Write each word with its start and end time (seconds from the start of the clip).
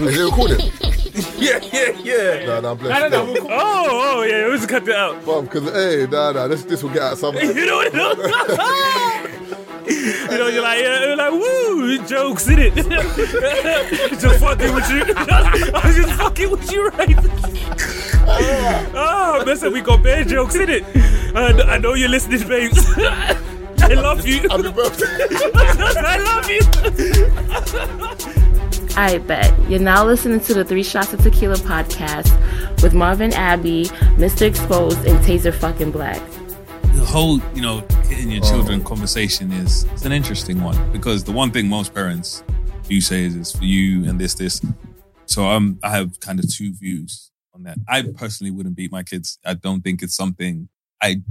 Is 0.00 0.16
it 0.16 0.24
recording? 0.24 0.72
Yeah, 1.36 1.58
yeah, 1.72 1.90
yeah. 2.04 2.46
Nah, 2.46 2.60
nah, 2.60 2.74
bless 2.76 2.92
I 2.92 3.06
you. 3.06 3.10
don't 3.10 3.34
know. 3.34 3.46
Oh, 3.50 4.18
oh, 4.18 4.22
yeah. 4.22 4.46
Let's 4.46 4.66
cut 4.66 4.84
that 4.84 4.94
out. 4.94 5.24
Bro, 5.24 5.42
because, 5.42 5.64
hey, 5.72 6.06
nah, 6.08 6.30
nah, 6.30 6.46
this, 6.46 6.62
this 6.62 6.80
will 6.80 6.90
get 6.90 7.02
out 7.02 7.18
some. 7.18 7.34
You 7.36 7.66
know 7.66 7.78
what? 7.78 7.92
you 7.92 7.98
know, 10.38 10.46
you're 10.46 10.62
like, 10.62 10.80
yeah, 10.80 11.06
you're 11.06 11.16
like, 11.16 11.32
woo, 11.32 11.98
jokes 12.06 12.46
in 12.48 12.60
it. 12.60 12.72
just 14.20 14.38
fucking 14.40 14.72
with 14.72 14.88
you. 14.90 15.02
I 15.16 15.80
was 15.84 15.96
just 15.96 16.12
fucking 16.12 16.50
with 16.50 16.70
you, 16.70 16.88
right? 16.90 17.16
oh, 18.94 19.42
listen, 19.44 19.72
we 19.72 19.80
got 19.80 20.00
bad 20.04 20.28
jokes 20.28 20.54
in 20.54 20.70
it. 20.70 20.84
Uh, 21.34 21.64
I 21.66 21.78
know 21.78 21.94
you're 21.94 22.08
listening, 22.08 22.46
babes. 22.46 22.78
I 22.96 23.94
love 23.94 24.24
you. 24.24 24.48
Happy 24.48 24.70
birthday. 24.70 25.26
I 25.98 26.18
love 26.18 26.48
you. 28.38 28.44
I 28.98 29.18
bet. 29.18 29.56
You're 29.70 29.78
now 29.78 30.04
listening 30.04 30.40
to 30.40 30.54
the 30.54 30.64
Three 30.64 30.82
Shots 30.82 31.12
of 31.12 31.22
Tequila 31.22 31.54
podcast 31.54 32.32
with 32.82 32.94
Marvin 32.94 33.32
Abbey, 33.32 33.84
Mr. 34.16 34.42
Exposed, 34.42 35.04
and 35.06 35.16
Taser 35.20 35.54
fucking 35.54 35.92
Black. 35.92 36.20
the 36.82 37.04
whole, 37.06 37.40
you 37.54 37.62
know, 37.62 37.78
hitting 38.06 38.32
your 38.32 38.42
children 38.42 38.82
conversation 38.82 39.52
is 39.52 39.84
it's 39.92 40.04
an 40.04 40.10
interesting 40.10 40.60
one 40.64 40.90
because 40.90 41.22
the 41.22 41.30
one 41.30 41.52
thing 41.52 41.68
most 41.68 41.94
parents 41.94 42.42
do 42.88 43.00
say 43.00 43.22
is 43.22 43.36
it's 43.36 43.56
for 43.56 43.62
you 43.62 44.04
and 44.10 44.18
this, 44.18 44.34
this. 44.34 44.60
So 45.26 45.46
um, 45.46 45.78
I 45.84 45.90
have 45.90 46.18
kind 46.18 46.40
of 46.40 46.52
two 46.52 46.74
views 46.74 47.30
on 47.54 47.62
that. 47.62 47.78
I 47.86 48.02
personally 48.02 48.50
wouldn't 48.50 48.74
beat 48.74 48.90
my 48.90 49.04
kids. 49.04 49.38
I 49.46 49.54
don't 49.54 49.80
think 49.80 50.02
it's 50.02 50.16
something 50.16 50.68
I 51.00 51.22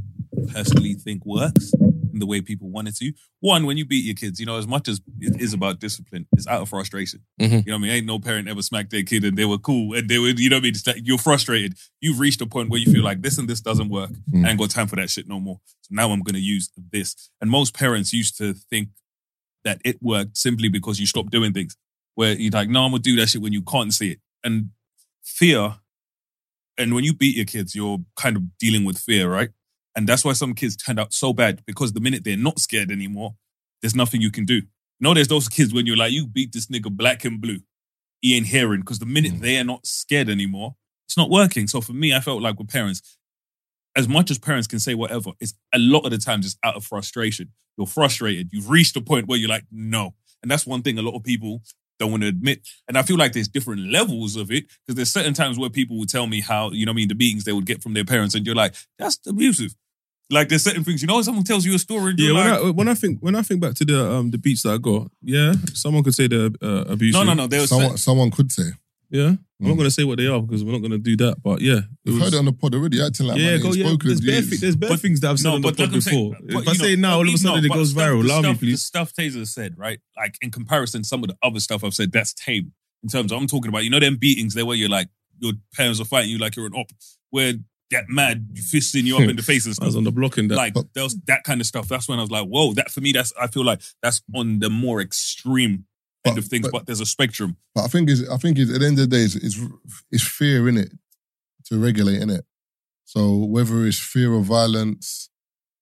personally 0.53 0.93
think 0.93 1.25
works 1.25 1.73
in 2.17 2.19
the 2.19 2.25
way 2.25 2.41
people 2.41 2.69
want 2.69 2.87
it 2.87 2.95
to. 2.95 3.13
One, 3.41 3.67
when 3.67 3.77
you 3.77 3.85
beat 3.85 4.03
your 4.03 4.15
kids, 4.15 4.39
you 4.39 4.45
know, 4.47 4.57
as 4.57 4.65
much 4.65 4.87
as 4.87 4.99
it 5.19 5.39
is 5.39 5.53
about 5.53 5.79
discipline, 5.79 6.27
it's 6.33 6.47
out 6.47 6.63
of 6.63 6.69
frustration. 6.69 7.21
Mhm. 7.39 7.65
You 7.65 7.71
know 7.71 7.73
what 7.73 7.75
I 7.75 7.77
mean? 7.83 7.91
Ain't 7.91 8.05
no 8.07 8.17
parent 8.19 8.47
ever 8.47 8.63
smacked 8.63 8.89
their 8.89 9.03
kid 9.03 9.23
and 9.23 9.37
they 9.37 9.45
were 9.45 9.59
cool 9.59 9.93
and 9.95 10.09
they 10.09 10.17
were, 10.17 10.29
you 10.29 10.49
know 10.49 10.55
what 10.57 10.61
I 10.61 10.71
mean? 10.71 10.73
Like 10.85 11.01
you're 11.03 11.19
frustrated. 11.19 11.75
You've 12.01 12.19
reached 12.19 12.41
a 12.41 12.47
point 12.47 12.69
where 12.69 12.79
you 12.79 12.91
feel 12.91 13.03
like 13.03 13.21
this 13.21 13.37
and 13.37 13.47
this 13.47 13.61
doesn't 13.61 13.89
work. 13.89 14.09
Mm. 14.31 14.45
I 14.45 14.49
ain't 14.49 14.59
got 14.59 14.71
time 14.71 14.87
for 14.87 14.95
that 14.95 15.09
shit 15.11 15.27
no 15.27 15.39
more. 15.39 15.59
So 15.81 15.89
now 15.91 16.09
I'm 16.11 16.21
going 16.21 16.35
to 16.35 16.41
use 16.41 16.71
this. 16.91 17.29
And 17.39 17.51
most 17.51 17.73
parents 17.75 18.11
used 18.13 18.37
to 18.39 18.53
think 18.53 18.89
that 19.63 19.79
it 19.85 20.01
worked 20.01 20.37
simply 20.37 20.69
because 20.69 20.99
you 20.99 21.05
stopped 21.05 21.31
doing 21.31 21.53
things. 21.53 21.77
Where 22.15 22.33
you're 22.33 22.51
like, 22.51 22.69
no, 22.69 22.83
I'm 22.83 22.91
going 22.91 23.03
to 23.03 23.09
do 23.11 23.15
that 23.17 23.29
shit 23.29 23.43
when 23.43 23.53
you 23.53 23.61
can't 23.61 23.93
see 23.93 24.11
it. 24.13 24.19
And 24.43 24.69
fear, 25.23 25.75
and 26.77 26.95
when 26.95 27.03
you 27.03 27.13
beat 27.13 27.35
your 27.35 27.45
kids, 27.45 27.75
you're 27.75 27.99
kind 28.15 28.35
of 28.35 28.57
dealing 28.57 28.85
with 28.85 28.97
fear, 28.97 29.29
right? 29.29 29.49
And 29.97 30.05
that's 30.05 30.23
why 30.23 30.33
some 30.33 30.53
kids 30.53 30.75
turned 30.75 30.99
out 30.99 31.11
so 31.11 31.33
bad 31.33 31.63
because 31.65 31.91
the 31.91 31.99
minute 31.99 32.23
they're 32.23 32.37
not 32.37 32.59
scared 32.59 32.91
anymore, 32.91 33.35
there's 33.81 33.95
nothing 33.95 34.21
you 34.21 34.29
can 34.29 34.45
do. 34.45 34.57
You 34.57 34.63
know, 35.01 35.15
there's 35.15 35.27
those 35.27 35.49
kids 35.49 35.73
when 35.73 35.87
you're 35.87 35.97
like, 35.97 36.11
you 36.11 36.27
beat 36.27 36.53
this 36.53 36.67
nigga 36.67 36.95
black 36.95 37.25
and 37.25 37.41
blue. 37.41 37.61
He 38.21 38.37
ain't 38.37 38.45
hearing 38.45 38.81
because 38.81 38.99
the 38.99 39.07
minute 39.07 39.33
mm. 39.33 39.41
they 39.41 39.57
are 39.57 39.63
not 39.63 39.87
scared 39.87 40.29
anymore, 40.29 40.75
it's 41.07 41.17
not 41.17 41.31
working. 41.31 41.67
So 41.67 41.81
for 41.81 41.93
me, 41.93 42.13
I 42.13 42.19
felt 42.19 42.43
like 42.43 42.59
with 42.59 42.69
parents, 42.69 43.17
as 43.95 44.07
much 44.07 44.29
as 44.29 44.37
parents 44.37 44.67
can 44.67 44.79
say 44.79 44.93
whatever, 44.93 45.31
it's 45.39 45.55
a 45.73 45.79
lot 45.79 46.05
of 46.05 46.11
the 46.11 46.19
time 46.19 46.43
just 46.43 46.59
out 46.63 46.75
of 46.75 46.85
frustration. 46.85 47.51
You're 47.75 47.87
frustrated. 47.87 48.49
You've 48.53 48.69
reached 48.69 48.95
a 48.97 49.01
point 49.01 49.27
where 49.27 49.39
you're 49.39 49.49
like, 49.49 49.65
no. 49.71 50.13
And 50.43 50.51
that's 50.51 50.67
one 50.67 50.83
thing 50.83 50.99
a 50.99 51.01
lot 51.01 51.15
of 51.15 51.23
people 51.23 51.63
don't 51.97 52.11
want 52.11 52.21
to 52.21 52.29
admit. 52.29 52.67
And 52.87 52.99
I 52.99 53.01
feel 53.01 53.17
like 53.17 53.33
there's 53.33 53.47
different 53.47 53.91
levels 53.91 54.35
of 54.35 54.51
it 54.51 54.65
because 54.67 54.95
there's 54.95 55.11
certain 55.11 55.33
times 55.33 55.57
where 55.57 55.71
people 55.71 55.97
would 55.97 56.09
tell 56.09 56.27
me 56.27 56.41
how, 56.41 56.69
you 56.69 56.85
know 56.85 56.91
what 56.91 56.97
I 56.97 56.97
mean, 56.97 57.07
the 57.07 57.15
beatings 57.15 57.45
they 57.45 57.53
would 57.53 57.65
get 57.65 57.81
from 57.81 57.95
their 57.95 58.05
parents. 58.05 58.35
And 58.35 58.45
you're 58.45 58.53
like, 58.53 58.75
that's 58.99 59.19
abusive. 59.25 59.73
Like 60.29 60.49
there's 60.49 60.63
certain 60.63 60.83
things, 60.83 61.01
you 61.01 61.07
know, 61.07 61.21
someone 61.21 61.45
tells 61.45 61.65
you 61.65 61.73
a 61.73 61.79
story 61.79 62.11
and 62.11 62.19
Yeah, 62.19 62.25
you're 62.27 62.35
when 62.35 62.49
like, 62.49 62.59
I 62.61 62.69
when 62.71 62.87
I 62.89 62.93
think 62.95 63.19
when 63.21 63.35
I 63.35 63.41
think 63.43 63.61
back 63.61 63.75
to 63.75 63.85
the 63.85 64.11
um 64.11 64.29
the 64.31 64.37
beats 64.37 64.63
that 64.63 64.73
I 64.73 64.77
got, 64.77 65.09
yeah, 65.21 65.53
someone 65.73 66.03
could 66.03 66.15
say 66.15 66.27
they're 66.27 66.49
uh, 66.61 66.83
abusive. 66.89 67.25
no, 67.25 67.33
no, 67.33 67.33
no. 67.33 67.47
There 67.47 67.61
was 67.61 67.69
Someone, 67.69 67.97
someone 67.97 68.31
could 68.31 68.51
say. 68.51 68.71
Yeah, 69.09 69.27
I'm 69.27 69.39
not 69.61 69.75
Mm. 69.75 69.77
gonna 69.77 69.91
say 69.91 70.03
what 70.03 70.17
they 70.17 70.27
are 70.27 70.41
because 70.41 70.65
we're 70.65 70.73
not 70.73 70.81
gonna 70.81 70.97
do 70.97 71.15
that. 71.15 71.41
But 71.41 71.61
yeah, 71.61 71.79
We've 72.03 72.15
was- 72.15 72.23
heard 72.25 72.33
it 72.33 72.39
on 72.39 72.43
the 72.45 72.51
pod 72.51 72.75
already, 72.75 73.01
acting 73.01 73.27
like 73.27 73.37
yeah, 73.39 73.51
man, 73.51 73.61
go 73.61 73.67
ain't 73.67 73.77
yeah. 73.77 73.85
spoken. 73.87 74.07
There's 74.09 74.19
bare, 74.21 74.41
jeez. 74.41 74.49
thi- 74.49 74.55
there's 74.57 74.75
bare 74.75 74.89
But- 74.89 74.99
things 74.99 75.19
that 75.21 75.29
I've 75.31 75.39
said 75.39 75.53
on 75.53 75.61
the 75.61 75.67
pod 75.69 75.79
like 75.79 75.93
I'm 75.93 76.01
saying, 76.01 76.31
before. 76.31 76.39
but, 76.51 76.61
if 76.63 76.67
I 76.67 76.71
you 76.71 76.77
say 76.77 76.95
know, 76.97 77.07
now, 77.07 77.15
all 77.15 77.21
of 77.21 77.27
a 77.29 77.31
no, 77.31 77.37
sudden 77.37 77.65
it 77.65 77.69
goes 77.71 77.91
stuff- 77.91 78.03
viral. 78.03 78.21
the 78.21 78.27
Allow 78.27 78.37
me, 78.41 78.43
stuff- 78.43 78.59
The 78.59 78.65
please. 78.67 78.81
stuff 78.83 79.13
Taser 79.13 79.47
said, 79.47 79.77
right? 79.77 79.99
Like 80.17 80.37
in 80.41 80.51
comparison, 80.51 81.05
some 81.05 81.23
of 81.23 81.29
the 81.29 81.37
other 81.41 81.61
stuff 81.61 81.85
I've 81.85 81.93
said, 81.93 82.11
that's 82.11 82.33
tame. 82.33 82.73
In 83.01 83.07
terms 83.07 83.31
of, 83.31 83.39
I'm 83.39 83.47
talking 83.47 83.69
about, 83.69 83.85
you 83.85 83.89
know, 83.89 84.01
them 84.01 84.17
beatings 84.17 84.55
there 84.55 84.65
where 84.65 84.75
you're 84.75 84.89
like, 84.89 85.07
your 85.39 85.53
parents 85.73 86.01
are 86.01 86.05
fighting 86.05 86.29
you 86.31 86.37
like 86.37 86.57
you're 86.57 86.65
an 86.67 86.73
op, 86.73 86.91
where 87.29 87.53
get 87.89 88.09
mad, 88.09 88.47
fisting 88.55 89.03
you 89.03 89.15
up 89.15 89.23
in 89.29 89.35
the 89.35 89.41
face 89.43 89.65
and 89.65 89.75
I 89.81 89.85
was 89.85 89.95
on 89.95 90.03
the 90.03 90.11
block 90.11 90.37
in 90.37 90.47
that. 90.49 90.55
Like 90.55 90.73
there 90.93 91.03
was 91.03 91.17
that 91.27 91.43
kind 91.43 91.61
of 91.61 91.67
stuff. 91.67 91.87
That's 91.87 92.07
when 92.09 92.19
I 92.19 92.21
was 92.21 92.31
like, 92.31 92.47
whoa, 92.47 92.73
that 92.73 92.91
for 92.91 93.01
me, 93.01 93.11
that's 93.11 93.33
I 93.39 93.47
feel 93.47 93.63
like 93.63 93.81
that's 94.03 94.21
on 94.35 94.59
the 94.59 94.69
more 94.69 95.01
extreme 95.01 95.85
end 96.25 96.35
But- 96.35 96.37
of 96.39 96.45
things, 96.45 96.63
but- 96.67 96.71
but, 96.71 96.85
there's 96.85 96.99
a 97.01 97.05
spectrum. 97.05 97.57
But 97.75 97.85
I 97.85 97.87
think 97.87 98.09
is 98.09 98.27
I 98.29 98.37
think 98.37 98.57
is 98.57 98.71
at 98.73 98.79
the 98.81 98.85
end 98.87 98.99
of 98.99 99.09
the 99.09 99.15
day, 99.15 99.23
it's, 99.23 99.35
it's, 99.35 99.59
it's 100.11 100.27
fear 100.27 100.67
in 100.67 100.77
it 100.77 100.91
to 101.65 101.79
regulate 101.79 102.21
in 102.21 102.29
it. 102.29 102.45
So 103.05 103.37
whether 103.37 103.85
it's 103.85 103.99
fear 103.99 104.33
of 104.33 104.43
violence, 104.45 105.29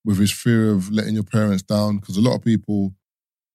whether 0.03 0.22
it's 0.22 0.31
fear 0.31 0.72
of 0.72 0.91
letting 0.91 1.16
your 1.16 1.23
parents 1.23 1.63
down, 1.63 1.97
because 1.97 2.17
a 2.17 2.22
lot 2.22 2.35
of 2.35 2.43
people 2.43 2.93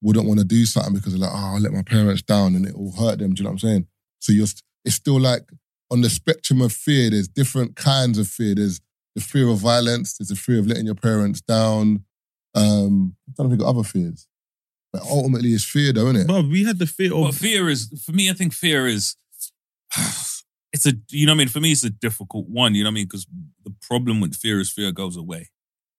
wouldn't 0.02 0.26
want 0.26 0.40
to 0.40 0.46
do 0.46 0.64
something 0.64 0.94
because 0.94 1.12
they're 1.12 1.20
like, 1.20 1.30
oh, 1.32 1.54
I'll 1.54 1.60
let 1.60 1.72
my 1.72 1.82
parents 1.82 2.22
down 2.22 2.56
and 2.56 2.66
it 2.66 2.76
will 2.76 2.92
hurt 2.92 3.18
them. 3.18 3.34
Do 3.34 3.40
you 3.40 3.44
know 3.44 3.50
what 3.50 3.62
I'm 3.62 3.68
saying? 3.68 3.86
So 4.18 4.32
you're 4.32 4.46
st- 4.46 4.62
it's 4.84 4.96
still 4.96 5.20
like 5.20 5.42
on 5.90 6.02
the 6.02 6.10
spectrum 6.10 6.60
of 6.60 6.72
fear. 6.72 7.10
There's 7.10 7.28
different 7.28 7.76
kinds 7.76 8.18
of 8.18 8.28
fear. 8.28 8.54
There's 8.54 8.80
the 9.14 9.20
fear 9.20 9.48
of 9.48 9.58
violence. 9.58 10.16
There's 10.16 10.28
the 10.28 10.36
fear 10.36 10.58
of 10.58 10.66
letting 10.66 10.86
your 10.86 10.94
parents 10.94 11.40
down. 11.40 12.04
Um, 12.54 13.16
I'm 13.28 13.34
trying 13.34 13.48
to 13.48 13.56
think 13.56 13.62
of 13.62 13.76
other 13.76 13.86
fears. 13.86 14.26
But 14.92 15.02
ultimately, 15.02 15.50
it's 15.50 15.64
fear, 15.64 15.92
though, 15.92 16.08
isn't 16.08 16.22
it? 16.22 16.26
But 16.26 16.46
we 16.46 16.64
had 16.64 16.78
the 16.78 16.86
fear 16.86 17.10
But 17.10 17.28
of 17.28 17.36
fear 17.36 17.68
is 17.68 18.02
for 18.04 18.12
me. 18.12 18.28
I 18.30 18.32
think 18.32 18.52
fear 18.52 18.86
is. 18.86 19.16
It's 20.72 20.86
a 20.86 20.92
you 21.10 21.26
know 21.26 21.32
what 21.32 21.38
I 21.38 21.38
mean. 21.38 21.48
For 21.48 21.58
me, 21.58 21.72
it's 21.72 21.82
a 21.82 21.90
difficult 21.90 22.46
one. 22.46 22.76
You 22.76 22.84
know 22.84 22.90
what 22.90 22.92
I 22.92 22.94
mean 22.94 23.06
because 23.06 23.26
the 23.64 23.74
problem 23.82 24.20
with 24.20 24.36
fear 24.36 24.60
is 24.60 24.70
fear 24.70 24.92
goes 24.92 25.16
away, 25.16 25.50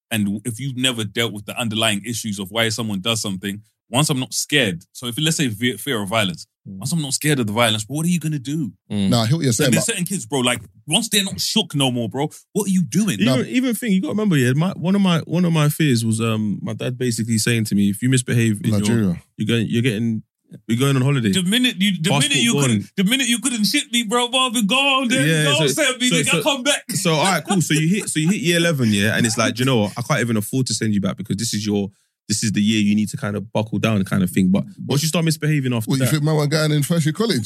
and 0.10 0.40
if 0.46 0.62
you've 0.62 0.78
never 0.78 1.04
dealt 1.04 1.34
with 1.34 1.46
the 1.46 1.60
underlying 1.60 2.02
issues 2.06 2.40
of 2.40 2.52
why 2.52 2.70
someone 2.70 3.02
does 3.02 3.22
something, 3.22 3.64
once 3.90 4.10
I'm 4.10 4.22
not 4.22 4.34
scared. 4.34 4.86
So 4.94 5.08
if 5.08 5.20
let's 5.20 5.36
say 5.36 5.50
fear, 5.50 5.78
fear 5.78 6.02
of 6.02 6.08
violence, 6.08 6.48
once 6.66 6.92
I'm 6.92 7.02
not 7.02 7.14
scared 7.14 7.40
of 7.40 7.48
the 7.48 7.54
violence, 7.54 7.86
what 7.88 8.06
are 8.06 8.10
you 8.10 8.20
gonna 8.20 8.40
do? 8.40 8.72
Now, 8.90 9.22
I 9.22 9.28
hear 9.28 9.38
what 9.38 9.42
you're 9.44 9.50
And 9.50 9.56
saying, 9.56 9.72
there's 9.72 9.86
but 9.86 9.92
certain 9.94 10.06
kids, 10.06 10.26
bro. 10.26 10.40
Like 10.42 10.62
once 10.88 11.10
they're 11.10 11.24
not 11.24 11.40
shook 11.42 11.74
no 11.76 11.92
more, 11.92 12.08
bro. 12.10 12.30
What 12.54 12.68
are 12.68 12.72
you 12.72 12.84
doing? 12.84 13.20
even, 13.20 13.46
even 13.48 13.74
thing 13.76 13.92
you 13.92 14.02
got 14.02 14.10
to 14.10 14.12
remember. 14.14 14.38
Yeah, 14.38 14.54
my, 14.54 14.72
one 14.72 14.96
of 14.96 15.02
my 15.02 15.20
one 15.22 15.46
of 15.46 15.54
my 15.54 15.70
fears 15.70 16.06
was 16.06 16.22
um 16.22 16.60
my 16.62 16.74
dad 16.74 16.98
basically 16.98 17.38
saying 17.38 17.66
to 17.66 17.76
me, 17.76 17.90
if 17.90 18.02
you 18.02 18.10
misbehave 18.10 18.62
in 18.64 18.70
your, 18.72 18.80
Nigeria. 18.80 19.22
you're 19.38 19.48
going 19.48 19.68
you're 19.70 19.82
getting 19.82 20.24
you're 20.68 20.78
going 20.78 20.98
on 20.98 21.02
holiday. 21.02 21.32
The 21.32 21.44
minute 21.44 21.78
you, 21.82 21.94
the 21.94 22.10
Passport 22.10 22.24
minute 22.30 22.44
you 22.44 22.54
gone. 22.54 22.62
couldn't, 22.64 22.92
the 22.98 23.04
minute 23.06 23.28
you 23.30 23.40
couldn't 23.40 23.64
shit 23.64 23.90
me, 23.92 24.04
bro, 24.04 24.28
Marvin, 24.28 24.68
go 24.68 24.76
on, 24.76 25.08
then 25.08 25.26
Yeah, 25.26 25.44
go 25.46 25.54
so- 25.54 25.64
on, 25.64 25.70
send 25.70 25.98
me, 26.02 26.10
so- 26.10 26.16
nigga, 26.18 26.26
so- 26.30 26.44
come 26.44 26.64
back. 26.64 26.92
So 26.92 27.14
all 27.14 27.24
right, 27.24 27.44
cool. 27.48 27.62
So 27.62 27.74
you 27.74 27.88
hit 27.88 28.10
so 28.10 28.20
you 28.20 28.28
hit 28.30 28.42
year 28.42 28.58
eleven, 28.58 28.90
yeah, 28.90 29.16
and 29.16 29.26
it's 29.26 29.38
like, 29.38 29.56
do 29.56 29.60
you 29.62 29.66
know 29.66 29.78
what? 29.78 29.94
I 29.98 30.02
can't 30.02 30.20
even 30.20 30.36
afford 30.38 30.68
to 30.68 30.74
send 30.74 30.94
you 30.94 31.00
back 31.00 31.16
because 31.16 31.38
this 31.38 31.54
is 31.54 31.66
your 31.66 31.90
this 32.32 32.44
is 32.44 32.52
the 32.54 32.62
year 32.62 32.80
you 32.82 32.96
need 32.96 33.10
to 33.10 33.18
kind 33.18 33.36
of 33.36 33.52
buckle 33.52 33.78
down, 33.78 34.02
kind 34.06 34.24
of 34.24 34.30
thing. 34.30 34.48
But 34.52 34.64
once 34.88 35.02
you 35.04 35.10
start 35.10 35.26
misbehaving 35.26 35.74
after 35.74 35.90
What, 35.90 36.00
you 36.00 36.06
that, 36.06 36.12
think 36.12 36.24
man 36.24 36.36
was 36.36 36.48
going 36.48 36.72
in 36.72 36.84
first 36.84 37.06
year 37.06 37.12
college? 37.14 37.46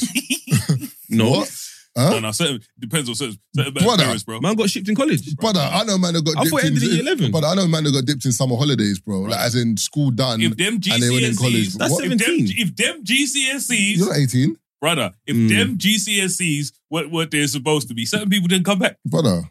no, 1.10 1.30
What? 1.30 1.62
Huh? 1.98 2.10
No, 2.10 2.18
no, 2.20 2.30
certain, 2.32 2.60
depends 2.78 3.08
on 3.08 3.14
certain, 3.14 3.38
certain 3.56 3.72
Brother. 3.72 4.02
parents, 4.04 4.22
bro. 4.22 4.38
man 4.40 4.54
got 4.54 4.68
shipped 4.68 4.86
in 4.88 4.94
college. 4.94 5.34
Brother, 5.36 5.60
I 5.60 5.82
know 5.84 5.96
man 5.96 6.12
that 6.14 6.24
got 6.24 6.36
I 6.36 6.42
dipped 6.44 6.50
thought 6.50 6.60
in, 6.64 6.66
ended 6.68 6.82
at 6.84 6.90
year 6.90 7.00
11. 7.02 7.30
But 7.32 7.44
I 7.44 7.54
know 7.54 7.66
man 7.66 7.84
that 7.84 7.92
got 7.92 8.04
dipped 8.04 8.24
in 8.26 8.32
summer 8.32 8.54
holidays, 8.54 8.98
bro. 9.00 9.22
Like 9.22 9.40
as 9.40 9.54
in 9.54 9.76
school 9.78 10.10
done. 10.10 10.42
If 10.42 10.56
them 10.58 10.74
and 10.74 11.02
they 11.02 11.08
went 11.10 11.24
in 11.24 11.36
college. 11.36 11.74
That's 11.74 11.90
What? 11.92 12.04
if 12.04 12.10
them, 12.10 12.18
17. 12.18 12.54
if 12.58 12.76
them 12.76 13.02
GCSEs, 13.02 13.96
You're 13.96 14.08
not 14.08 14.16
18, 14.18 14.56
brother, 14.80 15.12
if 15.26 15.34
Mm. 15.36 15.48
them 15.48 15.78
GCSEs 15.78 16.72
what 16.90 17.10
what 17.10 17.30
they're 17.30 17.46
supposed 17.48 17.88
to 17.88 17.94
be, 17.94 18.04
certain 18.04 18.28
people 18.28 18.46
didn't 18.48 18.66
come 18.66 18.78
back. 18.78 18.98
brother. 19.06 19.42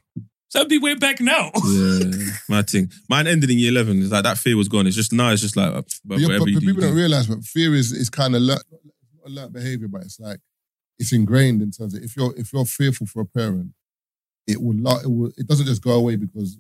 Some 0.56 0.68
be 0.68 0.78
way 0.78 0.96
back 0.96 1.20
now. 1.22 1.52
Yeah, 1.68 2.00
my 2.50 2.62
thing. 2.64 2.92
Mine 3.10 3.28
ended 3.28 3.50
in 3.50 3.60
year 3.60 3.72
eleven. 3.72 4.02
It's 4.02 4.12
like 4.12 4.24
that 4.24 4.38
fear 4.38 4.58
was 4.58 4.68
gone. 4.68 4.88
It's 4.88 4.96
just 4.96 5.14
now. 5.14 5.32
It's 5.32 5.42
just 5.42 5.56
like, 5.58 5.72
but 6.06 6.20
Yeah, 6.20 6.28
whatever 6.28 6.46
but, 6.46 6.46
but 6.46 6.46
do, 6.46 6.52
you 6.54 6.60
people 6.62 6.82
don't 6.82 6.92
do. 6.92 6.98
realize, 6.98 7.28
but 7.28 7.44
fear 7.44 7.74
is 7.76 7.92
is 7.92 8.10
kind 8.10 8.36
of 8.36 8.42
learned, 8.42 8.64
not 9.24 9.32
learned 9.32 9.54
behavior, 9.54 9.88
but 9.88 10.02
it's 10.02 10.20
like 10.20 10.40
it's 11.00 11.12
ingrained 11.14 11.62
in 11.62 11.72
terms 11.72 11.94
of 11.94 12.04
if 12.04 12.16
you're 12.16 12.34
if 12.38 12.54
you're 12.54 12.66
fearful 12.66 13.06
for 13.08 13.22
a 13.22 13.26
parent, 13.26 13.72
it 14.48 14.62
will 14.62 14.76
la- 14.78 15.00
it 15.00 15.08
will 15.10 15.32
it 15.38 15.48
doesn't 15.48 15.66
just 15.66 15.82
go 15.84 15.92
away 15.92 16.16
because 16.16 16.58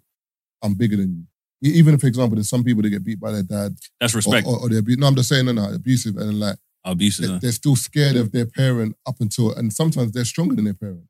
I'm 0.61 0.73
bigger 0.75 0.97
than 0.97 1.15
you. 1.61 1.71
Even 1.73 1.93
if, 1.95 2.01
for 2.01 2.07
example, 2.07 2.35
there's 2.35 2.49
some 2.49 2.63
people 2.63 2.83
that 2.83 2.89
get 2.89 3.03
beat 3.03 3.19
by 3.19 3.31
their 3.31 3.41
dad, 3.43 3.75
That's 3.99 4.13
or, 4.13 4.17
respect. 4.17 4.45
or, 4.45 4.59
or 4.59 4.69
they're 4.69 4.79
abu- 4.79 4.97
no, 4.97 5.07
I'm 5.07 5.15
just 5.15 5.29
saying, 5.29 5.45
no, 5.45 5.51
no, 5.53 5.73
abusive, 5.73 6.15
and 6.17 6.39
like 6.39 6.57
Abusive. 6.83 7.25
they, 7.25 7.31
huh? 7.31 7.39
they're 7.41 7.51
still 7.53 7.75
scared 7.75 8.17
of 8.17 8.31
their 8.33 8.45
parent 8.45 8.95
up 9.07 9.15
until, 9.19 9.53
and 9.53 9.71
sometimes 9.73 10.11
they're 10.11 10.25
stronger 10.25 10.53
than 10.55 10.65
their 10.65 10.73
parent. 10.75 11.05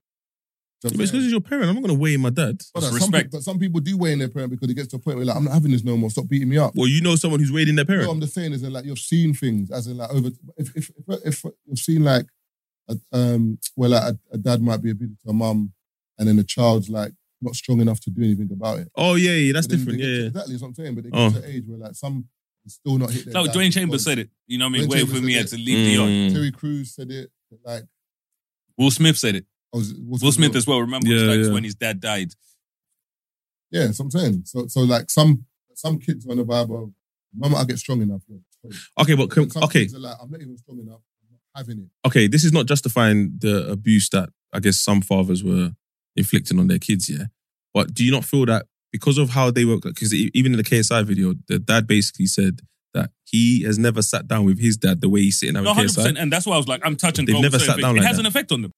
Do 0.82 0.90
you 0.90 0.92
know 0.92 0.98
But 0.98 1.04
it's 1.04 1.12
because 1.12 1.12
saying? 1.12 1.24
it's 1.24 1.32
your 1.32 1.42
parent. 1.42 1.70
I'm 1.70 1.76
not 1.76 1.82
gonna 1.82 1.98
weigh 2.00 2.14
in 2.16 2.22
my 2.22 2.30
dad. 2.30 2.62
But, 2.74 2.82
That's 2.82 2.88
some, 2.88 2.96
respect. 2.96 3.32
pe- 3.32 3.38
but 3.38 3.44
some 3.44 3.58
people 3.60 3.80
do 3.80 3.98
weigh 3.98 4.14
in 4.14 4.20
their 4.20 4.28
parent 4.30 4.52
because 4.52 4.70
it 4.70 4.74
gets 4.76 4.90
to 4.90 4.98
a 4.98 5.00
point 5.00 5.18
where 5.18 5.26
like, 5.26 5.36
I'm 5.36 5.46
not 5.46 5.54
having 5.54 5.72
this 5.72 5.84
no 5.84 5.96
more. 5.98 6.10
Stop 6.10 6.28
beating 6.28 6.50
me 6.50 6.58
up. 6.58 6.74
Well, 6.76 6.88
you 6.88 7.02
know 7.02 7.16
someone 7.16 7.40
who's 7.40 7.52
weighed 7.52 7.70
in 7.70 7.76
their 7.76 7.86
No, 7.86 7.94
parent. 7.94 8.10
I'm 8.12 8.20
just 8.22 8.34
saying 8.34 8.54
is 8.54 8.62
that 8.62 8.70
like 8.72 8.86
you've 8.86 9.00
seen 9.00 9.34
things 9.34 9.72
as 9.72 9.88
in 9.88 9.98
like 9.98 10.10
over 10.12 10.30
if 10.58 10.76
if 10.76 10.92
if, 11.08 11.26
if 11.26 11.44
you've 11.66 11.80
seen 11.80 12.04
like 12.04 12.28
a, 12.90 12.98
um 13.14 13.58
where 13.76 13.90
like 13.90 14.04
a, 14.14 14.18
a 14.34 14.38
dad 14.38 14.62
might 14.62 14.82
be 14.84 14.92
abusive 14.92 15.18
to 15.24 15.30
a 15.30 15.34
mum 15.34 15.74
and 16.20 16.28
then 16.28 16.36
the 16.36 16.44
child's 16.44 16.90
like 16.90 17.14
not 17.42 17.56
strong 17.56 17.80
enough 17.82 18.00
to 18.02 18.10
do 18.10 18.24
anything 18.24 18.50
about 18.52 18.80
it. 18.80 18.90
Oh 18.96 19.16
yeah, 19.16 19.32
yeah, 19.32 19.54
that's 19.54 19.68
different. 19.68 20.00
they 20.00 20.06
Yeah, 20.06 20.10
get 20.10 20.16
to- 20.16 20.22
yeah. 20.22 20.28
exactly. 20.28 20.54
That's 20.54 20.62
what 20.62 20.68
I'm 20.70 20.76
saying. 20.76 20.96
But 20.96 21.04
they 21.06 21.10
get 21.10 21.20
Oh. 21.20 21.30
to 21.32 21.38
an 21.38 21.44
age 21.46 21.64
where 21.68 21.78
like 21.80 21.96
some 21.96 22.26
still 22.68 22.98
not 22.98 23.12
hit 23.12 23.26
their 23.26 23.34
No, 23.34 23.46
Dwain 23.46 23.72
Chambers 23.72 24.04
said 24.04 24.20
it. 24.20 24.30
You 24.48 24.58
know 24.58 24.66
what 24.66 24.76
I 24.76 24.80
mean? 24.80 24.88
Dwain 24.88 24.92
Wait 24.92 24.98
Chambers 25.00 25.20
for 25.20 25.26
me 25.26 25.34
had 25.34 25.48
to 25.48 25.56
leave 25.58 25.86
the 25.86 25.92
yard. 25.94 26.10
Mm. 26.10 26.34
Terry 26.34 26.52
Crews 26.52 26.94
said 26.96 27.12
it. 27.12 27.32
that, 27.52 27.60
Like 27.66 27.84
Will 28.78 28.92
Smith 28.92 29.18
said 29.18 29.36
it. 29.36 29.46
Oh, 29.76 29.80
was 29.80 29.94
was 30.08 30.24
Will 30.24 30.32
Smith 30.32 30.56
as 30.56 30.66
well. 30.66 30.80
Remember, 30.80 31.08
Yeah, 31.08 31.24
like, 31.30 31.40
yeah. 31.46 31.52
when 31.54 31.64
his 31.64 31.76
dad 31.76 32.00
died. 32.00 32.32
Yeah, 33.72 33.86
that's 33.88 34.00
what 34.00 34.06
I'm 34.06 34.12
saying. 34.12 34.42
So, 34.46 34.68
so 34.68 34.82
like 34.82 35.10
some 35.10 35.46
some 35.74 36.00
kids 36.00 36.26
are 36.26 36.32
on 36.32 36.38
the 36.38 36.46
vibe 36.46 36.64
of, 36.84 36.92
the 37.34 37.40
moment 37.40 37.62
I 37.62 37.66
get 37.66 37.78
strong 37.80 38.02
enough. 38.02 38.22
look, 38.30 38.42
Okay, 39.02 39.16
but 39.16 39.30
can, 39.30 39.50
some 39.50 39.64
okay, 39.64 39.82
kids 39.82 39.96
are 39.96 40.00
like, 40.00 40.16
I'm 40.22 40.30
not 40.32 40.42
even 40.42 40.58
strong 40.58 40.80
enough. 40.80 41.02
I'm 41.22 41.32
not 41.32 41.40
having 41.56 41.80
it. 41.84 42.08
okay. 42.08 42.28
This 42.28 42.44
is 42.44 42.54
not 42.54 42.66
justifying 42.68 43.34
the 43.40 43.70
abuse 43.70 44.10
that 44.10 44.30
I 44.54 44.60
guess 44.60 44.78
some 44.78 45.02
fathers 45.02 45.44
were 45.44 45.72
inflicting 46.16 46.60
on 46.60 46.68
their 46.68 46.80
kids. 46.80 47.10
Yeah, 47.10 47.26
but 47.74 47.94
do 47.94 48.06
you 48.06 48.12
not 48.12 48.24
feel 48.24 48.46
that 48.46 48.68
because 48.94 49.18
of 49.18 49.32
how 49.32 49.52
they 49.52 49.66
were? 49.66 49.78
Because 49.80 50.14
even 50.14 50.54
in 50.54 50.58
the 50.58 50.64
KSI 50.64 51.04
video, 51.04 51.34
the 51.48 51.60
dad 51.60 51.86
basically 51.88 52.28
said 52.28 52.62
that 52.94 53.10
he 53.26 53.64
has 53.64 53.78
never 53.78 54.02
sat 54.02 54.26
down 54.26 54.46
with 54.46 54.58
his 54.60 54.78
dad 54.78 55.02
the 55.02 55.10
way 55.10 55.20
he's 55.22 55.38
sitting 55.40 55.56
down 55.56 55.66
No, 55.66 55.72
with 55.72 55.76
hundred 55.78 55.90
KSI. 55.92 55.96
percent, 55.96 56.18
and 56.18 56.32
that's 56.32 56.46
why 56.46 56.54
I 56.54 56.58
was 56.58 56.68
like, 56.70 56.82
I'm 56.86 56.96
touching. 56.96 57.26
They've 57.26 57.42
never 57.42 57.60
sat 57.60 57.78
down 57.80 57.96
things. 57.96 57.98
It 57.98 58.00
like 58.02 58.08
has 58.08 58.16
that. 58.18 58.22
an 58.22 58.26
effect 58.28 58.52
on 58.54 58.62
them. 58.62 58.72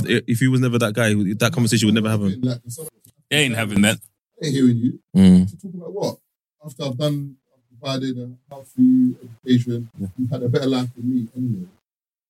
But 0.00 0.10
if, 0.10 0.24
if 0.26 0.38
he 0.40 0.48
was 0.48 0.60
never 0.60 0.78
that 0.78 0.94
guy, 0.94 1.14
that 1.14 1.52
conversation 1.52 1.86
would 1.86 1.94
never 1.94 2.08
happen. 2.10 2.40
Like, 2.40 2.58
some- 2.68 2.88
They 3.30 3.38
ain't 3.44 3.54
having 3.54 3.82
that. 3.82 3.98
I 4.42 4.46
ain't 4.46 4.54
hearing 4.54 4.76
you. 4.76 4.98
Mm. 5.16 5.50
To 5.50 5.56
talk 5.56 5.74
about 5.74 5.92
what? 5.92 6.16
After 6.64 6.84
I've 6.84 6.96
done, 6.98 7.36
I've 7.52 7.80
provided 7.80 8.18
a 8.18 8.54
house 8.54 8.70
for 8.74 8.80
you, 8.80 9.16
education, 9.46 9.88
you've 10.18 10.30
had 10.30 10.42
a 10.42 10.48
better 10.48 10.66
life 10.66 10.88
than 10.94 11.12
me 11.12 11.28
anyway. 11.36 11.66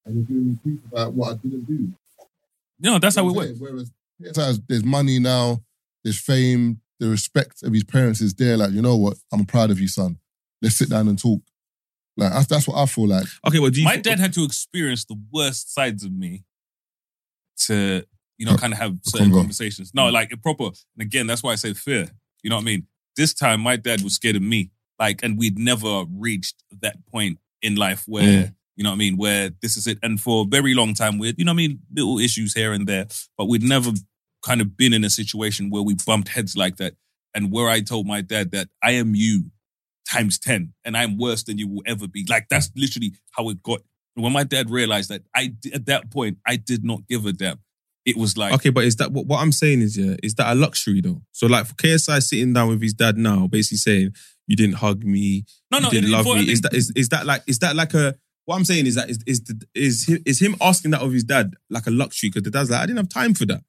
And 0.05 0.15
you're 0.17 0.25
giving 0.25 0.49
me 0.49 0.59
grief 0.63 0.81
about 0.91 1.13
what 1.13 1.33
I 1.33 1.35
didn't 1.37 1.65
do. 1.67 1.93
No, 2.81 2.99
that's 2.99 3.17
how 3.17 3.23
it 3.23 3.27
You 3.27 3.33
know 3.33 3.39
what 3.39 3.49
works. 3.49 3.61
I'm? 3.61 4.33
Whereas 4.33 4.57
KSI, 4.59 4.63
there's 4.69 4.85
money 4.85 5.19
now, 5.19 5.63
there's 6.03 6.19
fame, 6.21 6.81
the 6.99 7.09
respect 7.09 7.63
of 7.63 7.73
his 7.73 7.85
parents 7.85 8.21
is 8.21 8.35
there. 8.35 8.57
Like, 8.57 8.71
you 8.73 8.83
know 8.83 8.97
what? 8.97 9.17
I'm 9.33 9.45
proud 9.45 9.71
of 9.71 9.81
you, 9.81 9.89
son. 9.89 10.19
Let's 10.61 10.77
sit 10.77 10.89
down 10.91 11.09
and 11.09 11.19
talk. 11.19 11.41
Like, 12.17 12.33
that's, 12.33 12.47
that's 12.47 12.69
what 12.69 12.77
I 12.77 12.87
feel 12.87 13.09
like. 13.09 13.27
Okay, 13.47 13.59
well, 13.59 13.71
do 13.71 13.81
you 13.81 13.85
My 13.85 13.97
dad 13.97 14.19
had 14.21 14.33
to 14.35 14.45
experience 14.45 15.05
the 15.05 15.17
worst 15.33 15.73
sides 15.75 16.05
of 16.05 16.13
me 16.13 16.45
to, 17.67 18.05
you 18.39 18.47
know, 18.47 18.57
kind 18.57 18.73
of 18.73 18.79
have 18.79 18.99
certain 19.05 19.33
conversations. 19.33 19.93
No, 19.95 20.09
like 20.09 20.33
a 20.33 20.37
proper. 20.37 20.65
And 20.65 21.01
again, 21.01 21.27
that's 21.27 21.43
why 21.43 21.53
I 21.53 21.57
say 21.57 21.75
fear. 21.75 22.09
You 22.43 22.51
know 22.51 22.57
what 22.57 22.63
I 22.63 22.65
mean? 22.67 22.87
This 23.17 23.35
time, 23.35 23.61
my 23.61 23.77
dad 23.77 24.03
was 24.03 24.15
scared 24.15 24.37
of 24.37 24.43
me. 24.43 24.71
Like, 24.99 25.23
and 25.23 25.39
we'd 25.39 25.59
never 25.59 26.05
reached 26.11 26.63
that 26.81 27.05
point 27.07 27.39
in 27.61 27.75
life 27.77 28.05
where, 28.07 28.23
Mm. 28.45 28.55
you 28.77 28.85
know 28.85 28.91
what 28.91 28.95
I 28.97 28.99
mean, 28.99 29.17
where 29.17 29.51
this 29.61 29.77
is 29.77 29.87
it. 29.87 29.99
And 30.03 30.21
for 30.21 30.43
a 30.43 30.47
very 30.47 30.75
long 30.75 30.95
time, 30.95 31.19
we 31.19 31.29
had, 31.29 31.39
you 31.39 31.45
know 31.45 31.53
what 31.53 31.63
I 31.63 31.69
mean, 31.69 31.81
little 31.93 32.19
issues 32.19 32.55
here 32.55 32.73
and 32.73 32.87
there, 32.87 33.07
but 33.37 33.47
we'd 33.47 33.63
never 33.63 33.93
kind 34.45 34.61
of 34.61 34.77
been 34.77 34.93
in 34.93 35.05
a 35.05 35.11
situation 35.11 35.71
where 35.71 35.83
we 35.83 35.95
bumped 36.07 36.29
heads 36.29 36.57
like 36.57 36.77
that. 36.77 36.95
And 37.35 37.51
where 37.51 37.69
I 37.69 37.81
told 37.81 38.07
my 38.07 38.21
dad 38.21 38.51
that 38.53 38.69
I 38.83 38.93
am 38.93 39.15
you 39.15 39.51
times 40.11 40.39
10 40.39 40.75
and 40.85 40.97
I'm 40.97 41.17
worse 41.17 41.43
than 41.45 41.59
you 41.59 41.67
will 41.69 41.83
ever 41.87 42.07
be. 42.07 42.27
Like, 42.29 42.49
that's 42.51 42.71
literally 42.77 43.15
how 43.31 43.49
it 43.49 43.63
got. 43.63 43.81
When 44.15 44.33
my 44.33 44.45
dad 44.45 44.71
realized 44.71 45.11
that 45.11 45.23
I, 45.35 45.55
at 45.73 45.87
that 45.87 46.11
point, 46.11 46.39
I 46.47 46.57
did 46.57 46.85
not 46.85 47.07
give 47.09 47.25
a 47.27 47.33
damn. 47.33 47.59
It 48.05 48.17
was 48.17 48.37
like, 48.37 48.53
Okay, 48.55 48.71
but 48.71 48.85
is 48.85 48.97
that 48.97 49.13
what, 49.13 49.27
what 49.27 49.39
I'm 49.41 49.53
saying 49.53 49.81
is 49.81 49.97
yeah, 49.97 50.17
is 50.23 50.35
that 50.35 50.51
a 50.53 50.55
luxury 50.57 51.01
though? 51.01 51.23
So 51.33 51.47
like 51.47 51.67
for 51.67 51.75
KSI 51.75 52.21
sitting 52.23 52.53
down 52.53 52.69
with 52.69 52.83
his 52.83 52.95
dad 52.95 53.17
now, 53.17 53.47
basically 53.47 53.79
saying 53.79 54.11
you 54.49 54.57
didn't 54.57 54.75
hug 54.77 55.05
me, 55.05 55.45
no, 55.71 55.79
you 55.79 55.85
no, 55.85 55.91
didn't 55.91 56.11
it- 56.11 56.13
love 56.13 56.25
for- 56.27 56.35
me. 56.35 56.51
Is 56.51 56.61
that 56.63 56.75
is, 56.75 56.93
is 56.97 57.09
that 57.11 57.27
like 57.27 57.43
is 57.47 57.61
that 57.61 57.77
like 57.77 57.95
a 57.95 58.17
what 58.45 58.57
I'm 58.57 58.65
saying 58.65 58.87
is 58.87 58.97
that 58.97 59.09
is 59.09 59.21
is 59.25 59.45
the, 59.45 59.65
is 59.75 60.09
him, 60.09 60.19
is 60.27 60.43
him 60.43 60.57
asking 60.61 60.91
that 60.91 61.01
of 61.03 61.13
his 61.13 61.23
dad 61.23 61.55
like 61.71 61.87
a 61.87 61.91
luxury 61.93 62.29
because 62.31 62.43
the 62.43 62.51
dad's 62.51 62.71
like 62.71 62.81
I 62.81 62.87
didn't 62.87 62.99
have 62.99 63.09
time 63.09 63.35
for 63.35 63.47
that. 63.47 63.63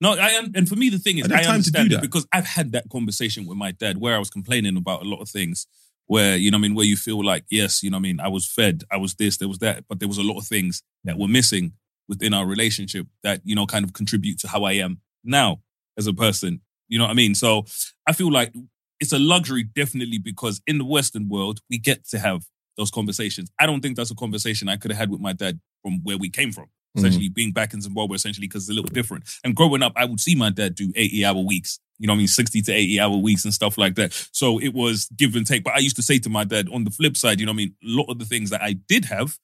No, 0.00 0.12
I 0.12 0.30
am, 0.30 0.52
and 0.54 0.68
for 0.68 0.76
me 0.76 0.88
the 0.88 0.98
thing 0.98 1.18
is, 1.18 1.26
I 1.30 1.34
I, 1.34 1.36
have 1.38 1.46
time 1.46 1.50
to 1.50 1.54
understand 1.56 1.90
do 1.90 1.96
it 1.96 1.98
that. 1.98 2.02
because 2.02 2.26
I've 2.32 2.46
had 2.46 2.72
that 2.72 2.88
conversation 2.90 3.44
with 3.44 3.58
my 3.58 3.72
dad 3.72 3.98
where 3.98 4.14
I 4.14 4.18
was 4.18 4.30
complaining 4.30 4.76
about 4.76 5.02
a 5.02 5.04
lot 5.08 5.20
of 5.20 5.28
things. 5.28 5.66
Where 6.10 6.36
you 6.36 6.50
know, 6.50 6.58
I 6.58 6.60
mean, 6.60 6.74
where 6.74 6.84
you 6.84 6.96
feel 6.96 7.24
like, 7.24 7.44
yes, 7.52 7.84
you 7.84 7.90
know, 7.90 7.98
I 7.98 8.00
mean, 8.00 8.18
I 8.18 8.26
was 8.26 8.44
fed, 8.44 8.82
I 8.90 8.96
was 8.96 9.14
this, 9.14 9.36
there 9.36 9.46
was 9.46 9.58
that, 9.58 9.84
but 9.88 10.00
there 10.00 10.08
was 10.08 10.18
a 10.18 10.24
lot 10.24 10.38
of 10.38 10.44
things 10.44 10.82
that 11.04 11.16
were 11.16 11.28
missing 11.28 11.74
within 12.08 12.34
our 12.34 12.44
relationship 12.44 13.06
that 13.22 13.40
you 13.44 13.54
know 13.54 13.64
kind 13.64 13.84
of 13.84 13.92
contribute 13.92 14.36
to 14.40 14.48
how 14.48 14.64
I 14.64 14.72
am 14.72 15.02
now 15.22 15.60
as 15.96 16.08
a 16.08 16.12
person. 16.12 16.62
You 16.88 16.98
know 16.98 17.04
what 17.04 17.12
I 17.12 17.14
mean? 17.14 17.36
So 17.36 17.64
I 18.08 18.12
feel 18.12 18.32
like 18.32 18.52
it's 18.98 19.12
a 19.12 19.20
luxury, 19.20 19.62
definitely, 19.62 20.18
because 20.18 20.60
in 20.66 20.78
the 20.78 20.84
Western 20.84 21.28
world 21.28 21.60
we 21.70 21.78
get 21.78 22.04
to 22.08 22.18
have 22.18 22.42
those 22.76 22.90
conversations. 22.90 23.48
I 23.60 23.66
don't 23.66 23.80
think 23.80 23.96
that's 23.96 24.10
a 24.10 24.16
conversation 24.16 24.68
I 24.68 24.78
could 24.78 24.90
have 24.90 24.98
had 24.98 25.10
with 25.10 25.20
my 25.20 25.32
dad 25.32 25.60
from 25.80 26.00
where 26.02 26.18
we 26.18 26.28
came 26.28 26.50
from 26.50 26.66
essentially 26.96 27.28
mm. 27.28 27.34
being 27.34 27.52
back 27.52 27.72
in 27.72 27.80
Zimbabwe, 27.80 28.16
essentially, 28.16 28.46
because 28.46 28.64
it's 28.64 28.70
a 28.70 28.74
little 28.74 28.92
different. 28.92 29.24
And 29.44 29.54
growing 29.54 29.82
up, 29.82 29.92
I 29.96 30.04
would 30.04 30.20
see 30.20 30.34
my 30.34 30.50
dad 30.50 30.74
do 30.74 30.92
80 30.94 31.24
hour 31.24 31.40
weeks, 31.40 31.78
you 31.98 32.06
know 32.06 32.12
what 32.12 32.16
I 32.16 32.18
mean, 32.18 32.28
60 32.28 32.62
to 32.62 32.72
80 32.72 33.00
hour 33.00 33.16
weeks 33.16 33.44
and 33.44 33.54
stuff 33.54 33.78
like 33.78 33.94
that. 33.96 34.12
So 34.32 34.58
it 34.58 34.74
was 34.74 35.08
give 35.16 35.36
and 35.36 35.46
take. 35.46 35.64
But 35.64 35.74
I 35.74 35.78
used 35.78 35.96
to 35.96 36.02
say 36.02 36.18
to 36.20 36.30
my 36.30 36.44
dad, 36.44 36.68
on 36.72 36.84
the 36.84 36.90
flip 36.90 37.16
side, 37.16 37.40
you 37.40 37.46
know 37.46 37.52
what 37.52 37.56
I 37.56 37.64
mean, 37.64 37.74
a 37.82 37.88
lot 37.88 38.10
of 38.10 38.18
the 38.18 38.24
things 38.24 38.50
that 38.50 38.62
I 38.62 38.72
did 38.72 39.06
have, 39.06 39.38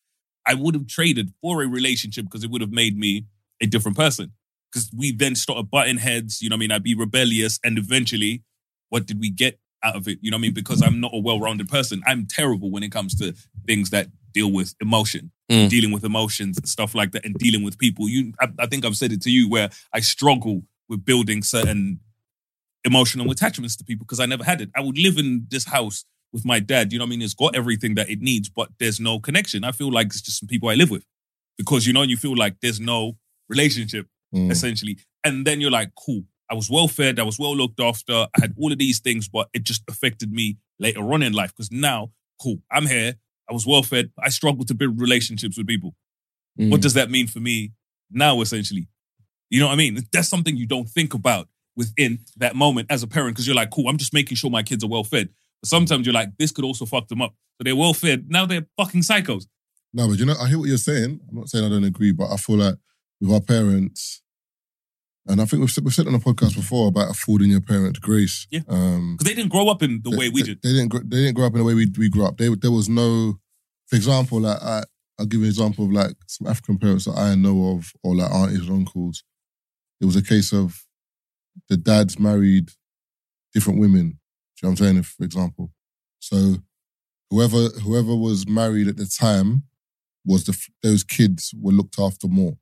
I 0.47 0.55
would 0.55 0.75
have 0.75 0.87
traded 0.87 1.33
for 1.41 1.63
a 1.63 1.69
relationship 1.69 2.25
because 2.25 2.45
it 2.45 2.51
would 2.51 2.61
have 2.61 2.73
made 2.73 2.97
me 2.97 3.27
a 3.61 3.67
different 3.67 3.97
person. 3.97 4.33
Because 4.73 4.91
we 4.97 5.13
then 5.13 5.35
started 5.35 5.71
butting 5.71 5.99
heads, 5.99 6.43
you 6.43 6.49
know 6.49 6.55
what 6.55 6.59
I 6.59 6.61
mean, 6.61 6.73
I'd 6.73 6.83
be 6.83 6.95
rebellious. 6.95 7.59
And 7.65 7.79
eventually, 7.79 8.43
what 8.89 9.07
did 9.07 9.21
we 9.21 9.31
get 9.31 9.59
out 9.83 9.97
of 9.97 10.09
it? 10.09 10.19
You 10.21 10.31
know 10.31 10.37
what 10.37 10.41
I 10.41 10.43
mean? 10.43 10.55
Because 10.55 10.83
I'm 10.83 11.01
not 11.01 11.13
a 11.15 11.19
well 11.19 11.41
rounded 11.41 11.69
person. 11.69 12.03
I'm 12.07 12.27
terrible 12.27 12.71
when 12.71 12.83
it 12.83 12.93
comes 12.93 13.15
to 13.17 13.35
things 13.67 13.91
that 13.91 14.09
deal 14.37 14.51
with 14.59 14.71
emotion 14.81 15.31
Mm. 15.51 15.69
dealing 15.71 15.93
with 15.93 16.05
emotions 16.05 16.59
and 16.59 16.69
stuff 16.69 16.93
like 17.01 17.11
that 17.13 17.25
and 17.25 17.33
dealing 17.47 17.63
with 17.67 17.79
people. 17.79 18.09
You, 18.09 18.33
I, 18.41 18.47
I 18.65 18.67
think 18.67 18.85
I've 18.85 18.97
said 18.97 19.13
it 19.13 19.23
to 19.27 19.31
you 19.31 19.49
where 19.49 19.69
I 19.93 20.01
struggle 20.01 20.57
with 20.89 21.05
building 21.05 21.41
certain 21.45 22.01
emotional 22.85 23.31
attachments 23.31 23.77
to 23.77 23.85
people 23.85 24.05
because 24.05 24.19
I 24.21 24.27
never 24.27 24.43
had 24.45 24.61
it. 24.61 24.71
I 24.75 24.81
would 24.81 24.99
live 24.99 25.19
in 25.19 25.47
this 25.49 25.65
house 25.67 26.05
with 26.33 26.45
my 26.45 26.59
dad. 26.59 26.93
You 26.93 26.99
know 26.99 27.05
what 27.05 27.11
I 27.11 27.11
mean? 27.11 27.23
It's 27.23 27.35
got 27.45 27.55
everything 27.55 27.95
that 27.95 28.11
it 28.11 28.21
needs, 28.21 28.49
but 28.49 28.71
there's 28.81 28.99
no 28.99 29.21
connection. 29.21 29.63
I 29.63 29.71
feel 29.71 29.93
like 29.93 30.09
it's 30.09 30.21
just 30.21 30.41
some 30.41 30.49
people 30.49 30.69
I 30.69 30.75
live 30.75 30.91
with 30.91 31.05
because 31.57 31.87
you 31.87 31.93
know, 31.93 32.03
you 32.03 32.17
feel 32.17 32.37
like 32.37 32.57
there's 32.61 32.81
no 32.81 33.17
relationship 33.49 34.07
Mm. 34.35 34.51
essentially. 34.51 34.99
And 35.23 35.47
then 35.47 35.61
you're 35.61 35.71
like, 35.81 35.91
cool. 36.05 36.23
I 36.51 36.55
was 36.55 36.69
well 36.69 36.89
fed. 36.89 37.21
I 37.21 37.23
was 37.23 37.39
well 37.39 37.55
looked 37.57 37.79
after. 37.81 38.13
I 38.37 38.41
had 38.41 38.53
all 38.59 38.73
of 38.73 38.79
these 38.79 38.99
things, 38.99 39.29
but 39.29 39.49
it 39.55 39.63
just 39.63 39.83
affected 39.89 40.33
me 40.33 40.57
later 40.81 41.05
on 41.13 41.23
in 41.23 41.33
life 41.33 41.53
because 41.55 41.71
now, 41.71 42.11
cool, 42.43 42.59
I'm 42.73 42.87
here. 42.89 43.15
I 43.49 43.53
was 43.53 43.67
well 43.67 43.83
fed. 43.83 44.11
I 44.23 44.29
struggle 44.29 44.65
to 44.65 44.75
build 44.75 45.01
relationships 45.01 45.57
with 45.57 45.67
people. 45.67 45.95
Mm. 46.59 46.71
What 46.71 46.83
does 46.83 46.95
that 46.95 47.11
mean 47.11 47.27
for 47.27 47.41
me 47.41 47.73
now, 48.11 48.41
essentially? 48.41 48.89
You 49.51 49.61
know 49.61 49.67
what 49.67 49.75
I 49.75 49.77
mean? 49.77 49.99
That's 50.13 50.29
something 50.29 50.57
you 50.57 50.67
don't 50.67 50.89
think 50.89 51.15
about 51.15 51.49
within 51.77 52.21
that 52.39 52.57
moment 52.57 52.91
as 52.91 53.03
a 53.03 53.07
parent 53.07 53.35
because 53.35 53.47
you're 53.47 53.57
like, 53.57 53.71
cool, 53.71 53.89
I'm 53.89 53.99
just 53.99 54.13
making 54.13 54.37
sure 54.37 54.51
my 54.51 54.63
kids 54.63 54.83
are 54.83 54.89
well 54.89 55.05
fed. 55.05 55.29
But 55.63 55.69
sometimes 55.69 56.07
you're 56.07 56.15
like, 56.15 56.31
this 56.39 56.51
could 56.51 56.65
also 56.65 56.87
fuck 56.87 57.09
them 57.09 57.23
up. 57.23 57.35
So 57.59 57.65
they're 57.65 57.77
well 57.77 57.95
fed. 57.95 58.27
Now 58.29 58.47
they're 58.47 58.67
fucking 58.77 59.03
psychos. 59.03 59.47
No, 59.93 60.09
but 60.09 60.19
you 60.19 60.27
know, 60.27 60.35
I 60.41 60.49
hear 60.49 60.59
what 60.59 60.69
you're 60.69 60.79
saying. 60.79 61.21
I'm 61.29 61.37
not 61.37 61.49
saying 61.49 61.65
I 61.65 61.69
don't 61.69 61.85
agree, 61.85 62.13
but 62.13 62.31
I 62.31 62.37
feel 62.37 62.57
like 62.57 62.75
with 63.21 63.33
our 63.33 63.41
parents, 63.41 64.23
and 65.29 65.41
I 65.41 65.45
think 65.45 65.61
we've, 65.61 65.71
said- 65.71 65.85
we've 65.85 65.95
said 65.95 66.07
on 66.07 66.15
a 66.15 66.19
podcast 66.19 66.55
before 66.57 66.89
about 66.89 67.11
affording 67.11 67.51
your 67.51 67.61
parents 67.61 67.99
grace. 67.99 68.47
Yeah. 68.51 68.61
Um, 68.69 69.17
Because 69.17 69.31
they 69.33 69.35
didn't 69.37 69.51
grow 69.53 69.69
up 69.69 69.83
in 69.83 70.01
the 70.03 70.11
they, 70.11 70.17
way 70.17 70.29
we 70.29 70.43
they- 70.43 70.49
did. 70.49 70.63
They 70.63 70.73
didn't. 70.73 70.89
gr- 70.89 70.99
They 71.05 71.19
didn't 71.19 71.35
grow 71.35 71.47
up 71.47 71.53
in 71.55 71.59
the 71.59 71.65
way 71.65 71.75
we 71.75 71.87
we 71.99 72.09
grew 72.09 72.25
up. 72.25 72.37
They, 72.39 72.49
there 72.55 72.71
was 72.71 72.89
no, 72.89 73.39
for 73.87 73.97
example, 73.97 74.41
like 74.41 74.61
I, 74.63 74.85
I'll 75.19 75.27
give 75.27 75.41
you 75.41 75.47
an 75.47 75.51
example 75.51 75.85
of 75.87 75.93
like 75.93 76.15
some 76.27 76.47
African 76.47 76.79
parents 76.79 77.07
that 77.07 77.17
I 77.19 77.35
know 77.35 77.71
of, 77.77 77.93
or 78.03 78.15
like 78.17 78.31
aunties 78.31 78.61
and 78.69 78.71
uncles. 78.71 79.25
It 80.01 80.05
was 80.05 80.17
a 80.17 80.23
case 80.23 80.53
of 80.53 80.85
the 81.69 81.77
dads 81.77 82.19
married 82.19 82.71
different 83.55 83.81
women. 83.81 84.11
Do 84.11 84.13
you 84.13 84.19
know 84.63 84.69
what 84.69 84.71
I'm 84.73 84.77
saying? 84.77 84.97
If, 84.99 85.07
for 85.19 85.25
example, 85.25 85.73
so 86.19 86.57
whoever 87.31 87.69
whoever 87.83 88.15
was 88.15 88.47
married 88.47 88.89
at 88.89 88.97
the 88.99 89.07
time 89.07 89.65
was 90.25 90.45
the 90.45 90.53
f- 90.53 90.69
those 90.83 91.03
kids 91.05 91.55
were 91.59 91.73
looked 91.73 91.99
after 91.99 92.29
more. 92.29 92.57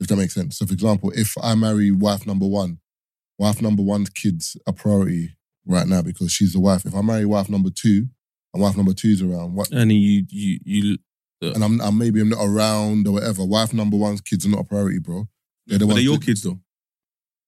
If 0.00 0.06
that 0.08 0.16
makes 0.16 0.34
sense. 0.34 0.58
So, 0.58 0.66
for 0.66 0.72
example, 0.72 1.10
if 1.14 1.34
I 1.42 1.54
marry 1.54 1.90
wife 1.90 2.26
number 2.26 2.46
one, 2.46 2.78
wife 3.38 3.60
number 3.60 3.82
one's 3.82 4.10
kids 4.10 4.56
are 4.66 4.72
priority 4.72 5.36
right 5.66 5.86
now 5.86 6.02
because 6.02 6.32
she's 6.32 6.52
the 6.52 6.60
wife. 6.60 6.84
If 6.86 6.94
I 6.94 7.02
marry 7.02 7.24
wife 7.24 7.48
number 7.48 7.70
two 7.70 8.06
and 8.54 8.62
wife 8.62 8.76
number 8.76 8.92
two's 8.94 9.22
around, 9.22 9.54
what, 9.54 9.70
and 9.72 9.92
you 9.92 10.24
you 10.28 10.58
you 10.64 10.98
uh, 11.42 11.52
and 11.52 11.62
I'm, 11.64 11.80
I'm 11.80 11.98
maybe 11.98 12.20
I'm 12.20 12.28
not 12.28 12.44
around 12.44 13.06
or 13.06 13.14
whatever, 13.14 13.44
wife 13.44 13.72
number 13.72 13.96
one's 13.96 14.20
kids 14.20 14.46
are 14.46 14.50
not 14.50 14.60
a 14.60 14.64
priority, 14.64 14.98
bro. 14.98 15.28
They're 15.66 15.78
the 15.78 15.86
but 15.86 15.94
they're 15.94 16.02
your 16.02 16.18
that- 16.18 16.26
kids 16.26 16.42
though. 16.42 16.60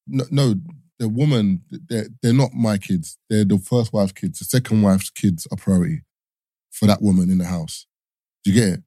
No, 0.07 0.25
no, 0.31 0.55
the 0.99 1.09
woman, 1.09 1.63
they're, 1.71 2.09
they're 2.21 2.33
not 2.33 2.53
my 2.53 2.79
kids. 2.79 3.17
They're 3.29 3.45
the 3.45 3.59
first 3.59 3.93
wife's 3.93 4.13
kids. 4.13 4.41
The 4.41 4.45
second 4.45 4.83
wife's 4.83 5.09
kids 5.11 5.47
are 5.53 5.57
priority 5.57 6.03
for 6.71 6.87
that 6.87 7.01
woman 7.01 7.31
in 7.31 7.39
the 7.39 7.45
house. 7.45 7.87
Do 8.45 8.51
you 8.53 8.61
get 8.61 8.69
it? 8.75 8.83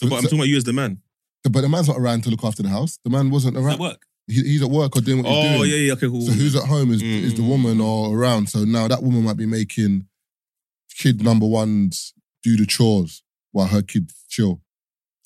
But 0.00 0.12
I'm 0.12 0.22
talking 0.22 0.38
about 0.38 0.48
you 0.48 0.56
as 0.56 0.64
the 0.64 0.72
man. 0.72 1.02
But 1.44 1.60
the 1.60 1.68
man's 1.68 1.88
not 1.88 1.98
around 1.98 2.24
to 2.24 2.30
look 2.30 2.44
after 2.44 2.62
the 2.62 2.68
house. 2.68 2.98
The 3.04 3.10
man 3.10 3.30
wasn't 3.30 3.56
around. 3.56 3.78
that 3.78 3.78
work? 3.78 4.02
He, 4.26 4.42
he's 4.42 4.62
at 4.62 4.68
work 4.68 4.96
or 4.96 5.00
doing 5.00 5.22
what 5.22 5.32
he's 5.32 5.44
doing. 5.44 5.60
Oh 5.60 5.64
yeah, 5.64 5.76
yeah, 5.76 5.92
okay, 5.94 6.08
cool. 6.08 6.20
So 6.20 6.32
who's 6.32 6.54
at 6.54 6.64
home 6.64 6.92
is, 6.92 7.02
Mm, 7.02 7.22
is 7.22 7.34
the 7.34 7.42
mm, 7.42 7.48
woman 7.48 7.80
or 7.80 8.16
around. 8.16 8.48
So 8.48 8.64
now 8.64 8.86
that 8.88 9.02
woman 9.02 9.24
might 9.24 9.36
be 9.38 9.46
making 9.46 10.06
kid 10.90 11.22
number 11.22 11.46
ones 11.46 12.12
do 12.42 12.56
the 12.56 12.66
chores 12.66 13.22
while 13.52 13.68
her 13.68 13.82
kids 13.82 14.24
chill. 14.28 14.60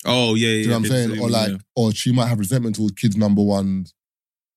Oh 0.05 0.35
yeah, 0.35 0.49
yeah. 0.49 0.55
Do 0.55 0.59
you 0.59 0.67
know 0.67 0.73
what 0.73 0.79
I'm 0.79 0.85
saying? 0.91 1.11
Or 1.21 1.31
yeah. 1.31 1.39
like, 1.39 1.61
or 1.75 1.93
she 1.93 2.13
might 2.13 2.27
have 2.27 2.39
resentment 2.39 2.77
towards 2.77 2.95
kids 2.95 3.17
number 3.17 3.43
ones. 3.43 3.95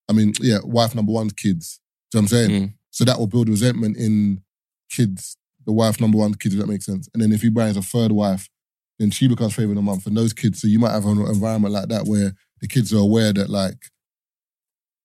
I 0.09 0.13
mean, 0.13 0.33
yeah, 0.41 0.59
wife 0.63 0.93
number 0.93 1.11
one's 1.11 1.33
kids. 1.33 1.79
Do 2.11 2.17
you 2.17 2.21
know 2.21 2.25
what 2.25 2.31
I'm 2.33 2.37
saying? 2.49 2.61
Mm. 2.61 2.73
So 2.91 3.03
that 3.05 3.17
will 3.19 3.27
build 3.27 3.49
resentment 3.49 3.97
in 3.97 4.41
kids, 4.89 5.37
the 5.65 5.73
wife 5.73 5.99
number 5.99 6.17
one 6.17 6.33
kids, 6.35 6.55
if 6.55 6.61
that 6.61 6.67
makes 6.67 6.85
sense. 6.85 7.09
And 7.13 7.21
then 7.21 7.31
if 7.31 7.41
he 7.41 7.49
marries 7.49 7.77
a 7.77 7.81
third 7.81 8.11
wife, 8.11 8.49
then 8.99 9.11
she 9.11 9.27
becomes 9.27 9.53
favorite 9.53 9.71
of 9.73 9.75
the 9.77 9.81
month 9.81 10.05
and 10.07 10.15
those 10.15 10.33
kids. 10.33 10.61
So 10.61 10.67
you 10.67 10.79
might 10.79 10.91
have 10.91 11.05
an 11.05 11.19
environment 11.19 11.73
like 11.73 11.89
that 11.89 12.05
where 12.05 12.33
the 12.61 12.67
kids 12.67 12.93
are 12.93 12.97
aware 12.99 13.33
that 13.33 13.49
like 13.49 13.77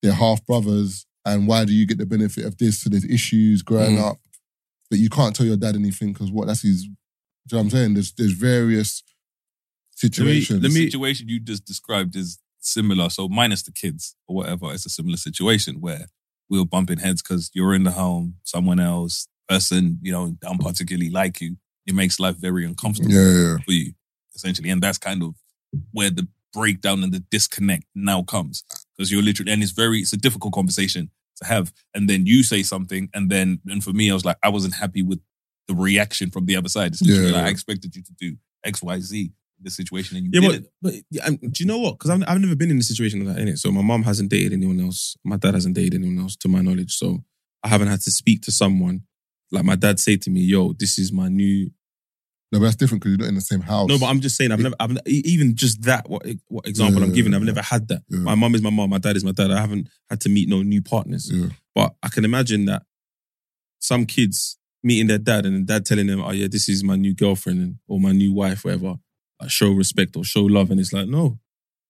they're 0.03 0.13
half 0.13 0.45
brothers, 0.47 1.07
and 1.25 1.47
why 1.47 1.65
do 1.65 1.73
you 1.73 1.87
get 1.87 1.99
the 1.99 2.07
benefit 2.07 2.45
of 2.47 2.57
this? 2.59 2.81
So 2.81 2.89
there's 2.91 3.05
issues 3.05 3.63
growing 3.63 3.97
Mm. 3.97 4.11
up, 4.11 4.17
but 4.89 4.99
you 4.99 5.11
can't 5.11 5.35
tell 5.37 5.45
your 5.47 5.57
dad 5.59 5.75
anything 5.75 6.13
because 6.13 6.31
what? 6.31 6.47
That's 6.47 6.63
his. 6.63 6.85
Do 6.85 6.89
you 6.89 6.95
know 7.53 7.59
what 7.59 7.63
I'm 7.65 7.71
saying? 7.71 7.95
There's 7.95 8.13
there's 8.13 8.33
various 8.33 9.03
situations. 9.95 10.63
let 10.63 10.71
the 10.73 10.79
me- 10.79 10.87
situation 10.87 11.29
you 11.29 11.41
just 11.41 11.65
described 11.65 12.17
is 12.17 12.39
similar. 12.61 13.11
So 13.11 13.29
minus 13.29 13.63
the 13.63 13.73
kids 13.73 14.15
or 14.27 14.37
whatever, 14.37 14.73
it's 14.73 14.87
a 14.87 14.91
similar 14.91 15.17
situation 15.17 15.81
where 15.81 16.07
we 16.49 16.59
were 16.59 16.67
bumping 16.67 16.99
heads 16.99 17.23
because 17.23 17.51
you're 17.55 17.75
in 17.75 17.85
the 17.85 17.93
home, 17.93 18.37
someone 18.45 18.81
else, 18.81 19.29
person, 19.49 19.99
you 20.03 20.13
know, 20.13 20.37
don't 20.41 20.61
particularly 20.61 21.11
like 21.11 21.41
you. 21.41 21.57
It 21.87 21.95
makes 21.95 22.21
life 22.21 22.37
very 22.37 22.65
uncomfortable 22.65 23.11
yeah, 23.13 23.21
yeah, 23.21 23.39
yeah. 23.53 23.57
for 23.65 23.73
you, 23.73 23.93
essentially. 24.35 24.71
And 24.71 24.83
that's 24.83 24.99
kind 24.99 25.23
of 25.23 25.35
where 25.93 26.11
the 26.11 26.29
breakdown 26.53 27.03
and 27.03 27.13
the 27.13 27.21
disconnect 27.31 27.85
now 27.95 28.23
comes. 28.23 28.65
Because 28.97 29.11
you're 29.11 29.23
literally, 29.23 29.53
and 29.53 29.63
it's 29.63 29.73
very, 29.73 30.01
it's 30.01 30.13
a 30.13 30.17
difficult 30.19 30.53
conversation 30.53 31.11
to 31.41 31.47
have. 31.49 31.73
And 31.95 32.09
then 32.09 32.27
you 32.27 32.43
say 32.43 32.63
something, 32.63 33.09
and 33.15 33.31
then, 33.31 33.61
and 33.67 33.83
for 33.83 33.93
me, 33.93 34.11
I 34.11 34.15
was 34.15 34.25
like, 34.25 34.37
I 34.43 34.49
wasn't 34.51 34.75
happy 34.75 35.03
with 35.03 35.21
the 35.69 35.75
reaction 35.75 36.31
from 36.31 36.47
the 36.47 36.57
other 36.57 36.69
side. 36.69 36.95
Essentially, 36.95 37.27
Yeah. 37.29 37.33
like, 37.37 37.47
I 37.47 37.49
expected 37.49 37.95
you 37.97 38.03
to 38.03 38.13
do 38.21 38.37
X, 38.65 38.83
Y, 38.83 39.01
Z 39.01 39.21
in 39.23 39.33
this 39.65 39.77
situation, 39.77 40.17
and 40.17 40.27
you 40.27 40.41
Yeah, 40.41 40.49
didn't. 40.49 40.67
but, 40.83 40.93
but 40.93 41.03
yeah, 41.11 41.27
and 41.27 41.41
do 41.41 41.63
you 41.63 41.67
know 41.67 41.79
what? 41.79 41.99
Because 41.99 42.11
I've, 42.11 42.25
I've 42.27 42.41
never 42.41 42.57
been 42.57 42.71
in 42.71 42.79
a 42.79 42.83
situation 42.83 43.25
like 43.25 43.37
that, 43.37 43.43
innit? 43.47 43.59
So 43.59 43.71
my 43.71 43.83
mom 43.83 44.03
hasn't 44.03 44.31
dated 44.31 44.53
anyone 44.53 44.81
else. 44.81 45.17
My 45.25 45.37
dad 45.37 45.55
hasn't 45.55 45.77
dated 45.77 45.95
anyone 45.95 46.19
else, 46.19 46.37
to 46.37 46.49
my 46.49 46.61
knowledge. 46.61 46.93
So 46.95 47.25
I 47.63 47.69
haven't 47.69 47.89
had 47.89 48.01
to 48.03 48.11
speak 48.11 48.43
to 48.43 48.53
someone. 48.53 49.03
Like 49.53 49.65
my 49.65 49.77
dad 49.77 49.99
say 49.99 50.17
to 50.17 50.31
me, 50.31 50.41
yo, 50.41 50.73
this 50.73 50.99
is 50.99 51.13
my 51.13 51.29
new. 51.29 51.71
No, 52.53 52.59
but 52.59 52.65
that's 52.65 52.77
different 52.77 53.03
because 53.03 53.13
you're 53.13 53.19
not 53.19 53.29
in 53.29 53.37
the 53.37 53.41
same 53.41 53.61
house. 53.61 53.89
No, 53.89 53.97
but 53.99 54.07
I'm 54.07 54.21
just 54.21 54.37
saying, 54.37 54.51
I've 54.51 54.59
never, 54.59 54.75
I've, 54.81 54.97
even 55.07 55.55
just 55.55 55.83
that, 55.83 56.11
what, 56.11 56.27
what 56.49 56.67
example 56.67 57.01
I'm 57.03 57.13
giving, 57.13 57.33
I've 57.33 57.43
never 57.43 57.63
had 57.63 57.87
that. 57.89 58.03
My 58.11 58.35
mom 58.35 58.57
is 58.57 58.63
my 58.63 58.71
mom, 58.71 58.91
my 58.91 58.99
dad 58.99 59.17
is 59.17 59.23
my 59.25 59.31
dad. 59.31 59.53
I 59.53 59.61
haven't 59.61 59.89
had 60.09 60.21
to 60.23 60.29
meet 60.29 60.49
no 60.49 60.63
new 60.63 60.83
partners. 60.83 61.31
But 61.77 61.95
I 62.03 62.09
can 62.09 62.25
imagine 62.25 62.65
that 62.65 62.83
some 63.79 64.05
kids 64.05 64.59
meeting 64.83 65.07
their 65.07 65.19
dad 65.19 65.47
and 65.47 65.65
dad 65.65 65.87
telling 65.87 66.09
them, 66.09 66.21
oh 66.21 66.33
yeah, 66.33 66.49
this 66.51 66.69
is 66.69 66.83
my 66.83 66.97
new 66.97 67.15
girlfriend 67.15 67.77
or 67.87 68.01
my 68.01 68.13
new 68.13 68.33
wife, 68.33 68.65
whatever. 68.65 68.97
Like, 69.41 69.51
show 69.51 69.71
respect 69.71 70.17
or 70.17 70.25
show 70.25 70.43
love. 70.43 70.71
And 70.73 70.81
it's 70.81 70.93
like, 70.93 71.07
no, 71.07 71.39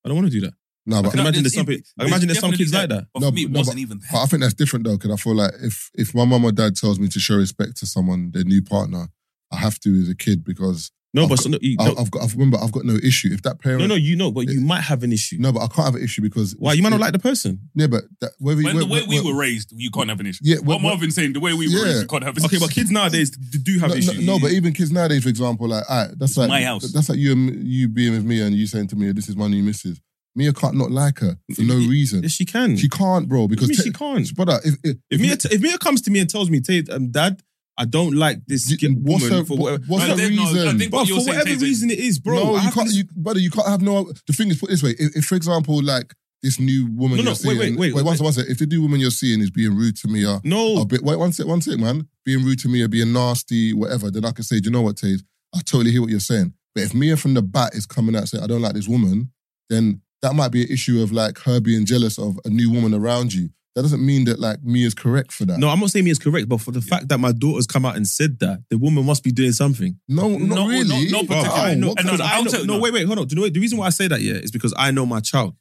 I 0.04 0.08
don't 0.08 0.16
want 0.16 0.30
to 0.30 0.40
do 0.40 0.46
that. 0.46 0.54
No, 0.90 0.98
I 0.98 1.02
but, 1.02 1.10
can 1.12 1.20
imagine 1.20 1.42
there's 1.42 1.54
there's 1.54 1.66
some, 1.66 1.72
even- 1.72 1.82
pe- 1.82 1.88
I 1.98 2.02
can 2.02 2.08
imagine 2.08 2.28
there's 2.28 2.40
some 2.40 2.50
definitely 2.50 2.64
kids 2.64 2.74
like 2.74 2.88
that. 2.90 3.06
But 3.14 3.20
No, 3.20 3.28
for 3.30 3.34
me, 3.34 3.42
it 3.44 3.50
no, 3.50 3.58
wasn't 3.60 3.76
but- 3.76 3.80
even 3.80 4.00
but 4.12 4.18
I 4.22 4.26
think 4.26 4.42
that's 4.42 4.54
different 4.54 4.84
though 4.84 4.96
because 4.98 5.10
I 5.12 5.16
feel 5.16 5.34
like 5.34 5.52
if 5.62 5.90
if 5.94 6.14
my 6.14 6.24
mum 6.24 6.44
or 6.44 6.52
dad 6.52 6.76
tells 6.76 6.98
me 6.98 7.08
to 7.08 7.18
show 7.20 7.36
respect 7.36 7.76
to 7.78 7.86
someone, 7.86 8.30
their 8.32 8.44
new 8.44 8.62
partner, 8.62 9.08
I 9.52 9.56
have 9.56 9.78
to 9.80 9.90
as 10.02 10.08
a 10.08 10.14
kid 10.14 10.44
because 10.44 10.90
No, 11.12 11.24
I've 11.24 11.28
but 11.30 11.36
got- 11.38 11.42
so, 11.42 11.48
no, 11.50 11.58
you, 11.60 11.76
I, 11.80 11.86
no, 11.88 11.94
I've 11.98 12.10
got. 12.12 12.22
I've, 12.22 12.34
remember, 12.34 12.58
I've 12.62 12.70
got 12.70 12.84
no 12.84 12.94
issue 13.02 13.30
if 13.32 13.42
that 13.42 13.58
parent. 13.60 13.80
no, 13.80 13.86
no, 13.88 13.94
you 13.96 14.14
know, 14.14 14.30
but 14.30 14.48
you 14.48 14.60
might 14.60 14.82
have 14.82 15.02
an 15.02 15.12
issue. 15.12 15.38
No, 15.40 15.50
but 15.50 15.58
I 15.60 15.66
can't 15.66 15.86
have 15.86 15.96
an 15.96 16.04
issue 16.04 16.22
because 16.22 16.54
Why? 16.56 16.74
You 16.74 16.82
might 16.84 16.90
not 16.90 17.00
like 17.00 17.12
the 17.12 17.18
person. 17.18 17.58
Yeah, 17.74 17.88
but 17.88 18.04
that, 18.20 18.30
whether 18.38 18.62
When 18.62 18.76
where- 18.76 18.84
the 18.84 18.88
way 18.88 19.00
where- 19.02 19.22
we 19.22 19.32
were 19.32 19.36
raised, 19.36 19.72
you 19.76 19.90
can't 19.90 20.08
have 20.08 20.20
an 20.20 20.26
issue. 20.26 20.42
Yeah, 20.44 20.58
what 20.58 20.66
where- 20.66 20.76
where- 20.76 20.82
Marvin's 20.92 21.16
saying, 21.16 21.32
the 21.32 21.40
way 21.40 21.52
we 21.52 21.66
were 21.66 21.78
Yeah. 21.80 21.84
raised, 21.84 22.02
you 22.02 22.06
can't 22.06 22.22
have 22.22 22.36
an 22.36 22.44
Okay, 22.44 22.58
but 22.60 22.70
kids 22.70 22.92
nowadays 22.92 23.30
do 23.30 23.78
have 23.80 23.90
no, 23.90 23.96
issues. 23.96 24.20
no, 24.20 24.34
no, 24.34 24.38
but 24.38 24.52
even 24.52 24.72
kids 24.72 24.92
nowadays, 24.92 25.24
for 25.24 25.30
example, 25.30 25.66
like 25.66 25.82
alright, 25.90 26.16
that's 26.16 26.36
like 26.36 26.48
my 26.48 26.62
house. 26.62 26.92
That's 26.92 27.08
like 27.08 27.18
you 27.18 27.32
and 27.32 27.66
you 27.66 27.88
being 27.88 28.12
with 28.12 28.24
me 28.24 28.40
and 28.40 28.54
you 28.54 28.68
saying 28.68 28.86
to 28.88 28.96
me, 28.96 29.10
"This 29.10 29.28
is 29.28 29.34
my 29.34 29.48
new 29.48 29.64
missus." 29.64 30.00
Mia 30.36 30.52
can't 30.52 30.76
not 30.76 30.90
like 30.90 31.18
her 31.20 31.36
for 31.54 31.62
no 31.62 31.74
reason. 31.76 32.22
yes, 32.22 32.32
she 32.32 32.44
can. 32.44 32.76
She 32.76 32.88
can't, 32.88 33.28
bro. 33.28 33.42
What 33.42 33.48
do 33.50 33.54
you 33.54 33.56
Because 33.56 33.68
mean 33.68 33.76
te- 33.78 33.82
she 33.84 33.92
can't. 33.92 34.34
brother, 34.34 34.60
if, 34.64 34.74
if, 34.84 34.96
If 35.10 35.20
Mia, 35.20 35.36
t- 35.36 35.48
if 35.52 35.60
Mia 35.60 35.76
comes 35.78 36.00
to 36.02 36.10
me 36.10 36.20
and 36.20 36.30
tells 36.30 36.48
me, 36.50 36.60
"Tate, 36.60 36.88
um, 36.90 37.10
Dad, 37.10 37.42
I 37.76 37.84
don't 37.84 38.14
like 38.14 38.38
this 38.46 38.70
You- 38.70 38.76
g- 38.76 38.88
what's 38.88 39.22
woman 39.24 39.38
her- 39.38 39.44
for 39.44 39.56
whatever, 39.56 39.84
what's 39.86 40.04
No, 40.04 40.10
her 40.10 40.16
they- 40.16 40.24
I 40.24 40.28
reason? 40.28 40.78
think 40.78 40.90
Bro, 40.90 41.00
what 41.00 41.08
you're 41.08 41.18
for 41.18 41.24
saying, 41.24 41.38
whatever 41.38 41.54
Tate, 41.58 41.62
reason 41.62 41.90
it 41.90 41.98
is, 41.98 42.18
bro. 42.18 42.34
no, 42.36 42.50
I 42.50 42.52
you 42.54 42.58
have 42.60 42.74
can't. 42.74 42.90
to- 42.90 42.94
You, 42.96 43.04
brother, 43.16 43.40
you 43.40 43.50
can't 43.50 43.66
have 43.68 43.82
no. 43.82 44.12
The 44.26 44.32
thing 44.32 44.48
is, 44.50 44.58
put 44.58 44.68
it 44.68 44.72
this 44.72 44.82
way: 44.82 44.94
if, 44.98 45.16
if 45.16 45.24
for 45.24 45.34
example, 45.34 45.82
like 45.82 46.14
this 46.42 46.58
new 46.60 46.86
woman 46.92 47.18
No, 47.18 47.22
no, 47.24 47.28
you're 47.30 47.34
seeing, 47.36 47.58
wait, 47.58 47.76
wait, 47.76 47.94
wait, 47.94 48.04
one 48.04 48.14
second, 48.14 48.24
one 48.24 48.32
second. 48.32 48.50
If 48.52 48.58
the 48.58 48.66
new 48.66 48.80
woman 48.82 48.98
you're 49.00 49.10
seeing 49.10 49.40
is 49.40 49.50
being 49.50 49.74
rude 49.76 49.96
to 49.98 50.08
Mia, 50.08 50.40
no, 50.44 50.80
a 50.80 50.86
bit. 50.86 51.02
Wait, 51.02 51.18
one 51.18 51.32
sec, 51.32 51.46
one 51.46 51.60
sec, 51.60 51.78
man. 51.78 52.06
Being 52.24 52.44
rude 52.44 52.60
to 52.60 52.68
Mia, 52.68 52.88
being 52.88 53.12
nasty, 53.12 53.72
whatever. 53.74 54.10
Then 54.10 54.24
I 54.24 54.30
can 54.30 54.44
say, 54.44 54.60
do 54.60 54.66
you 54.68 54.70
know 54.70 54.82
what, 54.82 54.96
Tate? 54.96 55.22
I 55.54 55.60
totally 55.60 55.90
hear 55.90 56.00
what 56.00 56.10
you're 56.10 56.20
saying. 56.20 56.54
But 56.74 56.84
if 56.84 56.94
Mia 56.94 57.16
from 57.16 57.34
the 57.34 57.42
bat 57.42 57.74
is 57.74 57.84
coming 57.84 58.14
out 58.14 58.20
and 58.20 58.28
saying, 58.28 58.44
I 58.44 58.46
don't 58.46 58.62
like 58.62 58.74
this 58.74 58.86
woman, 58.88 59.32
then 59.68 60.00
that 60.22 60.34
might 60.34 60.50
be 60.52 60.62
an 60.62 60.68
issue 60.70 61.02
of 61.02 61.12
like 61.12 61.38
her 61.40 61.60
being 61.60 61.84
jealous 61.86 62.18
of 62.18 62.38
a 62.44 62.50
new 62.50 62.70
woman 62.70 62.94
around 62.94 63.32
you. 63.32 63.50
That 63.76 63.82
doesn't 63.82 64.04
mean 64.04 64.24
that 64.24 64.40
like 64.40 64.62
me 64.64 64.84
is 64.84 64.94
correct 64.94 65.30
for 65.32 65.44
that. 65.46 65.58
no. 65.58 65.68
I'm 65.68 65.78
not 65.78 65.90
saying 65.90 66.04
me 66.04 66.10
is 66.10 66.18
correct, 66.18 66.48
but 66.48 66.60
for 66.60 66.72
the 66.72 66.80
fact 66.80 67.08
that 67.08 67.18
my 67.18 67.30
daughter's 67.32 67.66
come 67.68 67.86
out 67.86 67.94
and 67.96 68.06
said 68.06 68.38
that, 68.40 68.64
the 68.68 68.76
woman 68.76 69.06
must 69.06 69.22
be 69.22 69.30
doing 69.30 69.52
something. 69.52 69.98
no, 70.08 70.28
No, 70.28 70.38
not 70.38 70.54
no, 70.56 70.68
really. 70.68 71.08
no, 71.10 71.22
Bro, 71.22 71.36
particularly. 71.36 71.70
I 71.70 71.74
know, 71.76 71.88
what 71.88 71.98
and 72.00 72.08
kind 72.08 72.18
because 72.18 72.20
of- 72.54 72.60
I 72.60 72.62
know. 72.62 72.64
No, 72.66 72.74
no. 72.76 72.80
wait, 72.82 72.92
wait, 72.92 73.06
hold 73.06 73.18
on. 73.20 73.26
Do 73.28 73.32
you 73.32 73.36
know 73.36 73.42
what- 73.42 73.54
the 73.54 73.60
reason 73.60 73.78
why 73.78 73.86
I 73.86 73.90
say 73.90 74.08
that? 74.08 74.20
Yeah, 74.20 74.34
is 74.34 74.50
because 74.50 74.74
I 74.76 74.90
know 74.90 75.06
my 75.06 75.20
child. 75.20 75.54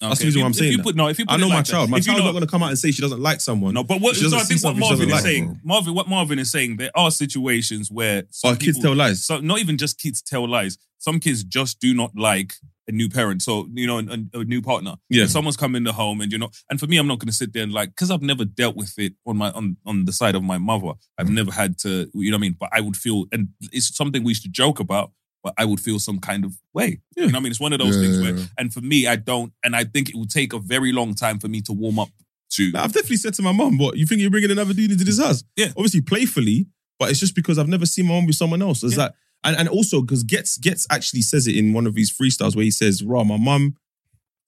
That's 0.00 0.18
the 0.20 0.26
reason 0.26 0.40
if 0.40 0.42
why 0.42 0.46
I'm 0.46 0.50
you- 0.52 0.54
saying 0.58 0.72
if 0.72 0.78
you 0.78 0.82
that. 0.84 0.96
no, 0.96 1.08
if 1.08 1.18
you 1.18 1.26
put 1.26 1.32
I 1.34 1.36
know 1.36 1.46
it 1.46 1.50
my 1.50 1.62
child. 1.62 1.90
My 1.90 1.96
you 1.98 2.02
child's 2.04 2.24
not 2.24 2.30
going 2.32 2.42
to 2.44 2.50
come 2.50 2.62
out 2.62 2.70
and 2.70 2.78
say 2.78 2.90
she 2.92 3.02
doesn't 3.02 3.20
like 3.20 3.40
someone. 3.40 3.74
No, 3.74 3.84
but 3.84 4.00
what? 4.00 4.16
She 4.16 4.28
So 4.28 4.36
I 4.36 4.42
think 4.44 4.62
what 4.64 4.76
Marvin 4.76 5.06
is 5.08 5.12
like, 5.12 5.22
saying, 5.22 5.46
bro. 5.46 5.56
Marvin, 5.64 5.94
what 5.94 6.08
Marvin 6.08 6.38
is 6.38 6.50
saying, 6.50 6.76
there 6.76 6.90
are 6.96 7.10
situations 7.10 7.90
where 7.90 8.24
some 8.30 8.54
Oh, 8.54 8.56
kids 8.56 8.78
tell 8.80 8.94
lies. 8.96 9.24
So 9.24 9.40
not 9.40 9.58
even 9.60 9.78
just 9.78 9.98
kids 10.00 10.22
tell 10.22 10.48
lies. 10.48 10.78
Some 10.98 11.18
kids 11.20 11.42
just 11.44 11.78
do 11.80 11.92
not 11.94 12.12
like 12.16 12.54
a 12.88 12.92
new 12.92 13.08
parent. 13.08 13.42
So 13.42 13.68
you 13.74 13.86
know, 13.86 13.98
a, 13.98 14.38
a 14.40 14.44
new 14.44 14.60
partner. 14.62 14.94
Yeah. 15.08 15.24
If 15.24 15.30
someone's 15.30 15.56
come 15.56 15.74
in 15.76 15.84
the 15.84 15.92
home, 15.92 16.20
and 16.20 16.32
you 16.32 16.38
know, 16.38 16.50
and 16.70 16.78
for 16.80 16.86
me, 16.86 16.96
I'm 16.98 17.06
not 17.06 17.18
going 17.18 17.28
to 17.28 17.32
sit 17.32 17.52
there 17.52 17.62
and 17.62 17.72
like 17.72 17.90
because 17.90 18.10
I've 18.10 18.22
never 18.22 18.44
dealt 18.44 18.76
with 18.76 18.98
it 18.98 19.14
on 19.26 19.36
my 19.36 19.50
on 19.52 19.76
on 19.86 20.04
the 20.04 20.12
side 20.12 20.34
of 20.34 20.42
my 20.42 20.58
mother. 20.58 20.92
I've 21.18 21.28
Mm. 21.28 21.34
never 21.34 21.52
had 21.52 21.78
to, 21.80 22.10
you 22.14 22.30
know, 22.30 22.36
what 22.36 22.40
I 22.40 22.42
mean. 22.42 22.56
But 22.58 22.70
I 22.72 22.80
would 22.80 22.96
feel, 22.96 23.26
and 23.32 23.48
it's 23.72 23.96
something 23.96 24.22
we 24.24 24.30
used 24.30 24.42
to 24.44 24.48
joke 24.50 24.80
about. 24.80 25.12
But 25.44 25.54
I 25.58 25.64
would 25.64 25.80
feel 25.80 25.98
some 25.98 26.20
kind 26.20 26.44
of 26.44 26.52
way. 26.72 27.00
Yeah. 27.16 27.24
You 27.24 27.32
know, 27.32 27.32
what 27.32 27.36
I 27.38 27.42
mean, 27.42 27.50
it's 27.50 27.58
one 27.60 27.72
of 27.72 27.80
those 27.80 27.96
Yeah, 27.96 28.02
things 28.02 28.20
where, 28.20 28.46
and 28.58 28.72
for 28.72 28.80
me, 28.80 29.08
I 29.08 29.16
don't, 29.16 29.52
and 29.64 29.74
I 29.74 29.82
think 29.82 30.08
it 30.08 30.14
will 30.14 30.26
take 30.26 30.52
a 30.52 30.60
very 30.60 30.92
long 30.92 31.14
time 31.16 31.40
for 31.40 31.48
me 31.48 31.60
to 31.62 31.72
warm 31.72 31.98
up 31.98 32.10
to. 32.52 32.70
Nah, 32.70 32.84
I've 32.84 32.92
definitely 32.92 33.16
said 33.16 33.34
to 33.34 33.42
my 33.42 33.50
mom, 33.50 33.76
"What 33.76 33.96
you 33.96 34.06
think 34.06 34.20
you're 34.20 34.30
bringing 34.30 34.52
another 34.52 34.72
dude 34.72 34.92
into 34.92 35.04
this 35.04 35.18
house?" 35.18 35.42
Yeah. 35.56 35.68
obviously 35.76 36.00
playfully, 36.00 36.66
but 36.98 37.10
it's 37.10 37.18
just 37.18 37.34
because 37.34 37.58
I've 37.58 37.66
never 37.66 37.86
seen 37.86 38.06
my 38.06 38.14
mom 38.14 38.26
with 38.26 38.36
someone 38.36 38.62
else. 38.62 38.84
It's 38.84 38.94
Yeah. 38.96 39.04
like, 39.04 39.12
and 39.44 39.56
and 39.56 39.68
also 39.68 40.00
because 40.02 40.22
Ghetts 40.24 40.58
Ghetts 40.58 40.86
actually 40.90 41.22
says 41.22 41.46
it 41.46 41.56
in 41.56 41.72
one 41.72 41.86
of 41.86 41.94
his 41.96 42.12
freestyles 42.12 42.54
where 42.56 42.64
he 42.64 42.70
says, 42.70 43.02
"Raw, 43.02 43.24
my 43.24 43.36
mum 43.36 43.76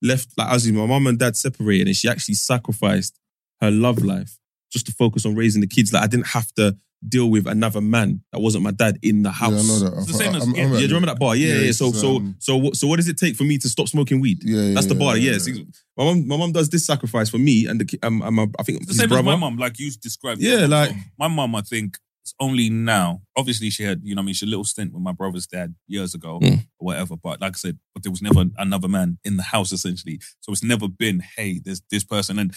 left 0.02 0.28
like 0.36 0.50
as 0.50 0.66
in 0.66 0.74
my 0.76 0.86
mum 0.86 1.06
and 1.06 1.18
dad 1.18 1.36
separated, 1.36 1.86
and 1.86 1.96
she 1.96 2.08
actually 2.08 2.34
sacrificed 2.34 3.18
her 3.60 3.70
love 3.70 4.02
life 4.02 4.38
just 4.72 4.86
to 4.86 4.92
focus 4.92 5.24
on 5.24 5.34
raising 5.34 5.60
the 5.60 5.66
kids. 5.66 5.92
Like 5.92 6.02
I 6.02 6.06
didn't 6.06 6.26
have 6.28 6.52
to 6.54 6.76
deal 7.06 7.28
with 7.30 7.46
another 7.46 7.82
man 7.82 8.22
that 8.32 8.40
wasn't 8.40 8.64
my 8.64 8.70
dad 8.70 8.98
in 9.02 9.22
the 9.22 9.30
house." 9.30 9.52
Yeah, 9.52 9.58
I 9.58 9.62
know 9.62 9.78
that. 9.90 9.98
It's 9.98 10.06
the 10.06 10.14
same 10.14 10.32
I- 10.34 10.36
as- 10.38 10.42
I'm- 10.44 10.54
yeah, 10.56 10.64
I'm 10.64 10.72
Yeah, 10.72 10.78
do 10.78 10.82
you 10.82 10.88
remember 10.88 11.06
that 11.08 11.18
bar? 11.18 11.36
Yeah, 11.36 11.54
Yeah, 11.54 11.60
yeah. 11.66 11.72
So, 11.72 11.92
so, 11.92 12.16
um, 12.16 12.36
so, 12.38 12.56
what- 12.56 12.76
so, 12.76 12.86
what 12.86 12.96
does 12.96 13.08
it 13.08 13.18
take 13.18 13.36
for 13.36 13.44
me 13.44 13.58
to 13.58 13.68
stop 13.68 13.88
smoking 13.88 14.20
weed? 14.20 14.42
Yeah, 14.44 14.60
yeah, 14.68 14.74
That's 14.74 14.86
the 14.86 14.94
yeah, 14.94 14.98
bar. 15.00 15.16
yeah, 15.16 15.38
Yeah, 15.46 15.54
my 15.96 16.04
mom, 16.04 16.26
my 16.28 16.36
mom 16.36 16.52
does 16.52 16.68
this 16.70 16.86
sacrifice 16.86 17.28
for 17.30 17.38
me 17.38 17.66
and 17.66 17.80
the, 17.80 17.84
ki- 17.84 17.98
um, 18.02 18.22
and 18.22 18.34
my, 18.36 18.46
I 18.58 18.62
think 18.62 18.78
It's 18.78 18.86
the 18.86 18.92
his 18.92 19.00
same 19.00 19.08
brother. 19.08 19.20
as 19.28 19.34
my 19.34 19.36
mom, 19.36 19.56
like 19.58 19.78
you 19.78 19.90
described. 19.90 20.40
Yeah, 20.40 20.66
like- 20.66 20.90
So 20.90 20.96
my 21.18 21.28
mom, 21.28 21.54
I 21.56 21.60
think 21.62 21.98
it's 22.24 22.34
only 22.40 22.70
now. 22.70 23.20
Obviously, 23.36 23.68
she 23.68 23.82
had, 23.82 24.00
you 24.02 24.14
know, 24.14 24.20
what 24.20 24.24
I 24.24 24.26
mean, 24.26 24.34
she 24.34 24.46
had 24.46 24.48
a 24.48 24.54
little 24.56 24.64
stint 24.64 24.94
with 24.94 25.02
my 25.02 25.12
brother's 25.12 25.46
dad 25.46 25.74
years 25.86 26.14
ago 26.14 26.40
Mm. 26.40 26.60
or 26.78 26.86
whatever. 26.86 27.16
But 27.16 27.40
like 27.42 27.52
I 27.52 27.56
said, 27.56 27.78
but 27.92 28.02
there 28.02 28.10
was 28.12 28.22
never 28.22 28.44
another 28.56 28.88
man 28.88 29.18
in 29.24 29.36
the 29.36 29.42
house 29.42 29.72
essentially. 29.72 30.18
So 30.40 30.50
it's 30.52 30.62
never 30.64 30.88
been, 30.88 31.22
hey, 31.36 31.60
there's 31.62 31.82
this 31.90 32.02
person. 32.02 32.38
And 32.38 32.54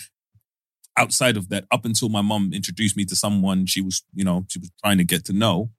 outside 0.96 1.38
of 1.38 1.50
that, 1.50 1.66
up 1.72 1.86
until 1.86 2.10
my 2.10 2.22
mom 2.22 2.54
introduced 2.54 2.96
me 2.98 3.06
to 3.06 3.16
someone 3.16 3.66
she 3.66 3.82
was, 3.82 4.04
you 4.14 4.24
know, 4.24 4.46
she 4.48 4.60
was 4.60 4.72
trying 4.82 4.98
to 5.00 5.04
get 5.04 5.26
to 5.26 5.34
know. 5.34 5.72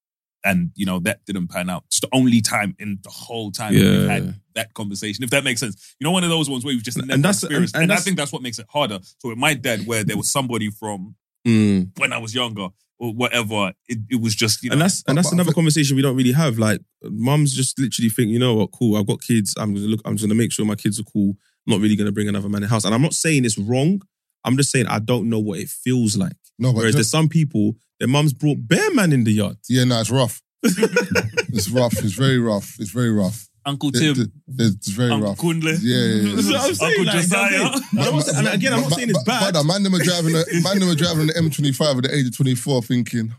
And 0.45 0.71
you 0.76 0.87
know 0.87 1.00
that 1.00 1.25
didn't 1.25 1.49
pan 1.49 1.68
out. 1.68 1.83
It's 1.88 1.99
the 1.99 2.09
only 2.12 2.40
time 2.40 2.76
in 2.78 3.00
the 3.02 3.11
whole 3.11 3.50
time 3.50 3.73
we've 3.75 4.09
had 4.09 4.38
that 4.54 4.73
conversation, 4.73 5.25
if 5.25 5.30
that 5.30 5.42
makes 5.42 5.59
sense. 5.59 5.97
You 5.99 6.04
know, 6.04 6.12
one 6.12 6.23
of 6.23 6.30
those 6.30 6.49
ones 6.49 6.64
where 6.64 6.73
you've 6.73 6.85
just 6.85 6.97
And 6.97 7.09
never 7.09 7.21
that's- 7.23 7.42
experienced, 7.42 7.75
and- 7.75 7.83
and, 7.83 7.90
and 7.90 7.99
I 7.99 8.00
think 8.00 8.16
that's 8.16 8.33
what 8.33 8.40
makes 8.42 8.61
it 8.61 8.66
harder. 8.68 9.00
So 9.18 9.30
with 9.30 9.38
my 9.38 9.54
dad, 9.54 9.85
where 9.85 10.04
there 10.04 10.16
was 10.16 10.30
somebody 10.30 10.71
from 10.71 11.16
Mm. 11.47 11.90
when 11.99 12.12
I 12.12 12.18
was 12.18 12.35
younger 12.37 12.68
or 13.00 13.12
whatever, 13.14 13.73
it, 13.88 13.99
it 14.11 14.21
was 14.21 14.35
just 14.35 14.62
you 14.62 14.71
know. 14.71 14.75
And 14.75 14.83
that's 14.83 15.02
and 15.07 15.17
that's 15.17 15.28
but- 15.28 15.35
another 15.35 15.50
but- 15.50 15.55
conversation 15.57 15.97
we 15.97 16.02
don't 16.02 16.17
really 16.17 16.33
have. 16.33 16.59
Like 16.59 16.81
mums 17.05 17.55
just 17.55 17.78
literally 17.78 18.09
think, 18.11 18.31
you 18.31 18.38
know 18.38 18.55
what, 18.55 18.73
cool. 18.73 18.97
I've 18.97 19.07
got 19.07 19.21
kids. 19.23 19.55
I'm 19.59 19.75
gonna 19.75 19.87
look. 19.87 20.00
I'm 20.05 20.17
just 20.17 20.25
gonna 20.28 20.35
make 20.38 20.52
sure 20.52 20.64
my 20.67 20.75
kids 20.75 20.99
are 21.00 21.05
cool. 21.05 21.37
I'm 21.67 21.73
not 21.73 21.81
really 21.81 21.97
gonna 21.97 22.12
bring 22.12 22.28
another 22.28 22.49
man 22.49 22.62
in 22.62 22.62
the 22.62 22.69
house. 22.69 22.85
And 22.85 22.95
I'm 22.95 23.02
not 23.02 23.14
saying 23.14 23.45
it's 23.45 23.59
wrong. 23.59 24.02
I'm 24.45 24.57
just 24.57 24.71
saying 24.71 24.87
I 24.87 24.99
don't 25.00 25.28
know 25.28 25.38
what 25.38 25.59
it 25.59 25.69
feels 25.69 26.17
like. 26.17 26.33
No, 26.59 26.73
but 26.73 26.78
Whereas 26.78 26.95
there's 26.95 27.11
some 27.11 27.28
people, 27.28 27.75
their 28.00 28.09
mums 28.09 28.33
brought 28.33 28.59
bear 28.67 28.93
man 28.95 29.12
in 29.12 29.25
the 29.25 29.33
yard. 29.33 29.57
yeah, 29.69 29.85
no, 29.85 30.00
it's 30.00 30.11
rough. 30.11 30.43
it's 30.62 31.69
rough. 31.69 31.93
It's 31.99 32.12
very 32.14 32.38
rough. 32.38 32.76
It's 32.81 32.90
very 32.90 33.11
rough. 33.11 33.48
Uncle 33.69 33.89
It- 33.91 33.99
Tim, 34.01 34.21
it- 34.23 34.31
It's 34.59 34.89
very 34.89 35.13
Uncle 35.13 35.31
rough. 35.31 35.39
Kunle. 35.39 35.79
Yeah, 35.83 35.97
yeah, 35.97 36.15
yeah. 36.23 36.35
That's 36.37 36.49
what 36.49 36.57
I'm 36.57 36.75
saying. 36.75 36.99
Uncle 36.99 37.05
like, 37.05 37.15
you 37.15 37.15
know 37.15 37.15
what 37.15 37.15
I'm 37.15 37.23
Josiah. 37.23 37.49
saying? 37.49 37.85
And 37.93 38.01
I'm 38.01 38.21
saying- 38.23 38.39
and 38.39 38.49
again, 38.55 38.73
I'm 38.75 38.81
not 38.83 38.93
saying 38.93 39.11
it's 39.11 39.23
bad. 39.25 39.55
But 39.55 39.63
man, 39.65 39.83
them 39.83 39.95
are 39.95 39.99
driving. 40.03 40.35
A, 40.35 40.45
man, 40.63 40.79
them 40.81 40.89
are 40.91 40.95
driving 40.95 41.27
the 41.29 41.35
M25 41.35 41.97
at 41.99 42.03
the 42.05 42.15
age 42.15 42.27
of 42.27 42.37
24, 42.37 42.83
thinking, 42.83 43.35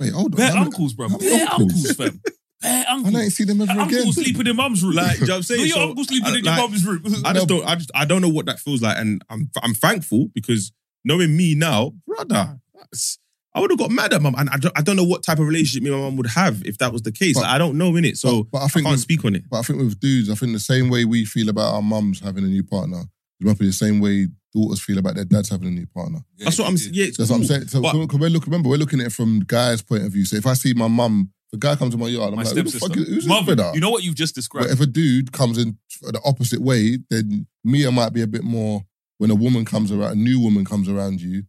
"Wait, 0.00 0.12
hold 0.12 0.34
on, 0.34 0.36
Bare 0.38 0.46
how 0.48 0.54
many- 0.54 0.66
uncles, 0.66 0.92
bro. 0.94 1.08
how 1.08 1.16
many 1.18 1.30
Bare 1.30 1.42
uncles? 1.52 1.72
uncles, 1.90 1.96
fam. 1.96 2.20
Bare 2.62 2.84
I 2.88 2.92
uncles. 2.94 3.14
ain't 3.14 3.32
see 3.32 3.44
them 3.44 3.60
ever 3.60 3.72
again." 3.72 3.80
Uncles 3.98 4.14
sleeping 4.16 4.46
in 4.46 4.56
mum's 4.56 4.82
room. 4.82 4.94
Like, 4.94 5.14
do 5.18 5.20
you 5.22 5.26
know 5.28 5.34
what 5.34 5.36
I'm 5.36 5.40
Do 5.42 5.46
saying? 5.46 5.60
your 5.68 5.76
So, 5.76 5.88
uncle 5.90 6.04
sleeping 6.04 6.26
I- 6.26 6.36
in 6.38 6.44
your 6.44 6.52
like, 6.54 6.58
mum's 6.70 6.84
room. 6.86 7.02
I 7.24 7.32
just 7.32 7.48
don't. 7.48 7.64
I 7.66 7.74
just. 7.76 7.90
I 7.94 8.04
don't 8.04 8.20
know 8.22 8.28
what 8.28 8.46
that 8.46 8.58
feels 8.60 8.82
like, 8.82 8.96
and 8.98 9.22
I'm. 9.30 9.50
I'm 9.62 9.74
thankful 9.74 10.28
because 10.34 10.72
knowing 11.04 11.36
me 11.36 11.54
now, 11.54 11.92
brother, 12.06 12.58
that's, 12.74 13.18
I 13.54 13.60
would 13.60 13.70
have 13.70 13.78
got 13.78 13.90
mad 13.90 14.12
at 14.12 14.20
mum, 14.22 14.34
and 14.38 14.48
I 14.50 14.56
don't, 14.58 14.76
I 14.78 14.82
don't 14.82 14.96
know 14.96 15.04
what 15.04 15.22
type 15.22 15.38
of 15.38 15.46
relationship 15.46 15.82
me 15.82 15.90
and 15.90 15.98
my 15.98 16.04
mum 16.06 16.16
would 16.16 16.26
have 16.28 16.62
if 16.66 16.78
that 16.78 16.92
was 16.92 17.02
the 17.02 17.10
case. 17.12 17.34
But- 17.34 17.42
Like, 17.42 17.50
I 17.50 17.58
don't 17.58 17.76
know 17.78 17.96
in 17.96 18.04
it, 18.04 18.16
so 18.18 18.44
but, 18.44 18.50
but 18.52 18.58
I 18.58 18.64
I 18.64 18.68
think 18.68 18.84
can't 18.86 18.92
with, 18.94 19.00
speak 19.00 19.24
on 19.24 19.34
it. 19.34 19.44
but 19.50 19.58
I 19.58 19.62
think 19.62 19.78
with 19.80 19.98
dudes, 19.98 20.30
I 20.30 20.34
think 20.34 20.52
the 20.52 20.60
same 20.60 20.88
way 20.90 21.04
we 21.04 21.24
feel 21.24 21.48
about 21.48 21.74
our 21.74 21.82
mums 21.82 22.20
having 22.20 22.44
a 22.44 22.48
new 22.48 22.62
partner, 22.62 23.02
it 23.40 23.46
might 23.46 23.58
be 23.58 23.66
the 23.66 23.72
same 23.72 24.00
way 24.00 24.28
daughters 24.54 24.80
feel 24.80 24.98
about 24.98 25.14
their 25.14 25.24
dads 25.24 25.48
having 25.48 25.68
a 25.68 25.70
new 25.70 25.86
partner. 25.86 26.20
That's 26.38 26.58
what 26.58 26.68
I'm. 26.68 26.76
Yeah, 26.92 27.06
it's 27.06 27.16
That's 27.18 27.30
what 27.30 27.36
I'm 27.36 27.44
saying. 27.44 27.68
So 27.68 27.80
But- 27.80 27.94
because 27.98 28.18
we're 28.20 28.28
look, 28.30 28.44
remember, 28.46 28.68
we're 28.68 28.76
looking 28.76 29.00
at 29.00 29.06
it 29.06 29.12
from 29.12 29.40
the 29.40 29.44
guy's 29.46 29.82
point 29.82 30.04
of 30.04 30.12
view. 30.12 30.24
So 30.24 30.36
if 30.36 30.46
I 30.46 30.52
see 30.54 30.74
my 30.74 30.88
mum, 30.88 31.30
if 31.52 31.56
a 31.56 31.60
guy 31.60 31.74
comes 31.76 31.92
to 31.94 31.98
my 31.98 32.08
yard, 32.08 32.30
I'm 32.30 32.36
My 32.36 32.42
like, 32.42 32.54
who 32.54 32.62
the 32.62 32.70
stepsister. 32.70 32.88
fuck 32.88 32.96
is, 32.98 33.08
who's 33.08 33.26
this 33.26 33.44
brother? 33.44 33.70
you 33.74 33.80
know 33.80 33.90
what 33.90 34.02
you've 34.04 34.14
just 34.14 34.34
described. 34.34 34.64
But 34.68 34.70
described? 34.70 34.82
if 34.82 34.88
a 34.88 34.92
dude 34.92 35.32
comes 35.32 35.56
in 35.58 35.78
the 36.02 36.20
opposite 36.24 36.60
way, 36.60 36.98
then 37.10 37.46
Mia 37.64 37.90
might 37.90 38.12
be 38.12 38.20
a 38.22 38.26
bit 38.26 38.44
more. 38.44 38.84
When 39.18 39.30
a 39.30 39.34
woman 39.34 39.64
comes 39.64 39.90
around, 39.90 40.12
a 40.12 40.14
new 40.14 40.38
woman 40.38 40.64
comes 40.64 40.88
around 40.88 41.20
you, 41.20 41.42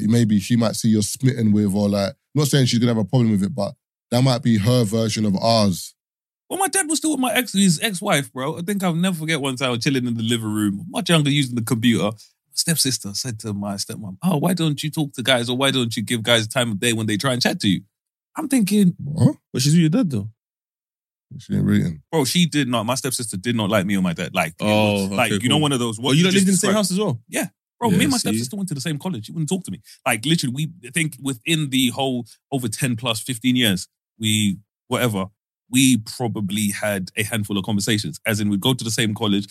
that 0.00 0.08
maybe 0.10 0.38
she 0.40 0.56
might 0.56 0.76
see 0.76 0.88
you're 0.88 1.02
smitten 1.02 1.52
with, 1.52 1.74
or 1.74 1.88
like, 1.88 2.10
I'm 2.10 2.16
not 2.40 2.48
saying 2.48 2.66
she's 2.66 2.78
gonna 2.78 2.94
have 2.94 3.04
a 3.04 3.04
problem 3.04 3.30
with 3.32 3.42
it, 3.42 3.54
but 3.54 3.74
that 4.10 4.22
might 4.22 4.42
be 4.42 4.58
her 4.58 4.84
version 4.84 5.24
of 5.26 5.36
ours. 5.36 5.94
Well, 6.48 6.58
my 6.60 6.68
dad 6.68 6.88
was 6.88 6.98
still 6.98 7.10
with 7.10 7.20
my 7.20 7.32
ex, 7.34 7.52
his 7.54 7.80
ex-wife, 7.82 8.32
bro. 8.32 8.56
I 8.58 8.60
think 8.62 8.84
I'll 8.84 8.94
never 8.94 9.16
forget 9.16 9.40
one 9.40 9.56
time 9.56 9.68
I 9.68 9.70
was 9.72 9.80
chilling 9.84 10.06
in 10.06 10.14
the 10.16 10.22
living 10.22 10.52
room, 10.52 10.84
much 10.88 11.08
younger, 11.10 11.30
using 11.30 11.56
the 11.56 11.62
computer. 11.62 12.04
My 12.04 12.12
stepsister 12.52 13.12
said 13.14 13.40
to 13.40 13.52
my 13.52 13.74
stepmom, 13.74 14.16
"Oh, 14.22 14.36
why 14.36 14.54
don't 14.54 14.80
you 14.82 14.90
talk 14.90 15.12
to 15.14 15.22
guys, 15.22 15.48
or 15.50 15.56
why 15.56 15.70
don't 15.72 15.96
you 15.96 16.02
give 16.04 16.22
guys 16.22 16.46
time 16.46 16.70
of 16.72 16.78
day 16.80 16.92
when 16.92 17.06
they 17.06 17.16
try 17.16 17.32
and 17.32 17.42
chat 17.42 17.58
to 17.60 17.68
you?" 17.68 17.82
I'm 18.36 18.48
thinking, 18.48 18.94
What? 19.02 19.36
But 19.52 19.62
she's 19.62 19.72
with 19.72 19.80
your 19.80 19.90
dad 19.90 20.10
though. 20.10 20.30
She 21.38 21.54
ain't 21.54 21.64
reading. 21.64 22.02
bro, 22.12 22.24
she 22.24 22.46
did 22.46 22.68
not. 22.68 22.86
My 22.86 22.94
stepsister 22.94 23.36
did 23.36 23.56
not 23.56 23.68
like 23.68 23.84
me 23.84 23.96
or 23.96 24.02
my 24.02 24.12
dad. 24.12 24.32
Like, 24.34 24.54
Oh, 24.60 24.92
was- 25.08 25.10
like 25.10 25.32
okay, 25.32 25.42
you 25.42 25.48
know, 25.48 25.58
one 25.58 25.72
of 25.72 25.80
those. 25.80 25.98
Oh, 25.98 26.02
What 26.02 26.16
you 26.16 26.22
don't 26.22 26.32
just 26.32 26.42
lived 26.46 26.48
in 26.48 26.54
the 26.54 26.58
same 26.58 26.72
house 26.72 26.90
as 26.92 26.98
well. 26.98 27.20
Bro, 27.78 27.90
Yeah, 27.90 27.96
me 27.98 28.04
and 28.04 28.10
my 28.12 28.16
see? 28.18 28.28
stepsister 28.28 28.56
went 28.56 28.68
to 28.70 28.74
the 28.74 28.80
same 28.80 28.98
college. 28.98 29.26
She 29.26 29.32
wouldn't 29.32 29.48
talk 29.48 29.64
to 29.64 29.70
me. 29.70 29.80
Like 30.06 30.24
literally, 30.24 30.54
we 30.54 30.88
I 30.88 30.90
think 30.90 31.16
within 31.20 31.70
the 31.70 31.88
whole 31.90 32.26
over 32.52 32.68
10 32.68 32.96
plus 32.96 33.20
15 33.20 33.54
years, 33.56 33.86
we 34.18 34.58
whatever, 34.88 35.26
we 35.70 35.98
probably 35.98 36.68
had 36.70 37.10
a 37.16 37.22
handful 37.24 37.58
of 37.58 37.64
conversations. 37.64 38.18
As 38.26 38.40
in 38.40 38.48
we'd 38.48 38.60
go 38.60 38.72
to 38.72 38.84
the 38.84 38.90
same 38.90 39.14
college. 39.14 39.46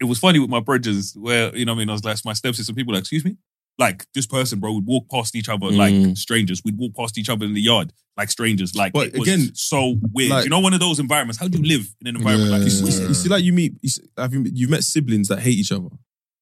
It 0.00 0.04
was 0.04 0.18
funny 0.18 0.38
with 0.40 0.50
my 0.50 0.60
brothers 0.60 1.14
where, 1.16 1.56
you 1.56 1.64
know 1.64 1.72
what 1.72 1.78
I 1.78 1.80
mean, 1.80 1.88
I 1.90 1.92
was 1.92 2.04
like 2.04 2.18
my 2.24 2.32
stepsister, 2.34 2.74
people 2.74 2.90
were 2.92 2.96
like, 2.96 3.02
excuse 3.02 3.24
me? 3.24 3.36
Like 3.78 4.04
this 4.14 4.26
person, 4.26 4.60
bro, 4.60 4.72
would 4.74 4.84
walk 4.86 5.08
past 5.08 5.34
each 5.34 5.48
other 5.48 5.70
like 5.70 5.94
Mm. 5.94 6.18
strangers. 6.18 6.60
We'd 6.62 6.76
walk 6.76 6.94
past 6.94 7.16
each 7.16 7.30
other 7.30 7.46
in 7.46 7.54
the 7.54 7.62
yard 7.62 7.92
like 8.18 8.30
strangers. 8.30 8.74
Like 8.74 8.92
But 8.92 9.06
it 9.14 9.18
was 9.18 9.26
again, 9.28 9.52
so 9.54 9.96
weird. 10.12 10.30
like- 10.30 10.44
you 10.44 10.50
know, 10.50 10.60
one 10.60 10.74
of 10.74 10.80
those 10.80 10.98
environments. 10.98 11.38
How 11.38 11.48
do 11.48 11.56
you 11.56 11.64
live 11.64 11.94
in 12.02 12.08
an 12.08 12.16
environment 12.16 12.50
like 12.50 12.62
this? 12.62 12.78
You 12.82 12.90
see, 12.90 13.02
you 13.04 13.14
see, 13.14 13.28
like 13.30 13.42
you 13.44 13.54
meet, 13.54 13.72
you 13.80 13.88
see, 13.88 14.02
have 14.18 14.34
you, 14.34 14.44
you've 14.52 14.68
met 14.68 14.84
siblings 14.84 15.28
that 15.28 15.38
hate 15.40 15.56
each 15.56 15.72
other. 15.72 15.88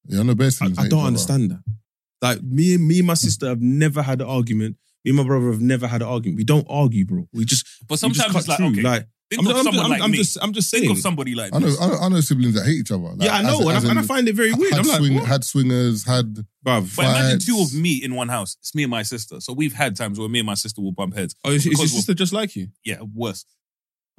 Yeah, 0.05 0.21
I 0.21 0.23
know 0.23 0.35
best. 0.35 0.61
I, 0.61 0.67
I 0.77 0.87
don't 0.87 1.05
understand 1.05 1.51
that. 1.51 1.63
Like 2.21 2.41
me 2.43 2.75
and 2.75 2.87
me 2.87 2.99
and 2.99 3.07
my 3.07 3.13
sister 3.13 3.47
have 3.47 3.61
never 3.61 4.01
had 4.01 4.21
an 4.21 4.27
argument. 4.27 4.77
Me 5.05 5.11
and 5.11 5.17
my 5.17 5.23
brother 5.23 5.51
have 5.51 5.61
never 5.61 5.87
had 5.87 6.01
an 6.01 6.07
argument. 6.09 6.37
We 6.37 6.43
don't 6.43 6.67
argue, 6.69 7.05
bro. 7.05 7.27
We 7.33 7.45
just 7.45 7.65
But 7.87 8.01
we 8.01 8.09
just 8.09 8.17
sometimes 8.17 8.31
cut 8.33 8.39
it's 8.39 8.47
like, 8.49 8.57
through. 8.57 8.67
okay, 8.71 8.81
like 8.81 9.07
think 9.29 9.41
I'm, 9.41 9.47
of 9.47 9.55
I'm, 9.57 9.63
someone 9.63 9.85
I'm, 9.85 9.91
like 9.91 10.01
I'm 10.01 10.11
me. 10.11 10.17
just, 10.17 10.37
I'm 10.41 10.53
just 10.53 10.71
Think 10.71 10.81
saying. 10.85 10.91
of 10.91 10.97
somebody 10.99 11.35
like 11.35 11.53
I 11.55 11.59
know, 11.59 11.67
this. 11.67 11.81
I 11.81 11.87
know, 11.87 11.97
I 12.01 12.09
know 12.09 12.19
siblings 12.19 12.55
that 12.55 12.65
hate 12.65 12.79
each 12.79 12.91
other. 12.91 13.03
Like, 13.03 13.21
yeah, 13.21 13.35
I 13.37 13.41
know, 13.43 13.59
as- 13.59 13.59
and, 13.59 13.69
as 13.77 13.85
I, 13.85 13.89
and 13.91 13.99
I 13.99 14.01
in 14.01 14.07
find 14.07 14.27
it 14.27 14.35
very 14.35 14.53
weird. 14.53 14.73
Had, 14.73 14.79
I'm 14.81 14.87
like, 14.87 14.97
swing, 14.97 15.15
what? 15.15 15.25
had 15.25 15.43
swingers, 15.43 16.05
had 16.05 16.25
bruv. 16.65 16.95
But 16.95 17.05
imagine 17.05 17.39
two 17.39 17.59
of 17.61 17.73
me 17.73 18.03
in 18.03 18.15
one 18.15 18.27
house. 18.27 18.57
It's 18.59 18.75
me 18.75 18.83
and 18.83 18.91
my 18.91 19.03
sister. 19.03 19.39
So 19.39 19.53
we've 19.53 19.73
had 19.73 19.95
times 19.95 20.19
where 20.19 20.27
me 20.27 20.39
and 20.39 20.45
my 20.47 20.55
sister 20.55 20.81
will 20.81 20.91
bump 20.91 21.15
heads. 21.15 21.35
Oh, 21.45 21.51
is, 21.51 21.65
is 21.65 21.77
your 21.79 21.87
sister 21.87 22.13
just 22.13 22.33
like 22.33 22.55
you? 22.55 22.67
Yeah, 22.83 22.97
worse. 23.13 23.45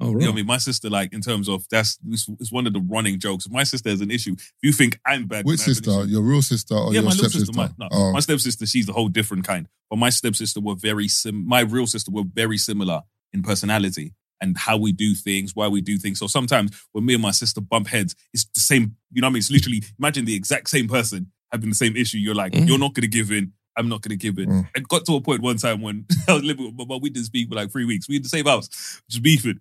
Oh, 0.01 0.07
You 0.09 0.17
know 0.17 0.25
what 0.27 0.31
I 0.31 0.35
mean? 0.37 0.45
My 0.47 0.57
sister, 0.57 0.89
like, 0.89 1.13
in 1.13 1.21
terms 1.21 1.47
of 1.47 1.65
that's 1.69 1.97
it's, 2.09 2.27
it's 2.39 2.51
one 2.51 2.65
of 2.67 2.73
the 2.73 2.81
running 2.81 3.19
jokes. 3.19 3.45
If 3.45 3.51
my 3.51 3.63
sister 3.63 3.89
has 3.89 4.01
an 4.01 4.09
issue, 4.11 4.33
if 4.33 4.51
you 4.63 4.71
think 4.71 4.99
I'm 5.05 5.27
bad, 5.27 5.45
which 5.45 5.61
I 5.61 5.65
sister? 5.65 6.05
Your 6.05 6.21
real 6.21 6.41
sister 6.41 6.75
or 6.75 6.87
yeah, 6.93 7.01
your 7.01 7.03
my 7.03 7.11
stepsister? 7.11 7.39
sister. 7.45 7.53
My, 7.57 7.69
no, 7.77 7.87
oh, 7.91 8.11
my 8.11 8.19
stepsister, 8.19 8.65
she's 8.65 8.89
a 8.89 8.93
whole 8.93 9.09
different 9.09 9.45
kind. 9.45 9.67
But 9.89 9.97
my 9.97 10.09
stepsister 10.09 10.59
were 10.59 10.75
very 10.75 11.07
sim. 11.07 11.47
My 11.47 11.61
real 11.61 11.87
sister 11.87 12.11
were 12.11 12.23
very 12.25 12.57
similar 12.57 13.01
in 13.33 13.43
personality 13.43 14.13
and 14.41 14.57
how 14.57 14.75
we 14.75 14.91
do 14.91 15.13
things, 15.13 15.55
why 15.55 15.67
we 15.67 15.81
do 15.81 15.97
things. 15.99 16.17
So 16.19 16.25
sometimes 16.27 16.71
when 16.93 17.05
me 17.05 17.13
and 17.13 17.21
my 17.21 17.31
sister 17.31 17.61
bump 17.61 17.87
heads, 17.87 18.15
it's 18.33 18.45
the 18.55 18.59
same. 18.59 18.95
You 19.11 19.21
know 19.21 19.27
what 19.27 19.31
I 19.31 19.33
mean? 19.33 19.39
It's 19.39 19.51
literally 19.51 19.83
imagine 19.99 20.25
the 20.25 20.35
exact 20.35 20.69
same 20.69 20.87
person 20.87 21.31
having 21.51 21.69
the 21.69 21.75
same 21.75 21.95
issue. 21.95 22.17
You're 22.17 22.33
like, 22.35 22.53
Mhm. 22.53 22.67
you're 22.67 22.79
not 22.79 22.93
going 22.93 23.03
to 23.03 23.07
give 23.07 23.31
in. 23.31 23.53
I'm 23.77 23.87
not 23.87 24.01
going 24.01 24.17
to 24.17 24.17
give 24.17 24.37
in. 24.37 24.49
Mm. 24.49 24.69
It 24.75 24.87
got 24.89 25.05
to 25.05 25.15
a 25.15 25.21
point 25.21 25.41
one 25.41 25.57
time 25.57 25.81
when 25.81 26.05
I 26.27 26.33
was 26.33 26.43
living 26.43 26.65
with 26.65 26.75
my 26.75 26.85
mom. 26.85 27.01
We 27.01 27.09
didn't 27.09 27.27
speak 27.27 27.47
for 27.49 27.55
like 27.55 27.71
three 27.71 27.85
weeks. 27.85 28.07
We 28.09 28.17
in 28.17 28.21
the 28.23 28.29
same 28.29 28.45
house, 28.45 28.67
just 29.09 29.23
beefing. 29.23 29.59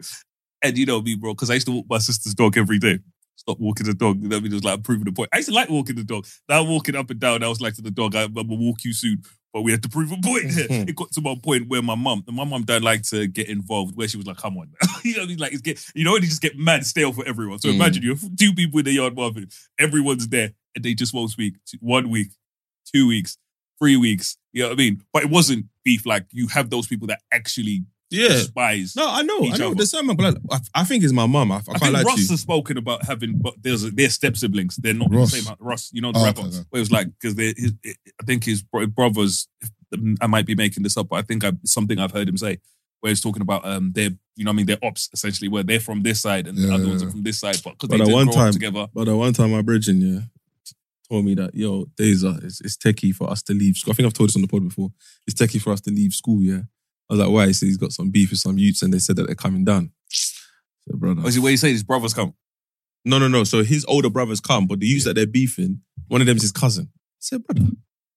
And 0.63 0.77
you 0.77 0.87
know 0.87 1.01
me, 1.01 1.15
bro, 1.15 1.35
because 1.35 1.51
I 1.51 1.55
used 1.55 1.67
to 1.67 1.73
walk 1.73 1.87
my 1.89 1.99
sister's 1.99 2.35
dog 2.35 2.57
every 2.59 2.79
day. 2.79 2.99
Stop 3.37 3.59
walking 3.59 3.87
the 3.87 3.95
dog. 3.95 4.21
You 4.23 4.29
know 4.29 4.37
what 4.37 4.41
I 4.41 4.43
mean? 4.43 4.53
It 4.53 4.57
was 4.57 4.65
like 4.65 4.83
proving 4.83 5.05
the 5.07 5.13
point. 5.13 5.31
I 5.33 5.39
used 5.39 5.49
to 5.49 5.55
like 5.55 5.71
walking 5.71 5.97
the 5.97 6.05
dog. 6.05 6.27
Now 6.49 6.63
walking 6.63 6.95
up 6.97 7.09
and 7.11 7.19
down, 7.19 7.43
I 7.43 7.49
was 7.49 7.61
like 7.63 7.75
to 7.75 7.83
the 7.83 7.91
dog, 7.91 8.15
I, 8.15 8.25
I'm 8.25 8.35
gonna 8.35 8.49
walk 8.55 8.85
you 8.85 8.93
soon. 8.93 9.23
But 9.53 9.63
we 9.63 9.73
had 9.73 9.83
to 9.83 9.89
prove 9.89 10.13
a 10.13 10.17
point. 10.19 10.45
Mhm. 10.51 10.89
it 10.89 10.95
got 10.95 11.11
to 11.13 11.21
my 11.23 11.35
point 11.43 11.67
where 11.69 11.81
my 11.83 11.95
mum, 11.95 12.23
my 12.29 12.45
mum 12.45 12.63
don't 12.65 12.83
like 12.85 13.03
to 13.05 13.27
get 13.27 13.49
involved, 13.49 13.97
where 13.97 14.07
she 14.07 14.17
was 14.19 14.27
like, 14.27 14.37
come 14.37 14.59
on. 14.59 14.71
you 15.05 15.15
know 15.15 15.21
what 15.21 15.25
I 15.25 15.29
mean? 15.29 15.39
Like, 15.39 15.53
it's 15.53 15.63
get, 15.63 15.83
you 15.95 16.05
know, 16.05 16.13
when 16.13 16.23
you 16.23 16.29
just 16.29 16.43
get 16.43 16.57
mad 16.59 16.85
stale 16.85 17.13
for 17.13 17.27
everyone. 17.27 17.59
So 17.59 17.71
Mm. 17.71 17.75
imagine 17.77 18.03
you 18.03 18.11
have 18.11 18.37
two 18.37 18.53
people 18.53 18.79
in 18.81 18.85
the 18.85 18.93
yard, 18.93 19.17
Marvin. 19.17 19.49
Everyone's 19.79 20.29
there 20.29 20.53
and 20.77 20.85
they 20.85 20.93
just 20.95 21.15
won't 21.15 21.31
speak. 21.31 21.55
One 21.81 22.11
week, 22.11 22.29
two 22.95 23.09
weeks, 23.09 23.39
three 23.81 23.97
weeks. 23.97 24.37
You 24.53 24.63
know 24.65 24.69
what 24.69 24.75
I 24.75 24.77
mean? 24.77 25.03
But 25.15 25.23
it 25.25 25.31
wasn't 25.31 25.67
beef. 25.83 26.05
Like, 26.05 26.27
you 26.31 26.47
have 26.49 26.69
those 26.71 26.87
people 26.87 27.07
that 27.09 27.23
actually 27.33 27.85
Yeah. 28.11 28.29
despise. 28.29 28.97
No, 28.97 29.09
I 29.09 29.23
know, 29.23 29.41
Each 29.43 29.55
I 29.55 29.57
know. 29.59 29.67
other. 29.69 29.75
There's 29.77 29.91
something, 29.91 30.17
but 30.17 30.35
like, 30.51 30.61
I, 30.75 30.81
I 30.81 30.85
think 30.85 31.05
it's 31.05 31.13
my 31.13 31.27
mum. 31.27 31.53
I, 31.53 31.57
I, 31.57 31.59
I, 31.59 31.63
can't 31.63 31.81
think 31.83 31.93
lie 31.95 32.03
Ross 32.03 32.17
to 32.17 32.23
you. 32.23 32.29
has 32.29 32.41
spoken 32.41 32.77
about 32.77 33.05
having, 33.07 33.39
but 33.39 33.55
there's 33.63 33.85
a, 33.85 33.91
they're 33.91 34.11
step 34.11 34.37
siblings. 34.37 34.77
They're 34.77 34.95
not 34.95 35.13
Ross. 35.13 35.31
the 35.31 35.37
same. 35.39 35.47
house. 35.49 35.57
Ross, 35.61 35.91
you 35.93 36.01
know 36.03 36.13
the 36.13 36.19
Oh, 36.19 36.25
rapper. 36.25 36.41
okay, 36.41 36.49
okay. 36.49 36.65
Where 36.71 36.79
it 36.79 36.83
was 36.83 36.91
like 36.93 37.07
because 37.21 37.35
they, 37.37 37.55
his, 37.57 37.73
I 37.85 38.25
think 38.25 38.45
his 38.45 38.63
bro- 38.63 38.87
brothers. 38.87 39.49
I 40.21 40.29
might 40.29 40.47
be 40.47 40.55
making 40.55 40.85
this 40.85 40.97
up, 40.97 41.09
but 41.09 41.17
I 41.17 41.23
think 41.23 41.45
I, 41.45 41.51
something 41.65 41.99
I've 41.99 42.13
heard 42.13 42.29
him 42.29 42.37
say 42.37 42.59
where 43.01 43.11
he's 43.11 43.21
talking 43.21 43.43
about 43.43 43.65
um 43.67 43.91
they're 43.95 44.11
you 44.37 44.45
know 44.45 44.51
what 44.51 44.53
I 44.53 44.57
mean 44.59 44.67
they're 44.67 44.79
ops 44.85 45.09
essentially 45.13 45.49
where 45.49 45.63
they're 45.65 45.81
from 45.81 46.03
this 46.03 46.21
side 46.21 46.47
and 46.47 46.57
the 46.57 46.69
Yeah, 46.69 46.75
other 46.75 46.87
ones 46.87 47.03
yeah. 47.03 47.09
are 47.09 47.11
from 47.11 47.23
this 47.25 47.41
side, 47.41 47.57
but 47.65 47.71
because 47.73 47.89
But 47.89 47.97
they 47.97 48.03
at 48.03 48.07
did 48.07 48.15
one 48.15 48.27
grow 48.27 48.35
time- 48.35 48.47
up 48.49 48.53
together. 48.53 48.87
But 48.95 49.09
at 49.09 49.15
one 49.17 49.33
time, 49.33 49.51
my 49.51 49.63
bridging, 49.63 50.01
yeah, 50.01 50.21
told 51.11 51.25
me 51.25 51.35
that, 51.35 51.55
yo, 51.57 51.87
Deza, 51.97 52.45
it's, 52.45 52.61
it's 52.61 52.77
techie 52.77 53.13
for 53.13 53.29
us 53.31 53.43
to 53.43 53.53
leave 53.55 53.77
school. 53.77 53.93
I 53.93 53.95
think 53.97 54.07
I've 54.07 54.13
told 54.13 54.29
this 54.29 54.37
on 54.37 54.43
the 54.43 54.49
pod 54.49 54.63
before. 54.69 54.93
It's 55.27 55.41
techie 55.41 55.61
for 55.61 55.73
us 55.73 55.81
to 55.83 55.91
leave 55.91 56.13
school, 56.13 56.41
yeah. 56.41 56.61
I 57.11 57.15
was 57.15 57.21
like, 57.21 57.31
why? 57.31 57.47
He 57.49 57.53
said 57.53 57.67
he's 57.67 57.77
got 57.77 57.91
some 57.91 58.11
beef 58.11 58.31
with 58.31 58.39
some 58.39 58.57
youths 58.57 58.83
and 58.83 58.95
they 58.95 59.01
said 59.01 59.17
that 59.17 59.27
they're 59.27 59.35
coming 59.35 59.65
down. 59.65 59.91
Said, 60.09 61.01
brother. 61.01 61.23
Was 61.23 61.37
it 61.37 61.41
where 61.41 61.51
you 61.51 61.57
say 61.57 61.71
his 61.71 61.83
brothers 61.83 62.15
come? 62.15 62.35
No, 63.05 63.19
no, 63.19 63.27
no. 63.27 63.43
So 63.43 63.65
his 63.65 63.85
older 63.87 64.11
brothers 64.11 64.39
come, 64.39 64.69
but 64.69 64.79
the 64.79 64.87
youths 64.87 65.07
that 65.07 65.15
they're 65.15 65.27
beefing, 65.27 65.81
one 66.07 66.21
of 66.21 66.29
them 66.29 66.37
is 66.37 66.43
his 66.43 66.53
cousin. 66.53 66.89
I 66.95 67.19
said, 67.19 67.45
brother. 67.45 67.73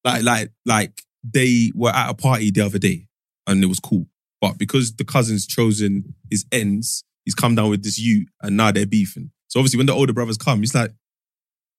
Like, 0.06 0.24
like, 0.24 0.52
like 0.66 1.02
they 1.24 1.72
were 1.74 1.90
at 1.90 2.12
a 2.12 2.14
party 2.14 2.52
the 2.52 2.62
other 2.62 2.78
day 2.78 3.08
and 3.48 3.64
it 3.64 3.68
was 3.68 3.80
cool. 3.80 4.06
But 4.40 4.60
because 4.60 4.96
the 4.96 5.06
cousin's 5.06 5.48
chosen 5.48 6.14
his 6.30 6.46
ends, 6.52 7.04
he's 7.26 7.34
come 7.34 7.56
down 7.56 7.72
with 7.72 7.84
this 7.84 7.98
youth 7.98 8.28
and 8.42 8.58
now 8.58 8.72
they're 8.72 8.86
beefing. 8.86 9.32
So 9.48 9.60
obviously 9.60 9.78
when 9.78 9.88
the 9.88 9.94
older 9.94 10.14
brothers 10.14 10.38
come, 10.38 10.60
he's 10.60 10.76
like, 10.76 10.92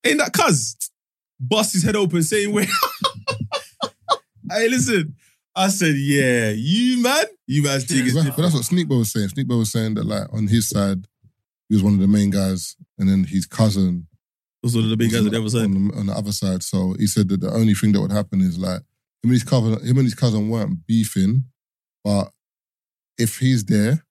ain't 0.05 0.19
that 0.19 0.33
cuz? 0.33 0.77
Bust 1.39 1.75
his 1.75 1.85
head 1.85 1.95
open 1.95 2.25
saying, 2.25 2.53
wait. 2.53 2.69
hey, 4.51 4.69
listen. 4.69 5.15
I 5.57 5.69
said, 5.69 5.95
yeah, 5.97 6.51
you 6.51 7.03
man, 7.03 7.25
you 7.47 7.63
man's 7.63 7.85
thing 7.85 8.05
is 8.05 8.15
But, 8.15 8.37
but 8.37 8.43
that's 8.43 8.55
what 8.55 8.65
Sneakbo 8.65 8.99
was 8.99 9.13
saying. 9.13 9.29
Sneakbo 9.29 9.59
was 9.59 9.71
saying 9.71 9.95
that 9.95 10.05
like 10.05 10.27
on 10.33 10.49
his 10.49 10.69
side, 10.69 11.07
he 11.69 11.77
was 11.77 11.83
one 11.83 11.95
of 11.95 12.01
the 12.01 12.09
main 12.09 12.31
guys, 12.31 12.77
and 12.99 13.09
then 13.09 13.25
his 13.25 13.47
cousin 13.47 14.09
was 14.63 14.75
one 14.75 14.85
of 14.85 14.91
the 14.91 14.97
big 14.97 15.13
guys 15.13 15.21
on, 15.21 15.27
that 15.27 15.35
ever 15.35 15.49
said. 15.49 15.65
on, 15.65 15.89
the, 15.89 15.95
on 15.95 16.07
the 16.07 16.13
other 16.13 16.33
side. 16.33 16.63
So 16.63 16.95
he 16.99 17.07
said 17.07 17.29
that 17.29 17.41
the 17.41 17.53
only 17.53 17.75
thing 17.75 17.93
that 17.93 18.01
would 18.01 18.13
happen 18.13 18.41
is 18.41 18.59
like 18.59 18.81
him 19.23 19.31
and 19.31 19.33
his 19.33 19.45
cousin, 19.45 19.73
him 19.87 19.99
and 19.99 20.07
his 20.07 20.15
cousin 20.15 20.49
weren't 20.49 20.87
beefing, 20.87 21.45
but 22.03 22.31
if 23.19 23.39
he's 23.39 23.65
there, 23.65 24.05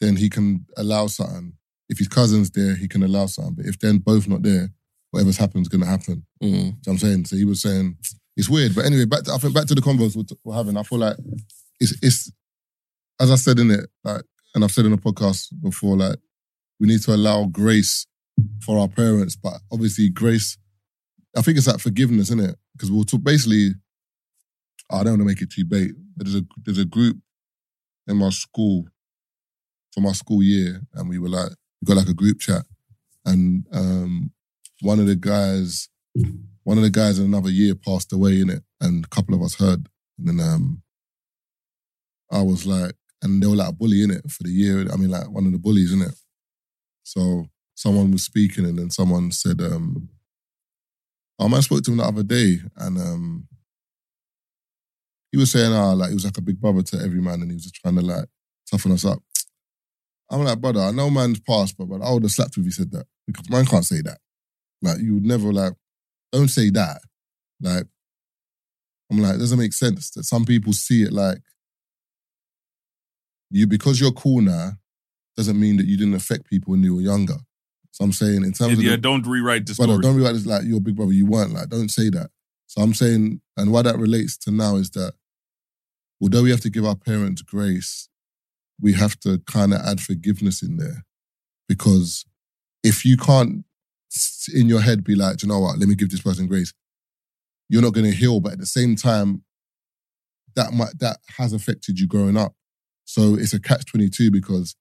then 0.00 0.16
he 0.16 0.28
can 0.28 0.66
allow 0.76 1.06
something. 1.06 1.54
If 1.88 1.98
his 1.98 2.08
cousin's 2.08 2.50
there, 2.50 2.74
he 2.74 2.88
can 2.88 3.02
allow 3.02 3.26
something. 3.26 3.54
But 3.56 3.66
if 3.66 3.78
they're 3.78 3.94
both 3.94 4.28
not 4.28 4.42
there, 4.42 4.70
whatever's 5.12 5.38
happened 5.38 5.62
is 5.62 5.68
gonna 5.68 5.86
happen. 5.86 6.26
Mm. 6.42 6.50
Do 6.50 6.56
you 6.56 6.62
know 6.62 6.72
what 6.84 6.92
I'm 6.92 6.98
saying? 6.98 7.24
So 7.24 7.36
he 7.36 7.44
was 7.44 7.62
saying 7.62 7.96
it's 8.36 8.48
weird. 8.48 8.74
But 8.74 8.84
anyway, 8.84 9.06
back 9.06 9.24
to 9.24 9.32
I 9.32 9.38
think 9.38 9.54
back 9.54 9.66
to 9.66 9.74
the 9.74 9.80
convos 9.80 10.16
we're, 10.16 10.24
we're 10.44 10.56
having. 10.56 10.76
I 10.76 10.82
feel 10.82 10.98
like 10.98 11.16
it's 11.80 11.94
it's 12.02 12.30
as 13.20 13.30
I 13.30 13.36
said 13.36 13.58
in 13.58 13.70
it, 13.70 13.88
like, 14.04 14.22
and 14.54 14.62
I've 14.62 14.70
said 14.70 14.84
in 14.84 14.90
the 14.90 14.98
podcast 14.98 15.48
before, 15.62 15.96
like 15.96 16.18
we 16.78 16.86
need 16.86 17.02
to 17.02 17.14
allow 17.14 17.46
grace 17.46 18.06
for 18.60 18.78
our 18.78 18.88
parents, 18.88 19.36
but 19.36 19.54
obviously 19.72 20.10
grace. 20.10 20.58
I 21.36 21.42
think 21.42 21.56
it's 21.56 21.66
that 21.66 21.80
forgiveness, 21.80 22.30
isn't 22.30 22.40
it? 22.50 22.56
Because 22.72 22.90
we'll 22.90 23.04
talk 23.04 23.22
basically. 23.22 23.70
I 24.90 25.02
don't 25.02 25.18
want 25.18 25.22
to 25.22 25.24
make 25.24 25.42
it 25.42 25.50
too 25.50 25.64
bait, 25.64 25.92
but 26.16 26.26
there's 26.26 26.36
a 26.36 26.44
there's 26.64 26.78
a 26.78 26.84
group 26.84 27.16
in 28.06 28.16
my 28.16 28.30
school 28.30 28.84
for 29.92 30.00
my 30.00 30.12
school 30.12 30.42
year, 30.42 30.80
and 30.94 31.08
we 31.08 31.18
were 31.18 31.28
like 31.28 31.50
we 31.80 31.86
got 31.86 31.96
like 31.96 32.08
a 32.08 32.14
group 32.14 32.38
chat, 32.38 32.62
and 33.24 33.66
um 33.72 34.30
one 34.82 35.00
of 35.00 35.06
the 35.06 35.16
guys 35.16 35.88
one 36.66 36.78
of 36.78 36.82
the 36.82 36.90
guys 36.90 37.20
in 37.20 37.26
another 37.26 37.48
year 37.48 37.76
passed 37.76 38.12
away 38.12 38.40
in 38.40 38.50
it, 38.50 38.64
and 38.80 39.04
a 39.04 39.08
couple 39.08 39.36
of 39.36 39.40
us 39.40 39.54
heard. 39.54 39.88
And 40.18 40.26
then 40.26 40.40
um, 40.40 40.82
I 42.32 42.42
was 42.42 42.66
like, 42.66 42.96
and 43.22 43.40
they 43.40 43.46
were 43.46 43.54
like 43.54 43.68
a 43.68 43.72
bully 43.72 44.02
in 44.02 44.10
it 44.10 44.28
for 44.28 44.42
the 44.42 44.50
year. 44.50 44.80
I 44.92 44.96
mean, 44.96 45.10
like 45.10 45.30
one 45.30 45.46
of 45.46 45.52
the 45.52 45.60
bullies 45.60 45.92
in 45.92 46.02
it. 46.02 46.14
So 47.04 47.46
someone 47.76 48.10
was 48.10 48.24
speaking, 48.24 48.64
and 48.64 48.76
then 48.76 48.90
someone 48.90 49.30
said, 49.30 49.60
um, 49.60 50.08
"Oh 51.38 51.48
man, 51.48 51.58
I 51.58 51.60
spoke 51.60 51.84
to 51.84 51.92
him 51.92 51.98
the 51.98 52.02
other 52.02 52.24
day, 52.24 52.58
and 52.78 52.98
um, 52.98 53.46
he 55.30 55.38
was 55.38 55.52
saying, 55.52 55.72
ah, 55.72 55.92
like 55.92 56.08
he 56.08 56.14
was 56.14 56.24
like 56.24 56.38
a 56.38 56.42
big 56.42 56.60
brother 56.60 56.82
to 56.82 56.96
every 56.98 57.20
man, 57.20 57.42
and 57.42 57.50
he 57.52 57.54
was 57.54 57.62
just 57.62 57.76
trying 57.76 57.94
to 57.94 58.02
like 58.02 58.24
toughen 58.68 58.90
us 58.90 59.04
up. 59.04 59.22
I'm 60.32 60.42
like, 60.42 60.60
brother, 60.60 60.80
I 60.80 60.90
know 60.90 61.10
man's 61.10 61.38
past, 61.38 61.76
but, 61.78 61.84
but 61.84 62.02
I 62.02 62.10
would 62.10 62.24
have 62.24 62.32
slapped 62.32 62.58
if 62.58 62.64
he 62.64 62.72
said 62.72 62.90
that 62.90 63.06
because 63.24 63.48
man 63.48 63.66
can't 63.66 63.84
say 63.84 64.00
that. 64.02 64.18
Like 64.82 64.98
you 64.98 65.14
would 65.14 65.24
never 65.24 65.52
like, 65.52 65.74
don't 66.32 66.48
say 66.48 66.70
that. 66.70 67.00
Like, 67.60 67.86
I'm 69.10 69.18
like, 69.18 69.36
it 69.36 69.38
doesn't 69.38 69.58
make 69.58 69.72
sense 69.72 70.10
that 70.12 70.24
some 70.24 70.44
people 70.44 70.72
see 70.72 71.02
it 71.02 71.12
like 71.12 71.38
you 73.50 73.66
because 73.66 74.00
you're 74.00 74.12
cool 74.12 74.40
now 74.40 74.72
doesn't 75.36 75.58
mean 75.60 75.76
that 75.76 75.86
you 75.86 75.96
didn't 75.96 76.14
affect 76.14 76.48
people 76.48 76.72
when 76.72 76.82
you 76.82 76.94
were 76.94 77.00
younger. 77.02 77.36
So 77.92 78.04
I'm 78.04 78.12
saying 78.12 78.44
in 78.44 78.52
terms 78.52 78.72
And 78.72 78.78
of 78.78 78.82
yeah, 78.84 78.90
the, 78.92 78.98
don't 78.98 79.26
rewrite 79.26 79.66
this. 79.66 79.76
brother, 79.76 79.98
don't 80.00 80.16
rewrite 80.16 80.34
this 80.34 80.46
like 80.46 80.64
you're 80.64 80.80
big 80.80 80.96
brother. 80.96 81.12
You 81.12 81.26
weren't 81.26 81.52
like. 81.52 81.68
Don't 81.68 81.88
say 81.90 82.10
that. 82.10 82.30
So 82.66 82.82
I'm 82.82 82.94
saying, 82.94 83.40
and 83.56 83.72
why 83.72 83.82
that 83.82 83.96
relates 83.96 84.36
to 84.38 84.50
now 84.50 84.76
is 84.76 84.90
that 84.90 85.12
although 86.20 86.42
we 86.42 86.50
have 86.50 86.60
to 86.62 86.70
give 86.70 86.84
our 86.84 86.96
parents 86.96 87.42
grace, 87.42 88.08
we 88.80 88.92
have 88.94 89.18
to 89.20 89.38
kind 89.46 89.72
of 89.72 89.80
add 89.80 90.00
forgiveness 90.00 90.62
in 90.62 90.76
there 90.76 91.04
because 91.68 92.24
if 92.82 93.04
you 93.04 93.16
can't 93.16 93.64
in 94.54 94.68
your 94.68 94.80
head 94.80 95.04
be 95.04 95.14
like, 95.14 95.38
"Do 95.38 95.46
you 95.46 95.52
know 95.52 95.60
what? 95.60 95.78
Let 95.78 95.88
me 95.88 95.94
give 95.94 96.10
this 96.10 96.20
person 96.22 96.46
grace. 96.46 96.72
You're 97.68 97.82
not 97.82 97.94
going 97.94 98.08
to 98.10 98.16
heal, 98.16 98.40
but 98.40 98.52
at 98.52 98.58
the 98.58 98.66
same 98.66 98.94
time, 98.96 99.42
that 100.54 100.72
might 100.72 100.98
that 101.00 101.18
has 101.38 101.52
affected 101.52 101.98
you 102.00 102.06
growing 102.06 102.36
up. 102.36 102.54
So 103.04 103.34
it's 103.34 103.52
a 103.54 103.60
catch 103.60 103.84
twenty 103.86 104.08
two 104.08 104.30
because, 104.30 104.74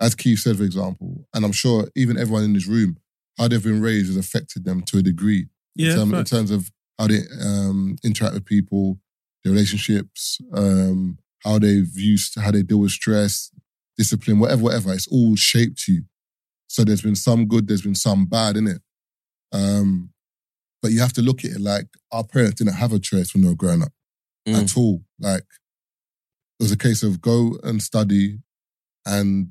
as 0.00 0.14
Keith 0.14 0.38
said, 0.40 0.56
for 0.56 0.64
example, 0.64 1.26
and 1.34 1.44
I'm 1.44 1.52
sure 1.52 1.88
even 1.96 2.18
everyone 2.18 2.44
in 2.44 2.52
this 2.52 2.66
room, 2.66 2.98
how 3.38 3.48
they've 3.48 3.62
been 3.62 3.80
raised 3.80 4.08
has 4.08 4.16
affected 4.16 4.64
them 4.64 4.82
to 4.82 4.98
a 4.98 5.02
degree 5.02 5.46
Yeah, 5.74 5.90
in, 5.92 5.96
term- 5.98 6.10
in 6.20 6.24
terms 6.24 6.50
of 6.50 6.70
how 6.98 7.06
they 7.06 7.20
um, 7.44 7.96
interact 8.04 8.34
with 8.34 8.44
people, 8.44 8.98
their 9.44 9.52
relationships, 9.52 10.38
um, 10.52 11.18
how 11.44 11.58
they 11.58 11.80
view, 11.82 12.16
how 12.36 12.50
they 12.50 12.62
deal 12.62 12.80
with 12.80 12.90
stress, 12.90 13.50
discipline, 13.96 14.40
whatever, 14.40 14.62
whatever. 14.62 14.92
It's 14.92 15.06
all 15.08 15.36
shaped 15.36 15.86
you. 15.88 16.02
So 16.78 16.84
there's 16.84 17.02
been 17.02 17.16
some 17.16 17.46
good, 17.48 17.66
there's 17.66 17.82
been 17.82 17.96
some 17.96 18.26
bad 18.26 18.56
in 18.56 18.68
it. 18.68 18.80
Um, 19.50 20.10
but 20.80 20.92
you 20.92 21.00
have 21.00 21.12
to 21.14 21.22
look 21.22 21.44
at 21.44 21.50
it 21.50 21.60
like 21.60 21.88
our 22.12 22.22
parents 22.22 22.54
didn't 22.54 22.74
have 22.74 22.92
a 22.92 23.00
choice 23.00 23.34
when 23.34 23.42
they 23.42 23.48
were 23.48 23.56
growing 23.56 23.82
up 23.82 23.90
Mm. 24.46 24.62
at 24.62 24.76
all. 24.76 25.02
Like 25.18 25.40
it 25.42 26.62
was 26.62 26.70
a 26.70 26.76
case 26.78 27.02
of 27.02 27.20
go 27.20 27.58
and 27.64 27.82
study 27.82 28.38
and 29.04 29.50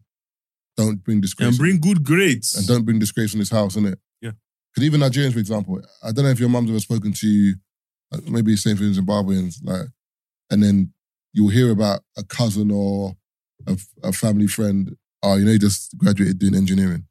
don't 0.78 1.04
bring 1.04 1.20
disgrace 1.20 1.50
and 1.50 1.58
bring 1.58 1.82
good 1.82 2.06
grades. 2.06 2.56
and 2.56 2.66
don't 2.66 2.86
bring 2.86 2.98
disgrace 2.98 3.34
in 3.34 3.40
this 3.40 3.50
house, 3.52 3.76
innit? 3.76 3.98
Yeah. 4.22 4.32
Because 4.74 4.86
even 4.86 5.02
Nigerians, 5.02 5.34
for 5.34 5.40
example, 5.40 5.82
I 6.02 6.13
don't 6.13 6.24
know 6.24 6.32
if 6.32 6.40
your 6.40 6.48
mum's 6.48 6.70
ever 6.70 6.80
spoken 6.80 7.12
to 7.12 7.28
you, 7.28 7.56
uh, 8.13 8.20
maybe 8.30 8.56
same 8.56 8.78
for 8.78 8.84
Zimbabweans, 8.84 9.56
like, 9.63 9.90
and 10.50 10.63
then 10.63 10.94
you'll 11.34 11.50
hear 11.50 11.72
about 11.72 12.00
a 12.18 12.24
cousin 12.24 12.72
or 12.72 13.18
a, 13.68 13.78
a 14.02 14.13
family 14.13 14.48
friend, 14.48 14.96
oh, 15.24 15.36
you 15.36 15.44
know, 15.44 15.52
he 15.52 15.60
just 15.60 15.98
graduated 15.98 16.40
doing 16.40 16.56
engineering. 16.56 17.06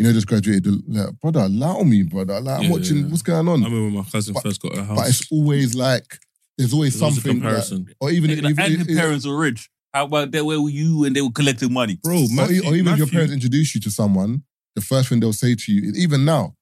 You 0.00 0.06
know, 0.06 0.14
just 0.14 0.26
graduated, 0.28 0.82
like, 0.88 1.20
brother, 1.20 1.40
allow 1.40 1.82
me, 1.82 2.02
brother. 2.04 2.40
Like, 2.40 2.56
I'm 2.60 2.62
Yeah, 2.64 2.70
watching, 2.70 2.96
yeah. 3.00 3.06
what's 3.08 3.20
going 3.20 3.46
on? 3.46 3.60
I 3.62 3.66
remember 3.66 3.84
when 3.84 3.94
my 3.96 4.10
cousin 4.10 4.32
But- 4.32 4.44
first 4.44 4.62
got 4.62 4.78
a 4.78 4.82
house. 4.82 4.96
but 4.98 5.08
it's 5.10 5.30
always 5.30 5.74
like, 5.74 6.18
there's 6.56 6.72
always 6.72 6.94
There's 6.94 7.02
always 7.02 7.18
a 7.18 7.20
something. 7.20 7.32
like- 7.42 7.42
comparison. 7.42 7.86
or 8.00 8.10
even, 8.10 8.30
Nigga, 8.30 8.38
even, 8.38 8.58
and 8.60 8.72
even- 8.72 8.86
your 8.88 8.96
parents 8.96 9.26
are 9.26 9.36
rich. 9.36 9.68
How 9.92 10.06
about 10.06 10.30
that? 10.30 10.42
Where 10.46 10.58
were 10.58 10.70
you 10.70 11.04
and 11.04 11.14
they 11.14 11.20
were 11.20 11.30
collecting 11.30 11.70
money? 11.70 11.98
Bro, 12.02 12.16
or, 12.16 12.28
Matthew, 12.30 12.62
or 12.64 12.74
even 12.76 12.94
if 12.94 12.96
your 12.98 13.06
Matthew- 13.08 13.12
parents 13.12 13.34
introduce 13.34 13.74
you 13.74 13.80
to 13.82 13.90
someone, 13.90 14.42
the 14.74 14.80
first 14.80 15.10
thing 15.10 15.20
they'll 15.20 15.34
say 15.34 15.54
to 15.54 15.70
you, 15.70 15.92
even 15.94 16.24
now, 16.24 16.54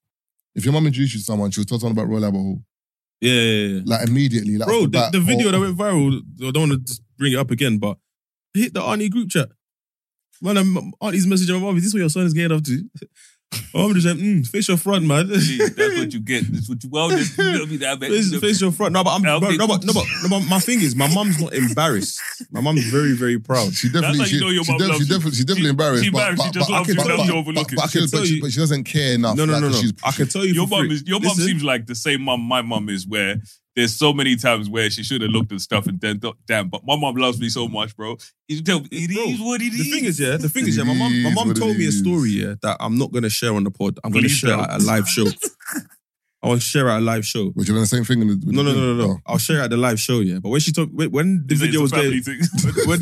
if 0.57 0.64
your 0.64 0.72
mum 0.72 0.88
introduced 0.88 1.14
you 1.14 1.20
to 1.20 1.24
someone, 1.24 1.53
she 1.53 1.61
was 1.61 1.66
talking 1.66 1.92
about 1.92 2.09
Royal 2.09 2.24
Albert 2.24 2.38
Hall, 2.38 2.64
Yeah, 3.20 3.33
yeah, 3.35 3.66
yeah. 3.77 3.81
like 3.85 4.09
immediately, 4.09 4.59
like 4.59 4.66
Bro, 4.66 4.79
off 4.79 4.83
the, 4.83 4.88
bat, 4.88 5.12
the 5.12 5.20
video 5.20 5.51
or- 5.51 5.53
that 5.53 5.61
went 5.61 5.79
viral, 5.79 6.22
I 6.44 6.51
don't 6.51 6.70
want 6.70 6.72
to 6.72 6.79
just 6.79 7.03
bring 7.16 7.35
it 7.35 7.37
up 7.38 7.53
again, 7.53 7.79
but 7.79 7.98
it 8.57 8.61
hit 8.62 8.74
the 8.74 8.83
auntie 8.83 9.09
group 9.09 9.29
chat. 9.31 9.51
Man, 10.40 10.57
um, 10.57 10.92
auntie's 11.01 11.27
messaging 11.27 11.55
my 11.55 11.66
mom, 11.66 11.77
is 11.77 11.85
this 11.85 11.92
what 11.94 12.01
your 12.01 12.09
son 12.11 12.24
is 12.27 12.33
getting 12.35 12.57
up 12.57 12.64
to? 12.64 12.85
My 13.72 13.81
mom 13.81 13.94
just 13.94 14.07
said, 14.07 14.18
mm, 14.18 14.46
face 14.46 14.68
your 14.68 14.77
front, 14.77 15.07
man. 15.07 15.27
See, 15.40 15.57
that's 15.57 15.96
what 15.96 16.12
you 16.12 16.20
get. 16.20 16.44
That's 16.53 16.68
what 16.68 16.85
you 16.85 16.90
well. 16.92 17.09
This, 17.09 17.37
you 17.38 17.44
know, 17.59 17.64
me, 17.64 17.79
that, 17.79 17.98
face, 17.98 18.38
face 18.38 18.61
your 18.61 18.72
front. 18.72 18.92
No, 18.92 19.03
but 19.03 19.09
I'm 19.14 19.22
bro, 19.22 19.37
okay, 19.37 19.57
no, 19.57 19.66
but, 19.66 19.83
no, 19.87 19.94
but, 19.94 20.05
no, 20.22 20.29
but 20.29 20.40
my 20.51 20.59
thing 20.59 20.83
is, 20.83 20.94
my 20.94 21.11
mom's 21.14 21.40
not 21.40 21.55
embarrassed. 21.55 22.20
My 22.53 22.61
mom's 22.61 22.85
very, 22.90 23.14
very 23.16 23.38
proud. 23.38 23.72
She 23.72 23.88
definitely, 23.88 24.18
That's 24.18 24.31
how 24.31 24.35
you 24.35 24.38
she, 24.38 24.44
know 24.44 24.51
your 24.51 24.64
she, 24.64 24.72
mum 24.72 24.79
def- 24.81 24.88
loves 24.88 24.98
she 25.01 25.05
you. 25.05 25.09
definitely, 25.14 25.37
she's 25.37 25.44
definitely 25.46 25.70
embarrassed. 25.70 26.05
she 26.05 26.11
but, 26.11 26.18
embarrassed, 26.18 26.38
but, 26.38 26.44
she 26.44 26.51
just 26.53 26.68
but 26.68 26.74
I 26.74 26.77
loves 26.77 26.88
you, 26.88 26.94
can- 26.94 27.07
loves 27.09 27.16
but- 27.16 27.27
you 27.27 27.42
but- 27.42 27.55
But, 27.55 27.85
I 27.85 27.88
can, 27.88 28.01
but, 28.03 28.11
tell 28.11 28.24
she, 28.27 28.35
you- 28.35 28.42
but 28.42 28.53
she 28.53 28.61
doesn't 28.61 28.85
care 28.85 29.14
enough. 29.14 29.37
No, 29.38 29.44
no, 29.46 29.53
like, 29.55 29.62
no, 29.62 29.68
no. 29.70 29.81
She's, 29.81 29.92
I 30.05 30.11
can 30.12 30.29
tell 30.29 30.44
you 30.44 30.53
Your 30.53 30.66
for 30.68 30.83
mum 30.83 30.90
is 30.90 31.05
your 31.07 31.20
mum 31.20 31.35
seems 31.35 31.64
like 31.64 31.87
the 31.87 31.94
same 31.94 32.20
mum 32.20 32.42
my 32.42 32.61
mum 32.61 32.90
is. 32.90 33.07
Where 33.07 33.37
there's 33.78 33.94
so 33.94 34.12
many 34.12 34.34
times 34.34 34.68
where 34.68 34.90
she 34.90 35.04
should 35.04 35.22
have 35.22 35.30
looked 35.30 35.52
at 35.52 35.60
stuff 35.60 35.86
and 35.86 36.00
then 36.00 36.18
thought, 36.18 36.36
damn, 36.48 36.68
but 36.68 36.84
my 36.84 36.96
mom 36.96 37.14
loves 37.14 37.38
me 37.38 37.48
so 37.48 37.68
much, 37.68 37.96
bro. 37.96 38.16
You 38.48 38.60
tell 38.60 38.80
me 38.80 38.88
it 38.90 39.14
Bro, 39.14 39.22
is 39.26 39.40
what 39.40 39.60
it 39.62 39.72
is. 39.72 39.78
The 39.78 39.90
thing 39.92 40.04
is, 40.04 40.18
yeah, 40.18 40.36
the 40.36 40.48
thing 40.48 40.66
is, 40.66 40.76
yeah, 40.76 40.82
my 40.82 40.94
mom, 40.94 41.22
my 41.22 41.32
mom 41.32 41.54
told 41.54 41.76
me 41.76 41.86
a 41.86 41.92
story, 41.92 42.30
yeah, 42.30 42.54
that 42.62 42.76
I'm 42.80 42.98
not 42.98 43.12
gonna 43.12 43.30
share 43.30 43.54
on 43.54 43.62
the 43.62 43.70
pod. 43.70 44.00
I'm 44.02 44.10
gonna 44.10 44.22
Please 44.22 44.32
share 44.32 44.56
don't. 44.56 44.68
at 44.68 44.80
a 44.80 44.84
live 44.84 45.08
show. 45.08 45.26
I 46.42 46.48
want 46.48 46.60
to 46.60 46.66
share 46.66 46.88
at 46.88 46.98
a 46.98 47.00
live 47.00 47.24
show. 47.24 47.50
Which 47.50 47.68
are 47.68 47.72
doing 47.72 47.80
the 47.82 47.86
same 47.86 48.04
thing. 48.04 48.20
In 48.22 48.28
the, 48.28 48.34
with 48.46 48.54
No, 48.54 48.62
no, 48.62 48.72
no, 48.72 48.94
no, 48.94 49.06
no. 49.06 49.12
Oh. 49.12 49.16
I'll 49.26 49.38
share 49.38 49.60
at 49.60 49.70
the 49.70 49.76
live 49.76 49.98
show, 49.98 50.20
yeah. 50.20 50.38
But 50.40 50.50
when 50.50 50.60
she 50.60 50.72
talked, 50.72 50.92
when- 50.92 51.10
when 51.10 51.44
the 51.46 51.54
video 51.54 51.80
was 51.82 51.92
it's 51.92 52.00
a 52.00 52.02
family 52.02 52.20
going, 52.20 52.40
thing. 52.42 52.86
when, 52.88 53.00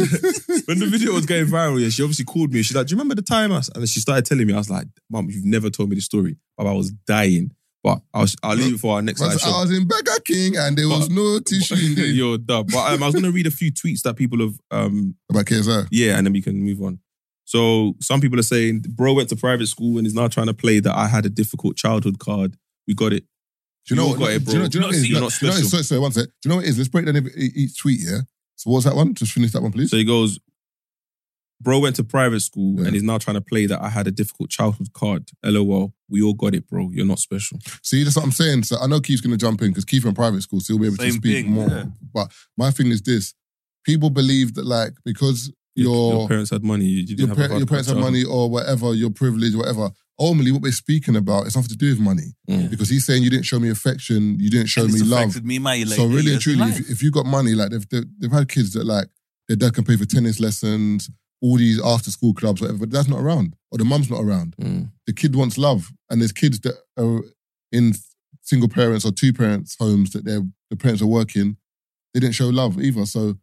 when 0.67 0.79
the 0.79 0.87
video 0.91 1.13
was 1.13 1.25
going 1.27 1.47
viral, 1.47 1.81
yeah, 1.81 1.89
she 1.89 2.03
obviously 2.03 2.25
called 2.27 2.53
me. 2.53 2.63
She's 2.63 2.77
like, 2.77 2.87
"Do 2.87 2.93
you 2.95 2.99
remember 2.99 3.15
the 3.15 3.23
time?" 3.23 3.53
I 3.53 3.57
and 3.57 3.65
then 3.77 3.87
she 3.87 4.01
started 4.01 4.25
telling 4.27 4.47
me. 4.47 4.53
I 4.53 4.59
was 4.59 4.71
like, 4.71 4.87
"Mom, 5.11 5.29
you've 5.31 5.45
never 5.45 5.69
told 5.71 5.89
me 5.91 5.97
the 5.97 6.03
story." 6.03 6.37
But 6.57 6.67
I 6.67 6.73
was 6.73 6.91
dying. 7.07 7.53
But 7.87 8.01
I 8.13 8.19
was, 8.23 8.35
I'll 8.43 8.57
leave 8.57 8.75
it 8.75 8.79
for 8.81 8.97
our 8.97 9.03
next. 9.03 9.21
I 9.21 9.27
live 9.27 9.35
was, 9.35 9.43
show. 9.43 9.51
I 9.51 9.61
was 9.61 9.71
in 9.79 9.87
Burger 9.87 10.19
King 10.25 10.57
and 10.57 10.77
there 10.77 10.89
was 10.89 11.09
But- 11.09 11.15
no 11.15 11.39
tissue 11.39 11.75
in 11.87 11.95
there. 11.95 12.07
You're 12.21 12.37
dumb. 12.37 12.67
But 12.73 12.93
um, 12.93 13.01
I 13.01 13.07
was 13.07 13.15
gonna 13.15 13.31
read 13.31 13.47
a 13.47 13.51
few 13.53 13.71
tweets 13.71 14.03
that 14.03 14.17
people 14.17 14.41
have 14.41 14.55
um, 14.73 15.15
About 15.31 15.45
KSI. 15.45 15.87
Yeah, 15.93 16.17
and 16.17 16.27
then 16.27 16.33
we 16.33 16.43
can 16.43 16.57
move 16.65 16.83
on. 16.83 16.99
So 17.45 17.95
some 18.01 18.21
people 18.21 18.41
are 18.41 18.43
saying, 18.55 18.87
bro 18.89 19.13
went 19.13 19.29
to 19.29 19.37
private 19.37 19.69
school 19.69 19.99
and 19.99 20.07
is 20.07 20.15
now 20.15 20.27
trying 20.27 20.49
to 20.49 20.55
play 20.55 20.81
that 20.81 20.97
I 20.97 21.07
had 21.07 21.27
a 21.27 21.29
difficult 21.31 21.77
childhood 21.77 22.19
card. 22.19 22.57
We 22.89 22.95
got 22.95 23.13
it. 23.13 23.23
Do 23.87 23.95
you 23.95 24.01
know 24.01 24.07
You 24.07 24.11
what? 24.11 24.19
got 24.19 24.31
it, 24.33 24.45
do 24.45 24.53
you 24.53 24.59
know, 24.59 24.65
bro. 24.65 24.69
do 24.69 24.79
you 24.79 24.81
know 24.81 24.87
what 24.89 24.95
it 24.95 24.99
is? 24.99 25.09
You're 25.09 25.19
Do 25.21 25.25
not 25.27 25.41
you 25.43 25.47
know 25.47 25.53
what 25.53 25.59
it 25.59 25.61
is? 25.63 25.69
special. 25.69 25.71
Sorry, 25.71 25.83
sorry, 25.85 26.01
one 26.01 26.11
sec. 26.13 26.25
Do 26.27 26.31
you 26.45 26.49
know 26.49 26.57
what 26.57 26.65
it 26.65 26.69
is? 26.71 26.79
Let's 26.79 26.89
break 26.89 27.07
down 27.07 27.17
every- 27.17 27.33
e- 27.37 27.53
each 27.55 27.79
tweet, 27.79 28.01
yeah? 28.03 28.19
So 28.57 28.71
what 28.71 28.79
was 28.79 28.85
that 28.87 28.97
one? 28.97 29.15
Just 29.15 29.31
finish 29.31 29.53
that 29.53 29.63
one, 29.63 29.71
please. 29.71 29.91
So 29.93 29.97
he 29.97 30.03
goes, 30.03 30.41
bro 31.61 31.79
went 31.79 31.97
to 31.97 32.05
private 32.05 32.41
school 32.41 32.81
Yeah. 32.81 32.87
and 32.89 32.97
is 32.97 33.03
now 33.03 33.19
trying 33.19 33.35
to 33.37 33.41
play 33.41 33.67
that 33.67 33.81
I 33.83 33.89
had 33.89 34.07
a 34.07 34.11
difficult 34.11 34.51
childhood 34.51 34.93
card. 34.93 35.31
LOL. 35.45 35.95
We 36.09 36.23
all 36.23 36.35
got 36.35 36.55
it, 36.55 36.69
bro. 36.69 36.91
You're 36.93 37.07
not 37.07 37.19
special. 37.19 37.59
See, 37.83 38.03
that's 38.05 38.17
what 38.17 38.25
I'm 38.25 38.33
saying. 38.33 38.65
So 38.65 38.77
I 38.79 38.87
know 38.87 39.01
Keith's 39.01 39.21
going 39.23 39.33
to 39.33 39.37
jump 39.39 39.63
in 39.63 39.69
because 39.69 39.85
Keith 39.85 40.05
in 40.05 40.15
private 40.15 40.43
school, 40.43 40.61
so 40.61 40.75
he'll 40.75 40.81
be 40.81 40.87
able 40.89 40.97
to 40.99 41.11
speak 41.13 41.45
thing, 41.47 41.53
more. 41.53 41.69
yeah. 41.69 41.85
But 42.15 42.31
my 42.57 42.71
thing 42.71 42.89
is 42.89 43.03
this: 43.03 43.35
people 43.85 44.11
believe 44.11 44.55
that 44.55 44.67
like 44.67 44.93
because 45.05 45.51
Your, 45.75 46.13
your 46.15 46.29
parents 46.29 46.51
had 46.51 46.63
money. 46.63 46.85
You, 46.85 47.01
you 47.01 47.07
didn't 47.17 47.19
your, 47.21 47.29
have 47.29 47.37
par- 47.37 47.45
a 47.47 47.49
hard 47.49 47.61
your 47.61 47.67
parents 47.67 47.89
have 47.89 47.97
childhood. 47.97 48.13
money 48.13 48.25
or 48.25 48.49
whatever, 48.51 48.95
your 48.95 49.11
privilege, 49.11 49.55
whatever. 49.55 49.91
Ultimately, 50.19 50.51
what 50.53 50.63
we're 50.63 50.73
speaking 50.73 51.17
about 51.17 51.47
is 51.47 51.55
nothing 51.57 51.69
to 51.71 51.77
do 51.77 51.91
with 51.91 52.01
money 52.01 52.35
Mm. 52.49 52.71
because 52.71 52.89
he's 52.89 53.05
saying 53.05 53.23
you 53.23 53.29
didn't 53.29 53.45
show 53.45 53.59
me 53.61 53.69
affection, 53.69 54.39
you 54.41 54.49
didn't 54.49 54.69
show 54.69 54.85
And 54.85 54.95
me 54.95 55.01
love. 55.03 55.43
me, 55.45 55.59
my 55.59 55.77
like, 55.79 55.89
so 55.89 56.07
really 56.07 56.33
and 56.33 56.41
truly, 56.41 56.63
if, 56.71 56.91
if 56.91 57.03
you 57.03 57.11
got 57.11 57.27
money, 57.27 57.53
like 57.55 57.71
they've, 57.71 57.87
they've 57.91 58.05
they've 58.19 58.33
had 58.33 58.49
kids 58.49 58.73
that 58.75 58.85
like 58.87 59.09
their 59.49 59.57
dad 59.59 59.75
can 59.75 59.85
pay 59.85 59.97
for 59.97 60.07
tennis 60.07 60.41
lessons, 60.41 61.11
all 61.43 61.57
these 61.59 61.81
after 61.85 62.11
school 62.11 62.35
clubs, 62.35 62.61
whatever. 62.61 62.79
But 62.79 62.91
that's 62.91 63.09
not 63.09 63.21
around, 63.21 63.57
or 63.71 63.79
the 63.79 63.85
mum's 63.85 64.11
not 64.11 64.21
around. 64.23 64.57
Mm. 64.61 64.91
The 65.07 65.13
kid 65.13 65.37
wants 65.37 65.59
love, 65.59 65.91
and 66.11 66.21
there's 66.21 66.33
kids 66.33 66.61
that 66.61 66.75
are 66.99 67.23
in 67.73 67.95
single 68.43 68.69
parents 68.69 69.05
or 69.05 69.13
two 69.13 69.33
parents 69.33 69.77
homes 69.79 70.11
that 70.11 70.25
their 70.25 70.41
the 70.71 70.77
parents 70.77 71.03
are 71.03 71.07
working. 71.07 71.57
They 72.15 72.21
didn't 72.21 72.35
show 72.35 72.49
love 72.49 72.81
either. 72.81 73.05
So 73.07 73.37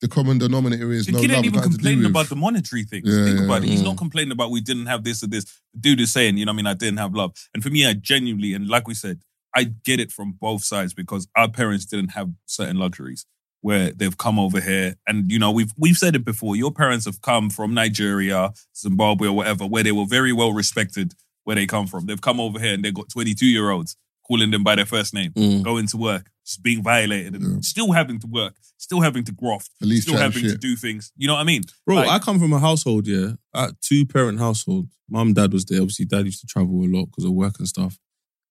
the 0.00 0.08
common 0.08 0.38
denominator 0.38 0.90
is 0.90 1.06
The 1.06 1.12
no 1.12 1.20
kid 1.20 1.28
love. 1.28 1.36
ain't 1.36 1.46
even 1.46 1.56
nothing 1.56 1.72
complaining 1.72 2.04
about 2.06 2.28
the 2.28 2.36
monetary 2.36 2.84
things. 2.84 3.08
Yeah, 3.08 3.24
Think 3.24 3.38
yeah, 3.40 3.44
about 3.44 3.62
it. 3.62 3.68
He's 3.68 3.82
yeah. 3.82 3.88
not 3.88 3.98
complaining 3.98 4.32
about 4.32 4.50
we 4.50 4.60
didn't 4.62 4.86
have 4.86 5.04
this 5.04 5.22
or 5.22 5.26
this. 5.26 5.44
The 5.74 5.80
dude 5.80 6.00
is 6.00 6.12
saying, 6.12 6.38
you 6.38 6.46
know, 6.46 6.50
what 6.52 6.54
I 6.54 6.56
mean, 6.56 6.66
I 6.66 6.74
didn't 6.74 6.96
have 6.98 7.14
love. 7.14 7.32
And 7.52 7.62
for 7.62 7.68
me, 7.70 7.86
I 7.86 7.92
genuinely, 7.92 8.54
and 8.54 8.66
like 8.68 8.88
we 8.88 8.94
said, 8.94 9.20
I 9.54 9.64
get 9.64 10.00
it 10.00 10.10
from 10.10 10.32
both 10.40 10.64
sides 10.64 10.94
because 10.94 11.28
our 11.36 11.50
parents 11.50 11.84
didn't 11.84 12.10
have 12.10 12.30
certain 12.46 12.76
luxuries 12.76 13.26
where 13.62 13.92
they've 13.92 14.16
come 14.16 14.38
over 14.38 14.60
here. 14.60 14.94
And, 15.06 15.30
you 15.30 15.38
know, 15.38 15.50
we've 15.50 15.72
we've 15.76 15.96
said 15.96 16.14
it 16.16 16.24
before. 16.24 16.56
Your 16.56 16.72
parents 16.72 17.04
have 17.04 17.20
come 17.20 17.50
from 17.50 17.74
Nigeria, 17.74 18.52
Zimbabwe, 18.76 19.28
or 19.28 19.32
whatever, 19.36 19.66
where 19.66 19.82
they 19.82 19.92
were 19.92 20.06
very 20.06 20.32
well 20.32 20.52
respected 20.52 21.14
where 21.44 21.56
they 21.56 21.66
come 21.66 21.86
from. 21.86 22.06
They've 22.06 22.20
come 22.20 22.38
over 22.40 22.58
here 22.58 22.74
and 22.74 22.84
they've 22.84 22.94
got 22.94 23.08
22 23.08 23.46
year 23.46 23.70
olds 23.70 23.96
calling 24.26 24.50
them 24.50 24.62
by 24.62 24.76
their 24.76 24.86
first 24.86 25.12
name, 25.12 25.32
Mm. 25.32 25.62
going 25.64 25.86
to 25.88 25.96
work, 25.96 26.30
just 26.46 26.62
being 26.62 26.82
violated 26.82 27.34
and 27.34 27.54
Yeah. 27.56 27.60
still 27.62 27.90
having 27.92 28.20
to 28.20 28.26
work, 28.28 28.54
still 28.76 29.00
having 29.00 29.24
to 29.24 29.32
graft, 29.32 29.70
Police 29.80 30.02
still 30.02 30.14
chatting 30.14 30.32
having 30.42 30.50
to 30.50 30.56
do 30.58 30.76
things. 30.76 31.10
You 31.16 31.26
know 31.26 31.34
what 31.34 31.40
I 31.40 31.44
mean? 31.44 31.62
Bro, 31.86 31.96
Like- 31.96 32.08
I 32.08 32.18
come 32.20 32.38
from 32.38 32.52
a 32.52 32.60
household, 32.60 33.06
yeah, 33.08 33.32
a 33.54 33.72
two 33.80 34.06
parent 34.06 34.38
household. 34.38 34.88
Mum, 35.08 35.32
dad 35.34 35.52
was 35.52 35.64
there. 35.64 35.80
Obviously, 35.80 36.04
dad 36.04 36.26
used 36.26 36.40
to 36.42 36.46
travel 36.46 36.84
a 36.84 36.86
lot 36.86 37.06
because 37.06 37.24
of 37.24 37.32
work 37.32 37.58
and 37.58 37.66
stuff. 37.66 37.98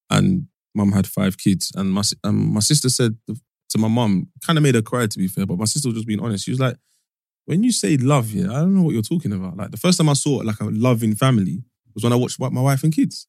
And 0.10 0.48
mum 0.76 0.92
had 0.92 1.08
five 1.08 1.38
kids. 1.38 1.72
And 1.76 1.92
my 1.94 2.02
um, 2.24 2.52
my 2.54 2.60
sister 2.60 2.90
said 2.90 3.16
to 3.70 3.78
my 3.78 3.88
mum, 3.88 4.28
kind 4.46 4.58
of 4.58 4.64
made 4.64 4.76
her 4.76 4.82
cry 4.82 5.08
to 5.08 5.18
be 5.18 5.28
fair, 5.28 5.46
but 5.46 5.58
my 5.58 5.66
sister 5.66 5.90
was 5.90 5.96
just 5.96 6.08
being 6.08 6.20
honest. 6.20 6.46
She 6.46 6.52
was 6.52 6.60
like, 6.60 6.76
when 7.46 7.64
you 7.64 7.72
say 7.72 7.98
love, 7.98 8.32
yeah, 8.32 8.52
I 8.52 8.60
don't 8.60 8.76
know 8.76 8.84
what 8.84 8.94
you're 8.94 9.02
talking 9.02 9.34
about. 9.34 9.58
Like 9.58 9.72
the 9.72 9.78
first 9.78 9.98
time 9.98 10.10
I 10.10 10.14
saw 10.14 10.38
like 10.38 10.60
a 10.60 10.66
loving 10.66 11.16
family 11.16 11.64
was 11.94 12.04
when 12.04 12.14
I 12.14 12.16
watched 12.16 12.40
my 12.40 12.50
wife 12.50 12.84
and 12.84 12.94
kids. 12.94 13.28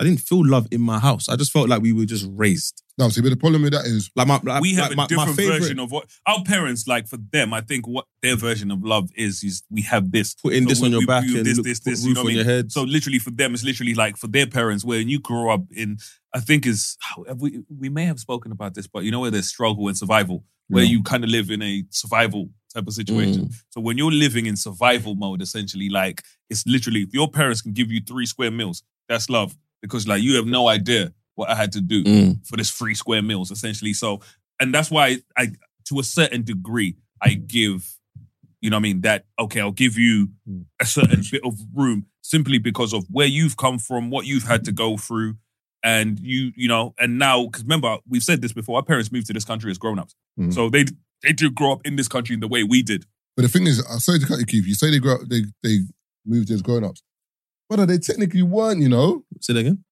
I 0.00 0.04
didn't 0.04 0.20
feel 0.20 0.44
love 0.46 0.66
in 0.70 0.80
my 0.80 0.98
house. 0.98 1.28
I 1.28 1.36
just 1.36 1.52
felt 1.52 1.68
like 1.68 1.82
we 1.82 1.92
were 1.92 2.04
just 2.06 2.26
raised. 2.30 2.82
No, 2.98 3.08
see, 3.08 3.20
but 3.22 3.30
the 3.30 3.36
problem 3.36 3.62
with 3.62 3.72
that 3.72 3.84
is 3.86 4.10
Like 4.16 4.26
my, 4.26 4.40
like, 4.42 4.60
we 4.60 4.74
have 4.74 4.84
like 4.88 4.92
a 4.92 4.96
my, 4.96 5.06
different 5.06 5.30
my 5.30 5.34
favorite, 5.36 5.58
version 5.60 5.78
of 5.78 5.90
what 5.90 6.06
our 6.26 6.42
parents 6.44 6.86
like 6.88 7.06
for 7.06 7.16
them. 7.18 7.54
I 7.54 7.60
think 7.60 7.86
what 7.86 8.06
their 8.22 8.36
version 8.36 8.70
of 8.70 8.82
love 8.84 9.10
is 9.16 9.42
is 9.44 9.62
we 9.70 9.82
have 9.82 10.10
this 10.10 10.34
putting 10.34 10.64
So 10.64 10.68
this 10.70 10.82
on 10.82 10.90
your 10.90 11.00
we- 11.00 11.06
back 11.06 11.24
we- 11.24 11.36
and 11.38 11.46
this, 11.46 11.56
look, 11.56 11.64
this, 11.66 11.80
put 11.80 11.90
this, 11.90 12.00
roof 12.04 12.08
you 12.08 12.14
know 12.22 12.28
on 12.28 12.34
your 12.34 12.44
head. 12.44 12.72
So 12.72 12.82
literally 12.82 13.18
for 13.18 13.30
them, 13.30 13.54
it's 13.54 13.64
literally 13.64 13.94
like 13.94 14.16
for 14.16 14.26
their 14.26 14.46
parents, 14.46 14.84
when 14.84 15.08
you 15.08 15.20
grow 15.20 15.52
up 15.54 15.62
in, 15.70 15.98
I 16.34 16.40
think 16.40 16.66
is 16.66 16.96
we 17.36 17.60
we 17.78 17.88
may 17.88 18.04
have 18.06 18.18
spoken 18.18 18.50
about 18.52 18.74
this, 18.74 18.86
but 18.86 19.04
you 19.04 19.10
know 19.10 19.20
where 19.20 19.30
there's 19.30 19.48
struggle 19.48 19.88
and 19.88 19.96
survival, 19.96 20.44
where 20.68 20.82
Yeah. 20.84 20.90
you 20.90 21.02
kind 21.02 21.22
of 21.24 21.30
live 21.30 21.50
in 21.50 21.62
a 21.62 21.84
survival 21.90 22.50
type 22.74 22.86
of 22.86 22.92
situation. 22.94 23.46
Mm. 23.46 23.54
So 23.70 23.80
when 23.80 23.96
you're 23.98 24.12
living 24.12 24.46
in 24.46 24.56
survival 24.56 25.14
mode, 25.14 25.40
essentially, 25.42 25.88
like 25.88 26.22
it's 26.50 26.66
literally 26.66 27.02
if 27.02 27.12
your 27.14 27.30
parents 27.30 27.60
can 27.62 27.72
give 27.72 27.90
you 27.92 28.00
three 28.06 28.26
square 28.26 28.50
meals, 28.50 28.82
that's 29.08 29.28
love 29.30 29.54
because 29.82 30.06
like 30.08 30.22
you 30.22 30.36
have 30.36 30.46
no 30.46 30.68
idea 30.68 31.12
what 31.34 31.50
I 31.50 31.54
had 31.54 31.72
to 31.72 31.80
do 31.80 32.04
Mm. 32.04 32.46
for 32.46 32.56
this 32.56 32.70
three 32.70 32.94
square 32.94 33.22
meals, 33.22 33.50
essentially. 33.50 33.92
So, 33.92 34.20
and 34.60 34.72
that's 34.74 34.90
why 34.90 35.18
I, 35.36 35.48
to 35.86 35.98
a 35.98 36.04
certain 36.04 36.42
degree, 36.42 36.96
I 37.20 37.34
give, 37.34 37.94
you 38.60 38.70
know 38.70 38.76
what 38.76 38.80
I 38.80 38.82
mean, 38.82 39.00
that, 39.02 39.24
okay, 39.38 39.60
I'll 39.60 39.72
give 39.72 39.98
you 39.98 40.28
a 40.80 40.86
certain 40.86 41.22
bit 41.30 41.42
of 41.44 41.58
room 41.74 42.06
simply 42.22 42.58
because 42.58 42.92
of 42.92 43.04
where 43.10 43.26
you've 43.26 43.56
come 43.56 43.78
from, 43.78 44.10
what 44.10 44.26
you've 44.26 44.44
had 44.44 44.64
to 44.66 44.72
go 44.72 44.96
through. 44.96 45.36
And 45.84 46.20
you, 46.20 46.52
you 46.54 46.68
know, 46.68 46.94
and 46.98 47.18
now, 47.18 47.46
because 47.46 47.62
remember, 47.64 47.96
we've 48.08 48.22
said 48.22 48.40
this 48.40 48.52
before, 48.52 48.76
our 48.76 48.84
parents 48.84 49.10
moved 49.10 49.26
to 49.26 49.32
this 49.32 49.44
country 49.44 49.70
as 49.70 49.78
grown 49.78 49.98
ups. 49.98 50.14
Mhm. 50.38 50.54
So 50.54 50.68
they, 50.70 50.84
they 51.24 51.32
did 51.32 51.54
grow 51.56 51.72
up 51.72 51.80
in 51.84 51.96
this 51.96 52.06
country 52.08 52.34
in 52.34 52.40
the 52.40 52.46
way 52.46 52.62
we 52.62 52.82
did. 52.82 53.04
But 53.36 53.42
the 53.42 53.48
thing 53.48 53.66
is, 53.66 53.84
I 53.90 53.98
say 53.98 54.18
to 54.18 54.26
cut 54.26 54.38
you, 54.38 54.46
Keith. 54.46 54.66
You 54.66 54.74
say 54.74 54.90
they 54.90 54.98
grow 55.00 55.14
up, 55.14 55.22
they 55.28 55.42
they 55.62 55.78
moved 56.26 56.50
as 56.50 56.62
grown 56.62 56.84
ups, 56.84 57.02
but 57.76 57.86
they 57.86 57.98
technically 57.98 58.42
weren't. 58.42 58.80
You 58.80 58.88
know, 58.88 59.24
Say 59.40 59.52
that 59.54 59.60
again. 59.60 59.84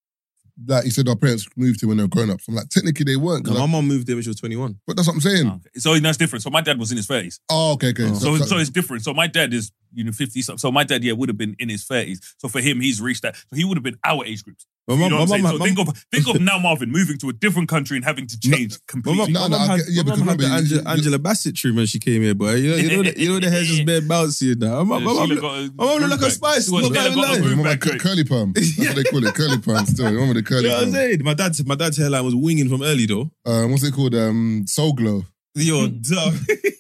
like 0.67 0.85
you 0.85 0.91
said, 0.91 1.09
our 1.09 1.17
parents 1.17 1.47
moved 1.57 1.81
here 1.81 1.89
when 1.89 1.97
they 1.97 2.05
were 2.05 2.09
grown 2.09 2.31
ups. 2.31 2.47
I'm 2.49 2.55
like, 2.55 2.69
technically 2.69 3.05
they 3.05 3.17
weren't. 3.17 3.45
'cause 3.45 3.55
No, 3.55 3.61
I- 3.63 3.67
my 3.67 3.73
mom 3.73 3.89
moved 3.89 4.07
there 4.07 4.17
when 4.17 4.23
she 4.23 4.29
was 4.31 4.37
21. 4.41 4.79
but 4.87 4.97
that's 4.97 5.09
what 5.09 5.15
I'm 5.15 5.21
saying. 5.21 5.47
Okay. 5.49 5.71
So 5.79 5.99
that's 5.99 6.19
different. 6.19 6.43
So 6.43 6.51
my 6.51 6.61
dad 6.61 6.79
was 6.79 6.91
in 6.91 6.97
his 6.97 7.07
30s. 7.07 7.41
Oh, 7.49 7.73
okay, 7.73 7.89
okay. 7.91 8.05
Oh. 8.11 8.15
So, 8.15 8.37
so 8.39 8.59
it's 8.59 8.71
different. 8.71 9.05
So 9.05 9.15
my 9.15 9.27
dad 9.27 9.55
is, 9.55 9.73
you 9.93 10.05
know, 10.05 10.13
50 10.13 10.43
something. 10.43 10.59
So 10.59 10.71
my 10.71 10.85
dad, 10.85 11.03
yeah, 11.05 11.13
would 11.13 11.29
have 11.29 11.39
been 11.39 11.57
in 11.59 11.69
his 11.69 11.85
30s. 11.85 12.19
So 12.39 12.49
for 12.49 12.61
him, 12.61 12.81
he's 12.81 13.01
reached 13.01 13.23
that. 13.23 13.37
So 13.37 13.57
he 13.57 13.65
would 13.65 13.77
have 13.77 13.83
been 13.85 13.99
our 14.05 14.25
age 14.25 14.45
groups. 14.45 14.67
My 14.89 14.95
You 14.95 15.01
mom, 15.03 15.11
know 15.11 15.17
what 15.17 15.23
I'm 15.23 15.29
saying? 15.29 15.43
my 15.45 15.51
So 15.53 15.59
think 15.59 15.79
of 15.79 15.89
think 16.11 16.29
of 16.35 16.41
now 16.41 16.59
Marvin 16.59 16.91
moving 16.91 17.17
to 17.19 17.29
a 17.29 17.33
different 17.33 17.69
country 17.69 17.97
and 17.97 18.05
having 18.05 18.27
to 18.27 18.41
change 18.41 18.73
my 18.73 18.79
completely. 18.89 19.33
mom, 19.33 19.33
No, 19.33 19.41
my 19.41 19.49
no, 19.49 19.59
mom 19.59 19.71
I 19.71 19.77
had, 19.77 19.81
yeah, 19.89 20.03
my 20.03 20.05
because 20.05 20.19
mom 20.21 20.29
had 20.29 20.39
the 20.39 20.45
remember, 20.45 20.45
you- 20.45 20.77
Angela, 20.79 20.91
Angela 20.91 21.19
Bassett 21.19 21.55
treatment 21.57 21.89
she 21.89 21.99
came 22.01 22.23
here, 22.23 22.35
boy. 22.35 22.55
You 22.55 22.71
know, 22.71 22.77
you 22.77 22.89
know, 22.97 23.03
the, 23.11 23.21
you 23.21 23.29
know 23.33 23.39
the 23.41 23.51
hair's 23.51 23.69
just 23.69 23.87
bare 23.87 24.01
bouncy 24.01 24.57
now. 24.59 24.83
My, 24.83 24.99
Yeah, 24.99 25.05
my, 25.05 25.13
mom, 25.13 25.29
look 25.29 25.43
look- 25.43 25.53
a 25.53 25.73
my 25.77 25.85
mom 25.85 26.01
look 26.01 26.11
like 26.11 26.21
a 26.23 26.31
spice. 26.31 26.67
back. 26.69 26.73
Well, 26.73 26.83
Not 26.83 26.89
she 26.89 26.95
gonna 26.95 27.15
got 27.15 27.17
a 27.17 27.21
lie. 27.21 27.37
groove 27.39 27.51
Remember 27.51 27.71
back, 27.71 27.81
cur- 27.81 27.89
great. 27.91 28.01
curly 28.01 28.25
perm. 28.25 28.53
That's 28.55 28.79
what 28.79 28.97
they 28.97 29.05
call 29.05 29.25
it, 29.27 29.35
curly 29.35 29.59
perm. 29.59 29.87
Still, 29.87 30.07
remember 30.13 30.35
the 30.35 30.43
curly 30.43 30.63
You 30.63 30.69
know 30.71 30.75
what 30.77 30.85
I'm 30.87 30.93
saying? 30.93 31.23
My 31.25 31.35
dad's 31.35 31.65
my 31.65 31.75
dad's 31.77 31.97
hairline 31.99 32.25
was 32.25 32.35
winging 32.35 32.69
from 32.69 32.83
early 32.83 33.07
though. 33.07 33.31
Um, 33.47 33.71
what's 33.71 33.85
it 33.85 33.93
called? 33.95 34.15
Um, 34.15 34.65
Soul 34.67 34.95
Glo. 34.95 35.25
Yo, 35.55 35.89
dumb. 35.89 36.35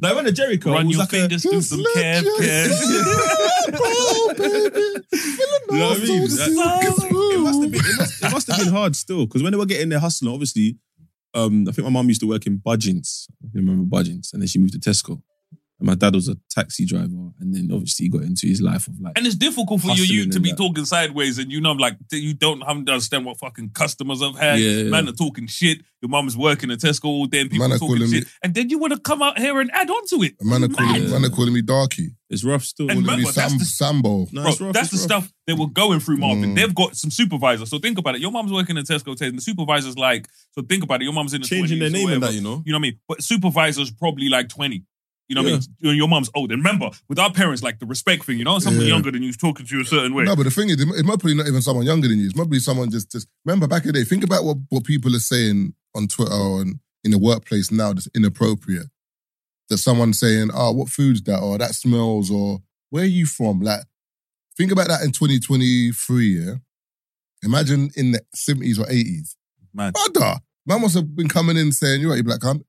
like 0.00 0.14
when 0.14 0.24
the 0.24 0.32
Jericho 0.32 0.72
Run 0.72 0.90
your 0.90 1.00
like 1.00 1.08
a, 1.08 1.16
fingers 1.16 1.42
through 1.42 1.52
Just 1.52 1.70
some 1.70 1.84
care. 1.94 2.22
Oh, 3.76 4.34
baby. 4.38 4.80
You 5.70 5.78
know 5.78 5.88
what 5.88 5.98
I 5.98 6.02
mean? 6.02 6.22
It 6.22 7.40
must 7.40 7.62
have 7.62 7.70
been 7.70 7.80
it 7.80 7.98
must, 7.98 8.24
it 8.24 8.32
must 8.32 8.46
have 8.48 8.58
been 8.58 8.72
hard 8.72 8.96
still 8.96 9.26
because 9.26 9.42
when 9.42 9.52
they 9.52 9.58
were 9.58 9.66
getting 9.66 9.88
their 9.88 9.98
hustling, 10.00 10.32
obviously, 10.32 10.78
um, 11.34 11.66
I 11.68 11.72
think 11.72 11.84
my 11.84 11.90
mom 11.90 12.08
used 12.08 12.20
to 12.20 12.28
work 12.28 12.46
in 12.46 12.58
Budgens. 12.58 13.26
You 13.52 13.60
remember 13.60 13.84
Budgens, 13.84 14.32
and 14.32 14.42
then 14.42 14.46
she 14.46 14.58
moved 14.58 14.80
to 14.80 14.90
Tesco. 14.90 15.22
And 15.80 15.88
my 15.88 15.96
dad 15.96 16.14
was 16.14 16.28
a 16.28 16.36
taxi 16.50 16.86
driver, 16.86 17.30
and 17.40 17.52
then 17.52 17.68
obviously 17.72 18.04
he 18.04 18.08
got 18.08 18.22
into 18.22 18.46
his 18.46 18.62
life 18.62 18.86
of 18.86 19.00
like. 19.00 19.18
And 19.18 19.26
it's 19.26 19.34
difficult 19.34 19.80
for 19.80 19.88
you, 19.88 19.92
Hustling 20.04 20.10
you 20.18 20.30
to 20.30 20.38
be 20.40 20.50
that. 20.50 20.56
talking 20.56 20.84
sideways, 20.84 21.38
and 21.38 21.50
you 21.50 21.60
know, 21.60 21.72
like 21.72 21.96
you 22.12 22.32
don't 22.32 22.60
haven't 22.60 22.88
understand 22.88 23.24
what 23.24 23.38
fucking 23.40 23.70
customers 23.70 24.22
have 24.22 24.38
had. 24.38 24.60
Yeah, 24.60 24.70
yeah. 24.84 24.90
Man 24.90 25.08
are 25.08 25.12
talking 25.12 25.48
shit. 25.48 25.78
Your 26.00 26.10
mum's 26.10 26.36
working 26.36 26.70
at 26.70 26.78
Tesco 26.78 27.06
all 27.06 27.26
day, 27.26 27.40
and 27.40 27.50
people 27.50 27.66
Man 27.66 27.72
are 27.72 27.76
are 27.76 27.78
talking 27.80 28.06
shit, 28.06 28.24
me- 28.24 28.30
and 28.44 28.54
then 28.54 28.70
you 28.70 28.78
want 28.78 28.92
to 28.92 29.00
come 29.00 29.20
out 29.20 29.36
here 29.38 29.58
and 29.60 29.68
add 29.72 29.90
on 29.90 30.06
to 30.08 30.22
it. 30.22 30.34
Man 30.42 30.62
are 30.62 30.68
calling, 30.68 31.02
Yeah. 31.02 31.08
man 31.08 31.24
are 31.24 31.30
calling 31.30 31.52
me 31.52 31.62
darky. 31.62 32.10
It's 32.30 32.44
rough 32.44 32.62
still. 32.64 32.88
And 32.90 33.04
Calling 33.04 33.06
me 33.06 33.24
remember, 33.26 33.32
that's 33.32 33.58
the- 33.58 33.64
Sambo. 33.64 34.28
No, 34.30 34.42
Bro, 34.42 34.66
rough, 34.66 34.74
that's 34.74 34.90
the 34.90 34.96
rough. 34.96 35.02
stuff 35.04 35.32
they 35.48 35.54
were 35.54 35.66
going 35.68 35.98
through, 36.00 36.18
Marvin. 36.18 36.52
Mm. 36.52 36.56
They've 36.56 36.74
got 36.74 36.96
some 36.96 37.10
supervisors. 37.10 37.68
So 37.70 37.78
think 37.80 37.98
about 37.98 38.14
it. 38.14 38.20
Your 38.20 38.30
mom's 38.30 38.52
working 38.52 38.78
at 38.78 38.84
Tesco, 38.84 39.20
and 39.20 39.38
the 39.38 39.42
supervisor's 39.42 39.98
like, 39.98 40.28
so 40.52 40.62
think 40.62 40.84
about 40.84 41.00
it. 41.00 41.04
Your 41.04 41.12
mom's 41.14 41.34
in 41.34 41.40
the 41.42 41.48
Changing 41.48 41.78
20s 41.78 41.80
their 41.80 41.88
or 41.88 41.92
name 41.92 42.08
and 42.10 42.22
that, 42.22 42.32
you 42.34 42.40
know. 42.42 42.62
You 42.64 42.72
know 42.72 42.78
what 42.78 42.86
I 42.86 42.90
mean? 42.90 42.98
But 43.08 43.22
supervisor's 43.22 43.90
probably 43.90 44.28
like 44.28 44.48
20. 44.48 44.84
You 45.36 45.42
know 45.42 45.50
what 45.56 45.66
I 45.82 45.86
mean? 45.88 45.96
Your- 45.96 46.08
mum's 46.08 46.30
old. 46.34 46.52
And 46.52 46.62
remember, 46.62 46.90
with 47.08 47.18
our 47.18 47.32
parents, 47.32 47.62
like 47.62 47.78
the 47.78 47.86
respect 47.86 48.24
thing, 48.24 48.38
you 48.38 48.44
know, 48.44 48.58
someone 48.58 48.86
younger 48.86 49.10
than 49.10 49.22
you 49.22 49.30
is 49.30 49.36
talking 49.36 49.66
to 49.66 49.76
you 49.76 49.82
a 49.82 49.84
certain 49.84 50.14
way. 50.14 50.24
No, 50.24 50.36
but 50.36 50.44
the 50.44 50.50
thing 50.50 50.68
is, 50.68 50.80
it 50.80 51.04
might 51.04 51.22
be 51.22 51.34
not 51.34 51.46
even 51.46 51.62
someone 51.62 51.86
younger 51.86 52.08
than 52.08 52.18
you. 52.18 52.28
It 52.28 52.36
might 52.36 52.50
be 52.50 52.58
someone 52.58 52.90
just, 52.90 53.10
just 53.10 53.26
remember 53.44 53.66
back 53.66 53.82
in 53.84 53.88
the 53.88 53.92
day. 53.94 54.04
Think 54.04 54.22
about 54.22 54.44
what, 54.44 54.58
what 54.68 54.84
people 54.84 55.14
are 55.16 55.20
saying 55.20 55.74
on 55.94 56.06
Twitter 56.08 56.32
or 56.32 56.62
in, 56.62 56.80
the 57.10 57.18
workplace 57.18 57.70
now 57.70 57.92
that's 57.92 58.08
inappropriate. 58.14 58.86
That 59.70 59.78
someone's 59.78 60.18
saying, 60.18 60.50
"Oh, 60.52 60.72
what 60.72 60.88
food's 60.88 61.22
that?" 61.22 61.40
or 61.40 61.56
"That 61.58 61.74
smells," 61.74 62.30
or 62.30 62.60
"Where 62.90 63.04
are 63.04 63.06
you 63.06 63.26
from?" 63.26 63.60
Like, 63.60 63.80
think 64.56 64.70
about 64.72 64.88
that 64.88 65.02
in 65.02 65.12
2023. 65.12 66.26
Yeah, 66.26 66.54
imagine 67.42 67.90
in 67.96 68.12
the 68.12 68.20
70s 68.36 68.78
or 68.78 68.84
80s. 68.84 69.36
Man. 69.72 69.92
Brother, 69.92 70.40
man 70.66 70.82
must 70.82 70.94
have 70.94 71.16
been 71.16 71.28
coming 71.28 71.56
in 71.56 71.72
saying, 71.72 72.00
"You're 72.00 72.10
right, 72.10 72.16
you 72.18 72.24
black 72.24 72.40
cunt." 72.40 72.62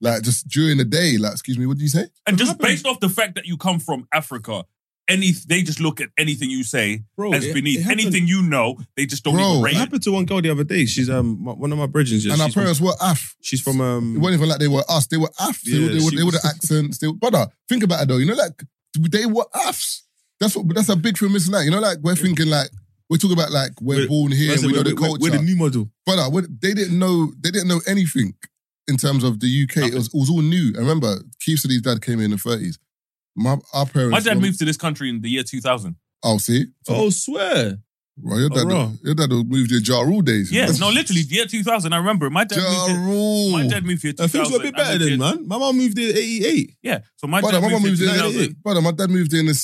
Like 0.00 0.22
just 0.22 0.48
during 0.48 0.78
the 0.78 0.84
day, 0.84 1.18
like, 1.18 1.32
excuse 1.32 1.58
me, 1.58 1.66
what 1.66 1.76
did 1.76 1.82
you 1.82 1.88
say? 1.88 2.06
And 2.26 2.38
just 2.38 2.52
happened? 2.52 2.68
based 2.68 2.86
off 2.86 3.00
the 3.00 3.08
fact 3.08 3.34
that 3.34 3.46
you 3.46 3.56
come 3.56 3.78
from 3.78 4.06
Africa, 4.14 4.64
any 5.08 5.32
they 5.48 5.62
just 5.62 5.80
look 5.80 6.00
at 6.00 6.08
anything 6.16 6.48
you 6.50 6.62
say 6.64 7.02
Bro, 7.16 7.34
as 7.34 7.44
it- 7.44 7.52
beneath 7.54 7.80
it 7.84 7.90
anything 7.90 8.26
you 8.28 8.42
know. 8.42 8.78
They 8.96 9.06
just 9.06 9.24
don't 9.24 9.34
Bro, 9.34 9.42
even 9.44 9.60
It 9.60 9.64
rate 9.64 9.74
it. 9.74 9.78
happened 9.78 10.02
to 10.04 10.12
one 10.12 10.24
girl 10.24 10.40
the 10.40 10.50
other 10.50 10.64
day. 10.64 10.86
She's 10.86 11.10
um 11.10 11.42
my- 11.42 11.52
one 11.52 11.70
of 11.72 11.78
my 11.78 11.86
brethren. 11.86 12.20
Yeah, 12.22 12.32
and 12.32 12.40
our 12.42 12.48
she's 12.48 12.54
from- 12.54 12.60
parents 12.62 12.80
were 12.80 12.94
af. 13.00 13.36
She's 13.42 13.60
from 13.60 13.80
um. 13.80 14.16
It 14.16 14.20
wasn't 14.20 14.38
even 14.40 14.48
like 14.48 14.58
they 14.60 14.68
were 14.68 14.84
us. 14.88 15.06
They 15.08 15.16
were 15.18 15.30
af. 15.40 15.60
They, 15.62 15.72
Yeah, 15.72 15.82
were, 15.88 15.88
they, 15.98 16.04
were, 16.04 16.10
they 16.12 16.22
were 16.22 16.30
the 16.30 16.46
accents. 16.54 16.98
They 16.98 17.08
were, 17.08 17.14
brother, 17.14 17.46
think 17.68 17.82
about 17.82 18.02
it 18.02 18.08
though. 18.08 18.16
You 18.18 18.26
know, 18.26 18.34
like 18.34 18.62
they 18.94 19.26
were 19.26 19.44
AFs. 19.54 20.02
That's 20.38 20.56
what. 20.56 20.74
That's 20.74 20.88
a 20.88 20.96
big 20.96 21.18
thing 21.18 21.32
missing 21.32 21.54
out. 21.54 21.60
You 21.64 21.72
know, 21.72 21.80
like 21.80 21.98
we're 22.02 22.14
thinking 22.16 22.46
like 22.48 22.70
we're 23.10 23.16
talking 23.18 23.36
about 23.36 23.50
like 23.50 23.72
we're, 23.82 23.96
We're- 23.96 24.06
born 24.08 24.32
here. 24.32 24.52
Listen, 24.52 24.68
we 24.68 24.72
know 24.72 24.78
we're, 24.78 24.84
the 24.84 24.94
we're- 24.94 25.08
culture. 25.08 25.22
we're 25.22 25.36
the 25.38 25.42
new 25.42 25.56
model. 25.56 25.90
brother, 26.06 26.46
they 26.62 26.72
didn't 26.72 26.98
know. 26.98 27.32
They 27.40 27.50
didn't 27.50 27.68
know 27.68 27.80
anything 27.86 28.34
in 28.90 28.96
terms 28.98 29.24
of 29.24 29.40
the 29.40 29.46
UK. 29.64 29.88
It 29.88 29.94
was, 29.94 30.08
it 30.08 30.14
was 30.14 30.28
all 30.30 30.42
new. 30.42 30.68
And 30.68 30.78
remember, 30.78 31.16
Keith 31.40 31.60
said 31.60 31.70
his 31.70 31.80
dad 31.82 32.02
came 32.02 32.20
in 32.20 32.30
the 32.32 32.36
thirties. 32.38 32.78
My 33.36 33.56
our 33.72 33.86
parents. 33.86 34.12
My 34.12 34.20
dad 34.20 34.36
were- 34.36 34.42
moved 34.42 34.58
to 34.58 34.64
this 34.66 34.76
country 34.76 35.08
in 35.08 35.22
the 35.22 35.30
year 35.30 35.42
2000. 35.44 35.96
Oh, 36.22 36.36
see. 36.38 36.66
So, 36.84 36.94
Oh, 36.94 37.10
swear. 37.10 37.78
well, 38.22 38.38
your 38.38 38.50
dad. 38.50 38.64
oh, 38.66 38.68
raw. 38.68 38.90
your 39.02 39.14
dad 39.14 39.30
moved 39.30 39.70
here 39.70 39.80
Ja 39.82 40.02
Rule 40.02 40.20
days. 40.20 40.52
Yeah, 40.52 40.66
no, 40.78 40.90
literally, 40.98 41.22
the 41.22 41.36
year 41.36 41.46
2000. 41.46 41.92
I 41.92 41.96
remember. 41.96 42.28
My 42.28 42.44
dad 42.44 42.58
Ja 42.58 42.68
moved 42.68 42.90
here. 42.90 43.00
Rule. 43.00 43.50
My 43.52 43.66
dad 43.68 43.84
moved 43.86 44.02
here 44.02 44.10
Uh, 44.18 44.26
2000. 44.26 44.28
things 44.28 44.50
were 44.52 44.58
a 44.58 44.62
bit 44.62 44.74
I 44.74 44.78
better 44.78 44.90
moved 44.98 45.02
then, 45.02 45.08
here- 45.08 45.18
man. 45.38 45.48
My 45.48 45.58
mom 45.58 45.76
moved 45.78 45.98
in 45.98 46.16
88. 46.16 46.76
Yeah, 46.82 46.98
so 47.16 47.26
my 47.26 47.40
Brother, 47.40 47.60
dad 47.60 47.62
my 47.66 47.72
mum 47.72 47.82
moved 47.82 48.00
moved 48.00 48.12
here 48.12 48.24
in. 48.26 48.32
2000. 48.32 48.62
Brother, 48.62 48.82
my 48.82 48.90
dad 48.92 49.10
moved 49.10 49.32
in 49.32 49.46
the 49.46 49.54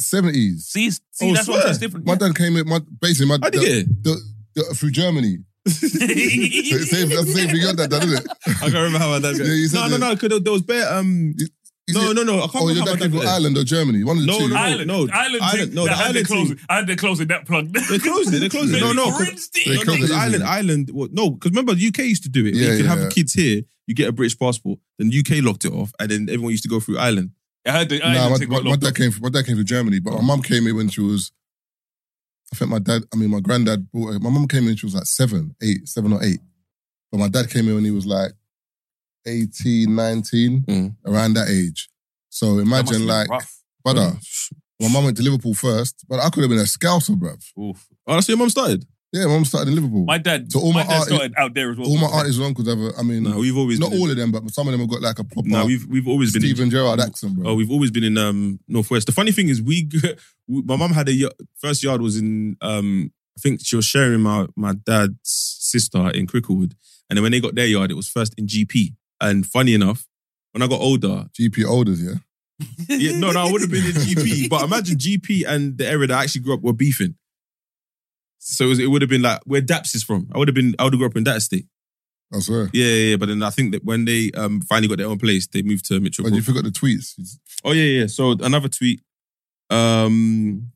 seventies. 0.00 0.66
See, 0.66 0.90
see, 0.90 1.00
Oh, 1.30 1.34
that's 1.34 1.48
what 1.48 1.54
swear. 1.56 1.66
that's 1.66 1.78
different. 1.78 2.04
My 2.06 2.16
dad 2.16 2.34
came 2.36 2.56
in. 2.56 2.68
My 2.68 2.80
basically 3.00 3.26
my 3.28 3.38
did 3.38 3.54
you 3.54 3.60
get 3.84 4.02
the, 4.04 4.20
the, 4.56 4.62
through 4.74 4.90
Germany. 4.90 5.38
So 5.66 5.96
it's 6.00 6.90
same, 6.90 7.08
that's 7.08 7.24
the 7.24 7.32
same 7.32 7.48
thing 7.48 7.56
your 7.60 7.72
dad 7.72 7.90
done, 7.90 8.02
isn't 8.08 8.24
it? 8.24 8.30
I 8.46 8.52
can't 8.52 8.74
remember 8.74 8.98
how 8.98 9.08
my 9.08 9.18
dad 9.20 9.38
got 9.38 9.46
Yeah, 9.46 9.52
you 9.54 9.68
said 9.68 9.80
No, 9.80 9.86
no, 9.86 9.90
that. 9.92 9.98
no, 10.00 10.14
because 10.14 10.40
there 10.42 10.52
was 10.52 10.62
bare. 10.62 10.92
Um, 10.92 11.34
Is 11.86 11.94
no, 11.94 12.10
it- 12.10 12.14
no, 12.16 12.22
no. 12.22 12.36
I 12.38 12.46
can't 12.48 12.54
Oh, 12.56 12.68
remember 12.68 12.72
your 12.74 12.80
how 12.80 12.84
dad 12.86 12.92
my 12.92 12.98
came 13.00 13.10
from 13.10 13.20
got 13.20 13.24
it. 13.24 13.32
Ireland 13.34 13.56
or 13.58 13.64
Germany? 13.64 14.04
One 14.04 14.16
of 14.18 14.22
the 14.22 14.26
No, 14.26 14.38
two. 14.38 14.48
no, 14.48 14.56
Island, 14.56 14.86
no, 14.88 14.94
island, 14.94 15.12
Island- 15.14 15.42
thing, 15.70 15.74
no, 15.74 15.84
the 15.84 15.90
I 15.90 15.94
had 15.94 16.02
to 16.02 16.08
island 16.08 16.26
close 16.26 16.48
thing. 16.48 16.56
it. 16.58 16.64
I 16.68 16.76
had 16.76 16.86
to 16.86 16.96
close 16.96 17.20
it. 17.20 17.28
That 17.28 17.46
plug. 17.46 17.72
They 17.72 17.98
closed 17.98 18.34
it. 18.34 18.38
They 18.40 18.48
closed 18.48 18.74
it. 18.74 18.80
No, 18.84 18.92
no. 18.92 19.04
They 19.04 19.10
No, 19.10 19.16
closed 19.16 19.86
no, 19.86 19.92
it 19.94 20.00
because. 20.00 20.10
Ireland, 20.10 20.44
Ireland, 20.44 20.90
well, 20.92 21.08
no, 21.12 21.30
because 21.30 21.50
remember 21.50 21.74
the 21.74 21.86
UK 21.88 21.98
used 21.98 22.22
to 22.24 22.28
do 22.28 22.44
it. 22.46 22.54
Yeah, 22.54 22.70
you 22.72 22.76
could 22.76 22.86
yeah, 22.86 22.96
have 22.96 23.10
kids 23.12 23.32
here, 23.34 23.62
you 23.86 23.94
get 23.94 24.08
a 24.08 24.12
British 24.12 24.38
passport, 24.38 24.78
then 24.98 25.08
the 25.10 25.18
UK 25.18 25.42
locked 25.44 25.64
it 25.64 25.72
off, 25.72 25.92
and 25.98 26.10
then 26.10 26.22
everyone 26.28 26.50
used 26.50 26.62
to 26.64 26.68
go 26.68 26.80
through 26.80 26.98
Ireland. 26.98 27.30
I 27.66 27.70
had 27.72 27.88
the 27.88 27.98
Nah, 28.00 28.06
island 28.06 28.30
my, 28.32 28.38
thing 28.38 28.48
my, 28.50 28.56
got 28.56 28.64
my 28.64 28.70
locked 28.70 28.82
dad 28.82 28.94
came 28.96 29.10
from 29.10 29.22
my 29.22 29.28
dad 29.30 29.46
came 29.46 29.56
from 29.56 29.64
Germany, 29.64 29.98
but 30.00 30.12
my 30.14 30.20
mum 30.20 30.42
came 30.42 30.66
in 30.66 30.76
when 30.76 30.88
she 30.90 31.00
was. 31.00 31.32
I 32.52 32.56
think 32.56 32.70
my 32.70 32.78
dad. 32.78 33.02
I 33.12 33.16
mean, 33.16 33.30
my 33.30 33.40
granddad 33.40 33.90
brought 33.90 34.12
her. 34.12 34.18
My 34.20 34.30
mum 34.30 34.46
came 34.48 34.68
in 34.68 34.76
she 34.76 34.86
was 34.86 34.94
like 34.94 35.06
seven, 35.06 35.54
eight, 35.62 35.88
seven 35.88 36.12
or 36.12 36.22
eight. 36.22 36.40
But 37.10 37.18
my 37.18 37.28
dad 37.28 37.50
came 37.50 37.68
in 37.68 37.74
when 37.74 37.84
he 37.84 37.90
was 37.90 38.06
like 38.06 38.32
18, 39.26 39.94
19, 39.94 40.62
Mm. 40.62 40.96
around 41.06 41.34
that 41.34 41.48
age. 41.48 41.88
So 42.28 42.56
That 42.56 42.64
must 42.66 42.88
have 42.90 42.96
imagine 43.00 43.06
like, 43.06 43.28
rough. 43.30 43.62
brother, 43.82 44.12
my 44.80 44.88
mum 44.88 45.04
went 45.04 45.16
to 45.18 45.22
Liverpool 45.22 45.54
first, 45.54 46.04
but 46.08 46.20
I 46.20 46.28
could 46.30 46.42
have 46.42 46.50
been 46.50 46.58
a 46.58 46.62
scouser, 46.64 47.16
bruv. 47.16 47.42
Oof. 47.58 47.86
Oh, 48.06 48.14
that's 48.14 48.28
where 48.28 48.32
your 48.32 48.38
mum 48.38 48.50
started. 48.50 48.84
Yeah, 49.14 49.26
my 49.26 49.34
mum 49.34 49.44
started 49.44 49.68
in 49.68 49.76
Liverpool. 49.76 50.04
My 50.06 50.18
dad, 50.18 50.50
So 50.50 50.58
all 50.58 50.72
my 50.72 50.82
my 50.82 50.88
dad 50.90 50.98
art- 50.98 51.06
started 51.08 51.34
out 51.38 51.54
there 51.54 51.70
as 51.70 51.76
well. 51.78 51.86
all 51.88 51.98
my 51.98 52.08
aunties 52.18 52.36
and 52.36 52.46
uncles 52.46 52.66
have 52.68 52.80
a, 52.80 52.90
I 52.98 53.02
mean, 53.04 53.22
No, 53.22 53.38
we've 53.38 53.56
always 53.56 53.78
not 53.78 53.92
been 53.92 54.00
all 54.00 54.10
of 54.10 54.16
them, 54.16 54.32
but 54.32 54.50
some 54.50 54.66
of 54.66 54.72
them 54.72 54.80
have 54.80 54.90
got 54.90 55.02
like 55.02 55.18
a 55.20 55.24
proper 55.24 55.48
No, 55.48 55.64
we've 55.66 55.86
we've 55.86 56.08
always 56.08 56.32
been. 56.32 56.42
in- 56.42 56.48
Steven 56.48 56.68
Gerrard 56.70 56.98
accent, 57.00 57.36
bro. 57.36 57.50
Oh, 57.50 57.54
we've 57.54 57.70
always 57.70 57.92
been 57.92 58.02
in 58.02 58.18
um 58.18 58.58
northwest. 58.66 59.06
The 59.06 59.12
funny 59.12 59.30
thing 59.30 59.48
is, 59.50 59.62
we 59.70 59.88
my 60.48 60.76
mum 60.76 60.92
had 60.92 61.08
a 61.08 61.12
y- 61.24 61.30
first 61.64 61.82
yard 61.84 62.00
was 62.02 62.16
in 62.16 62.56
um 62.60 63.12
I 63.36 63.40
think 63.40 63.60
she 63.64 63.76
was 63.76 63.84
sharing 63.84 64.20
my 64.20 64.46
my 64.56 64.74
dad's 64.84 65.16
sister 65.70 66.10
in 66.10 66.26
Cricklewood, 66.26 66.72
and 67.08 67.16
then 67.16 67.22
when 67.22 67.30
they 67.32 67.40
got 67.40 67.54
their 67.54 67.66
yard, 67.66 67.90
it 67.92 67.94
was 67.94 68.08
first 68.08 68.34
in 68.36 68.46
GP. 68.48 68.94
And 69.20 69.46
funny 69.46 69.74
enough, 69.74 70.06
when 70.52 70.62
I 70.62 70.66
got 70.66 70.80
older, 70.80 71.26
GP 71.38 71.64
Olders, 71.66 72.02
yeah. 72.02 72.14
yeah, 72.88 73.16
no, 73.18 73.30
no, 73.32 73.40
I 73.46 73.50
would 73.52 73.60
have 73.62 73.70
been 73.70 73.84
in 73.86 73.92
GP. 73.92 74.48
But 74.50 74.62
imagine 74.64 74.96
GP 74.98 75.44
and 75.46 75.78
the 75.78 75.86
area 75.86 76.08
that 76.08 76.18
I 76.18 76.22
actually 76.24 76.42
grew 76.42 76.54
up 76.54 76.62
were 76.62 76.72
beefing. 76.72 77.14
So 78.46 78.66
it, 78.66 78.68
was- 78.68 78.78
it 78.78 78.86
would 78.88 79.02
have 79.02 79.08
been 79.08 79.22
like 79.22 79.40
where 79.46 79.62
Daps 79.62 79.94
is 79.94 80.02
from. 80.04 80.28
I 80.34 80.38
would 80.38 80.48
have 80.48 80.54
been. 80.54 80.74
I 80.78 80.84
would 80.84 80.92
have 80.92 80.98
grew 80.98 81.08
up 81.08 81.16
in 81.16 81.24
that 81.24 81.36
estate. 81.38 81.66
I 82.32 82.40
swear. 82.40 82.68
Yeah, 82.72 82.86
yeah, 82.86 83.10
yeah. 83.10 83.16
But 83.16 83.28
then 83.28 83.42
I 83.42 83.50
think 83.50 83.72
that 83.72 83.84
when 83.84 84.04
they 84.04 84.30
um 84.32 84.60
finally 84.62 84.88
got 84.88 84.98
their 84.98 85.06
own 85.06 85.18
place, 85.18 85.46
they 85.46 85.62
moved 85.62 85.84
to 85.86 86.00
Mitchell. 86.00 86.24
But 86.24 86.34
you 86.34 86.42
forgot 86.42 86.64
the 86.64 86.70
tweets. 86.70 87.14
Oh 87.64 87.72
yeah, 87.72 88.00
yeah. 88.00 88.06
So 88.06 88.32
another 88.32 88.68
tweet. 88.68 89.00
Um, 89.70 90.70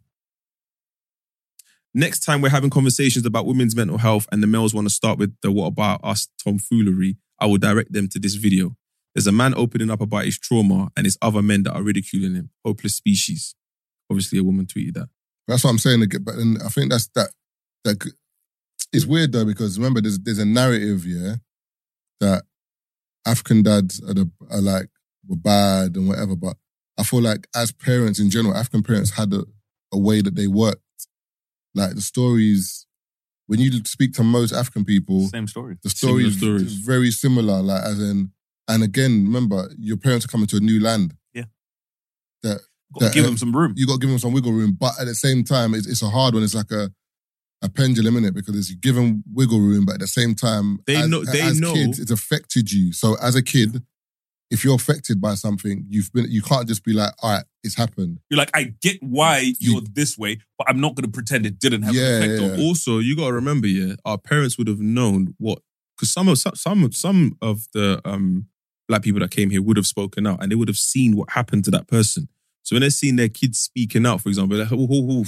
next 1.94 2.20
time 2.20 2.40
we're 2.40 2.48
having 2.50 2.70
conversations 2.70 3.26
about 3.26 3.46
women's 3.46 3.76
mental 3.76 3.98
health 3.98 4.26
and 4.32 4.42
the 4.42 4.46
males 4.46 4.72
want 4.74 4.86
to 4.88 4.94
start 4.94 5.18
with 5.18 5.34
the 5.42 5.50
"What 5.50 5.66
about 5.66 6.00
us?" 6.04 6.28
tomfoolery, 6.42 7.16
I 7.38 7.46
will 7.46 7.58
direct 7.58 7.92
them 7.92 8.08
to 8.08 8.18
this 8.18 8.34
video. 8.34 8.76
There's 9.14 9.26
a 9.26 9.32
man 9.32 9.54
opening 9.56 9.90
up 9.90 10.00
about 10.00 10.24
his 10.24 10.38
trauma 10.38 10.90
and 10.96 11.04
his 11.06 11.18
other 11.20 11.42
men 11.42 11.64
that 11.64 11.72
are 11.74 11.82
ridiculing 11.82 12.34
him. 12.34 12.50
Hopeless 12.64 12.94
species. 12.94 13.54
Obviously, 14.10 14.38
a 14.38 14.44
woman 14.44 14.66
tweeted 14.66 14.94
that. 14.94 15.08
That's 15.48 15.64
what 15.64 15.70
I'm 15.70 15.78
saying. 15.78 16.04
But 16.22 16.36
then 16.36 16.58
I 16.64 16.68
think 16.68 16.90
that's 16.90 17.08
that. 17.14 17.30
That 17.84 18.02
c- 18.02 18.10
it's 18.92 19.06
weird 19.06 19.32
though 19.32 19.44
because 19.44 19.78
remember, 19.78 20.00
there's 20.00 20.18
there's 20.18 20.38
a 20.38 20.44
narrative, 20.44 21.06
yeah, 21.06 21.36
that 22.20 22.44
African 23.26 23.62
dads 23.62 24.00
are 24.02 24.14
the 24.14 24.30
are 24.50 24.60
like 24.60 24.88
were 25.26 25.36
bad 25.36 25.96
and 25.96 26.08
whatever. 26.08 26.36
But 26.36 26.56
I 26.98 27.02
feel 27.04 27.20
like 27.22 27.46
as 27.54 27.70
parents 27.72 28.18
in 28.18 28.30
general, 28.30 28.56
African 28.56 28.82
parents 28.82 29.10
had 29.10 29.32
a, 29.32 29.44
a 29.92 29.98
way 29.98 30.20
that 30.22 30.34
they 30.34 30.46
worked. 30.46 30.82
Like 31.74 31.94
the 31.94 32.00
stories, 32.00 32.86
when 33.46 33.60
you 33.60 33.70
speak 33.84 34.14
to 34.14 34.24
most 34.24 34.52
African 34.52 34.84
people, 34.84 35.28
Same 35.28 35.46
story. 35.46 35.76
the 35.82 35.90
story 35.90 36.24
is 36.26 36.38
stories. 36.38 36.72
very 36.74 37.10
similar. 37.10 37.60
Like 37.62 37.82
as 37.84 38.00
in, 38.00 38.32
and 38.66 38.82
again, 38.82 39.24
remember 39.26 39.70
your 39.78 39.96
parents 39.98 40.24
are 40.24 40.28
coming 40.28 40.46
to 40.48 40.56
a 40.56 40.60
new 40.60 40.80
land. 40.80 41.14
Got 42.94 43.00
to 43.00 43.04
that- 43.04 43.14
give 43.14 43.24
them 43.26 43.36
some 43.36 43.54
room. 43.54 43.74
You 43.76 43.86
got 43.86 43.94
to 43.94 43.98
give 43.98 44.08
them 44.08 44.18
some 44.18 44.32
wiggle 44.32 44.50
room, 44.52 44.72
but 44.80 44.94
at 44.98 45.04
the 45.06 45.14
same 45.14 45.44
time, 45.44 45.74
it's, 45.74 45.86
it's 45.86 46.00
a 46.00 46.08
hard 46.08 46.32
one. 46.32 46.42
It's 46.42 46.54
like 46.54 46.70
a 46.70 46.90
a 47.62 47.68
pendulum 47.68 48.16
in 48.16 48.24
it 48.24 48.34
because 48.34 48.56
it's 48.56 48.70
you 48.70 48.76
give 48.76 48.94
them 48.94 49.24
wiggle 49.32 49.58
room, 49.60 49.84
but 49.84 49.94
at 49.94 50.00
the 50.00 50.06
same 50.06 50.34
time, 50.34 50.78
They 50.86 50.96
as, 50.96 51.08
know- 51.08 51.24
they 51.24 51.40
as 51.42 51.60
know- 51.60 51.74
kids, 51.74 51.98
it's 51.98 52.10
affected 52.10 52.70
you. 52.72 52.92
So 52.92 53.16
as 53.20 53.34
a 53.34 53.42
kid, 53.42 53.82
if 54.50 54.64
you're 54.64 54.76
affected 54.76 55.20
by 55.20 55.34
something, 55.34 55.84
you've 55.90 56.10
been 56.12 56.26
you 56.30 56.40
can't 56.40 56.66
just 56.66 56.82
be 56.82 56.92
like, 56.94 57.12
all 57.22 57.32
right, 57.32 57.44
it's 57.62 57.74
happened. 57.74 58.20
You're 58.30 58.38
like, 58.38 58.50
I 58.54 58.74
get 58.80 59.02
why 59.02 59.52
you're 59.58 59.82
this 59.92 60.16
way, 60.16 60.38
but 60.56 60.68
I'm 60.70 60.80
not 60.80 60.94
going 60.94 61.04
to 61.04 61.10
pretend 61.10 61.44
it 61.44 61.58
didn't 61.58 61.82
have 61.82 61.94
Yeah, 61.94 62.02
an 62.16 62.22
effect 62.22 62.40
yeah. 62.40 62.48
on. 62.54 62.60
Also, 62.60 62.98
you 62.98 63.14
got 63.14 63.26
to 63.26 63.32
remember, 63.34 63.66
yeah, 63.66 63.96
our 64.06 64.16
parents 64.16 64.56
would 64.56 64.66
have 64.68 64.80
known 64.80 65.34
what 65.38 65.58
because 65.96 66.10
some 66.12 66.28
of 66.28 66.38
some 66.38 66.54
some 66.54 66.92
some 66.92 67.36
of 67.42 67.66
the 67.74 68.00
um 68.06 68.46
black 68.88 69.02
people 69.02 69.20
that 69.20 69.30
came 69.32 69.50
here 69.50 69.60
would 69.60 69.76
have 69.76 69.86
spoken 69.86 70.26
out 70.26 70.40
and 70.42 70.50
they 70.50 70.56
would 70.56 70.68
have 70.68 70.78
seen 70.78 71.14
what 71.16 71.28
happened 71.30 71.64
to 71.64 71.70
that 71.72 71.86
person. 71.88 72.28
So 72.62 72.74
when 72.74 72.80
they're 72.80 72.88
seeing 72.90 73.16
their 73.16 73.28
kids 73.28 73.58
speaking 73.58 74.06
out, 74.06 74.22
for 74.22 74.30
example, 74.30 74.56
they're 74.56 74.64
like, 74.64 74.72
oh, 74.72 74.88
oh, 74.90 75.10
oh, 75.10 75.24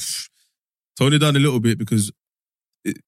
tone 0.99 1.13
it 1.13 1.19
down 1.19 1.37
a 1.37 1.39
little 1.41 1.61
bit 1.61 1.77
because 1.79 2.11
i- 2.11 2.15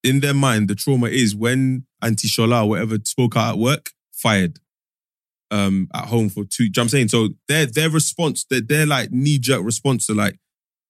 in 0.03 0.21
their 0.21 0.35
mind, 0.35 0.69
the 0.69 0.75
trauma 0.75 1.09
is 1.09 1.35
when 1.35 1.87
Auntie 2.03 2.29
Shola 2.29 2.69
whatever 2.69 2.99
spoke 3.05 3.37
out 3.37 3.55
at 3.55 3.59
work, 3.59 3.91
fired. 4.13 4.59
Um, 5.51 5.89
at 5.93 6.07
home 6.07 6.31
for 6.31 6.45
two. 6.45 6.49
Do 6.49 6.63
you 6.65 6.69
know 6.69 6.73
what 6.73 6.83
I'm 6.85 6.89
saying? 6.89 7.09
So 7.09 7.29
their 7.47 7.67
their 7.67 7.91
response, 7.91 8.45
their, 8.45 8.63
their 8.63 8.87
like 8.87 9.11
knee 9.11 9.39
jerk 9.39 9.63
response 9.63 10.07
to 10.07 10.15
like 10.15 10.39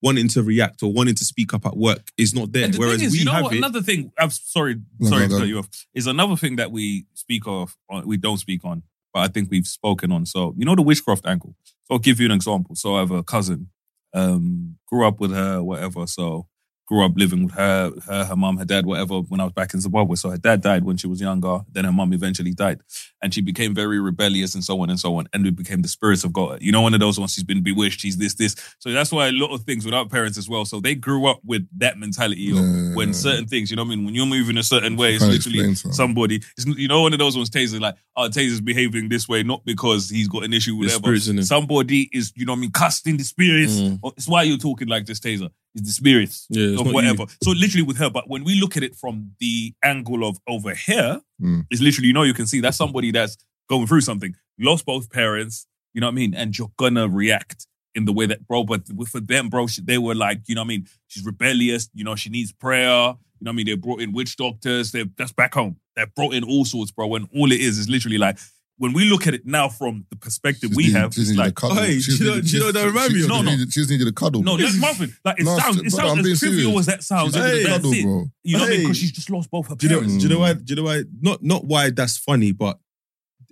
wanting 0.02 0.28
to 0.28 0.42
react 0.42 0.82
or 0.82 0.92
wanting 0.92 1.14
to 1.14 1.24
speak 1.24 1.54
up 1.54 1.64
at 1.64 1.76
work 1.76 2.10
is 2.18 2.34
not 2.34 2.52
there. 2.52 2.64
And 2.64 2.74
the 2.74 2.78
Whereas 2.78 2.98
thing 2.98 3.06
is, 3.06 3.12
we 3.12 3.18
you 3.20 3.24
know 3.24 3.32
have 3.32 3.42
what? 3.44 3.54
it. 3.54 3.58
Another 3.58 3.80
thing, 3.80 4.12
I'm 4.18 4.30
sorry, 4.30 4.76
No, 4.98 5.08
sorry 5.08 5.28
no, 5.28 5.34
to 5.34 5.38
cut 5.40 5.48
you 5.48 5.58
off, 5.58 5.68
is 5.94 6.06
another 6.06 6.36
thing 6.36 6.56
that 6.56 6.72
we 6.72 7.06
speak 7.14 7.42
of, 7.46 7.76
on, 7.88 8.06
we 8.06 8.16
don't 8.16 8.38
speak 8.38 8.64
on, 8.64 8.82
but 9.14 9.20
I 9.20 9.28
think 9.28 9.50
we've 9.50 9.66
spoken 9.66 10.10
on. 10.12 10.26
So, 10.26 10.54
you 10.56 10.64
know, 10.64 10.74
the 10.74 10.82
witchcraft 10.82 11.24
angle. 11.26 11.54
So, 11.64 11.94
I'll 11.94 11.98
give 11.98 12.20
you 12.20 12.26
an 12.26 12.32
example. 12.32 12.74
So, 12.74 12.96
I 12.96 13.00
have 13.00 13.12
a 13.12 13.22
cousin, 13.22 13.70
um, 14.12 14.76
grew 14.86 15.06
up 15.06 15.20
with 15.20 15.30
her, 15.32 15.62
whatever. 15.62 16.06
So, 16.06 16.48
grew 16.92 17.05
up 17.07 17.12
living 17.16 17.44
with 17.44 17.55
her, 17.55 17.90
her, 18.07 18.24
her 18.26 18.37
mum, 18.37 18.59
her 18.59 18.66
dad, 18.66 18.85
whatever, 18.85 19.20
when 19.20 19.40
I 19.40 19.44
was 19.44 19.52
back 19.55 19.72
in 19.72 19.81
Zimbabwe. 19.81 20.14
So, 20.16 20.28
her 20.28 20.37
dad 20.37 20.61
died 20.61 20.85
when 20.85 20.98
she 20.98 21.07
was 21.07 21.22
younger. 21.22 21.61
Then 21.70 21.87
her 21.87 21.92
mom 21.92 22.12
eventually 22.12 22.52
died. 22.52 22.81
And 23.22 23.33
she 23.33 23.40
became 23.40 23.74
very 23.74 23.98
rebellious 23.98 24.55
and 24.55 24.62
so 24.62 24.78
on 24.83 24.90
and 24.90 25.00
so 25.00 25.16
on. 25.16 25.26
And 25.33 25.42
we 25.42 25.50
became 25.50 25.81
the 25.81 25.88
spirits 25.88 26.22
of 26.22 26.35
God. 26.35 26.61
You 26.61 26.70
know, 26.70 26.83
one 26.83 26.92
of 26.92 27.00
those 27.00 27.18
ones, 27.18 27.33
she's 27.33 27.44
been 27.44 27.62
bewitched, 27.62 28.00
she's 28.00 28.18
this, 28.18 28.35
this. 28.35 28.55
So, 28.78 28.92
that's 28.92 29.11
why 29.11 29.28
a 29.28 29.33
lot 29.33 29.55
of 29.55 29.62
things 29.62 29.87
without 29.87 30.11
parents 30.11 30.37
as 30.37 30.50
well. 30.50 30.66
So, 30.66 30.81
they 30.81 30.94
grew 30.94 31.26
up 31.26 31.40
with 31.44 31.66
that 31.78 31.98
mentality 31.98 32.50
of 32.50 32.59
Yeah. 32.59 32.94
when 32.94 33.14
certain 33.14 33.46
things, 33.46 33.70
you 33.70 33.76
know 33.76 33.85
what 33.85 33.92
I 33.92 33.96
mean? 33.96 34.05
When 34.05 34.14
you're 34.14 34.26
moving 34.26 34.59
a 34.59 34.62
certain 34.62 34.96
way, 34.96 35.14
it's 35.14 35.24
literally 35.24 35.74
somebody. 35.74 36.42
It's, 36.59 36.66
you 36.66 36.88
know, 36.88 37.00
one 37.00 37.14
of 37.14 37.18
those 37.18 37.37
ones, 37.37 37.48
Taser's 37.48 37.81
like, 37.81 37.94
oh, 38.16 38.28
Taser's 38.28 38.61
behaving 38.61 39.09
this 39.09 39.26
way, 39.26 39.42
not 39.42 39.64
because 39.64 40.11
he's 40.11 40.28
got 40.28 40.44
an 40.44 40.52
issue 40.52 40.76
with 40.76 40.90
whatever. 41.00 41.42
Somebody 41.42 42.11
is, 42.12 42.33
you 42.37 42.44
know 42.44 42.52
what 42.52 42.59
I 42.59 42.61
mean, 42.61 42.72
casting 42.72 43.16
the 43.16 43.24
spirits. 43.24 43.76
Mm. 43.76 43.98
It's 44.18 44.28
why 44.28 44.42
you're 44.42 44.59
talking 44.59 44.88
like 44.88 45.07
this, 45.07 45.20
Taser. 45.20 45.48
It's 45.74 45.87
the 45.87 45.92
spirits 45.92 46.46
Yeah, 46.50 46.78
of 46.80 46.87
whatever. 46.92 47.22
you. 47.22 47.28
So 47.42 47.50
literally 47.52 47.82
with 47.82 47.96
her, 47.98 48.11
but 48.11 48.28
when 48.28 48.44
we 48.44 48.61
look 48.61 48.76
at 48.76 48.82
it 48.82 48.94
from 48.94 49.32
the 49.40 49.72
angle 49.82 50.26
of 50.28 50.38
over 50.46 50.74
here, 50.74 51.20
Mm. 51.40 51.66
it's 51.70 51.80
literally, 51.80 52.08
you 52.08 52.12
know, 52.14 52.22
you 52.24 52.35
can 52.35 52.46
see 52.46 52.61
that's 52.61 52.76
somebody 52.76 53.11
that's 53.11 53.37
going 53.68 53.87
through 53.87 54.02
something, 54.02 54.35
lost 54.58 54.85
both 54.85 55.11
parents, 55.11 55.66
you 55.94 56.00
know 56.00 56.06
what 56.08 56.12
I 56.12 56.14
mean? 56.16 56.35
And 56.35 56.56
you're 56.56 56.72
gonna 56.76 57.08
react 57.08 57.66
in 57.94 58.04
the 58.04 58.12
way 58.12 58.26
that, 58.26 58.46
bro, 58.46 58.64
but 58.64 58.82
for 59.08 59.20
them, 59.20 59.48
bro, 59.48 59.66
she- 59.66 59.82
they 59.82 59.98
were 59.98 60.14
like, 60.14 60.40
you 60.46 60.54
know 60.54 60.61
what 60.62 60.66
I 60.66 60.68
mean? 60.68 60.88
She's 61.08 61.24
rebellious, 61.24 61.88
you 61.94 62.04
know, 62.04 62.14
she 62.16 62.30
needs 62.30 62.52
prayer. 62.52 63.14
You 63.40 63.44
know 63.46 63.50
what 63.50 63.50
I 63.50 63.52
mean? 63.56 63.66
They 63.66 63.74
brought 63.74 64.00
in 64.00 64.12
witch 64.12 64.37
doctors. 64.37 64.92
They 64.92 65.04
that's 65.16 65.32
back 65.32 65.54
home. 65.54 65.76
They 65.96 66.04
brought 66.14 66.32
in 66.35 66.44
all 66.44 66.64
sorts, 66.64 66.90
bro. 66.92 67.14
And 67.16 67.28
all 67.35 67.50
it 67.50 67.61
is 67.61 67.76
is 67.78 67.88
literally 67.88 68.16
like 68.18 68.38
when 68.82 68.92
we 68.92 69.04
look 69.04 69.28
at 69.28 69.34
it 69.34 69.46
now 69.46 69.68
from 69.68 70.04
the 70.10 70.16
perspective 70.16 70.70
She's 70.70 70.76
we 70.76 70.82
needed- 70.88 70.98
have, 70.98 71.14
she's 71.14 71.22
it's 71.22 71.30
needed 71.30 71.40
a 71.40 71.44
like, 71.46 71.54
cuddle. 71.54 71.76
Hey, 71.76 72.00
She's 72.00 72.18
do 72.18 72.24
you 72.24 72.30
know- 72.30 72.34
needed- 72.36 72.50
do 72.50 72.52
you 72.52 72.58
know 72.58 72.66
what 72.66 72.74
that 72.74 72.80
she's- 72.80 72.92
remind 72.92 73.12
me 73.12 73.14
she's 73.18 73.24
of? 73.24 73.28
No, 73.30 73.42
no. 73.42 73.50
needed- 73.52 73.72
She's 73.72 73.90
needed 73.90 74.08
a 74.08 74.12
cuddle. 74.12 74.42
no, 74.42 74.56
that's 74.56 74.74
nothing. 74.76 75.12
Like 75.24 75.38
it 75.40 75.44
No, 75.44 75.58
sounds, 75.58 75.76
it 75.78 75.90
sounds 75.92 76.10
I'm 76.18 76.22
being 76.22 76.32
as 76.32 76.38
trivial 76.40 76.60
serious. 76.62 76.78
as 76.80 76.86
that 76.86 77.02
sounds. 77.04 77.32
She's 77.34 77.42
At 77.42 77.46
needed 77.46 77.54
a 77.54 77.58
end, 77.60 77.68
cuddle, 77.82 77.90
that's 77.90 78.00
it. 78.02 78.04
bro. 78.04 78.30
You 78.42 78.52
know 78.56 78.58
what 78.62 78.66
I 78.66 78.70
mean? 78.70 78.78
Hey. 78.80 78.84
Because 78.84 78.96
she's 78.98 79.12
just 79.12 79.30
lost 79.30 79.50
both 79.50 79.68
her 79.68 79.74
Do 79.76 79.86
you 79.86 79.92
know? 79.92 79.98
parents. 80.00 80.16
Do 80.16 80.22
you 80.28 80.34
know 80.34 80.40
why? 80.40 80.52
Do 80.54 80.62
you 80.66 80.76
know 80.76 80.82
why? 80.82 81.02
Not 81.20 81.42
not 81.44 81.64
why 81.64 81.90
that's 81.90 82.16
funny, 82.18 82.52
but 82.52 82.78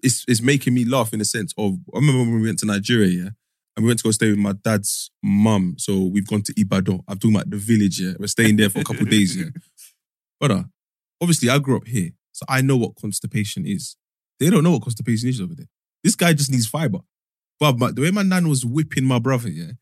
it's 0.02 0.24
it's 0.26 0.42
making 0.42 0.74
me 0.74 0.84
laugh 0.84 1.12
in 1.12 1.18
the 1.20 1.24
sense 1.24 1.54
of 1.56 1.74
I 1.94 1.98
remember 1.98 2.22
when 2.22 2.40
we 2.40 2.46
went 2.48 2.58
to 2.60 2.66
Nigeria, 2.66 3.08
yeah, 3.08 3.30
and 3.76 3.84
we 3.84 3.86
went 3.86 4.00
to 4.00 4.04
go 4.04 4.10
stay 4.10 4.30
with 4.30 4.38
my 4.38 4.54
dad's 4.64 5.10
mum. 5.22 5.76
So 5.78 6.06
we've 6.06 6.26
gone 6.26 6.42
to 6.42 6.54
Ibadan. 6.60 7.02
I'm 7.06 7.18
talking 7.18 7.36
about 7.36 7.50
the 7.50 7.56
village. 7.56 8.00
Yeah, 8.00 8.14
we're 8.18 8.26
staying 8.26 8.56
there 8.56 8.68
for 8.70 8.80
a 8.80 8.84
couple 8.84 9.02
of 9.04 9.10
days. 9.10 9.36
Yeah, 9.36 9.50
brother. 10.40 10.64
Obviously, 11.22 11.50
I 11.50 11.58
grew 11.58 11.76
up 11.76 11.86
here, 11.86 12.10
so 12.32 12.46
I 12.48 12.62
know 12.62 12.76
what 12.78 12.96
constipation 12.96 13.66
is. 13.66 13.96
They 14.40 14.50
don't 14.50 14.64
know 14.64 14.72
what 14.72 14.82
constipation 14.82 15.28
is 15.28 15.40
over 15.40 15.54
there. 15.54 15.68
This 16.02 16.16
guy 16.16 16.32
just 16.32 16.50
needs 16.50 16.66
fiber. 16.66 16.98
But 17.60 17.94
the 17.94 18.00
way 18.02 18.10
my 18.10 18.22
nan 18.22 18.48
was 18.48 18.64
whipping 18.64 19.04
my 19.04 19.18
brother, 19.18 19.50
yeah, 19.50 19.72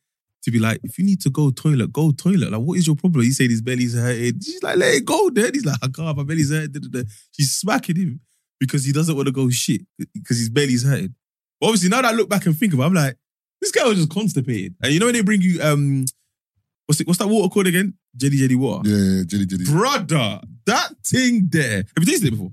to 0.42 0.50
be 0.50 0.58
like, 0.58 0.80
if 0.82 0.98
you 0.98 1.04
need 1.04 1.20
to 1.20 1.30
go 1.30 1.50
toilet, 1.50 1.92
go 1.92 2.10
toilet. 2.10 2.50
Like, 2.50 2.60
what 2.60 2.76
is 2.76 2.88
your 2.88 2.96
problem? 2.96 3.24
He 3.24 3.30
said 3.30 3.50
his 3.50 3.62
belly's 3.62 3.94
hurting. 3.94 4.40
She's 4.40 4.62
like, 4.62 4.76
let 4.76 4.94
it 4.94 5.04
go, 5.04 5.30
then. 5.30 5.54
He's 5.54 5.64
like, 5.64 5.78
I 5.80 5.86
can't, 5.86 6.16
my 6.16 6.24
belly's 6.24 6.50
hurting. 6.50 7.06
She's 7.30 7.52
smacking 7.54 7.96
him 7.96 8.20
because 8.58 8.84
he 8.84 8.92
doesn't 8.92 9.14
want 9.14 9.26
to 9.26 9.32
go 9.32 9.48
shit 9.48 9.82
because 10.12 10.38
his 10.38 10.48
belly's 10.48 10.84
hurting. 10.84 11.14
But 11.60 11.68
obviously, 11.68 11.90
now 11.90 12.02
that 12.02 12.12
I 12.12 12.16
look 12.16 12.28
back 12.28 12.46
and 12.46 12.56
think 12.56 12.74
about 12.74 12.84
it, 12.84 12.86
I'm 12.86 12.94
like, 12.94 13.16
this 13.60 13.70
guy 13.70 13.86
was 13.86 13.98
just 13.98 14.10
constipated. 14.10 14.74
And 14.82 14.92
you 14.92 14.98
know 14.98 15.06
when 15.06 15.14
they 15.14 15.22
bring 15.22 15.40
you, 15.40 15.62
um, 15.62 16.04
what's 16.86 17.00
it, 17.00 17.06
what's 17.06 17.18
that 17.20 17.28
water 17.28 17.48
called 17.48 17.68
again? 17.68 17.94
Jelly 18.16 18.38
jelly 18.38 18.56
water. 18.56 18.88
Yeah, 18.88 19.18
yeah, 19.18 19.22
jelly, 19.24 19.46
jelly. 19.46 19.64
Brother, 19.64 20.40
that 20.66 20.90
thing 21.04 21.48
there. 21.48 21.76
Have 21.76 21.86
you 21.98 22.06
tasted 22.06 22.28
it 22.28 22.30
before? 22.32 22.52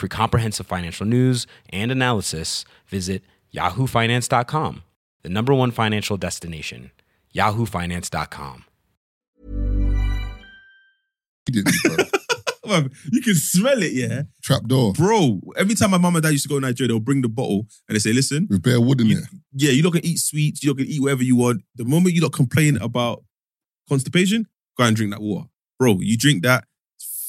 For 0.00 0.08
comprehensive 0.08 0.66
financial 0.66 1.04
news 1.04 1.46
and 1.68 1.92
analysis, 1.92 2.64
visit 2.86 3.22
yahoofinance.com, 3.52 4.82
the 5.22 5.28
number 5.28 5.52
one 5.52 5.72
financial 5.72 6.16
destination, 6.16 6.90
yahoofinance.com. 7.34 8.64
bro. 11.52 11.96
Man, 12.66 12.90
you 13.12 13.20
can 13.20 13.34
smell 13.34 13.82
it, 13.82 13.92
yeah. 13.92 14.22
Trap 14.42 14.62
door 14.62 14.94
Bro, 14.94 15.42
every 15.58 15.74
time 15.74 15.90
my 15.90 15.98
mum 15.98 16.16
and 16.16 16.22
dad 16.22 16.30
used 16.32 16.44
to 16.44 16.48
go 16.48 16.58
to 16.58 16.66
Nigeria, 16.66 16.88
they'll 16.88 17.00
bring 17.00 17.20
the 17.20 17.28
bottle 17.28 17.66
and 17.86 17.94
they 17.94 17.98
say, 17.98 18.14
listen, 18.14 18.46
with 18.48 18.62
bare 18.62 18.80
wood 18.80 19.02
in 19.02 19.08
you, 19.08 19.18
it. 19.18 19.24
yeah, 19.52 19.70
you 19.70 19.82
lot 19.82 19.92
can 19.92 20.06
eat 20.06 20.18
sweets, 20.18 20.62
you 20.62 20.70
lot 20.70 20.78
can 20.78 20.86
eat 20.86 21.02
whatever 21.02 21.22
you 21.22 21.36
want. 21.36 21.62
The 21.74 21.84
moment 21.84 22.14
you 22.14 22.22
lot 22.22 22.32
complain 22.32 22.78
about 22.78 23.22
constipation, 23.86 24.46
go 24.78 24.84
and 24.84 24.96
drink 24.96 25.12
that 25.12 25.20
water. 25.20 25.48
Bro, 25.78 25.98
you 26.00 26.16
drink 26.16 26.42
that, 26.44 26.64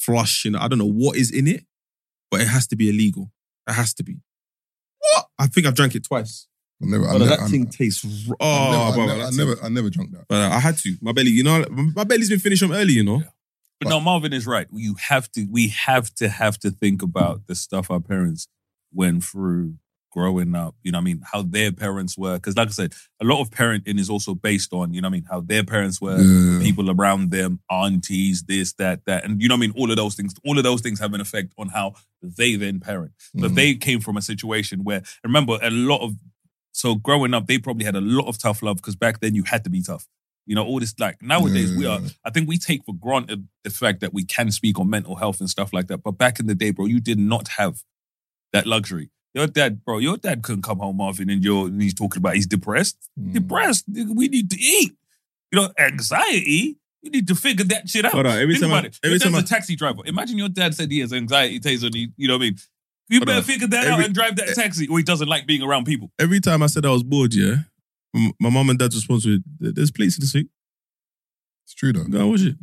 flush, 0.00 0.46
you 0.46 0.52
know, 0.52 0.58
I 0.58 0.68
don't 0.68 0.78
know 0.78 0.88
what 0.88 1.18
is 1.18 1.30
in 1.30 1.46
it, 1.46 1.66
but 2.32 2.40
it 2.40 2.48
has 2.48 2.66
to 2.68 2.76
be 2.76 2.88
illegal. 2.90 3.30
It 3.68 3.74
has 3.74 3.94
to 3.94 4.02
be. 4.02 4.16
What? 4.98 5.26
I 5.38 5.46
think 5.46 5.66
I've 5.68 5.74
drank 5.76 5.94
it 5.94 6.02
twice. 6.04 6.48
I 6.82 6.86
never, 6.86 7.04
I 7.04 7.10
Brother, 7.10 7.24
never, 7.26 7.36
that 7.36 7.44
I, 7.44 7.48
thing 7.48 7.66
tastes. 7.68 8.04
r- 8.28 8.36
Oh, 8.40 8.46
I 8.48 8.70
never, 8.70 8.82
I 8.82 8.94
brother, 8.94 9.06
never, 9.06 9.12
I 9.22 9.30
that 9.30 9.36
never, 9.36 9.64
I 9.64 9.68
never 9.68 9.90
drunk 9.90 10.10
that. 10.12 10.24
But 10.28 10.50
I 10.50 10.58
had 10.58 10.76
to. 10.78 10.96
My 11.00 11.12
belly, 11.12 11.30
you 11.30 11.44
know, 11.44 11.64
my 11.70 12.02
belly's 12.02 12.28
been 12.30 12.40
finished 12.40 12.62
from 12.62 12.72
early, 12.72 12.94
you 12.94 13.04
know. 13.04 13.22
But 13.80 13.88
no, 13.90 14.00
Marvin 14.00 14.32
is 14.32 14.46
right. 14.46 14.66
You 14.72 14.96
have 15.08 15.30
to. 15.32 15.46
We 15.50 15.68
have 15.68 16.12
to 16.14 16.28
have 16.28 16.58
to 16.60 16.70
think 16.70 17.02
about 17.02 17.46
the 17.46 17.54
stuff 17.54 17.90
our 17.90 18.00
parents 18.00 18.48
went 18.92 19.22
through 19.24 19.74
growing 20.12 20.54
up. 20.54 20.74
You 20.82 20.92
know, 20.92 20.98
what 20.98 21.02
I 21.02 21.04
mean, 21.04 21.22
how 21.32 21.42
their 21.42 21.72
parents 21.72 22.16
were. 22.16 22.34
Because, 22.34 22.56
like 22.56 22.68
I 22.68 22.72
said, 22.72 22.92
a 23.20 23.24
lot 23.24 23.40
of 23.40 23.50
parenting 23.50 23.98
is 23.98 24.10
also 24.10 24.34
based 24.34 24.72
on, 24.72 24.92
you 24.94 25.00
know, 25.00 25.06
what 25.08 25.14
I 25.14 25.18
mean, 25.18 25.26
how 25.30 25.40
their 25.40 25.64
parents 25.64 26.00
were, 26.00 26.18
Yeah. 26.20 26.60
people 26.62 26.90
around 26.90 27.30
them, 27.30 27.60
aunties, 27.70 28.42
this, 28.44 28.74
that, 28.74 29.04
that, 29.06 29.24
and 29.24 29.40
you 29.42 29.48
know, 29.48 29.54
what 29.54 29.64
I 29.64 29.66
mean, 29.68 29.72
all 29.76 29.90
of 29.90 29.96
those 29.96 30.14
things. 30.14 30.34
All 30.44 30.56
of 30.58 30.64
those 30.64 30.80
things 30.82 31.00
have 31.00 31.14
an 31.14 31.20
effect 31.20 31.52
on 31.58 31.68
how 31.68 31.94
they 32.22 32.56
then 32.56 32.78
parent. 32.80 33.12
So 33.38 33.48
Mm. 33.48 33.54
they 33.54 33.74
came 33.74 34.00
from 34.00 34.16
a 34.16 34.22
situation 34.22 34.84
where, 34.84 35.02
remember, 35.24 35.58
a 35.62 35.70
lot 35.70 36.00
of 36.02 36.14
so 36.74 36.94
growing 36.94 37.34
up, 37.34 37.46
they 37.46 37.58
probably 37.58 37.84
had 37.84 37.96
a 37.96 38.00
lot 38.00 38.28
of 38.28 38.38
tough 38.38 38.62
love 38.62 38.76
because 38.78 38.96
back 38.96 39.20
then 39.20 39.34
you 39.34 39.42
had 39.42 39.62
to 39.64 39.70
be 39.70 39.82
tough. 39.82 40.06
You 40.46 40.54
know, 40.54 40.64
all 40.64 40.80
this 40.80 40.94
like 40.98 41.20
nowadays 41.22 41.70
we 41.76 41.84
are. 41.86 42.00
Yeah. 42.00 42.08
I 42.24 42.30
think 42.30 42.48
we 42.48 42.56
take 42.58 42.84
for 42.84 42.94
granted 42.94 43.46
the 43.62 43.70
fact 43.70 44.00
that 44.00 44.12
we 44.14 44.24
can 44.24 44.50
speak 44.50 44.78
on 44.80 44.88
mental 44.88 45.16
health 45.16 45.38
and 45.40 45.50
stuff 45.50 45.72
like 45.72 45.88
that. 45.88 45.98
But 46.02 46.12
back 46.12 46.40
in 46.40 46.46
the 46.46 46.54
day, 46.54 46.70
bro, 46.70 46.86
you 46.86 46.98
did 46.98 47.18
not 47.18 47.48
have 47.58 47.82
that 48.54 48.66
luxury. 48.66 49.10
Your 49.34 49.46
dad, 49.46 49.84
bro, 49.84 49.98
your 49.98 50.16
dad 50.18 50.42
couldn't 50.42 50.62
come 50.62 50.78
home, 50.78 50.98
Marvin, 50.98 51.30
and 51.30 51.42
you're 51.42 51.66
and 51.66 51.80
he's 51.80 51.94
talking 51.94 52.18
about 52.20 52.34
he's 52.34 52.46
depressed. 52.46 52.98
Mm. 53.18 53.32
Depressed. 53.32 53.84
We 53.88 54.28
need 54.28 54.50
to 54.50 54.58
eat. 54.60 54.92
You 55.50 55.60
know, 55.60 55.72
anxiety. 55.78 56.76
You 57.02 57.10
need 57.10 57.26
to 57.28 57.34
figure 57.34 57.64
that 57.66 57.88
shit 57.88 58.04
out. 58.04 58.12
Hold 58.12 58.26
on, 58.26 58.38
every 58.38 58.54
Think 58.56 58.70
time 58.72 58.84
I- 58.84 58.86
it. 58.86 58.98
every 59.02 59.12
Your 59.16 59.18
time 59.20 59.34
I- 59.34 59.40
a 59.40 59.42
taxi 59.42 59.74
driver. 59.74 60.02
Imagine 60.04 60.38
your 60.38 60.48
dad 60.48 60.74
said 60.74 60.90
he 60.90 61.00
has 61.00 61.12
anxiety, 61.12 61.58
Taser, 61.60 61.86
and 61.86 61.94
he, 61.94 62.12
you 62.16 62.28
know 62.28 62.34
what 62.34 62.42
I 62.42 62.50
mean? 62.50 62.58
You 63.08 63.20
better 63.20 63.38
on. 63.38 63.42
figure 63.42 63.66
that 63.66 63.86
out 63.88 64.04
and 64.04 64.14
drive 64.14 64.36
that 64.36 64.54
taxi, 64.54 64.86
or 64.88 64.98
he 64.98 65.04
doesn't 65.04 65.28
like 65.28 65.46
being 65.46 65.62
around 65.62 65.84
people. 65.84 66.10
Every 66.18 66.40
time 66.40 66.62
I 66.62 66.66
said 66.66 66.86
I 66.86 66.90
was 66.90 67.02
bored, 67.02 67.34
yeah, 67.34 67.56
my 68.38 68.48
mom 68.50 68.70
and 68.70 68.78
dad's 68.78 68.94
response 68.94 69.26
was, 69.26 69.40
"There's 69.58 69.90
plates 69.90 70.16
in 70.16 70.20
the 70.20 70.26
sink. 70.26 70.48
It's 71.64 71.74
true 71.74 71.92
though. 71.92 72.04
Go 72.04 72.28
watch 72.28 72.42
it. 72.42 72.56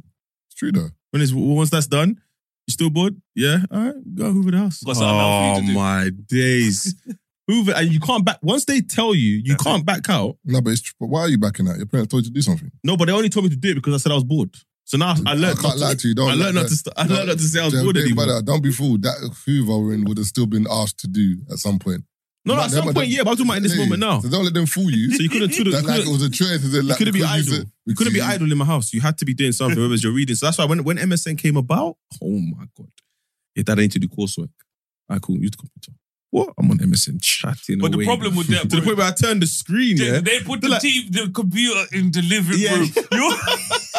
It's 0.47 0.55
true 0.55 0.71
though. 0.71 0.89
When 1.11 1.21
it's 1.21 1.33
once 1.33 1.69
that's 1.69 1.87
done, 1.87 2.21
you 2.69 2.73
still 2.73 2.89
bored? 2.89 3.19
Yeah, 3.35 3.57
all 3.71 3.79
right, 3.81 4.15
go 4.15 4.31
hoover 4.31 4.51
the 4.51 4.57
house. 4.59 4.81
Got 4.83 4.95
something 4.95 5.17
else 5.19 5.19
for 5.19 5.43
Oh 5.43 5.55
you 5.55 5.61
to 5.61 5.67
do. 5.67 5.71
Oh, 5.73 5.81
my 5.81 6.09
days, 6.27 6.95
hoover, 7.47 7.73
and 7.75 7.91
you 7.91 7.99
can't 7.99 8.23
back. 8.23 8.37
Once 8.41 8.65
they 8.65 8.81
tell 8.81 9.13
you, 9.15 9.37
you 9.43 9.53
That's 9.53 9.63
can't 9.63 9.85
back 9.85 10.09
out. 10.09 10.37
No, 10.45 10.61
but 10.61 10.71
it's 10.71 10.81
true. 10.81 10.93
But 10.99 11.07
why 11.07 11.21
are 11.21 11.29
you 11.29 11.37
backing 11.37 11.67
out? 11.67 11.77
Your 11.77 11.85
parents 11.87 12.11
told 12.11 12.23
you 12.23 12.29
to 12.29 12.33
do 12.33 12.41
something. 12.41 12.71
No, 12.83 12.95
but 12.95 13.05
they 13.05 13.11
only 13.13 13.29
told 13.29 13.45
me 13.45 13.49
to 13.49 13.55
do 13.57 13.71
it 13.71 13.75
because 13.75 13.93
I 13.93 13.97
said 13.97 14.11
I 14.11 14.15
was 14.15 14.23
bored. 14.23 14.55
So 14.85 14.97
now 14.97 15.13
I 15.25 15.33
learned. 15.33 15.45
I 15.45 15.49
not 15.53 15.57
can't 15.61 15.77
lie 15.79 15.93
to 15.95 16.07
you. 16.07 16.15
Don't 16.15 16.31
I 16.31 16.33
learned 16.33 16.55
not 16.55 16.61
to. 16.63 16.69
that- 16.69 16.75
St- 16.75 16.93
I 16.97 17.03
learned 17.05 17.27
not 17.27 17.37
to 17.37 17.43
say 17.43 17.59
I 17.61 17.65
was 17.65 17.73
Don't 17.73 17.83
bored 17.83 17.95
think 17.95 18.11
about 18.13 18.21
anymore. 18.23 18.35
that. 18.41 18.45
Don't 18.45 18.63
be 18.63 18.71
fooled. 18.71 19.01
That 19.03 19.17
hoovering 19.47 20.07
would 20.07 20.17
have 20.17 20.25
still 20.27 20.47
been 20.47 20.65
asked 20.69 20.99
to 21.01 21.07
do 21.07 21.37
at 21.51 21.57
some 21.59 21.77
point. 21.79 22.03
No, 22.45 22.55
no, 22.55 22.61
at 22.61 22.71
some 22.71 22.93
point, 22.93 23.09
yeah, 23.09 23.23
but 23.23 23.31
I'm 23.31 23.35
talking 23.35 23.45
about 23.47 23.57
in 23.57 23.63
this 23.63 23.73
Hey, 23.73 23.79
moment 23.83 23.99
now. 23.99 24.21
So 24.21 24.29
don't 24.29 24.45
let 24.45 24.53
them 24.53 24.65
fool 24.65 24.89
you. 24.89 25.11
So 25.17 25.21
you 25.23 25.29
couldn't. 25.29 25.55
You 25.57 25.65
That's 25.71 25.85
like 25.85 26.01
it 26.01 26.07
was 26.07 26.23
a 26.23 26.29
choice. 26.29 26.63
Is 26.63 26.73
it 26.73 26.85
like 26.85 26.97
couldn't 26.97 27.13
be 27.13 27.19
because 27.19 27.47
idle. 27.47 27.53
said- 27.57 27.71
You 27.85 27.95
couldn't 27.95 28.13
be 28.13 28.21
idle 28.21 28.51
in 28.51 28.57
my 28.57 28.65
house. 28.65 28.93
You 28.93 29.01
had 29.01 29.17
to 29.19 29.25
be 29.25 29.33
doing 29.33 29.51
something, 29.51 29.79
whether 29.79 29.93
it's 29.93 30.03
your 30.03 30.13
reading. 30.13 30.35
So 30.35 30.45
that's 30.47 30.57
why 30.57 30.65
when, 30.65 30.83
when 30.83 30.97
MSN 30.97 31.37
came 31.37 31.57
about, 31.57 31.97
oh 32.23 32.39
my 32.39 32.65
God. 32.77 32.87
Your 33.55 33.63
dad 33.65 33.79
ain't 33.79 33.91
to 33.91 33.99
do 33.99 34.07
coursework. 34.07 34.49
I 35.09 35.19
cool, 35.19 35.37
use 35.37 35.51
the 35.51 35.57
computer. 35.57 35.91
What? 36.31 36.53
I'm 36.57 36.69
on 36.71 36.77
MSN 36.77 37.19
chatting. 37.21 37.79
But 37.79 37.91
the 37.91 38.05
problem 38.05 38.35
with 38.35 38.47
that, 38.51 38.61
to 38.61 38.67
the 38.67 38.75
bro, 38.77 38.85
point 38.85 38.97
where 38.99 39.07
I 39.07 39.11
turned 39.11 39.41
the 39.41 39.47
screen, 39.47 39.97
They- 39.97 40.05
yeah. 40.05 40.19
They 40.21 40.39
put 40.39 40.61
the, 40.61 40.69
like- 40.69 40.81
TV, 40.81 41.11
the 41.11 41.29
computer 41.33 41.83
in 41.91 42.11
the 42.11 42.21
living 42.21 42.57
Yeah. 42.57 42.77
room. 42.77 42.89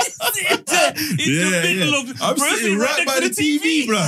You're 1.18 1.44
in 1.44 1.50
the 1.52 1.74
middle 1.78 1.94
of. 1.94 2.22
I'm 2.22 2.36
bro, 2.36 2.46
sitting 2.54 2.78
right 2.78 3.04
next 3.04 3.06
by 3.06 3.20
to 3.20 3.28
the 3.28 3.34
TV, 3.34 3.86
bro. 3.86 4.06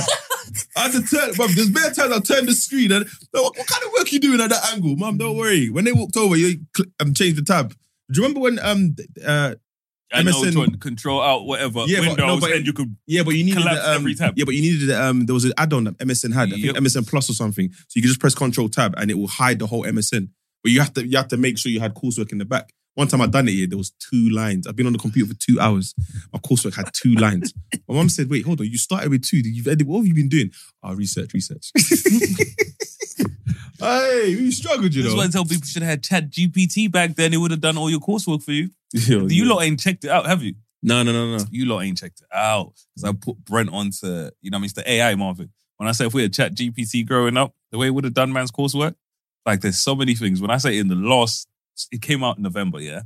I 0.75 0.81
had 0.89 0.91
to 0.93 1.01
turn, 1.03 1.33
bro. 1.33 1.47
There's 1.47 1.71
many 1.71 1.93
times 1.93 2.11
I 2.13 2.19
turned 2.19 2.47
the 2.47 2.53
screen 2.53 2.91
and 2.91 3.05
what, 3.31 3.57
what 3.57 3.67
kind 3.67 3.83
of 3.83 3.91
work 3.97 4.11
you 4.11 4.19
doing 4.19 4.41
at 4.41 4.49
that 4.49 4.73
angle, 4.73 4.95
mum? 4.95 5.17
Don't 5.17 5.37
worry. 5.37 5.69
When 5.69 5.85
they 5.85 5.91
walked 5.91 6.17
over, 6.17 6.35
you 6.35 6.59
cl- 6.75 6.89
um, 6.99 7.13
changed 7.13 7.37
the 7.37 7.43
tab. 7.43 7.69
Do 8.11 8.21
you 8.21 8.27
remember 8.27 8.41
when 8.41 8.59
um 8.59 8.95
uh 9.25 9.55
I 10.11 10.21
know 10.21 10.31
MSN 10.43 10.71
to 10.73 10.77
control 10.77 11.21
out 11.21 11.45
whatever 11.45 11.85
Yeah, 11.87 12.01
but- 12.07 12.17
no, 12.19 12.39
but- 12.39 12.51
and 12.51 12.65
you 12.67 12.73
could. 12.73 12.95
yeah, 13.07 13.23
but 13.23 13.31
you 13.35 13.43
needed 13.43 13.61
Collapse 13.61 13.81
the, 13.81 13.89
um, 13.91 13.95
every 13.97 14.13
tab. 14.15 14.33
Yeah, 14.37 14.45
but 14.45 14.53
you 14.53 14.61
needed 14.61 14.89
the, 14.89 15.03
um 15.03 15.25
there 15.25 15.33
was 15.33 15.45
an 15.45 15.53
add-on 15.57 15.85
that 15.85 15.97
MSN 15.97 16.33
had. 16.33 16.49
I 16.49 16.51
think 16.51 16.65
Yep. 16.65 16.75
MSN 16.75 17.07
Plus 17.07 17.29
or 17.29 17.33
something. 17.33 17.71
So 17.73 17.93
you 17.95 18.01
could 18.03 18.09
just 18.09 18.19
press 18.19 18.35
Control 18.35 18.69
Tab 18.69 18.93
and 18.97 19.09
it 19.09 19.17
will 19.17 19.27
hide 19.27 19.59
the 19.59 19.67
whole 19.67 19.83
MSN. 19.83 20.29
But 20.61 20.71
you 20.71 20.79
have 20.81 20.93
to 20.93 21.07
you 21.07 21.17
have 21.17 21.29
to 21.29 21.37
make 21.37 21.57
sure 21.57 21.71
you 21.71 21.79
had 21.79 21.95
coursework 21.95 22.31
in 22.31 22.37
the 22.37 22.45
back. 22.45 22.73
One 22.95 23.07
time 23.07 23.21
I 23.21 23.27
done 23.27 23.47
it 23.47 23.53
here, 23.53 23.65
there 23.67 23.77
was 23.77 23.91
two 23.91 24.29
lines. 24.29 24.67
I've 24.67 24.75
been 24.75 24.85
on 24.85 24.93
the 24.93 24.99
computer 24.99 25.33
for 25.33 25.39
two 25.39 25.59
hours. 25.59 25.95
My 26.31 26.39
coursework 26.39 26.75
had 26.75 26.91
two 26.93 27.15
lines. 27.15 27.51
My 27.87 27.95
mom 27.95 28.07
said, 28.09 28.29
"Wait, 28.29 28.45
hold 28.45 28.61
on. 28.61 28.67
You 28.67 28.77
started 28.77 29.09
with 29.09 29.23
two. 29.27 29.37
You've 29.37 29.67
edited. 29.67 29.87
What 29.87 29.97
have 29.99 30.07
you 30.07 30.13
been 30.13 30.29
doing? 30.29 30.51
Oh, 30.83 30.93
research, 30.93 31.33
research. 31.33 31.71
hey, 33.79 34.27
you 34.29 34.51
struggled, 34.51 34.93
you 34.93 35.03
That's 35.03 35.13
know. 35.13 35.19
why 35.19 35.25
I 35.25 35.29
tell 35.29 35.45
people 35.45 35.65
should 35.65 35.81
have 35.81 35.89
had 35.89 36.03
Chat 36.03 36.29
GPT 36.29 36.91
back 36.91 37.15
then. 37.15 37.33
It 37.33 37.37
would 37.37 37.51
have 37.51 37.61
done 37.61 37.77
all 37.77 37.89
your 37.89 37.99
coursework 37.99 38.43
for 38.43 38.51
you. 38.51 38.69
Yo, 38.93 39.27
You 39.27 39.45
yo. 39.45 39.55
lot 39.55 39.63
ain't 39.63 39.79
checked 39.79 40.03
it 40.05 40.11
out, 40.11 40.25
have 40.27 40.43
you? 40.43 40.55
No, 40.81 41.01
no, 41.01 41.11
no, 41.11 41.37
no. 41.37 41.43
You 41.49 41.65
lot 41.65 41.81
ain't 41.81 41.97
checked 41.97 42.21
it 42.21 42.27
out. 42.35 42.73
Because 42.95 43.09
I 43.09 43.13
put 43.13 43.37
Brent 43.45 43.69
onto, 43.71 44.05
you 44.41 44.51
know, 44.51 44.55
what 44.55 44.55
I 44.55 44.57
mean, 44.59 44.63
it's 44.65 44.73
the 44.73 44.89
AI 44.91 45.15
Marvin. 45.15 45.49
When 45.77 45.89
I 45.89 45.93
say 45.93 46.05
if 46.05 46.13
we 46.13 46.21
had 46.21 46.33
Chat 46.33 46.53
GPT 46.55 47.07
growing 47.07 47.37
up, 47.37 47.53
the 47.71 47.77
way 47.77 47.87
it 47.87 47.89
would 47.91 48.03
have 48.03 48.13
done 48.13 48.31
man's 48.31 48.51
coursework, 48.51 48.95
like 49.45 49.61
there's 49.61 49.79
so 49.79 49.95
many 49.95 50.13
things. 50.15 50.41
When 50.41 50.51
I 50.51 50.57
say 50.57 50.77
in 50.77 50.87
the 50.87 50.95
last, 50.95 51.47
it 51.91 52.01
came 52.01 52.23
out 52.23 52.37
in 52.37 52.43
November, 52.43 52.79
yeah. 52.79 53.01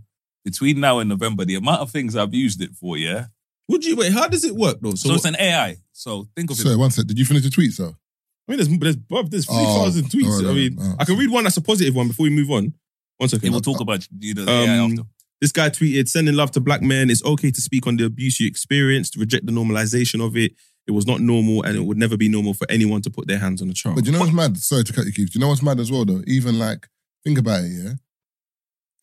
Between 0.46 0.80
now 0.80 1.00
and 1.00 1.10
November, 1.10 1.44
the 1.46 1.56
amount 1.56 1.82
of 1.82 1.92
things 1.92 2.16
I've 2.16 2.34
used 2.34 2.62
it 2.62 2.72
for, 2.76 2.98
yeah. 2.98 3.26
Would 3.70 3.84
you 3.84 3.96
wait? 3.98 4.14
How 4.14 4.28
does 4.28 4.46
it 4.46 4.56
work 4.56 4.78
though? 4.82 4.92
So, 4.96 5.10
So, 5.10 5.16
it's 5.16 5.26
an 5.26 5.36
AI. 5.38 5.78
So 5.92 6.28
think 6.36 6.50
of 6.52 6.58
it. 6.58 6.62
Sorry, 6.62 6.76
one 6.78 6.90
sec. 6.92 7.06
Did 7.06 7.20
you 7.20 7.26
finish 7.26 7.44
the 7.44 7.50
tweet, 7.50 7.74
sir? 7.74 7.90
I 7.90 8.52
mean, 8.52 8.58
there's 8.58 8.70
there's 8.80 8.96
bruv, 8.96 9.30
there's 9.30 9.46
three 9.46 9.56
Oh, 9.60 9.84
thousand 9.84 10.06
tweets. 10.06 10.26
alright, 10.26 10.46
I 10.46 10.54
mean, 10.54 10.80
alright, 10.80 10.96
I 11.00 11.04
can 11.06 11.18
read 11.18 11.30
one 11.30 11.44
that's 11.44 11.58
a 11.58 11.62
positive 11.62 11.94
one 11.96 12.08
before 12.08 12.24
we 12.24 12.30
move 12.30 12.50
on. 12.50 12.74
One 13.18 13.28
second. 13.28 13.46
Okay, 13.46 13.50
we'll 13.52 13.60
talk 13.62 13.82
about 13.82 14.08
you 14.20 14.34
know, 14.36 14.46
the 14.46 14.52
AI 14.52 14.78
Um, 14.78 14.92
after. 14.92 15.04
This 15.42 15.52
guy 15.52 15.70
tweeted, 15.70 16.08
sending 16.08 16.34
love 16.36 16.52
to 16.52 16.62
black 16.62 16.82
men. 16.82 17.10
It's 17.10 17.24
okay 17.26 17.52
to 17.52 17.62
speak 17.62 17.86
on 17.86 17.98
the 17.98 18.06
abuse 18.06 18.40
you 18.40 18.48
experienced, 18.48 19.18
reject 19.18 19.46
the 19.46 19.52
normalization 19.52 20.26
of 20.26 20.38
it. 20.38 20.54
It 20.88 20.92
was 20.92 21.06
not 21.06 21.20
normal 21.20 21.64
and 21.64 21.76
it 21.76 21.82
would 21.82 21.98
never 21.98 22.16
be 22.16 22.30
normal 22.30 22.54
for 22.54 22.66
anyone 22.72 23.02
to 23.02 23.10
put 23.10 23.28
their 23.28 23.38
hands 23.38 23.62
on 23.62 23.70
a 23.70 23.74
child. 23.74 23.96
But 23.98 24.06
do 24.06 24.12
you 24.12 24.14
know 24.18 24.22
what's 24.24 24.34
mad? 24.34 24.58
Sorry 24.58 24.84
to 24.86 24.94
cut 24.94 25.06
you, 25.06 25.12
Keith. 25.12 25.32
Do 25.32 25.38
you 25.38 25.42
know 25.42 25.50
what's 25.50 25.62
mad 25.62 25.80
as 25.82 25.92
well, 25.92 26.06
though? 26.06 26.22
Even 26.26 26.58
like, 26.58 26.88
think 27.26 27.38
about 27.38 27.66
it, 27.66 27.72
yeah? 27.72 27.94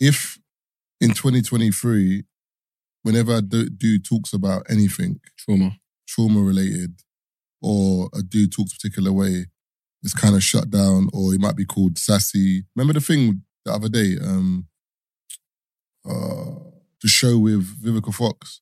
If 0.00 0.38
in 1.00 1.10
2023, 1.10 2.24
whenever 3.02 3.36
a 3.36 3.42
du- 3.42 3.70
dude 3.70 4.04
talks 4.04 4.32
about 4.32 4.64
anything 4.70 5.20
Trauma. 5.38 5.76
trauma 6.08 6.40
related 6.40 7.00
or 7.62 8.08
a 8.14 8.22
dude 8.22 8.52
talks 8.52 8.72
a 8.72 8.76
particular 8.76 9.12
way, 9.12 9.46
it's 10.02 10.14
kind 10.14 10.34
of 10.34 10.42
shut 10.42 10.70
down 10.70 11.08
or 11.12 11.32
he 11.32 11.38
might 11.38 11.56
be 11.56 11.64
called 11.64 11.98
sassy. 11.98 12.64
Remember 12.76 12.92
the 12.92 13.00
thing 13.04 13.42
the 13.64 13.72
other 13.72 13.88
day, 13.88 14.16
um, 14.22 14.66
uh, 16.08 16.60
the 17.02 17.08
show 17.08 17.38
with 17.38 17.82
Vivica 17.82 18.12
Fox? 18.14 18.60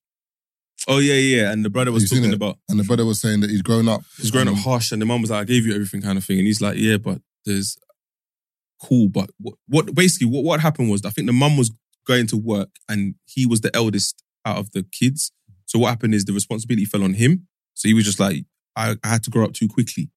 Oh, 0.89 0.99
yeah, 0.99 1.15
yeah. 1.15 1.53
And 1.53 1.65
the 1.65 1.71
brother 1.71 1.93
was 1.93 2.11
talking 2.11 2.33
about, 2.33 2.59
And 2.69 2.79
the 2.79 2.85
brother 2.85 3.05
was 3.05 3.21
saying 3.21 3.41
that 3.41 3.51
he's 3.51 3.63
grown 3.63 3.89
up. 3.89 4.03
he's 4.17 4.31
growing 4.33 4.49
up 4.49 4.57
harsh 4.57 4.91
and 4.91 5.01
the 5.01 5.07
mum 5.07 5.21
was 5.21 5.31
like, 5.31 5.43
I 5.43 5.45
gave 5.45 5.65
you 5.65 5.75
everything 5.75 6.03
kind 6.03 6.19
of 6.19 6.25
thing. 6.25 6.39
And 6.39 6.47
he's 6.47 6.61
like, 6.61 6.77
yeah, 6.77 6.97
but 6.97 7.21
there's 7.45 7.77
cool. 8.83 9.09
But 9.09 9.31
what, 9.39 9.55
what 9.69 9.95
basically, 9.95 10.27
what, 10.29 10.45
what 10.45 10.61
happened 10.61 10.91
was, 10.91 11.05
I 11.05 11.11
think 11.11 11.27
the 11.27 11.33
mum 11.33 11.57
was 11.57 11.71
going 12.07 12.27
to 12.29 12.37
work 12.37 12.71
and 12.89 13.15
he 13.27 13.47
was 13.47 13.61
the 13.61 13.75
eldest 13.75 14.23
out 14.45 14.59
of 14.59 14.73
the 14.73 14.83
kids. 14.83 15.33
So 15.67 15.79
what 15.79 15.89
happened 15.91 16.15
is 16.15 16.25
the 16.25 16.33
responsibility 16.33 16.85
fell 16.85 17.05
on 17.05 17.15
him. 17.15 17.47
So 17.75 17.89
he 17.89 17.95
was 17.95 18.05
just 18.05 18.21
like, 18.21 18.45
I, 18.77 18.97
I 19.05 19.09
had 19.09 19.23
to 19.25 19.31
grow 19.31 19.45
up 19.45 19.53
too 19.53 19.69
quickly. 19.69 20.11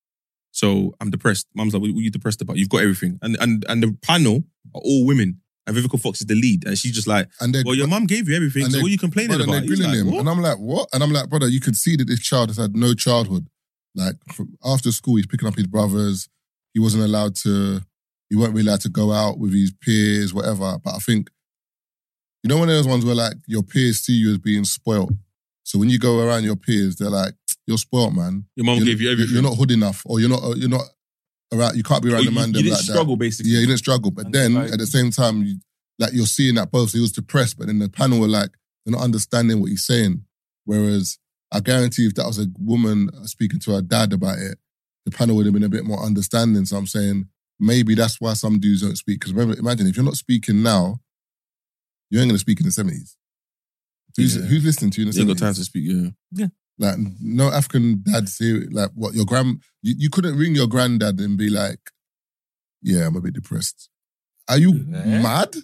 So 0.51 0.95
I'm 1.01 1.11
depressed. 1.11 1.47
Mum's 1.53 1.73
like, 1.73 1.81
what, 1.81 1.91
what 1.91 1.99
are 1.99 2.03
you 2.03 2.09
depressed 2.11 2.41
about? 2.41 2.57
You've 2.57 2.69
got 2.69 2.81
everything. 2.81 3.19
And 3.21 3.37
and 3.41 3.65
and 3.67 3.83
the 3.83 3.97
panel 4.01 4.45
are 4.73 4.81
all 4.83 5.05
women. 5.05 5.41
And 5.67 5.75
Vivica 5.75 5.99
Fox 5.99 6.21
is 6.21 6.27
the 6.27 6.35
lead. 6.35 6.65
And 6.65 6.77
she's 6.77 6.91
just 6.93 7.07
like, 7.07 7.27
And 7.41 7.53
they're, 7.53 7.63
well, 7.65 7.73
your 7.75 7.87
mum 7.87 8.05
gave 8.05 8.29
you 8.29 8.35
everything. 8.35 8.63
And 8.63 8.71
So 8.71 8.79
what 8.79 8.87
are 8.87 8.89
you 8.91 8.97
complaining 8.99 9.29
brother, 9.29 9.43
and 9.45 9.51
about? 9.51 9.61
they're 9.61 9.69
He's 9.69 9.79
grilling 9.79 9.97
like, 9.99 10.07
him. 10.07 10.13
what? 10.13 10.19
And 10.19 10.29
I'm 10.29 10.41
like, 10.41 10.57
what? 10.59 10.89
And 10.93 11.03
I'm 11.03 11.11
like, 11.11 11.27
brother, 11.29 11.47
you 11.47 11.59
could 11.59 11.75
see 11.75 11.95
that 11.95 12.05
this 12.05 12.19
child 12.19 12.49
has 12.49 12.57
had 12.57 12.75
no 12.75 12.93
childhood. 12.93 13.47
Like 13.95 14.15
after 14.63 14.91
school, 14.91 15.15
he's 15.15 15.25
picking 15.27 15.47
up 15.47 15.55
his 15.55 15.67
brothers. 15.67 16.29
He 16.73 16.79
wasn't 16.79 17.03
allowed 17.03 17.35
to, 17.37 17.81
he 18.29 18.35
weren't 18.35 18.53
really 18.53 18.67
allowed 18.67 18.81
to 18.81 18.89
go 18.89 19.11
out 19.11 19.37
with 19.39 19.53
his 19.53 19.71
peers, 19.71 20.33
whatever. 20.33 20.77
But 20.83 20.95
I 20.95 20.99
think, 20.99 21.29
you 22.43 22.49
know, 22.49 22.57
one 22.57 22.69
of 22.69 22.75
those 22.75 22.87
ones 22.87 23.05
where 23.05 23.15
like 23.15 23.35
your 23.47 23.63
peers 23.63 23.99
see 23.99 24.13
you 24.13 24.31
as 24.31 24.37
being 24.39 24.65
spoilt. 24.65 25.11
So 25.63 25.79
when 25.79 25.89
you 25.89 25.97
go 25.99 26.19
around 26.19 26.43
your 26.43 26.55
peers, 26.55 26.95
they're 26.95 27.09
like, 27.09 27.33
you're 27.67 27.77
spoilt, 27.79 28.13
man. 28.13 28.45
Your 28.55 28.65
mum 28.65 28.77
You're- 28.77 28.87
gave 28.91 29.01
you 29.01 29.11
everything. 29.11 29.33
You're 29.33 29.43
not 29.43 29.57
hood 29.57 29.71
enough, 29.71 30.03
or 30.05 30.19
you're 30.19 30.29
not, 30.29 30.43
uh, 30.43 30.53
you're 30.55 30.69
not 30.69 30.83
around, 31.51 31.75
you 31.75 31.81
can't 31.83 32.03
be 32.03 32.09
Or 32.09 32.13
around 32.13 32.23
you, 32.25 32.29
the 32.29 32.35
man 32.35 32.47
you 32.49 32.53
them 32.53 32.63
didn't 32.63 32.71
like 32.77 32.85
that. 32.85 32.91
struggle, 32.91 33.15
basically. 33.17 33.51
Yeah, 33.51 33.59
you 33.61 33.65
didn't 33.67 33.79
struggle. 33.79 34.11
But 34.11 34.25
And 34.25 34.35
then 34.35 34.53
like- 34.53 34.71
at 34.71 34.77
the 34.79 34.85
same 34.87 35.09
time, 35.11 35.43
you, 35.43 35.57
like 35.97 36.13
you're 36.13 36.25
seeing 36.27 36.55
that 36.55 36.71
both. 36.71 36.91
So 36.91 36.97
he 36.99 37.01
was 37.01 37.11
depressed, 37.13 37.57
but 37.57 37.67
then 37.67 37.79
the 37.79 37.89
panel 37.89 38.19
were 38.19 38.27
like, 38.27 38.51
they're 38.85 38.91
not 38.91 39.01
understanding 39.03 39.59
what 39.61 39.69
he's 39.71 39.85
saying. 39.85 40.23
Whereas 40.65 41.17
I 41.51 41.59
guarantee 41.61 42.05
if 42.05 42.15
that 42.15 42.27
was 42.27 42.37
a 42.39 42.47
woman 42.59 43.09
speaking 43.27 43.59
to 43.61 43.71
her 43.71 43.81
dad 43.81 44.13
about 44.13 44.37
it, 44.39 44.59
the 45.05 45.11
panel 45.11 45.35
would 45.37 45.45
have 45.45 45.53
been 45.53 45.63
a 45.63 45.69
bit 45.69 45.85
more 45.85 46.03
understanding. 46.03 46.65
So 46.65 46.75
I'm 46.77 46.85
saying 46.87 47.27
maybe 47.59 47.95
that's 47.95 48.19
why 48.21 48.33
some 48.33 48.59
dudes 48.59 48.81
don't 48.81 48.95
speak. 48.97 49.19
Because 49.19 49.33
remember, 49.33 49.57
imagine 49.59 49.87
if 49.87 49.95
you're 49.95 50.05
not 50.05 50.15
speaking 50.15 50.61
now, 50.63 50.99
you 52.09 52.19
ain't 52.19 52.27
going 52.29 52.35
to 52.35 52.39
speak 52.39 52.59
in 52.59 52.65
the 52.65 52.71
70s. 52.71 53.15
Who's, 54.17 54.35
Yeah. 54.37 54.43
who's 54.43 54.63
listening 54.65 54.91
to 54.91 55.01
you 55.01 55.07
in 55.07 55.11
the 55.11 55.17
You 55.17 55.23
70s? 55.25 55.29
ain't 55.29 55.39
got 55.39 55.45
time 55.45 55.53
to 55.55 55.63
speak, 55.63 55.83
yeah. 55.87 56.09
Yeah. 56.31 56.47
Like 56.77 56.95
no 57.21 57.49
African 57.51 58.01
dads 58.05 58.37
here. 58.37 58.67
Like 58.71 58.91
what 58.95 59.13
your 59.13 59.25
grand, 59.25 59.61
you, 59.81 59.95
you 59.97 60.09
couldn't 60.09 60.37
ring 60.37 60.55
your 60.55 60.67
granddad 60.67 61.19
and 61.21 61.37
be 61.37 61.49
like, 61.49 61.79
"Yeah, 62.81 63.07
I'm 63.07 63.15
a 63.15 63.21
bit 63.21 63.33
depressed." 63.33 63.89
Are 64.49 64.57
you 64.57 64.71
Eh? 64.93 65.21
mad? 65.21 65.55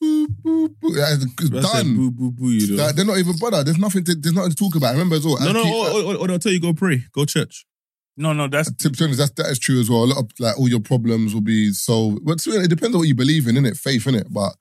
boo, 0.00 0.26
boo, 0.28 0.68
boo. 0.80 0.94
That 0.94 1.12
is 1.12 1.24
it's 1.24 1.50
That's 1.50 1.74
a 1.74 1.82
done. 1.84 1.96
boo 1.96 2.10
boo 2.10 2.30
boo. 2.32 2.48
You 2.50 2.76
know. 2.76 2.92
They're 2.92 3.04
not 3.04 3.18
even 3.18 3.36
brother. 3.36 3.62
There's 3.62 3.76
nothing 3.78 4.04
to 4.04 4.14
there's 4.14 4.34
nothing 4.34 4.50
to 4.52 4.56
talk 4.56 4.74
about. 4.74 4.88
I 4.88 4.92
Remember 4.92 5.16
as 5.16 5.24
well. 5.26 5.38
no, 5.38 5.50
I 5.50 5.52
no. 5.52 5.62
keep- 5.64 5.74
Or, 5.74 6.14
or, 6.14 6.16
or 6.16 6.26
they'll 6.28 6.38
tell 6.38 6.52
you 6.52 6.60
go 6.60 6.72
pray, 6.72 7.04
go 7.12 7.26
church. 7.26 7.66
No, 8.16 8.32
no, 8.32 8.46
that's 8.46 8.70
to 8.70 8.90
be 8.90 9.04
honest, 9.04 9.18
that's 9.18 9.32
that 9.32 9.46
is 9.46 9.58
true 9.58 9.80
as 9.80 9.88
well. 9.88 10.04
A 10.04 10.06
lot 10.06 10.18
of 10.18 10.30
like 10.38 10.58
all 10.58 10.68
your 10.68 10.80
problems 10.80 11.34
will 11.34 11.40
be 11.40 11.72
solved. 11.72 12.24
But 12.24 12.38
to 12.40 12.50
be 12.50 12.56
honest, 12.56 12.70
it 12.70 12.74
depends 12.74 12.94
on 12.94 13.00
what 13.00 13.08
you 13.08 13.14
believe 13.14 13.48
in, 13.48 13.56
innit? 13.56 13.78
Faith, 13.78 14.04
innit? 14.04 14.30
But 14.30 14.54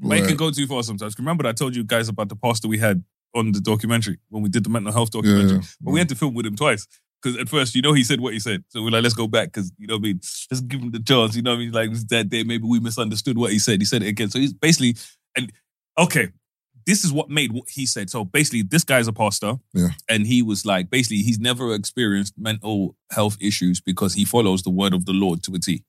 But 0.00 0.18
it 0.18 0.26
can 0.28 0.36
go 0.36 0.50
too 0.50 0.66
far 0.66 0.82
sometimes. 0.82 1.18
Remember, 1.18 1.46
I 1.46 1.52
told 1.52 1.74
you 1.74 1.84
guys 1.84 2.08
about 2.08 2.28
the 2.28 2.36
pastor 2.36 2.68
we 2.68 2.78
had 2.78 3.02
on 3.34 3.52
the 3.52 3.60
documentary 3.60 4.18
when 4.28 4.42
we 4.42 4.48
did 4.48 4.64
the 4.64 4.70
mental 4.70 4.92
health 4.92 5.10
documentary. 5.10 5.58
Yeah. 5.58 5.68
But 5.80 5.90
we 5.92 5.98
had 5.98 6.08
to 6.10 6.14
film 6.14 6.34
with 6.34 6.46
him 6.46 6.56
twice. 6.56 6.86
Because 7.20 7.38
at 7.40 7.48
first, 7.48 7.74
you 7.74 7.82
know, 7.82 7.94
he 7.94 8.04
said 8.04 8.20
what 8.20 8.32
he 8.32 8.38
said. 8.38 8.62
So 8.68 8.80
we're 8.82 8.90
like, 8.90 9.02
let's 9.02 9.14
go 9.14 9.26
back 9.26 9.48
because, 9.48 9.72
you 9.76 9.88
know 9.88 9.94
what 9.94 10.00
I 10.00 10.02
mean? 10.02 10.20
Let's 10.50 10.60
give 10.60 10.80
him 10.80 10.92
the 10.92 11.00
chance. 11.00 11.34
You 11.34 11.42
know 11.42 11.50
what 11.50 11.56
I 11.56 11.58
mean? 11.58 11.72
Like, 11.72 11.90
it 11.90 12.08
that 12.10 12.28
day, 12.28 12.44
maybe 12.44 12.64
we 12.64 12.78
misunderstood 12.78 13.36
what 13.36 13.50
he 13.50 13.58
said. 13.58 13.80
He 13.80 13.86
said 13.86 14.02
it 14.04 14.08
again. 14.08 14.30
So 14.30 14.38
he's 14.38 14.52
basically, 14.52 14.96
and 15.36 15.50
okay, 15.98 16.28
this 16.88 17.04
is 17.04 17.12
what 17.12 17.28
made 17.28 17.52
what 17.52 17.68
he 17.68 17.84
said. 17.84 18.08
So 18.08 18.24
basically, 18.24 18.62
this 18.62 18.82
guy's 18.82 19.08
a 19.08 19.12
pastor. 19.12 19.56
Yeah. 19.74 19.90
And 20.08 20.26
he 20.26 20.40
was 20.40 20.64
like, 20.64 20.88
basically, 20.88 21.18
he's 21.18 21.38
never 21.38 21.74
experienced 21.74 22.32
mental 22.38 22.96
health 23.12 23.36
issues 23.42 23.78
because 23.78 24.14
he 24.14 24.24
follows 24.24 24.62
the 24.62 24.70
word 24.70 24.94
of 24.94 25.04
the 25.04 25.12
Lord 25.12 25.42
to 25.42 25.54
a 25.54 25.58
T. 25.58 25.84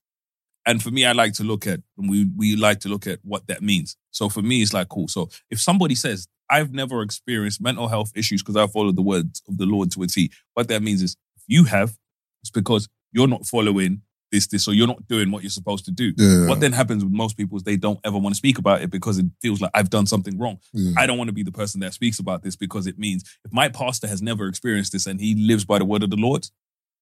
And 0.66 0.82
for 0.82 0.90
me, 0.90 1.06
I 1.06 1.12
like 1.12 1.32
to 1.34 1.42
look 1.42 1.66
at, 1.66 1.80
and 1.96 2.10
we 2.10 2.26
we 2.36 2.54
like 2.54 2.80
to 2.80 2.90
look 2.90 3.06
at 3.06 3.18
what 3.22 3.46
that 3.46 3.62
means. 3.62 3.96
So 4.10 4.28
for 4.28 4.42
me, 4.42 4.60
it's 4.60 4.74
like 4.74 4.90
cool. 4.90 5.08
So 5.08 5.30
if 5.50 5.58
somebody 5.58 5.94
says, 5.94 6.28
I've 6.50 6.74
never 6.74 7.00
experienced 7.00 7.62
mental 7.62 7.88
health 7.88 8.12
issues 8.14 8.42
because 8.42 8.56
I 8.56 8.66
follow 8.66 8.92
the 8.92 9.00
words 9.00 9.40
of 9.48 9.56
the 9.56 9.64
Lord 9.64 9.90
to 9.92 10.02
a 10.02 10.06
T, 10.06 10.30
what 10.52 10.68
that 10.68 10.82
means 10.82 11.00
is 11.00 11.16
if 11.34 11.44
you 11.46 11.64
have, 11.64 11.96
it's 12.42 12.50
because 12.50 12.90
you're 13.10 13.26
not 13.26 13.46
following 13.46 14.02
this, 14.30 14.46
this, 14.46 14.68
or 14.68 14.74
you're 14.74 14.86
not 14.86 15.06
doing 15.08 15.30
what 15.30 15.42
you're 15.42 15.50
supposed 15.50 15.84
to 15.86 15.90
do. 15.90 16.12
Yeah. 16.16 16.48
What 16.48 16.60
then 16.60 16.72
happens 16.72 17.02
with 17.04 17.12
most 17.12 17.36
people 17.36 17.56
is 17.56 17.62
they 17.64 17.76
don't 17.76 17.98
ever 18.04 18.16
want 18.18 18.34
to 18.34 18.38
speak 18.38 18.58
about 18.58 18.80
it 18.82 18.90
because 18.90 19.18
it 19.18 19.26
feels 19.42 19.60
like 19.60 19.70
I've 19.74 19.90
done 19.90 20.06
something 20.06 20.38
wrong. 20.38 20.58
Yeah. 20.72 20.92
I 20.96 21.06
don't 21.06 21.18
want 21.18 21.28
to 21.28 21.34
be 21.34 21.42
the 21.42 21.52
person 21.52 21.80
that 21.80 21.94
speaks 21.94 22.18
about 22.18 22.42
this 22.42 22.56
because 22.56 22.86
it 22.86 22.98
means 22.98 23.24
if 23.44 23.52
my 23.52 23.68
pastor 23.68 24.06
has 24.06 24.22
never 24.22 24.46
experienced 24.46 24.92
this 24.92 25.06
and 25.06 25.20
he 25.20 25.34
lives 25.34 25.64
by 25.64 25.78
the 25.78 25.84
word 25.84 26.02
of 26.02 26.10
the 26.10 26.16
Lord, 26.16 26.46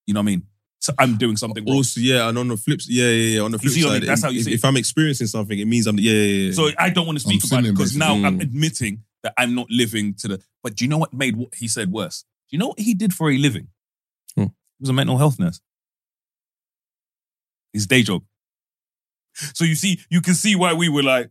you 0.07 0.15
know 0.15 0.21
what 0.21 0.25
I 0.25 0.27
mean? 0.27 0.43
So 0.81 0.93
I'm 0.99 1.17
doing 1.17 1.37
something 1.37 1.65
wrong. 1.67 1.77
Also, 1.77 2.01
yeah, 2.01 2.29
and 2.29 2.39
on 2.39 2.49
the 2.49 2.57
flip, 2.57 2.81
yeah, 2.87 3.07
yeah, 3.09 3.11
yeah. 3.37 3.41
On 3.43 3.51
the 3.51 3.59
flip 3.59 3.73
what 3.73 3.79
I 3.79 3.83
side, 3.83 4.01
mean? 4.01 4.07
That's 4.07 4.23
how 4.23 4.31
you 4.31 4.39
if, 4.39 4.45
see 4.45 4.55
if 4.55 4.65
I'm 4.65 4.77
experiencing 4.77 5.27
something, 5.27 5.59
it 5.59 5.67
means 5.67 5.89
I'm. 5.89 5.99
Yeah, 5.99 6.13
yeah, 6.13 6.47
yeah. 6.47 6.53
So 6.53 6.71
I 6.79 6.91
don't 6.91 7.05
want 7.05 7.19
to 7.19 7.25
speak 7.25 7.43
I'm 7.53 7.59
about 7.59 7.69
it 7.69 7.73
because 7.75 7.97
now 7.97 8.15
basically. 8.15 8.27
I'm 8.27 8.39
Mm. 8.39 8.43
admitting 8.43 9.03
that 9.25 9.35
I'm 9.37 9.55
not 9.57 9.67
living 9.71 10.15
to 10.15 10.29
the. 10.29 10.43
But 10.63 10.77
do 10.77 10.85
you 10.85 10.89
know 10.89 10.99
what 10.99 11.13
made 11.13 11.35
what 11.37 11.55
he 11.57 11.67
said 11.67 11.91
worse? 11.91 12.23
Do 12.49 12.57
you 12.57 12.59
know 12.61 12.69
what 12.69 12.79
he 12.79 12.95
did 12.95 13.13
for 13.13 13.29
a 13.29 13.37
living? 13.37 13.67
Hmm. 14.37 14.43
He 14.45 14.81
was 14.81 14.89
a 14.89 14.93
mental 14.93 15.19
health 15.19 15.39
nurse. 15.41 15.61
His 17.73 17.87
day 17.87 18.03
job. 18.03 18.23
So 19.55 19.65
you 19.65 19.75
see, 19.75 20.01
you 20.11 20.21
can 20.21 20.35
see 20.35 20.57
why 20.57 20.75
we 20.75 20.89
were 20.89 21.03
like, 21.03 21.31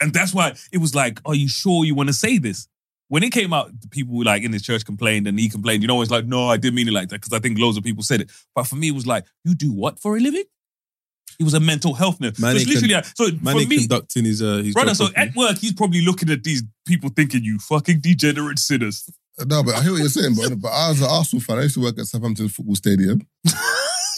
and 0.00 0.12
that's 0.12 0.34
why 0.34 0.54
it 0.72 0.78
was 0.78 0.94
like, 0.94 1.20
are 1.24 1.34
you 1.34 1.48
sure 1.48 1.84
you 1.84 1.94
want 1.94 2.08
to 2.08 2.12
say 2.14 2.38
this? 2.38 2.66
When 3.08 3.22
it 3.22 3.30
came 3.30 3.52
out, 3.52 3.70
the 3.80 3.88
people 3.88 4.16
were 4.16 4.24
like 4.24 4.42
in 4.42 4.52
his 4.52 4.62
church 4.62 4.84
complained 4.84 5.26
and 5.26 5.38
he 5.38 5.48
complained. 5.48 5.82
You 5.82 5.88
know, 5.88 6.00
it's 6.02 6.10
like, 6.10 6.26
no, 6.26 6.48
I 6.48 6.56
didn't 6.56 6.74
mean 6.74 6.88
it 6.88 6.94
like 6.94 7.10
that 7.10 7.20
because 7.20 7.32
I 7.32 7.38
think 7.38 7.58
loads 7.58 7.76
of 7.76 7.84
people 7.84 8.02
said 8.02 8.22
it. 8.22 8.30
But 8.54 8.64
for 8.64 8.76
me, 8.76 8.88
it 8.88 8.94
was 8.94 9.06
like, 9.06 9.26
you 9.44 9.54
do 9.54 9.72
what 9.72 10.00
for 10.00 10.16
a 10.16 10.20
living? 10.20 10.44
He 11.38 11.44
was 11.44 11.54
a 11.54 11.60
mental 11.60 11.94
health 11.94 12.20
nurse. 12.20 12.38
Man, 12.38 12.58
so 12.58 12.68
literally 12.68 12.94
like, 12.94 13.04
so 13.14 13.26
man, 13.40 13.58
for 13.58 13.68
me, 13.68 13.78
conducting 13.80 14.24
his 14.24 14.42
uh, 14.42 14.56
his 14.56 14.74
Brother, 14.74 14.94
so 14.94 15.06
properly. 15.06 15.28
at 15.28 15.36
work, 15.36 15.58
he's 15.58 15.72
probably 15.72 16.04
looking 16.04 16.30
at 16.30 16.42
these 16.42 16.62
people 16.86 17.10
thinking, 17.10 17.42
you 17.42 17.58
fucking 17.58 18.00
degenerate 18.00 18.58
sinners. 18.58 19.08
No, 19.46 19.62
but 19.62 19.74
I 19.74 19.82
hear 19.82 19.92
what 19.92 20.00
you're 20.00 20.08
saying. 20.08 20.34
But, 20.36 20.60
but 20.60 20.68
I 20.68 20.90
was 20.90 21.00
an 21.00 21.08
Arsenal 21.10 21.42
fan. 21.42 21.58
I 21.58 21.62
used 21.62 21.74
to 21.74 21.80
work 21.80 21.98
at 21.98 22.06
Southampton 22.06 22.48
Football 22.48 22.76
Stadium. 22.76 23.26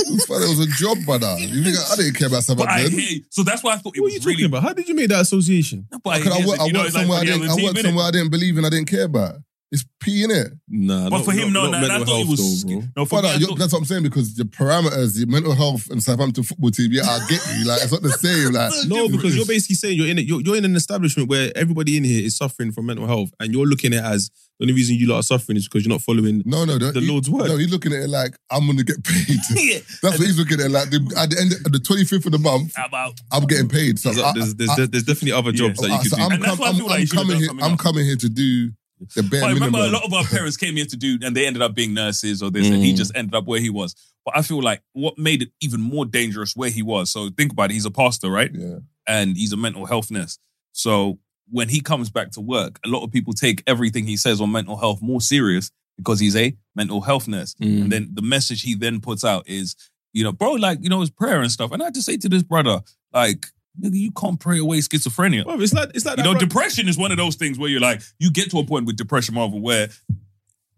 it 0.07 0.13
was 0.13 0.25
fun. 0.27 0.43
It 0.43 0.49
was 0.49 0.61
a 0.61 0.71
job, 0.79 0.99
brother. 1.05 1.37
You 1.39 1.63
think 1.63 1.77
I, 1.77 1.93
I 1.93 1.97
didn't 1.97 2.15
care 2.15 2.29
about 2.29 2.45
But 2.57 2.69
I 2.69 2.81
hear 2.89 3.01
you. 3.01 3.25
So 3.31 3.43
that's 3.43 3.63
why 3.63 3.75
I 3.75 3.77
thought 3.77 3.97
it 3.97 4.01
what 4.01 4.07
are 4.11 4.13
was 4.13 4.15
you 4.15 4.21
talking 4.21 4.37
really. 4.37 4.45
about? 4.47 4.63
How 4.63 4.73
did 4.73 4.89
you 4.89 4.95
make 4.95 5.09
that 5.09 5.21
association? 5.21 5.87
But 6.03 6.11
I, 6.11 6.19
Because 6.19 6.33
I, 6.33 6.47
work. 6.47 6.61
I 6.61 6.65
worked 6.73 6.93
somewhere 6.93 7.19
I 7.19 7.25
didn't. 7.25 7.49
I 7.49 7.63
worked 7.63 7.79
somewhere 7.79 8.07
I 8.07 8.11
didn't 8.11 8.31
believe 8.31 8.59
in. 8.59 8.65
I 8.65 8.71
didn't 8.71 8.89
care 8.89 9.05
about. 9.05 9.37
It's 9.75 9.85
P 10.01 10.23
in 10.25 10.31
it. 10.31 10.53
Nah, 10.69 11.11
But 11.11 11.17
not- 11.19 11.25
for 11.25 11.33
him, 11.33 11.53
no, 11.53 11.63
not- 11.69 11.73
no, 11.73 11.81
not 11.81 11.91
I 11.91 11.99
mental 11.99 12.07
thought 12.07 12.13
it 12.15 12.27
health 12.27 12.29
was. 12.31 12.63
though, 12.65 12.69
bro. 12.71 12.89
No, 12.97 13.05
for 13.05 13.23
me, 13.23 13.29
I 13.29 13.39
thought- 13.39 13.59
that's 13.59 13.73
what 13.73 13.79
I'm 13.81 13.85
saying 13.85 14.03
because 14.05 14.35
the 14.37 14.45
parameters, 14.45 15.15
the 15.19 15.27
mental 15.27 15.55
health 15.55 15.91
and 15.91 16.03
Southampton 16.03 16.45
football 16.45 16.71
team, 16.71 16.91
yeah, 16.93 17.03
I 17.03 17.19
get 17.29 17.41
you. 17.59 17.65
Like 17.67 17.83
it's 17.83 17.93
not 17.93 18.03
the 18.03 18.11
same. 18.27 18.53
Like 18.53 18.73
No, 18.87 19.09
because 19.09 19.35
you're 19.37 19.45
basically 19.47 19.77
saying 19.77 19.97
you're 19.99 20.07
in 20.09 20.19
it. 20.19 20.27
You're, 20.27 20.41
you're 20.41 20.57
in 20.57 20.65
an 20.65 20.77
establishment 20.77 21.29
where 21.29 21.51
everybody 21.57 21.97
in 21.97 22.05
here 22.05 22.25
is 22.25 22.37
suffering 22.37 22.73
from 22.73 22.87
mental 22.87 23.07
health, 23.07 23.31
and 23.41 23.53
you're 23.53 23.67
looking 23.67 23.93
at 23.93 24.05
it 24.05 24.07
as 24.15 24.31
the 24.61 24.67
only 24.67 24.75
reason 24.75 24.95
you 24.95 25.09
lot 25.09 25.17
are 25.17 25.23
suffering 25.25 25.57
is 25.57 25.67
because 25.67 25.85
you're 25.85 25.93
not 25.93 26.01
following. 26.03 26.41
no, 26.47 26.65
no, 26.65 26.79
The 26.79 27.01
he- 27.01 27.09
Lord's 27.11 27.29
word. 27.29 27.49
No, 27.49 27.57
he's 27.57 27.73
looking 27.73 27.93
at 27.93 28.03
it 28.05 28.09
like 28.09 28.37
I'm 28.53 28.67
gonna 28.67 28.85
get 28.85 29.03
paid. 29.03 29.37
Yeah. 29.57 29.79
That's 30.03 30.17
what 30.19 30.27
he's 30.29 30.39
looking 30.39 30.61
at. 30.61 30.71
Like 30.71 30.91
the, 30.91 30.99
at 31.17 31.31
the 31.31 31.41
end 31.41 31.53
of 31.67 31.73
the 31.73 31.79
25th 31.81 32.27
of 32.27 32.33
the 32.33 32.39
month, 32.39 32.73
About 32.79 33.19
I'm 33.33 33.47
getting 33.47 33.69
paid. 33.69 33.99
So 33.99 34.11
I, 34.11 34.33
There's, 34.33 34.55
there's, 34.55 34.71
I- 34.71 34.87
there's 34.87 35.03
definitely 35.03 35.33
other 35.33 35.51
jobs 35.51 35.81
that 35.81 35.89
you 35.89 35.95
I- 35.95 35.99
could 36.03 36.11
so 36.11 36.17
do. 36.19 36.23
I'm, 36.23 36.33
And 36.33 36.43
that's 36.45 36.51
com- 36.53 36.59
why 36.61 36.67
I 36.67 36.71
I'm, 36.71 36.77
feel 36.77 36.87
like 36.87 36.95
I'm 36.95 37.01
he 37.01 37.07
should've 37.07 37.19
coming 37.19 37.31
done 37.33 37.39
here. 37.41 37.47
something 37.49 37.65
I'm 37.65 37.71
else. 37.73 37.81
coming 37.83 38.05
here 38.07 38.17
to 38.17 38.29
do 38.29 38.71
the 39.15 39.23
bare 39.23 39.41
But 39.41 39.51
I 39.51 39.55
minimum. 39.55 39.75
remember 39.75 39.89
a 39.89 39.91
lot 39.99 40.05
of 40.05 40.13
our 40.13 40.25
parents 40.25 40.57
came 40.57 40.77
here 40.77 40.87
to 40.87 40.97
do, 40.97 41.19
and 41.23 41.37
they 41.37 41.47
ended 41.47 41.63
up 41.63 41.75
being 41.75 41.95
nurses 41.95 42.43
or 42.43 42.51
this, 42.51 42.67
and 42.69 42.83
he 42.83 42.93
Mm. 42.93 42.97
just 42.97 43.13
ended 43.15 43.35
up 43.35 43.45
where 43.47 43.61
he 43.61 43.71
was. 43.71 43.95
But 44.25 44.37
I 44.37 44.43
feel 44.43 44.63
like 44.63 44.83
what 44.93 45.19
made 45.19 45.43
it 45.43 45.51
even 45.61 45.81
more 45.81 46.07
dangerous 46.07 46.55
where 46.57 46.71
he 46.71 46.83
was. 46.83 47.11
So 47.11 47.31
think 47.37 47.53
about 47.53 47.71
it. 47.71 47.75
He's 47.75 47.85
a 47.85 47.91
pastor, 47.91 48.31
right? 48.31 48.51
yeah. 48.55 48.79
and 49.07 49.37
he's 49.37 49.53
a 49.53 49.57
mental 49.59 49.85
health 49.85 50.11
nurse. 50.11 50.39
So 50.73 51.19
when 51.51 51.69
he 51.69 51.81
comes 51.83 52.09
back 52.09 52.31
to 52.33 52.41
work, 52.41 52.81
a 52.87 52.89
lot 52.89 53.05
of 53.05 53.13
people 53.13 53.35
take 53.35 53.63
everything 53.67 54.07
he 54.07 54.17
says 54.17 54.41
on 54.41 54.51
mental 54.51 54.79
health 54.79 55.03
more 55.03 55.21
serious 55.21 55.71
because 55.99 56.19
he's 56.21 56.35
a 56.35 56.57
mental 56.75 57.03
health 57.03 57.29
nurse. 57.29 57.55
Mm. 57.61 57.83
And 57.83 57.93
then 57.93 58.11
the 58.15 58.23
message 58.23 58.63
he 58.63 58.75
then 58.75 59.01
puts 59.03 59.23
out 59.23 59.47
is, 59.47 59.77
you 60.15 60.25
know, 60.25 60.33
bro, 60.33 60.53
like, 60.53 60.79
you 60.83 60.89
know, 60.89 61.01
his 61.03 61.11
prayer 61.11 61.43
and 61.43 61.53
stuff. 61.53 61.71
And 61.71 61.83
I 61.83 61.87
had 61.87 61.95
to 61.95 62.03
say 62.03 62.17
to 62.17 62.29
this 62.31 62.43
brother, 62.43 62.81
like, 63.13 63.47
nigga, 63.81 63.95
you 63.97 64.11
can't 64.13 64.39
pray 64.41 64.59
away 64.59 64.79
schizophrenia. 64.79 65.45
Well, 65.45 65.61
it's 65.63 65.73
like 65.75 65.91
it's 65.95 66.05
like 66.07 66.19
You 66.19 66.25
know, 66.25 66.33
bro- 66.33 66.41
depression 66.41 66.89
is 66.89 66.97
one 66.97 67.11
of 67.13 67.19
those 67.19 67.37
things 67.37 67.59
where 67.59 67.69
you're 67.71 67.81
like, 67.81 68.03
you 68.19 68.31
get 68.31 68.51
to 68.51 68.59
a 68.59 68.65
point 68.65 68.87
with 68.87 68.97
depression, 68.97 69.35
Marvel, 69.35 69.61
where 69.61 69.89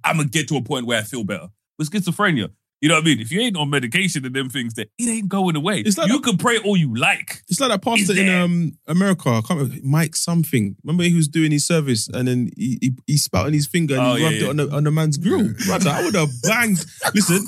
I'm 0.05 0.17
gonna 0.17 0.29
get 0.29 0.49
to 0.49 0.57
a 0.57 0.63
point 0.63 0.87
where 0.87 0.99
I 0.99 1.03
feel 1.03 1.25
better. 1.25 1.49
With 1.79 1.91
schizophrenia, 1.91 2.51
you 2.81 2.89
know 2.89 2.95
what 2.95 3.03
I 3.03 3.05
mean? 3.05 3.21
If 3.21 3.31
you 3.33 3.41
ain't 3.41 3.57
on 3.57 3.69
medication 3.71 4.25
and 4.25 4.35
them 4.35 4.49
things, 4.49 4.75
that 4.75 4.89
it 4.99 5.09
ain't 5.09 5.29
going 5.29 5.57
away. 5.57 5.81
It's 5.81 5.99
like 5.99 6.09
you 6.09 6.19
that- 6.21 6.25
can 6.25 6.39
pray 6.39 6.59
all 6.59 6.77
you 6.77 6.95
like. 6.95 7.43
It's 7.49 7.59
like 7.61 7.71
that 7.71 7.83
pastor 7.83 8.19
in 8.19 8.29
um 8.29 8.79
America. 8.87 9.29
I 9.31 9.41
can't 9.47 9.61
remember 9.61 9.77
Mike 9.83 10.15
something. 10.17 10.77
Remember 10.85 11.03
he 11.05 11.15
was 11.15 11.29
doing 11.29 11.51
his 11.53 11.67
service 11.67 12.09
and 12.09 12.29
then 12.29 12.51
he 12.57 12.79
he, 12.81 12.93
he 13.07 13.17
spat 13.19 13.47
on 13.47 13.53
his 13.53 13.67
finger 13.67 13.95
and 13.97 14.03
Oh, 14.07 14.15
he 14.15 14.21
yeah, 14.23 14.27
rubbed 14.29 14.37
yeah. 14.41 14.47
it 14.47 14.51
on 14.51 14.57
the 14.57 14.71
on 14.77 14.85
the 14.85 14.91
man's 14.91 15.17
grill. 15.19 15.49
Brother, 15.67 15.91
I 15.91 16.05
would 16.05 16.15
have 16.15 16.31
banged. 16.43 16.85
Listen, 17.15 17.47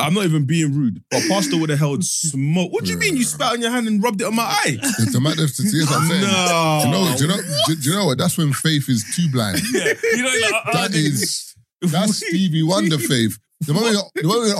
I'm 0.00 0.14
not 0.14 0.24
even 0.24 0.44
being 0.46 0.74
rude, 0.74 1.02
but 1.10 1.22
pastor 1.28 1.58
would 1.58 1.70
have 1.70 1.78
held 1.78 2.04
smoke. 2.04 2.72
What 2.72 2.84
do 2.84 2.90
you 2.90 2.98
mean 2.98 3.16
you 3.16 3.24
spat 3.24 3.52
on 3.52 3.60
your 3.60 3.70
hand 3.70 3.86
and 3.86 4.02
rubbed 4.02 4.20
it 4.20 4.26
on 4.26 4.34
my 4.34 4.44
eye? 4.44 4.78
It's 4.98 5.14
a 5.14 5.20
matter 5.20 5.44
of 5.44 5.50
see 5.50 5.80
what 5.84 5.92
I'm 5.92 6.08
saying. 6.08 6.22
No. 6.22 6.80
Do 6.82 6.88
you 6.88 6.92
know? 6.92 7.16
Do 7.16 7.24
you 7.24 7.28
know? 7.28 7.42
Do, 7.66 7.74
do 7.76 7.90
you 7.90 7.96
know 7.96 8.06
what? 8.06 8.18
That's 8.18 8.36
when 8.38 8.52
faith 8.52 8.88
is 8.88 9.04
too 9.14 9.28
blind. 9.30 9.60
Yeah, 9.72 9.92
you 10.02 10.22
know, 10.22 10.32
like, 10.42 10.66
uh, 10.66 10.72
That 10.72 10.94
is 10.94 11.54
that's 11.82 12.16
Stevie 12.26 12.62
Wonder 12.62 12.98
faith. 12.98 13.38
The 13.60 13.74
moment, 13.74 13.96
the 14.14 14.24
moment, 14.24 14.54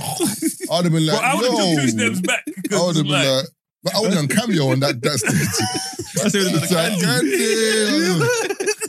I'd 0.70 0.84
have 0.84 0.92
been 0.92 1.06
like, 1.06 1.22
I 1.22 1.34
would 1.34 1.44
have 1.46 1.56
took 1.56 1.80
two 1.80 1.88
steps 1.88 2.20
back. 2.20 2.44
I 2.70 2.86
would 2.86 2.96
have 2.96 3.04
been 3.04 3.12
like, 3.12 3.46
but 3.82 3.94
I 3.94 4.00
would 4.00 4.12
have 4.12 4.28
done 4.28 4.28
cameo 4.28 4.68
on 4.68 4.80
that 4.80 5.00
that 5.00 5.18
stage. 5.18 5.48
I 6.22 6.28
said 6.28 6.42
it 6.42 6.52
was 6.52 6.64
It's 6.64 6.72
like, 6.72 7.00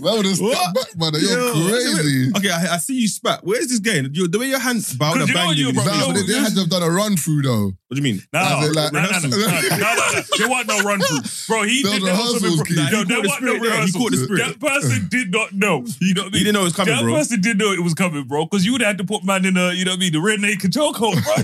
candy. 0.02 0.14
I 0.14 0.18
would 0.18 0.26
have 0.26 0.40
What? 0.40 0.76
back, 0.76 0.94
brother. 0.96 1.20
You're 1.20 1.40
Yo, 1.40 1.70
crazy. 1.70 2.32
Okay, 2.38 2.50
I, 2.50 2.76
I 2.76 2.78
see 2.78 2.96
you 2.96 3.08
spat. 3.08 3.40
Where's 3.44 3.68
this 3.68 3.80
going? 3.80 4.10
You, 4.14 4.28
the 4.28 4.40
way 4.40 4.48
your 4.48 4.60
hands 4.60 4.94
bowed 4.94 5.14
'Cause 5.14 5.22
and 5.22 5.30
you 5.30 5.36
banged 5.36 5.58
you, 5.58 5.68
you. 5.68 5.74
bro, 5.74 5.84
Nah, 5.86 6.12
they, 6.14 6.24
they 6.24 6.34
had 6.40 6.54
to 6.54 6.60
have 6.62 6.70
done 6.70 6.84
a 6.84 6.90
run 6.90 7.16
through 7.18 7.42
though. 7.44 7.66
What 7.88 7.96
do 7.96 7.98
you 7.98 8.04
mean? 8.04 8.22
No, 8.32 8.40
I 8.40 8.62
no, 8.62 8.72
like, 8.72 8.94
no, 8.94 9.02
no, 9.02 9.10
no, 9.10 9.20
no, 9.20 9.28
no, 9.28 9.38
no. 9.38 10.22
There 10.38 10.48
wasn't 10.50 10.68
no 10.70 10.80
run 10.84 11.00
through, 11.02 11.20
bro. 11.48 11.64
He 11.64 11.84
There 11.84 11.94
did 12.00 12.04
that 12.08 12.16
also 12.16 12.40
rehearsals, 12.40 12.62
before. 12.62 12.66
kid. 12.66 12.78
Yo, 12.78 13.04
there 13.04 13.22
the 13.22 13.28
wasn't 13.28 13.44
no 13.44 13.56
spirit 13.58 13.62
there. 13.70 13.86
He 13.86 13.92
caught 13.92 14.12
the 14.12 14.18
spirit. 14.18 14.40
That 14.48 14.60
person 14.60 15.08
did 15.10 15.32
not 15.32 15.54
know. 15.54 15.84
You 16.00 16.14
know 16.14 16.24
what 16.24 16.28
I 16.28 16.32
mean? 16.32 16.40
He 16.40 16.44
didn't 16.46 16.54
know 16.54 16.62
it 16.62 16.64
was 16.64 16.76
coming, 16.76 16.96
that 16.96 17.02
bro. 17.04 17.12
That 17.14 17.20
person 17.20 17.42
didn't 17.42 17.58
know 17.58 17.72
it 17.74 17.84
was 17.84 17.94
coming, 17.94 18.24
bro. 18.24 18.46
Because 18.46 18.66
you 18.66 18.72
would 18.72 18.82
have 18.82 18.88
had 18.96 18.98
to 19.00 19.04
put 19.04 19.24
man 19.26 19.44
in 19.46 19.58
a, 19.58 19.74
you 19.74 19.84
know 19.84 19.92
what 19.92 19.98
I 19.98 20.00
mean, 20.00 20.14
the 20.14 20.22
rear 20.22 20.38
naked 20.38 20.72
chokehold, 20.72 21.22
bro. 21.24 21.36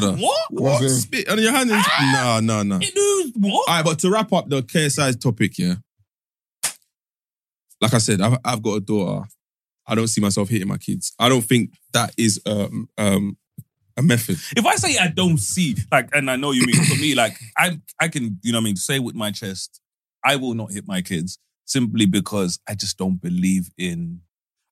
Brother. 0.00 0.16
what? 0.20 0.40
What? 0.50 0.82
it? 0.82 0.88
Spit 0.90 1.28
on 1.28 1.38
your 1.40 1.52
hand? 1.52 1.70
And... 1.70 1.82
Nah, 2.12 2.40
nah, 2.40 2.62
nah. 2.64 2.78
It 2.82 2.96
is 2.96 3.32
what? 3.36 3.68
All 3.68 3.74
right, 3.76 3.84
but 3.84 3.98
to 4.00 4.10
wrap 4.10 4.32
up 4.32 4.48
the 4.48 4.62
KSI 4.62 5.20
topic, 5.20 5.56
yeah. 5.58 5.74
Like 7.82 7.94
I 7.94 7.98
said, 7.98 8.20
I've, 8.20 8.38
I've 8.44 8.62
got 8.62 8.74
a 8.76 8.80
daughter. 8.80 9.26
I 9.86 9.96
don't 9.96 10.06
see 10.06 10.20
myself 10.20 10.48
hitting 10.48 10.68
my 10.68 10.78
kids. 10.78 11.12
I 11.18 11.28
don't 11.28 11.42
think 11.42 11.74
that 11.92 12.14
is 12.16 12.40
um, 12.46 12.88
um, 12.96 13.36
a 13.96 14.02
method. 14.02 14.38
if 14.56 14.64
I 14.64 14.76
say 14.76 14.96
I 14.98 15.08
don't 15.08 15.38
see, 15.38 15.76
like, 15.90 16.08
and 16.14 16.30
I 16.30 16.36
know 16.36 16.52
you 16.52 16.64
mean 16.64 16.82
for 16.84 16.94
me, 17.00 17.14
like, 17.16 17.36
I 17.58 17.80
I 18.00 18.06
can, 18.08 18.38
you 18.42 18.52
know 18.52 18.58
what 18.58 18.62
I 18.62 18.64
mean, 18.66 18.76
say 18.76 19.00
with 19.00 19.16
my 19.16 19.32
chest, 19.32 19.80
I 20.24 20.36
will 20.36 20.54
not 20.54 20.72
hit 20.72 20.86
my 20.86 21.02
kids 21.02 21.38
simply 21.66 22.06
because 22.06 22.60
I 22.68 22.74
just 22.74 22.96
don't 22.98 23.20
believe 23.20 23.70
in. 23.76 24.20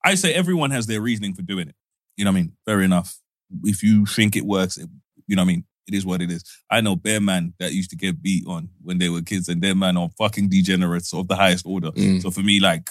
I 0.04 0.14
say 0.14 0.32
everyone 0.32 0.70
has 0.70 0.86
their 0.86 1.00
reasoning 1.00 1.34
for 1.34 1.42
doing 1.42 1.68
it. 1.68 1.74
You 2.16 2.24
know 2.24 2.30
what 2.30 2.38
I 2.38 2.42
mean? 2.42 2.52
Fair 2.64 2.80
enough. 2.80 3.20
If 3.64 3.82
you 3.82 4.06
think 4.06 4.36
it 4.36 4.46
works, 4.46 4.78
it, 4.78 4.88
you 5.26 5.34
know 5.34 5.42
what 5.42 5.46
I 5.46 5.52
mean? 5.52 5.64
It 5.88 5.94
is 5.94 6.06
what 6.06 6.22
it 6.22 6.30
is. 6.30 6.44
I 6.70 6.80
know 6.80 6.94
bear 6.94 7.20
man 7.20 7.54
that 7.58 7.72
used 7.72 7.90
to 7.90 7.96
get 7.96 8.22
beat 8.22 8.46
on 8.46 8.68
when 8.82 8.98
they 8.98 9.08
were 9.08 9.22
kids, 9.22 9.48
and 9.48 9.60
their 9.60 9.74
man 9.74 9.96
are 9.96 10.10
fucking 10.16 10.48
degenerates 10.48 11.12
of 11.12 11.26
the 11.26 11.34
highest 11.34 11.66
order. 11.66 11.90
Mm. 11.90 12.22
So 12.22 12.30
for 12.30 12.42
me, 12.42 12.60
like, 12.60 12.90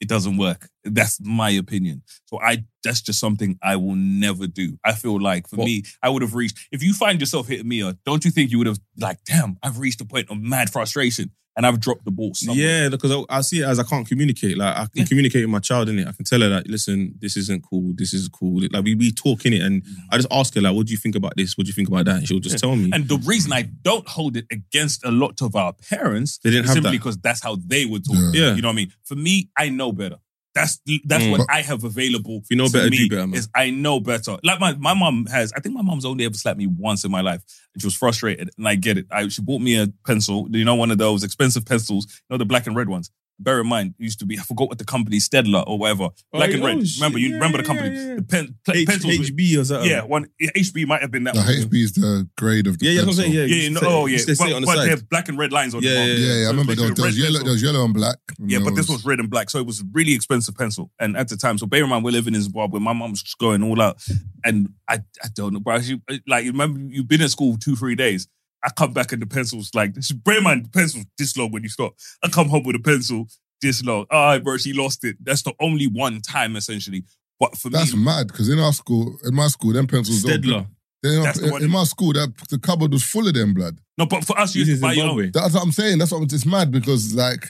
it 0.00 0.08
doesn't 0.08 0.36
work. 0.36 0.68
That's 0.84 1.18
my 1.20 1.50
opinion. 1.50 2.02
So 2.26 2.40
I 2.40 2.64
that's 2.84 3.00
just 3.02 3.18
something 3.20 3.58
I 3.62 3.76
will 3.76 3.96
never 3.96 4.46
do. 4.46 4.78
I 4.84 4.92
feel 4.92 5.20
like 5.20 5.48
for 5.48 5.56
Well- 5.56 5.66
me, 5.66 5.82
I 6.02 6.08
would 6.08 6.22
have 6.22 6.34
reached 6.34 6.58
if 6.72 6.82
you 6.82 6.92
find 6.94 7.20
yourself 7.20 7.48
hitting 7.48 7.68
me, 7.68 7.80
don't 8.06 8.24
you 8.24 8.30
think 8.30 8.50
you 8.50 8.58
would 8.58 8.66
have 8.66 8.78
like, 8.98 9.18
damn, 9.24 9.56
I've 9.62 9.78
reached 9.78 10.00
a 10.00 10.04
point 10.04 10.30
of 10.30 10.38
mad 10.40 10.70
frustration. 10.70 11.32
And 11.58 11.66
I've 11.66 11.78
dropped 11.80 12.04
the 12.06 12.10
ball 12.10 12.32
somewhere. 12.34 12.84
Yeah, 12.84 12.88
because 12.88 13.10
I, 13.12 13.22
I 13.28 13.40
see 13.42 13.60
it 13.60 13.64
as 13.66 13.78
I 13.78 13.82
can't 13.82 14.06
communicate. 14.08 14.56
Like 14.56 14.74
I 14.74 14.80
can 14.86 14.90
Yeah. 14.94 15.04
communicate 15.04 15.42
with 15.44 15.50
my 15.50 15.58
child 15.58 15.90
in 15.90 15.98
it. 15.98 16.06
I 16.08 16.12
can 16.12 16.24
tell 16.24 16.40
her 16.40 16.48
that, 16.48 16.66
listen, 16.68 17.14
this 17.20 17.36
isn't 17.36 17.62
cool. 17.68 17.92
This 17.96 18.14
is 18.14 18.28
cool. 18.28 18.62
Like 18.72 18.84
we 18.84 18.94
we 18.94 19.10
talk 19.12 19.44
in 19.44 19.52
it, 19.52 19.60
and 19.62 19.82
I 20.10 20.16
just 20.16 20.28
ask 20.30 20.54
her 20.54 20.60
like, 20.62 20.74
what 20.74 20.86
do 20.86 20.92
you 20.92 20.98
think 20.98 21.16
about 21.16 21.34
this? 21.36 21.58
What 21.58 21.64
do 21.66 21.68
you 21.68 21.74
think 21.74 21.88
about 21.88 22.06
that? 22.06 22.16
And 22.18 22.28
she'll 22.28 22.38
just 22.38 22.58
tell 22.58 22.76
me. 22.76 22.90
And 22.94 23.08
the 23.08 23.18
reason 23.18 23.52
I 23.52 23.62
don't 23.82 24.08
hold 24.08 24.36
it 24.36 24.46
against 24.50 25.04
a 25.04 25.10
lot 25.10 25.42
of 25.42 25.54
our 25.56 25.72
parents 25.74 26.38
They 26.38 26.50
didn't 26.50 26.64
is 26.64 26.70
have 26.70 26.74
simply 26.76 26.92
that. 26.92 26.98
because 26.98 27.18
that's 27.18 27.42
how 27.42 27.56
they 27.66 27.84
would 27.84 28.04
talk. 28.06 28.16
Yeah. 28.32 28.40
Yeah. 28.50 28.54
You 28.54 28.62
know 28.62 28.68
what 28.68 28.72
I 28.72 28.76
mean? 28.76 28.92
For 29.04 29.16
me, 29.16 29.50
I 29.58 29.68
know 29.68 29.92
better. 29.92 30.16
That's 30.58 30.80
that's 31.04 31.24
Mm. 31.24 31.30
what 31.32 31.46
I 31.50 31.62
have 31.62 31.84
available. 31.84 32.42
you 32.50 32.56
know 32.56 32.66
to 32.66 32.72
better, 32.72 32.90
me 32.90 32.96
do 32.98 33.08
better, 33.08 33.26
man. 33.26 33.38
Is 33.38 33.48
I 33.54 33.70
know 33.70 34.00
better. 34.00 34.36
Like 34.42 34.60
my 34.60 34.74
my 34.76 34.94
mom 34.94 35.26
has. 35.26 35.52
I 35.56 35.60
think 35.60 35.74
my 35.74 35.82
mom's 35.82 36.04
only 36.04 36.24
ever 36.24 36.34
slapped 36.34 36.58
me 36.58 36.66
once 36.66 37.04
in 37.04 37.10
my 37.10 37.20
life, 37.20 37.42
and 37.74 37.80
she 37.82 37.86
was 37.86 37.94
frustrated. 37.96 38.50
And 38.58 38.66
I 38.68 38.74
get 38.74 38.98
it. 38.98 39.06
I, 39.10 39.28
she 39.28 39.42
bought 39.42 39.60
me 39.60 39.78
a 39.80 39.88
pencil. 40.06 40.48
You 40.50 40.64
know, 40.64 40.74
one 40.74 40.90
of 40.90 40.98
those 40.98 41.22
expensive 41.24 41.64
pencils. 41.64 42.06
You 42.06 42.34
know, 42.34 42.38
the 42.38 42.44
black 42.44 42.66
and 42.66 42.74
red 42.76 42.88
ones. 42.88 43.10
Bear 43.40 43.60
in 43.60 43.68
mind, 43.68 43.94
it 43.98 44.02
used 44.02 44.18
to 44.18 44.26
be. 44.26 44.36
I 44.36 44.42
forgot 44.42 44.68
what 44.68 44.78
the 44.78 44.84
company 44.84 45.18
Staedtler 45.18 45.62
or 45.66 45.78
whatever. 45.78 46.04
Oh, 46.04 46.12
black 46.32 46.50
and 46.52 46.62
oh, 46.62 46.66
red. 46.66 46.86
shit. 46.88 47.00
Remember, 47.00 47.18
you 47.20 47.28
Yeah, 47.28 47.34
remember 47.34 47.58
the 47.58 47.64
company. 47.64 47.94
yeah, 47.94 48.06
yeah. 48.08 48.14
The 48.16 48.22
pen 48.22 48.54
pe- 48.66 48.78
H- 48.80 48.86
pencils. 48.88 49.30
HB 49.30 49.58
or 49.60 49.64
something. 49.64 49.88
yeah, 49.90 50.02
one 50.02 50.26
HB 50.42 50.86
might 50.88 51.02
have 51.02 51.12
been 51.12 51.22
that. 51.24 51.34
The 51.34 51.40
one. 51.40 51.48
HB 51.48 51.74
is 51.74 51.92
the 51.92 52.28
grade 52.36 52.66
of 52.66 52.78
the 52.78 52.86
Yeah, 52.86 52.90
yeah, 52.92 53.04
that's 53.04 53.18
I'm 53.18 53.22
pencil. 53.24 53.32
saying. 53.32 53.48
Yeah, 53.50 53.56
Yeah, 53.56 53.62
you 53.62 53.70
no, 53.70 53.80
say- 53.80 53.86
oh 53.86 54.06
yeah, 54.06 54.18
they 54.26 54.34
but, 54.34 54.52
on 54.52 54.60
the 54.62 54.66
but 54.66 54.74
they 54.74 54.80
side. 54.80 54.88
have 54.90 55.08
black 55.08 55.28
and 55.28 55.38
red 55.38 55.52
lines 55.52 55.74
on 55.74 55.82
Yeah, 55.82 55.90
the 55.90 55.96
bottom. 55.96 56.08
yeah, 56.10 56.16
Yeah, 56.28 56.34
yeah, 56.42 56.46
I 56.46 56.50
remember 56.50 56.72
it's 56.72 56.80
there 56.80 56.90
was, 56.90 56.96
there 56.98 57.06
was 57.06 57.16
red 57.20 57.24
yellow, 57.32 57.44
there 57.44 57.52
was 57.52 57.62
yellow 57.62 57.84
and 57.84 57.94
black. 57.94 58.18
and 58.38 58.50
Yeah, 58.50 58.58
there 58.58 58.64
but 58.64 58.74
this 58.74 58.88
was 58.88 59.04
red 59.04 59.20
and 59.20 59.30
black, 59.30 59.50
so 59.50 59.58
it 59.60 59.66
was 59.66 59.80
a 59.80 59.84
really 59.92 60.14
expensive 60.14 60.56
pencil. 60.56 60.90
And 60.98 61.16
at 61.16 61.28
the 61.28 61.36
time, 61.36 61.58
so 61.58 61.66
bear 61.66 61.84
in 61.84 61.88
mind, 61.90 62.04
we're 62.04 62.10
living 62.10 62.34
in 62.34 62.42
Zimbabwe. 62.42 62.72
Where 62.72 62.80
my 62.80 62.92
mom's 62.92 63.22
just 63.22 63.38
going 63.38 63.62
all 63.62 63.80
out, 63.80 64.02
and 64.44 64.70
I, 64.88 64.94
I 65.22 65.28
don't 65.32 65.52
know, 65.52 65.60
bro. 65.60 65.80
She, 65.80 66.00
like, 66.26 66.44
remember, 66.44 66.80
you've 66.80 67.06
been 67.08 67.20
in 67.22 67.28
school 67.28 67.56
two, 67.56 67.76
three 67.76 67.94
days. 67.94 68.26
I 68.64 68.70
come 68.70 68.92
back 68.92 69.12
and 69.12 69.22
the 69.22 69.26
pencil's 69.26 69.70
like, 69.74 69.94
this. 69.94 70.10
bear 70.12 70.38
in 70.38 70.44
mind, 70.44 70.64
the 70.66 70.70
pencil's 70.70 71.04
this 71.16 71.36
long 71.36 71.52
when 71.52 71.62
you 71.62 71.68
stop. 71.68 71.94
I 72.24 72.28
come 72.28 72.48
home 72.48 72.64
with 72.64 72.76
a 72.76 72.80
pencil 72.80 73.26
this 73.62 73.84
long. 73.84 74.06
All 74.10 74.24
right, 74.26 74.42
bro, 74.42 74.56
she 74.56 74.72
lost 74.72 75.04
it. 75.04 75.16
That's 75.22 75.42
the 75.42 75.52
only 75.60 75.86
one 75.86 76.20
time, 76.20 76.56
essentially. 76.56 77.04
But 77.40 77.56
for 77.56 77.70
That's 77.70 77.94
me, 77.94 78.02
mad 78.04 78.26
because 78.28 78.48
in 78.48 78.58
our 78.58 78.72
school, 78.72 79.16
in 79.24 79.34
my 79.34 79.46
school, 79.46 79.72
them 79.72 79.86
pencils. 79.86 80.22
they 80.22 80.32
were- 80.32 80.38
Staedtler. 80.38 80.66
they- 81.02 81.16
That's 81.22 81.38
the 81.38 81.46
in, 81.46 81.52
one- 81.52 81.62
in 81.62 81.70
my 81.70 81.84
school, 81.84 82.12
that 82.14 82.32
the 82.50 82.58
cupboard 82.58 82.92
was 82.92 83.04
full 83.04 83.28
of 83.28 83.34
them 83.34 83.54
blood. 83.54 83.78
no, 83.96 84.06
but 84.06 84.24
for 84.24 84.36
us, 84.38 84.54
you 84.56 84.62
This 84.62 84.70
used 84.70 84.78
is 84.78 84.82
buy 84.82 84.92
your 84.94 85.08
own. 85.10 85.30
That's 85.32 85.54
what 85.54 85.62
I'm 85.62 85.70
saying. 85.72 85.98
That's 85.98 86.10
what 86.10 86.18
I'm, 86.18 86.24
it's 86.24 86.44
mad 86.46 86.72
because 86.72 87.14
like 87.14 87.46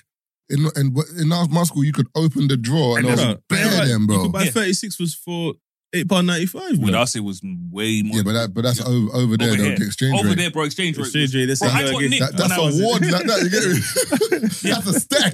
in 0.50 0.66
in 0.76 0.94
in 1.18 1.32
our, 1.32 1.48
my 1.48 1.62
school, 1.64 1.84
you 1.84 1.92
could 1.92 2.08
open 2.14 2.48
the 2.48 2.56
drawer 2.58 2.98
and, 2.98 3.06
And 3.06 3.18
there 3.18 3.26
was 3.28 3.36
Bro, 3.48 3.56
bare 3.58 3.78
right, 3.78 3.88
them, 3.88 4.02
You 4.02 4.06
bro. 4.08 4.22
could 4.24 4.32
buy 4.32 4.42
Yeah. 4.44 4.50
36 4.50 4.98
was 5.00 5.14
for 5.14 5.54
£8.95. 5.94 6.70
With 6.82 6.90
bro. 6.92 7.00
us, 7.00 7.16
it 7.16 7.20
was 7.20 7.40
way 7.70 8.02
more. 8.02 8.16
Yeah, 8.18 8.22
but 8.22 8.32
that 8.34 8.52
but 8.54 8.62
that's 8.62 8.80
over 8.80 9.08
over 9.14 9.36
there. 9.38 9.48
Over 9.48 9.56
though, 9.56 9.64
here. 9.64 9.76
the 9.78 9.86
exchange 9.86 10.18
Over 10.20 10.28
rate. 10.28 10.36
there, 10.38 10.50
bro, 10.50 10.62
exchange 10.64 10.96
rate. 10.98 11.04
Exchange 11.06 11.34
rate, 11.34 11.46
that's 11.46 11.60
Bro. 11.60 11.68
I 11.70 11.80
Yeah, 11.80 11.90
got 11.92 11.92
That, 11.92 12.00
when 12.00 12.36
that's 12.36 12.52
I 12.52 12.58
was 12.60 12.80
a 12.80 12.84
ward 12.84 13.02
like 13.10 13.24
that. 13.24 13.42
You 13.42 13.50
get 13.50 13.64
me? 13.64 14.48
that's 14.70 14.86
a 14.86 15.00
stack. 15.00 15.32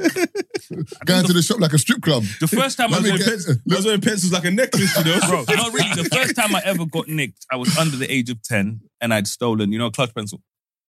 Going 1.07 1.25
to 1.27 1.33
the 1.33 1.43
shop 1.43 1.61
like 1.61 1.73
a 1.73 1.79
strip 1.79 2.03
club. 2.03 2.23
The 2.41 2.47
first 2.49 2.77
time 2.79 2.95
I 2.95 2.99
Let 2.99 3.03
me 3.05 3.13
was 3.13 3.21
get- 3.21 3.29
Pencils- 3.31 3.59
I 3.71 3.75
was 3.77 3.85
wearing 3.85 4.01
pencils 4.01 4.33
like 4.33 4.45
a 4.45 4.51
necklace, 4.51 4.97
you 4.97 5.05
know? 5.05 5.19
bro. 5.29 5.45
No, 5.57 5.71
really. 5.71 6.03
The 6.03 6.09
first 6.13 6.37
time 6.37 6.55
I 6.55 6.63
ever 6.65 6.87
got 6.87 7.09
nicked, 7.09 7.45
I 7.51 7.57
was 7.57 7.77
under 7.77 7.97
the 7.97 8.11
age 8.13 8.31
of 8.31 8.41
ten, 8.43 8.81
and 9.01 9.13
I'd 9.13 9.27
stolen, 9.27 9.73
you 9.73 9.79
know, 9.79 9.87
a 9.87 9.91
clutch 9.91 10.15
pencil. 10.15 10.41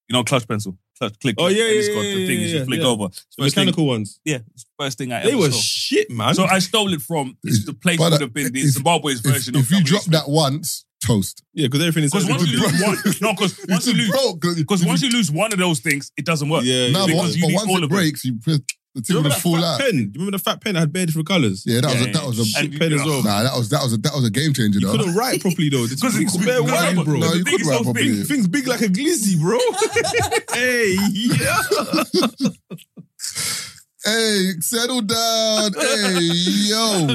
You 0.09 0.13
know, 0.15 0.25
clutch 0.25 0.47
pencil. 0.47 0.77
Clutch, 0.99 1.19
click. 1.21 1.35
Oh, 1.39 1.49
yeah, 1.49 1.65
and 1.65 1.73
it's 1.77 1.89
yeah, 1.89 1.95
got 1.95 2.01
yeah, 2.03 2.15
the 2.15 2.27
thing 2.27 2.41
yeah, 2.41 2.47
you 2.47 2.59
yeah, 2.59 2.65
flick 2.65 2.81
yeah. 2.81 2.87
over. 2.87 3.09
The 3.09 3.15
First 3.15 3.37
thing, 3.37 3.47
mechanical 3.67 3.87
ones. 3.87 4.21
yeah, 4.25 4.39
first 4.79 4.99
thing 4.99 5.13
I 5.13 5.23
They 5.23 5.31
ever 5.33 5.39
were 5.39 5.51
saw. 5.51 5.59
shit, 5.61 6.11
man. 6.11 6.35
So 6.35 6.45
I 6.45 6.59
stole 6.61 6.93
it 6.95 7.03
from 7.03 7.37
it's 7.43 7.65
the 7.67 7.75
place 7.75 7.99
But, 7.99 8.13
would 8.13 8.21
have 8.21 8.33
been 8.33 8.53
the 8.53 8.61
if- 8.61 8.71
Zimbabwe's 8.71 9.19
If, 9.25 9.33
version 9.33 9.57
if 9.57 9.65
of 9.65 9.71
you 9.73 9.83
drop 9.85 10.05
that 10.05 10.29
once, 10.29 10.85
toast. 11.05 11.43
yeah, 11.55 11.67
because 11.67 11.81
everything 11.83 12.05
is 12.05 12.13
Because 12.13 12.29
once 12.31 12.47
you 12.51 12.59
lose 12.61 12.81
one, 12.83 12.97
no, 13.21 13.33
because 13.35 13.61
once 13.69 13.87
you 13.87 13.95
lose, 13.95 14.11
broke. 14.11 14.41
because 14.57 14.85
once 14.87 15.03
you 15.03 15.11
lose 15.11 15.31
one 15.31 15.53
of 15.53 15.59
those 15.59 15.81
things, 15.81 16.13
it 16.17 16.25
doesn't 16.25 16.49
work. 16.49 16.63
Yeah, 16.65 16.91
no, 16.93 17.01
yeah, 17.01 17.07
but 17.07 17.07
because 17.09 17.17
once, 17.23 17.37
you 17.37 17.43
but 17.43 17.49
need 17.49 17.55
once 17.57 17.69
all 17.69 17.77
it 17.79 17.85
of 17.85 17.91
it. 17.91 17.95
breaks, 17.95 18.25
you 18.25 18.37
press, 18.39 18.61
the 18.97 19.03
Do 19.03 19.07
thing 19.07 19.17
you 19.17 19.23
would 19.23 19.29
remember 19.29 19.35
have 19.35 19.43
fall 19.43 19.57
fat 19.57 19.65
out. 19.65 19.81
pen? 19.81 19.91
Do 19.93 19.99
you 20.01 20.11
remember 20.15 20.31
the 20.39 20.43
fat 20.43 20.61
pen 20.63 20.75
that 20.75 20.81
had 20.81 20.93
bare 20.93 21.07
different 21.07 21.29
colours? 21.29 21.63
Yeah, 21.67 21.81
that 21.83 21.93
was 21.93 22.01
a 22.07 22.11
that 22.13 22.25
was 22.27 22.39
a. 22.41 22.45
Shit 22.47 22.79
pen 22.79 22.93
as 22.95 23.05
well. 23.05 23.23
nah. 23.23 23.43
That 23.45 23.55
was 23.57 23.69
that 23.69 23.83
was 23.83 23.93
a 23.93 23.97
that 23.99 24.15
was 24.15 24.25
a 24.25 24.31
game 24.31 24.53
changer 24.55 24.81
You 24.81 24.87
though. 24.87 24.97
couldn't 24.97 25.15
write 25.15 25.41
properly 25.43 25.69
though. 25.69 25.87
The 25.87 25.95
Because 25.95 26.17
it's 26.21 26.37
was 26.37 26.45
bare 26.47 26.63
because- 26.63 26.97
wide, 26.97 27.05
bro. 27.05 27.17
No, 27.19 27.33
you 27.35 27.45
could 27.45 27.67
write 27.67 27.83
properly. 27.85 28.09
big. 28.17 28.27
Things 28.27 28.49
big 28.49 28.67
like 28.67 28.81
a 28.81 28.89
glizzy, 28.89 29.39
bro. 29.39 29.59
hey, 30.57 30.97
yeah. 31.13 31.63
Hey, 34.07 34.53
settle 34.61 35.01
down. 35.03 35.73
hey, 35.73 36.21
yo, 36.23 37.07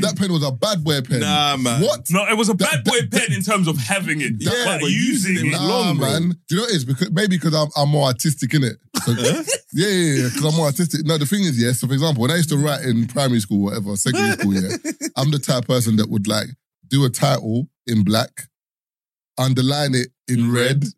that 0.00 0.14
pen 0.16 0.32
was 0.32 0.42
a 0.42 0.50
bad 0.50 0.82
boy 0.82 1.02
pen. 1.02 1.20
Nah, 1.20 1.58
man. 1.58 1.82
What? 1.82 2.06
No, 2.10 2.26
it 2.26 2.38
was 2.38 2.48
a 2.48 2.54
That- 2.54 2.70
bad 2.70 2.84
boy 2.84 3.00
pen 3.10 3.32
in 3.34 3.42
terms 3.42 3.68
of 3.68 3.76
having 3.76 4.22
it. 4.22 4.32
Yeah, 4.38 4.50
but, 4.64 4.80
but 4.80 4.90
using 4.90 5.34
using 5.34 5.46
it. 5.50 5.54
it 5.54 5.58
Nah, 5.60 5.68
long, 5.68 5.98
bro. 5.98 6.08
man. 6.08 6.28
Do 6.48 6.54
you 6.54 6.56
know 6.56 6.62
what 6.62 6.70
it 6.72 6.76
is? 6.76 6.84
Because 6.86 7.10
maybe 7.10 7.36
because 7.36 7.54
I'm, 7.54 7.68
I'm 7.76 7.90
more 7.90 8.06
artistic 8.06 8.54
in 8.54 8.64
it. 8.64 8.76
So, 9.04 9.12
yeah, 9.12 9.42
yeah, 9.74 9.88
yeah. 9.88 10.28
Because 10.28 10.44
I'm 10.44 10.54
more 10.56 10.66
artistic. 10.66 11.04
No, 11.04 11.18
the 11.18 11.26
thing 11.26 11.42
is, 11.42 11.62
yeah. 11.62 11.72
So, 11.72 11.86
for 11.86 11.92
example, 11.92 12.22
when 12.22 12.30
I 12.30 12.36
used 12.36 12.48
to 12.48 12.56
write 12.56 12.82
in 12.82 13.06
primary 13.08 13.40
school, 13.40 13.64
whatever, 13.64 13.94
secondary 13.96 14.32
school, 14.38 14.54
yeah, 14.54 14.76
I'm 15.16 15.30
the 15.30 15.38
type 15.38 15.58
of 15.58 15.66
person 15.66 15.96
that 15.96 16.08
would 16.08 16.26
like 16.26 16.48
do 16.88 17.04
a 17.04 17.10
title 17.10 17.68
in 17.86 18.04
black, 18.04 18.48
underline 19.36 19.94
it 19.94 20.08
in 20.28 20.50
red. 20.50 20.80
Do 20.80 20.88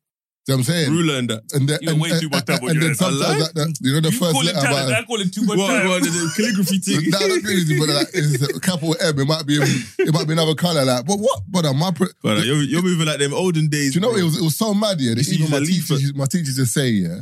you 0.51 0.57
know 0.57 0.67
what 0.67 0.69
I'm 0.69 0.75
saying? 0.75 0.91
Ruler 0.91 1.15
and 1.19 1.31
that. 1.31 1.43
And 1.55 1.69
then, 1.69 1.79
You're 1.81 1.93
and, 1.93 2.01
way 2.03 2.11
too 2.19 2.29
much 2.29 2.45
time 2.45 2.59
on 2.59 2.75
your 2.75 2.83
head. 2.83 2.97
that, 2.99 3.53
that, 3.55 3.79
you 3.81 3.93
know, 3.95 4.01
the 4.01 4.11
You 4.11 4.19
first 4.19 4.33
call 4.35 4.43
it 4.43 4.55
letter 4.55 4.67
talent, 4.67 4.91
I 4.99 5.03
call 5.05 5.21
it 5.21 5.33
too 5.33 5.45
much 5.47 5.59
What, 5.59 5.69
time. 5.69 5.87
the 5.87 6.33
calligraphy 6.37 6.79
thing? 6.83 7.11
That's 7.11 7.29
not 7.29 7.43
crazy, 7.43 7.79
but 7.79 7.89
like, 7.89 8.09
it's 8.13 8.43
a 8.43 8.59
capital 8.59 8.97
M. 9.01 9.15
It 9.21 9.27
might 9.27 9.47
be, 9.47 9.57
it 9.63 10.13
might 10.13 10.27
be 10.27 10.33
another 10.35 10.55
color. 10.55 10.85
Like, 10.85 11.07
but 11.07 11.17
what? 11.23 11.43
But 11.49 11.65
uh, 11.67 11.73
my, 11.73 11.93
pre- 11.93 12.11
But 12.23 12.39
uh, 12.39 12.41
you're, 12.43 12.63
you're 12.63 12.83
moving 12.83 13.07
like 13.07 13.19
them 13.21 13.33
olden 13.33 13.69
days. 13.69 13.93
do 13.93 13.99
you 13.99 14.01
know 14.03 14.11
bro. 14.11 14.19
it 14.19 14.25
was? 14.25 14.41
It 14.41 14.43
was 14.43 14.57
so 14.57 14.75
mad, 14.75 14.99
yeah. 15.01 15.15
That 15.15 15.29
even 15.31 15.51
my 15.51 15.61
the 15.61 15.67
teachers, 15.67 16.15
my 16.15 16.27
teachers 16.27 16.57
just 16.57 16.75
say, 16.75 16.89
yeah, 16.89 17.21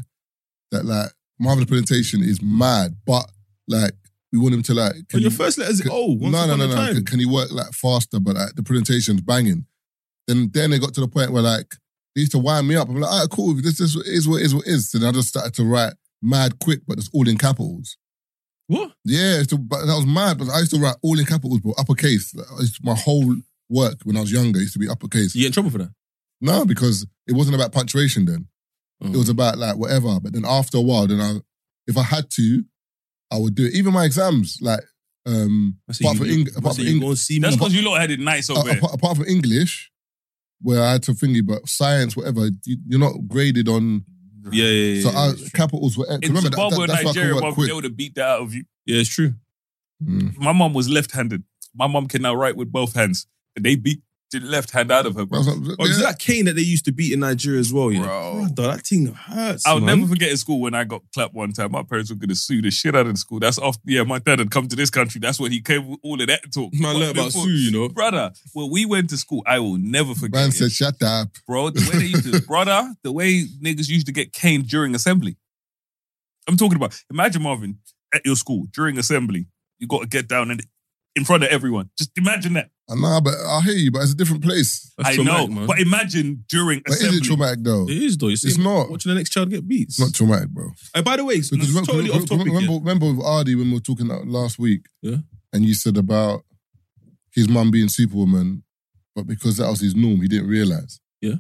that 0.73 0.85
like 0.85 1.11
Marvin 1.39 1.67
presentation 1.67 2.23
is 2.23 2.41
mad, 2.41 2.97
but 3.05 3.29
like 3.69 3.93
we 4.33 4.39
want 4.39 4.55
him 4.55 4.63
to 4.65 4.75
like. 4.75 4.95
He- 5.13 5.21
your 5.21 5.31
first 5.31 5.59
letters, 5.59 5.81
can- 5.81 5.91
oh, 5.93 6.17
once 6.17 6.33
no, 6.33 6.47
no, 6.47 6.57
no, 6.57 6.67
no. 6.67 6.95
Can, 6.95 7.05
can 7.05 7.19
he 7.21 7.27
work 7.27 7.53
like 7.53 7.73
faster? 7.73 8.21
But 8.21 8.37
like 8.37 8.55
the 8.55 8.63
presentation's 8.63 9.21
banging. 9.21 9.67
Then 10.27 10.51
then 10.53 10.71
they 10.71 10.79
got 10.79 10.95
to 10.95 11.01
the 11.01 11.09
point 11.09 11.33
where 11.33 11.43
like 11.43 11.75
they 12.19 12.23
used 12.23 12.33
to 12.33 12.39
wind 12.41 12.67
me 12.67 12.75
up. 12.75 12.89
I'm 12.89 12.97
like, 12.97 13.09
all 13.09 13.21
right, 13.21 13.31
cool. 13.31 13.55
This 13.55 13.79
is 13.79 13.95
is 13.95 14.27
what 14.27 14.43
is 14.43 14.53
what 14.53 14.67
is. 14.67 14.93
And 14.93 15.07
I 15.07 15.13
just 15.13 15.29
started 15.29 15.55
to 15.55 15.65
write 15.65 15.93
mad 16.21 16.59
quick, 16.59 16.81
but 16.85 16.99
it's 16.99 17.09
all 17.15 17.29
in 17.29 17.39
capitals. 17.39 17.97
What? 18.67 18.91
Yeah, 19.05 19.45
but 19.53 19.87
that 19.87 19.95
was 19.95 20.05
mad. 20.05 20.37
But 20.39 20.51
I 20.51 20.59
used 20.59 20.75
to 20.75 20.81
write 20.81 20.97
all 21.01 21.17
in 21.17 21.27
capitals, 21.27 21.61
but 21.61 21.79
uppercase. 21.79 22.35
It's 22.59 22.83
my 22.83 22.97
whole 22.97 23.37
work 23.69 23.99
when 24.03 24.17
I 24.17 24.21
was 24.21 24.33
younger 24.33 24.59
used 24.59 24.73
to 24.73 24.81
be 24.81 24.89
uppercase. 24.89 25.33
You 25.37 25.43
get 25.43 25.47
in 25.47 25.53
trouble 25.53 25.71
for 25.71 25.79
that? 25.79 25.91
No, 26.41 26.65
because 26.65 27.07
it 27.29 27.35
wasn't 27.35 27.55
about 27.55 27.71
punctuation 27.71 28.25
then. 28.25 28.49
Oh. 29.01 29.07
It 29.07 29.17
was 29.17 29.29
about 29.29 29.57
like 29.57 29.77
whatever. 29.77 30.19
But 30.21 30.33
then 30.33 30.45
after 30.45 30.79
a 30.79 30.81
while, 30.81 31.07
then 31.07 31.21
I, 31.21 31.37
if 31.87 31.97
I 31.97 32.03
had 32.03 32.31
to, 32.33 32.65
I 33.31 33.39
would 33.39 33.55
do 33.55 33.67
it. 33.67 33.75
Even 33.75 33.93
my 33.93 34.07
exams, 34.07 34.59
like 34.61 34.81
um, 35.25 35.79
apart 35.89 36.17
from 36.17 36.31
Eng- 36.31 36.49
I 36.57 36.59
apart 36.59 36.75
from 36.75 36.85
you 36.85 36.95
Eng- 36.95 37.01
go 37.01 37.09
and 37.11 37.19
see 37.19 37.35
me. 37.35 37.43
That's 37.43 37.55
because 37.55 37.75
you 37.75 37.89
lot 37.89 38.01
had 38.01 38.11
it 38.11 38.19
nice 38.19 38.51
over 38.51 38.69
uh, 38.69 38.75
apart, 38.75 38.95
apart 38.95 39.17
from 39.19 39.27
English, 39.27 39.93
where 40.61 40.83
I 40.83 40.93
had 40.93 41.03
to 41.05 41.13
thingy, 41.13 41.45
but 41.47 41.69
science, 41.69 42.17
whatever, 42.17 42.49
you, 42.65 42.77
you're 42.87 43.01
not 43.01 43.15
graded 43.29 43.69
on. 43.69 44.05
Yeah, 44.51 44.65
yeah, 44.65 44.95
yeah. 44.95 45.03
so 45.03 45.11
yeah, 45.11 45.19
I, 45.19 45.29
it's 45.31 45.41
true. 45.41 45.51
capitals 45.55 45.99
were. 45.99 46.07
In 46.07 46.21
remember 46.21 46.51
that, 46.51 46.57
Zimbabwe 46.57 46.71
that, 46.71 46.83
or 46.83 46.87
that's 46.87 47.05
why 47.05 47.11
I 47.11 47.13
Nigeria, 47.13 47.29
can 47.31 47.39
bro, 47.39 47.49
work 47.49 47.55
quick. 47.55 47.69
they 47.69 47.75
would 47.75 47.85
have 47.85 47.97
beat 47.97 48.15
that 48.15 48.29
out 48.29 48.41
of 48.41 48.55
you. 48.55 48.65
yeah, 48.87 49.01
it's 49.01 49.09
true. 49.09 49.35
Mm. 50.03 50.39
My 50.39 50.53
mom 50.53 50.75
was 50.75 50.89
left-handed. 50.89 51.43
My 51.75 51.87
mom 51.87 52.07
can 52.07 52.23
now 52.23 52.35
write 52.35 52.57
with 52.57 52.71
both 52.71 52.95
hands. 52.95 53.27
And 53.57 53.65
they 53.65 53.75
beat 53.77 54.01
the 54.31 54.41
left 54.41 54.71
hand 54.73 54.91
out 54.91 55.07
of 55.07 55.15
her, 55.17 55.25
bro. 55.25 55.39
was 55.39 55.49
like, 55.49 55.77
Oh, 55.79 55.85
is 55.85 56.01
that 56.01 56.19
cane 56.19 56.45
that 56.47 56.55
they 56.57 56.63
used 56.63 56.85
to 56.85 56.93
beat 56.93 57.13
in 57.13 57.21
Nigeria 57.21 57.61
as 57.61 57.73
well? 57.73 57.91
Yeah, 57.91 58.03
Bro. 58.03 58.47
Brother, 58.55 58.77
that 58.77 58.87
thing 58.87 59.07
hurts. 59.07 59.67
I'll 59.67 59.81
man. 59.81 60.01
never 60.01 60.11
forget 60.11 60.31
in 60.31 60.37
school 60.37 60.61
when 60.61 60.75
I 60.75 60.85
got 60.85 61.03
clapped 61.15 61.35
one 61.35 61.53
time. 61.53 61.73
My 61.73 61.83
parents 61.83 62.11
were 62.11 62.17
going 62.17 62.29
to 62.29 62.35
sue 62.35 62.61
the 62.61 62.71
shit 62.71 62.95
out 62.95 63.07
of 63.07 63.13
the 63.13 63.19
school. 63.19 63.41
That's 63.41 63.59
off. 63.59 63.79
Yeah, 63.85 64.03
my 64.03 64.19
dad 64.19 64.39
had 64.39 64.51
come 64.51 64.69
to 64.69 64.77
this 64.77 64.91
country. 64.91 65.19
That's 65.21 65.41
when 65.41 65.53
he 65.53 65.61
came 65.61 65.89
with 65.89 66.01
all 66.03 66.21
of 66.21 66.27
that 66.27 66.53
talk. 66.53 66.73
Man, 66.75 66.97
learn 66.97 67.11
about 67.11 67.33
Sue, 67.33 67.49
you 67.51 67.71
know. 67.71 67.89
Brother, 67.89 68.33
when 68.53 68.71
we 68.71 68.85
went 68.85 69.11
to 69.11 69.17
school, 69.17 69.43
I 69.47 69.59
will 69.61 69.79
never 69.79 70.15
forget. 70.15 70.35
Man 70.35 70.49
it. 70.51 70.53
said, 70.53 70.73
"Shut 70.73 71.03
up." 71.03 71.29
bro. 71.47 71.71
The 71.71 71.89
way 71.91 71.99
they 72.01 72.07
used 72.07 72.33
to, 72.33 72.41
brother, 72.47 72.95
the 73.03 73.13
way 73.13 73.45
niggas 73.63 73.89
used 73.89 74.07
to 74.07 74.13
get 74.13 74.33
caned 74.33 74.69
during 74.69 74.95
assembly. 74.95 75.37
I'm 76.47 76.57
talking 76.57 76.77
about. 76.77 77.01
Imagine 77.11 77.43
Marvin 77.43 77.79
at 78.15 78.25
your 78.25 78.37
school 78.37 78.67
during 78.73 78.99
assembly. 78.99 79.47
You 79.79 79.87
got 79.87 80.01
to 80.03 80.07
get 80.09 80.29
down 80.29 80.51
and 80.51 80.63
in 81.19 81.25
front 81.27 81.43
of 81.45 81.51
everyone. 81.51 81.91
Just 81.99 82.11
imagine 82.17 82.55
that. 82.55 82.71
Uh, 82.89 82.95
I 82.95 83.01
know, 83.01 83.21
but 83.21 83.35
I 83.35 83.61
hear 83.61 83.75
you, 83.75 83.91
but 83.91 84.03
it's 84.03 84.13
a 84.13 84.17
different 84.17 84.43
place. 84.43 84.91
That's 84.97 85.11
I 85.11 85.17
know, 85.17 85.25
traumatic, 85.25 85.51
man. 85.51 85.67
but 85.67 85.79
imagine 85.81 86.45
during 86.49 86.81
But 86.85 86.95
is 86.95 87.01
assembly. 87.03 87.19
it 87.19 87.25
traumatic 87.25 87.59
though? 87.63 87.87
it 87.89 87.97
is 87.99 88.17
though. 88.17 88.29
You 88.29 88.37
see, 88.37 88.49
It's 88.49 88.57
not. 88.59 88.91
watching 88.91 89.11
the 89.11 89.17
next 89.17 89.31
child 89.31 89.51
get 89.51 89.69
beat. 89.69 89.89
It's 89.89 90.01
not 90.01 90.15
traumatic, 90.15 90.49
bro. 90.51 90.71
Hey, 90.95 91.03
by 91.03 91.17
the 91.17 91.25
way, 91.25 91.35
it's 91.35 91.51
Because 91.51 91.69
remember, 91.69 91.93
totally 91.93 92.11
off 92.11 92.25
topic. 92.27 92.47
remember, 92.47 92.73
yeah. 92.73 92.79
remember 92.79 93.07
with 93.13 93.25
Ardy 93.25 93.55
when 93.55 93.67
we 93.69 93.75
were 93.75 93.81
talking 93.81 94.09
that 94.09 94.27
last 94.27 94.59
week, 94.59 94.87
Yeah. 95.03 95.17
and 95.53 95.65
you 95.67 95.75
said 95.75 95.97
about 95.99 96.45
his 97.33 97.49
mum 97.49 97.71
being 97.71 97.89
Superwoman, 97.89 98.63
but 99.15 99.27
because 99.27 99.59
that 99.59 99.69
was 99.69 99.81
his 99.81 99.95
norm, 99.95 100.21
he 100.23 100.29
didn't 100.29 100.49
realize. 100.49 101.01
Yeah. 101.21 101.35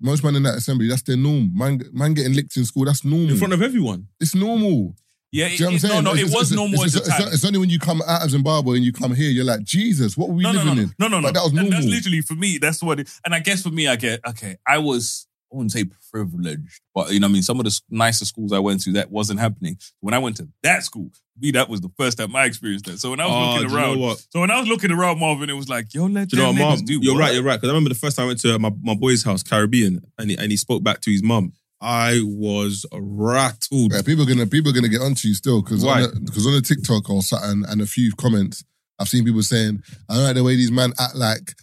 Most 0.00 0.24
men 0.24 0.34
in 0.36 0.42
that 0.44 0.56
assembly, 0.56 0.88
that's 0.88 1.02
their 1.02 1.16
norm. 1.16 1.50
Man, 1.54 1.80
man 1.92 2.14
getting 2.14 2.32
licked 2.34 2.56
in 2.56 2.64
school, 2.64 2.84
that's 2.86 3.04
normal. 3.04 3.30
in 3.30 3.36
front 3.36 3.52
of 3.52 3.62
everyone. 3.62 4.08
it's 4.20 4.34
normal. 4.34 4.96
Yeah, 5.34 5.48
Do 5.48 5.52
it, 5.54 5.58
you 5.58 5.58
know 5.60 5.66
what 5.66 5.70
I'm 5.70 5.76
it- 5.76 5.80
saying? 5.80 5.94
no, 5.94 6.00
no, 6.00 6.12
It's- 6.14 6.30
it 6.30 6.34
was 6.34 6.52
it's- 6.52 6.56
normal 6.56 6.82
it's, 6.84 6.96
at 6.96 7.02
the 7.04 7.08
it's- 7.10 7.24
time. 7.24 7.32
It's 7.34 7.44
only 7.44 7.58
when 7.58 7.70
you 7.70 7.78
come 7.78 8.00
out 8.06 8.22
of 8.22 8.30
Zimbabwe 8.30 8.76
and 8.76 8.84
you 8.84 8.92
come 8.92 9.14
here, 9.14 9.30
you're 9.30 9.44
like, 9.44 9.64
Jesus, 9.64 10.16
what 10.16 10.28
were 10.28 10.34
we 10.36 10.44
no, 10.44 10.52
no, 10.52 10.58
living 10.60 10.76
no, 10.76 10.82
in? 10.82 10.94
no, 10.98 11.08
no, 11.08 11.20
no. 11.20 11.24
Like, 11.26 11.34
that 11.34 11.42
was 11.42 11.52
And 11.52 11.58
that's 11.58 11.70
normal. 11.72 11.90
literally 11.90 12.20
for 12.22 12.34
me. 12.34 12.58
That's 12.58 12.82
what. 12.82 13.00
It, 13.00 13.08
and 13.24 13.34
I 13.34 13.40
guess 13.40 13.62
for 13.62 13.70
me, 13.70 13.88
I 13.88 13.96
get 13.96 14.20
okay. 14.26 14.56
I 14.66 14.78
was 14.78 15.26
I 15.52 15.56
wouldn't 15.56 15.70
say 15.72 15.84
privileged, 16.10 16.80
but 16.96 17.12
you 17.12 17.20
know, 17.20 17.26
what 17.26 17.30
I 17.30 17.32
mean, 17.34 17.42
some 17.42 17.60
of 17.60 17.64
the 17.64 17.68
s- 17.68 17.82
nicer 17.88 18.24
schools 18.24 18.52
I 18.52 18.58
went 18.58 18.82
to, 18.84 18.92
that 18.94 19.12
wasn't 19.12 19.38
happening. 19.38 19.76
When 20.00 20.12
I 20.12 20.18
went 20.18 20.36
to 20.38 20.48
that 20.64 20.82
school, 20.84 21.10
me, 21.40 21.52
that 21.52 21.68
was 21.68 21.80
the 21.80 21.90
first 21.96 22.18
time 22.18 22.34
I 22.34 22.44
experienced 22.46 22.86
that. 22.86 22.98
So 22.98 23.10
when 23.10 23.20
I 23.20 23.26
was 23.26 23.34
Oh, 23.34 23.52
looking 23.54 23.68
do 23.68 23.74
you 23.74 23.80
know 23.80 23.84
around, 23.86 24.00
what? 24.00 24.26
so 24.30 24.40
when 24.40 24.50
I 24.50 24.58
was 24.58 24.68
looking 24.68 24.90
around, 24.90 25.20
Marvin, 25.20 25.48
it 25.50 25.52
was 25.52 25.68
like, 25.68 25.94
yo, 25.94 26.06
let 26.06 26.28
Do 26.28 26.36
you 26.36 26.42
know 26.42 26.52
them 26.52 26.60
what, 26.62 26.74
niggas 26.74 26.76
mom? 26.78 26.84
do. 26.86 26.98
You're 27.02 27.14
what? 27.14 27.20
right. 27.20 27.34
You're 27.34 27.42
right. 27.44 27.56
Because 27.56 27.68
I 27.68 27.72
remember 27.72 27.90
the 27.90 27.94
first 28.00 28.16
time 28.16 28.24
I 28.24 28.26
went 28.28 28.40
to 28.40 28.54
uh, 28.56 28.58
my, 28.58 28.72
my 28.82 28.94
boy's 28.94 29.22
house, 29.22 29.42
Caribbean, 29.44 30.00
and 30.18 30.30
he, 30.30 30.36
and 30.36 30.50
he 30.50 30.56
spoke 30.56 30.82
back 30.82 31.00
to 31.02 31.10
his 31.12 31.22
mum. 31.22 31.52
I 31.84 32.20
was 32.24 32.86
rattled. 32.92 33.92
Yeah, 33.92 34.00
people 34.02 34.24
are 34.24 34.26
gonna 34.26 34.46
people 34.46 34.70
are 34.70 34.74
gonna 34.74 34.88
get 34.88 35.02
onto 35.02 35.28
you 35.28 35.34
still 35.34 35.62
because 35.62 35.84
Why? 35.84 36.06
because 36.24 36.46
on, 36.46 36.54
the 36.54 36.62
TikTok 36.62 37.10
or 37.10 37.22
something 37.22 37.64
and 37.68 37.80
a 37.82 37.86
few 37.86 38.10
comments, 38.16 38.64
I've 38.98 39.08
seen 39.08 39.24
people 39.24 39.42
saying, 39.42 39.82
"I 40.08 40.14
don't 40.14 40.24
like 40.24 40.34
the 40.36 40.42
way 40.44 40.56
these 40.56 40.72
men 40.72 40.92
act 40.98 41.14
like 41.14 41.54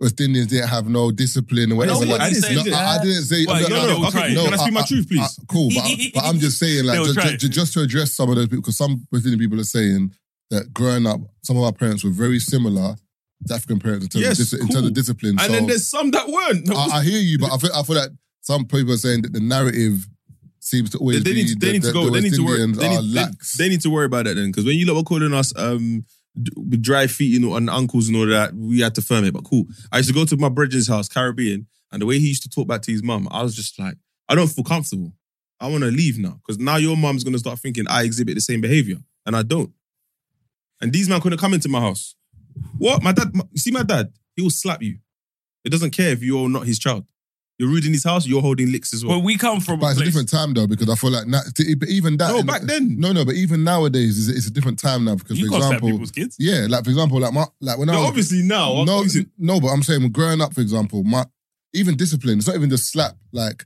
West 0.00 0.20
Indians 0.20 0.46
didn't 0.46 0.68
have 0.68 0.88
no 0.88 1.10
discipline 1.10 1.72
or 1.72 1.76
whatever." 1.76 2.04
No, 2.06 2.12
like, 2.12 2.20
I 2.20 2.28
didn't 2.30 2.42
say 2.44 2.54
no. 2.70 2.76
I, 2.76 2.98
I 2.98 3.02
didn't 3.04 3.22
say. 3.24 3.44
Well, 3.46 3.60
no, 3.60 3.66
you 3.66 3.68
know, 3.74 3.86
no, 3.86 4.10
they 4.10 4.18
okay, 4.20 4.34
no, 4.34 4.44
Can 4.44 4.54
I 4.54 4.56
speak 4.58 4.72
my 4.74 4.80
I- 4.80 4.86
truth, 4.86 5.08
please? 5.08 5.20
I- 5.40 5.44
cool, 5.52 5.70
but, 5.74 5.84
but 6.14 6.24
I'm 6.24 6.38
just 6.38 6.58
saying, 6.58 6.84
like, 6.84 6.94
They 6.94 7.00
will 7.00 7.06
ju- 7.08 7.14
try 7.14 7.24
ju- 7.28 7.34
it. 7.34 7.40
ju- 7.40 7.48
just 7.48 7.72
to 7.74 7.80
address 7.82 8.12
some 8.14 8.30
of 8.30 8.36
those 8.36 8.46
people, 8.46 8.62
because 8.62 8.76
some 8.76 9.06
West 9.10 9.24
Indian 9.26 9.40
people 9.40 9.58
are 9.60 9.64
saying 9.64 10.12
that 10.50 10.72
growing 10.72 11.06
up, 11.06 11.20
some 11.42 11.56
of 11.56 11.64
our 11.64 11.72
parents 11.72 12.04
were 12.04 12.10
very 12.10 12.38
similar 12.38 12.94
to 13.48 13.54
African 13.54 13.80
parents 13.80 14.04
in 14.04 14.08
terms, 14.10 14.22
Yes, 14.38 14.52
of, 14.52 14.58
dis- 14.58 14.60
in 14.60 14.68
terms 14.68 14.86
of 14.86 14.94
discipline. 14.94 15.32
And 15.32 15.40
so 15.40 15.52
then 15.52 15.66
there's 15.66 15.86
some 15.88 16.10
that 16.12 16.28
weren't. 16.28 16.70
I, 16.70 16.98
I 16.98 17.02
hear 17.02 17.18
you, 17.20 17.38
but 17.38 17.52
I 17.52 17.58
feel, 17.58 17.70
I 17.74 17.82
feel 17.82 17.96
like 17.96 18.10
some 18.48 18.64
people 18.64 18.94
are 18.94 18.96
saying 18.96 19.20
that 19.22 19.34
the 19.34 19.40
narrative 19.40 20.08
seems 20.58 20.88
to 20.90 20.96
always 20.98 21.22
they, 21.22 21.30
they 21.30 21.34
be 21.34 21.42
need 21.42 21.48
to, 21.48 21.54
they 21.58 21.66
the- 21.66 21.72
need 21.74 21.82
to 21.82 21.92
go. 21.92 22.04
the 22.06 22.10
They 22.12 22.20
need 22.22 22.34
to 22.34 22.44
worry. 22.46 22.58
They 22.72 22.86
are 22.86 23.02
need, 23.02 23.14
they, 23.14 23.20
lax. 23.20 23.56
they 23.58 23.68
need 23.68 23.82
to 23.82 23.90
worry 23.90 24.06
about 24.06 24.24
that 24.24 24.34
then, 24.36 24.46
because 24.50 24.64
when 24.64 24.76
you 24.78 24.86
lot 24.86 24.96
were 24.96 25.02
calling 25.02 25.34
us 25.34 25.52
um, 25.58 26.06
with 26.56 26.80
dry 26.82 27.06
feet 27.08 27.30
you 27.30 27.40
know, 27.40 27.56
and 27.56 27.68
uncles 27.68 28.08
and 28.08 28.16
all 28.16 28.26
that, 28.26 28.54
we 28.54 28.80
had 28.80 28.94
to 28.94 29.02
firm 29.02 29.24
it. 29.24 29.34
But 29.34 29.44
cool. 29.44 29.66
I 29.92 29.98
used 29.98 30.08
to 30.08 30.14
go 30.14 30.24
to 30.24 30.36
my 30.38 30.48
brethren's 30.48 30.88
house, 30.88 31.10
Caribbean, 31.10 31.66
and 31.92 32.00
the 32.00 32.06
way 32.06 32.18
he 32.18 32.28
used 32.28 32.42
to 32.44 32.48
talk 32.48 32.66
back 32.66 32.80
to 32.82 32.90
his 32.92 33.02
mum, 33.02 33.28
I 33.30 33.42
was 33.42 33.54
just 33.54 33.78
like, 33.78 33.96
I 34.30 34.34
don't 34.34 34.48
feel 34.48 34.64
comfortable. 34.64 35.12
I 35.60 35.66
want 35.68 35.84
to 35.84 35.90
leave 35.90 36.18
now 36.18 36.40
because 36.40 36.58
now 36.58 36.76
your 36.76 36.96
mum's 36.96 37.24
gonna 37.24 37.38
start 37.38 37.58
thinking 37.58 37.84
I 37.86 38.04
exhibit 38.04 38.34
the 38.34 38.40
same 38.40 38.62
behavior, 38.62 38.96
and 39.26 39.36
I 39.36 39.42
don't. 39.42 39.72
And 40.80 40.90
these 40.90 41.06
men 41.10 41.20
couldn't 41.20 41.38
come 41.38 41.52
into 41.52 41.68
my 41.68 41.80
house. 41.80 42.14
What? 42.78 43.02
My 43.02 43.12
dad? 43.12 43.34
My, 43.34 43.44
see 43.56 43.72
my 43.72 43.82
dad? 43.82 44.10
He 44.36 44.42
will 44.42 44.50
slap 44.50 44.82
you. 44.82 44.98
It 45.64 45.70
doesn't 45.70 45.90
care 45.90 46.10
if 46.12 46.22
you're 46.22 46.48
not 46.48 46.66
his 46.66 46.78
child. 46.78 47.04
You're 47.58 47.68
rude 47.68 47.84
in 47.86 47.92
his 47.92 48.04
house. 48.04 48.24
You're 48.26 48.40
holding 48.40 48.70
licks 48.70 48.94
as 48.94 49.04
well. 49.04 49.16
Well, 49.16 49.24
we 49.24 49.36
come 49.36 49.60
from 49.60 49.80
But 49.80 49.86
a 49.86 49.90
it's 49.90 49.98
a 49.98 50.02
place. 50.02 50.08
different 50.10 50.28
time 50.28 50.54
though, 50.54 50.66
because 50.68 50.88
I 50.88 50.94
feel 50.94 51.10
like 51.10 51.26
na- 51.26 51.40
t- 51.54 51.74
but 51.74 51.88
even 51.88 52.16
that. 52.18 52.30
no, 52.30 52.42
back 52.44 52.62
then. 52.62 52.98
No, 53.00 53.12
no, 53.12 53.24
but 53.24 53.34
even 53.34 53.64
nowadays, 53.64 54.28
it's, 54.28 54.38
it's 54.38 54.46
a 54.46 54.50
different 54.52 54.78
time 54.78 55.04
now. 55.04 55.16
Because 55.16 55.38
You 55.40 55.46
for 55.46 55.52
can't 55.52 55.62
slap 55.64 55.72
example, 55.74 55.90
people's 55.90 56.10
kids. 56.12 56.36
yeah, 56.38 56.66
like 56.68 56.84
for 56.84 56.90
example, 56.90 57.18
like 57.20 57.32
my 57.32 57.46
like 57.60 57.78
when 57.78 57.88
I 57.88 57.94
No, 57.94 58.00
was 58.00 58.08
obviously 58.08 58.42
now. 58.42 58.84
no, 58.84 58.98
obviously- 58.98 59.26
no, 59.38 59.60
but 59.60 59.68
I'm 59.68 59.82
saying 59.82 60.02
when 60.02 60.12
growing 60.12 60.40
up, 60.40 60.54
for 60.54 60.60
example, 60.60 61.02
my 61.02 61.24
even 61.74 61.96
discipline. 61.96 62.38
It's 62.38 62.46
not 62.46 62.56
even 62.56 62.70
just 62.70 62.90
slap. 62.92 63.16
Like 63.32 63.64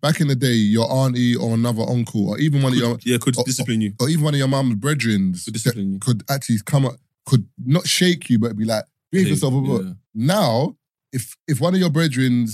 back 0.00 0.20
in 0.20 0.28
the 0.28 0.34
day, 0.34 0.52
your 0.52 0.90
auntie 0.90 1.36
or 1.36 1.54
another 1.54 1.82
uncle, 1.82 2.30
or 2.30 2.38
even 2.38 2.62
one 2.62 2.72
of 2.72 2.78
your, 2.78 2.98
yeah, 3.04 3.18
could 3.20 3.34
Oh, 3.38 3.44
discipline 3.44 3.80
you. 3.82 3.92
or 4.00 4.08
even 4.08 4.24
one 4.24 4.34
of 4.34 4.38
your 4.38 4.48
mum's 4.48 4.74
brethren, 4.76 5.34
Could 5.44 5.52
discipline 5.52 5.92
you. 5.94 5.98
could 5.98 6.22
actually 6.30 6.58
come 6.64 6.86
up, 6.86 6.94
could 7.26 7.46
not 7.58 7.86
shake 7.86 8.30
you, 8.30 8.38
but 8.38 8.56
be 8.56 8.64
like, 8.64 8.84
behave 9.12 9.28
yourself. 9.28 9.52
blah, 9.52 9.60
blah, 9.60 9.78
blah. 9.78 9.86
Yeah. 9.88 9.92
Now, 10.14 10.76
if 11.12 11.36
if 11.46 11.60
one 11.60 11.74
of 11.74 11.80
your 11.80 11.90
brethren 11.90 12.46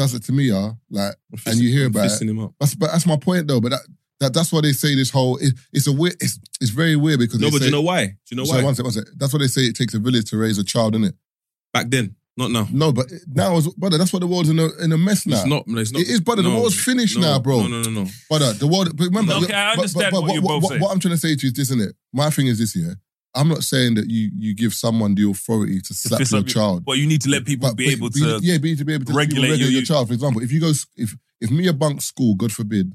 does 0.00 0.14
it 0.14 0.22
to 0.24 0.32
me, 0.32 0.50
uh, 0.50 0.70
like, 0.90 1.14
and 1.46 1.56
you 1.58 1.68
hear 1.76 1.86
about 1.86 2.06
it, 2.10 2.22
him 2.28 2.38
up. 2.40 2.52
that's 2.58 2.74
but 2.74 2.90
that's 2.92 3.06
my 3.06 3.16
point 3.16 3.46
though. 3.48 3.60
But 3.60 3.70
that, 3.74 3.80
that 4.20 4.34
that's 4.34 4.50
why 4.52 4.60
they 4.62 4.72
say 4.72 4.94
this 4.94 5.10
whole 5.10 5.36
it, 5.36 5.52
it's 5.72 5.86
a 5.86 5.92
weird 5.92 6.14
it's 6.20 6.38
it's 6.60 6.70
very 6.70 6.96
weird 6.96 7.18
because 7.20 7.38
No, 7.40 7.46
they 7.46 7.50
but 7.52 7.58
do 7.58 7.64
say, 7.64 7.66
you 7.66 7.72
know 7.72 7.82
why? 7.82 8.06
Do 8.06 8.12
you 8.30 8.36
know 8.38 8.44
Sorry, 8.44 8.60
why? 8.62 8.64
one 8.66 8.74
sec, 8.74 8.84
one 8.84 8.92
sec. 8.92 9.04
That's 9.16 9.32
why 9.32 9.38
they 9.40 9.46
say 9.48 9.62
it 9.62 9.76
takes 9.76 9.94
a 9.94 9.98
village 9.98 10.30
to 10.30 10.36
raise 10.38 10.58
a 10.58 10.64
child, 10.64 10.94
innit? 10.94 11.12
Back 11.72 11.86
then, 11.90 12.16
not 12.36 12.50
now. 12.50 12.66
No, 12.72 12.92
but 12.92 13.06
now, 13.28 13.56
is- 13.56 13.68
brother, 13.74 13.98
that's 13.98 14.12
what 14.12 14.20
the 14.20 14.26
world's 14.26 14.48
in 14.48 14.58
a 14.58 14.68
in 14.82 14.90
a 14.92 14.98
mess 14.98 15.26
now. 15.26 15.36
It's 15.36 15.46
not. 15.46 15.66
no, 15.68 15.80
It's 15.80 15.92
not. 15.92 16.02
It 16.02 16.08
is, 16.08 16.20
brother. 16.20 16.42
The 16.42 16.48
no, 16.48 16.60
world's 16.60 16.82
finished 16.82 17.16
no, 17.18 17.26
now, 17.32 17.38
bro. 17.38 17.62
No, 17.62 17.68
no, 17.68 17.82
no, 17.82 18.02
no. 18.04 18.10
Brother, 18.28 18.52
the 18.54 18.66
world. 18.66 18.96
But 18.96 19.04
remember, 19.04 19.34
Okay, 19.34 19.52
I 19.54 19.74
but- 19.74 19.80
understand 19.80 20.12
but, 20.12 20.22
what 20.22 20.32
you're 20.34 20.42
both 20.42 20.62
what, 20.62 20.68
saying. 20.70 20.80
what 20.82 20.92
I'm 20.92 21.00
trying 21.00 21.14
to 21.14 21.18
say 21.20 21.34
to 21.36 21.42
you 21.46 21.50
is 21.50 21.52
this, 21.54 21.70
isn't 21.70 21.80
it? 21.90 21.94
My 22.12 22.30
thing 22.30 22.46
is 22.48 22.58
this 22.58 22.72
here. 22.72 22.96
I'm 23.34 23.48
not 23.48 23.62
saying 23.62 23.94
that 23.94 24.10
you 24.10 24.30
you 24.36 24.54
give 24.54 24.74
someone 24.74 25.14
the 25.14 25.28
authority 25.30 25.80
to 25.80 25.94
slap 25.94 26.20
your 26.30 26.42
child. 26.42 26.84
But 26.84 26.98
you 26.98 27.06
need 27.06 27.22
to 27.22 27.28
let 27.30 27.44
people 27.44 27.68
But- 27.68 27.76
be 27.76 27.86
but 27.86 27.92
able 27.92 28.10
to. 28.10 28.40
yeah, 28.42 28.58
be 28.58 28.74
to 28.76 28.84
be 28.84 28.94
able 28.94 29.04
to 29.06 29.12
regulate 29.12 29.50
regulate 29.50 29.70
you- 29.70 29.76
your 29.78 29.84
child. 29.86 30.08
For 30.08 30.14
example, 30.14 30.42
if 30.42 30.50
you 30.50 30.60
go 30.60 30.72
if 30.96 31.16
if 31.40 31.50
Mia 31.50 31.72
bunks 31.72 32.06
school, 32.06 32.34
God 32.34 32.50
forbid, 32.52 32.92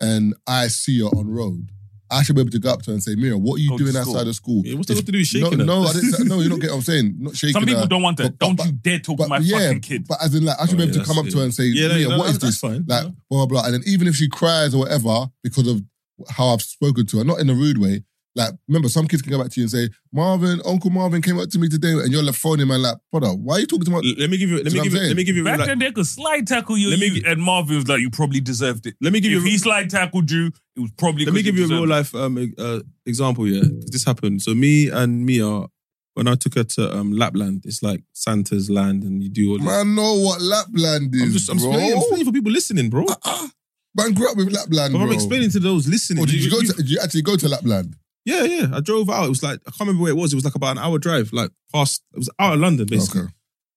and 0.00 0.34
I 0.46 0.68
see 0.68 0.98
her 1.00 1.06
on 1.06 1.28
road, 1.28 1.68
I 2.10 2.22
should 2.22 2.34
be 2.34 2.42
able 2.42 2.50
to 2.50 2.58
go 2.58 2.70
up 2.70 2.82
to 2.82 2.90
her 2.90 2.94
and 2.94 3.02
say, 3.02 3.14
Mia, 3.14 3.38
what 3.38 3.54
are 3.54 3.62
you 3.62 3.70
Go 3.70 3.78
doing 3.78 3.96
outside 3.96 4.26
of 4.26 4.34
school? 4.34 4.62
Yeah, 4.66 4.74
what's 4.74 4.88
that 4.88 4.94
If- 4.98 5.00
got 5.00 5.06
to 5.06 5.12
do 5.12 5.18
with 5.18 5.32
no, 5.34 5.40
shaking 5.40 5.58
her? 5.60 5.64
no, 5.64 5.82
I 5.84 5.92
didn't, 5.94 6.26
no, 6.28 6.40
you're 6.40 6.50
not 6.50 6.56
getting 6.60 6.70
what 6.70 6.76
I'm 6.76 6.82
saying. 6.82 7.14
Not 7.18 7.36
shaking 7.36 7.52
Some 7.54 7.64
people 7.64 7.80
her. 7.82 7.86
don't 7.88 8.02
want 8.02 8.16
that. 8.18 8.24
but- 8.24 8.38
but- 8.38 8.46
don't 8.46 8.56
but- 8.56 8.66
you 8.66 8.72
dare 8.72 8.98
talk 8.98 9.18
to 9.20 9.28
my 9.28 9.38
yeah, 9.38 9.58
fucking 9.68 9.80
kid. 9.80 10.06
but 10.08 10.18
as 10.22 10.34
in 10.34 10.44
like, 10.44 10.56
I 10.60 10.66
should 10.66 10.74
Oh, 10.74 10.76
be 10.78 10.82
able 10.82 10.96
yeah, 10.96 11.00
to 11.02 11.06
come 11.06 11.18
up 11.18 11.24
that's- 11.24 11.32
to 11.34 11.38
her 11.38 11.44
and 11.44 11.54
say, 11.54 11.64
Yeah, 11.66 11.88
no, 11.88 11.94
Mia, 11.94 12.08
no, 12.08 12.18
what 12.18 12.26
is 12.30 12.38
that's 12.38 12.44
this? 12.44 12.58
fine. 12.60 12.84
Like, 12.86 13.04
blah, 13.04 13.12
blah, 13.30 13.46
blah. 13.46 13.64
And 13.64 13.74
then 13.74 13.82
even 13.86 14.06
if 14.08 14.16
she 14.16 14.28
cries 14.28 14.74
or 14.74 14.78
whatever 14.80 15.30
because 15.42 15.66
of 15.68 15.82
how 16.28 16.48
I've 16.48 16.60
spoken 16.62 17.06
to 17.06 17.18
her, 17.18 17.24
not 17.24 17.38
in 17.40 17.48
a 17.48 17.54
rude 17.54 17.78
way, 17.78 18.02
like, 18.34 18.54
remember, 18.66 18.88
some 18.88 19.06
kids 19.06 19.20
can 19.22 19.30
go 19.30 19.42
back 19.42 19.50
to 19.52 19.60
you 19.60 19.64
and 19.64 19.70
say, 19.70 19.88
Marvin, 20.12 20.60
Uncle 20.64 20.88
Marvin 20.90 21.20
came 21.20 21.38
up 21.38 21.50
to 21.50 21.58
me 21.58 21.68
today 21.68 21.92
and 21.92 22.10
you're 22.10 22.22
left 22.22 22.38
phoning 22.38 22.66
man 22.66 22.80
like, 22.80 22.96
brother, 23.10 23.28
why 23.28 23.56
are 23.56 23.60
you 23.60 23.66
talking 23.66 23.84
to 23.84 23.90
my... 23.90 24.00
Let 24.18 24.30
me 24.30 24.38
give 24.38 24.48
you. 24.48 24.56
Let 24.62 24.72
me 24.72 24.80
give 24.82 24.92
you. 24.94 25.00
Let 25.00 25.16
me 25.16 25.24
give 25.24 25.36
you. 25.36 25.44
Back 25.44 25.58
like- 25.58 25.68
then, 25.68 25.78
they 25.80 25.92
could 25.92 26.06
slide 26.06 26.46
tackle 26.46 26.78
you, 26.78 26.88
Let 26.90 26.98
me 26.98 27.08
you- 27.08 27.22
and 27.26 27.42
Marvin 27.42 27.76
was 27.76 27.88
like, 27.88 28.00
"You 28.00 28.08
probably 28.10 28.40
deserved 28.40 28.86
it." 28.86 28.94
Let 29.02 29.12
me 29.12 29.20
give 29.20 29.32
If 29.32 29.44
you. 29.44 29.50
he 29.50 29.58
slide 29.58 29.90
tackled 29.90 30.30
you, 30.30 30.46
it 30.76 30.80
was 30.80 30.90
probably. 30.96 31.24
Let 31.26 31.34
me 31.34 31.40
'cause 31.42 31.44
give 31.52 31.58
you 31.58 31.64
a 31.66 31.68
real 31.68 31.86
life 31.86 32.14
um, 32.14 32.54
uh, 32.58 32.80
example. 33.04 33.46
Yeah, 33.46 33.60
'Cause 33.60 33.90
this 33.90 34.04
happened. 34.04 34.40
So 34.42 34.54
me 34.54 34.88
and 34.88 35.26
Mia, 35.26 35.66
when 36.14 36.26
I 36.26 36.34
took 36.34 36.54
her 36.54 36.64
to 36.64 36.96
um, 36.96 37.12
Lapland, 37.12 37.64
it's 37.66 37.82
like 37.82 38.02
Santa's 38.14 38.70
land, 38.70 39.02
and 39.04 39.22
you 39.22 39.28
do 39.28 39.50
all. 39.52 39.58
This. 39.58 39.66
Man, 39.66 39.94
know 39.94 40.14
what 40.14 40.40
Lapland 40.40 41.14
is, 41.14 41.22
I'm 41.22 41.32
just. 41.32 41.50
I'm 41.50 41.56
bro. 41.58 41.68
explaining, 41.68 41.92
I'm 41.92 41.98
explaining 41.98 42.26
for 42.26 42.32
people 42.32 42.52
listening, 42.52 42.88
bro. 42.90 43.04
Uh-uh. 43.04 43.48
Man 43.94 44.14
grew 44.14 44.30
up 44.30 44.36
with 44.38 44.48
Lapland, 44.50 44.92
But 44.94 44.98
bro. 45.00 45.06
I'm 45.08 45.12
explaining 45.12 45.50
to 45.50 45.60
those 45.60 45.86
listening. 45.86 46.22
Oh, 46.22 46.26
did 46.26 46.42
you, 46.42 46.50
go 46.50 46.60
you- 46.60 46.68
to, 46.68 46.72
did 46.78 46.90
you 46.90 46.98
actually 47.02 47.22
go 47.22 47.36
to 47.36 47.46
Lapland? 47.48 47.94
Yeah, 48.24 48.44
yeah. 48.44 48.66
I 48.72 48.80
drove 48.80 49.10
out. 49.10 49.26
It 49.26 49.30
was 49.30 49.42
like 49.42 49.60
I 49.66 49.70
can't 49.70 49.80
remember 49.80 50.02
where 50.02 50.12
it 50.12 50.16
was. 50.16 50.32
It 50.32 50.36
was 50.36 50.44
like 50.44 50.54
about 50.54 50.76
an 50.76 50.82
hour 50.82 50.98
drive, 50.98 51.32
like 51.32 51.50
past. 51.72 52.02
It 52.14 52.18
was 52.18 52.30
out 52.38 52.54
of 52.54 52.60
London, 52.60 52.86
basically. 52.86 53.22
Okay. 53.22 53.32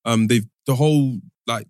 Um, 0.06 0.28
they 0.28 0.42
the 0.68 0.76
whole 0.76 1.20
like 1.48 1.68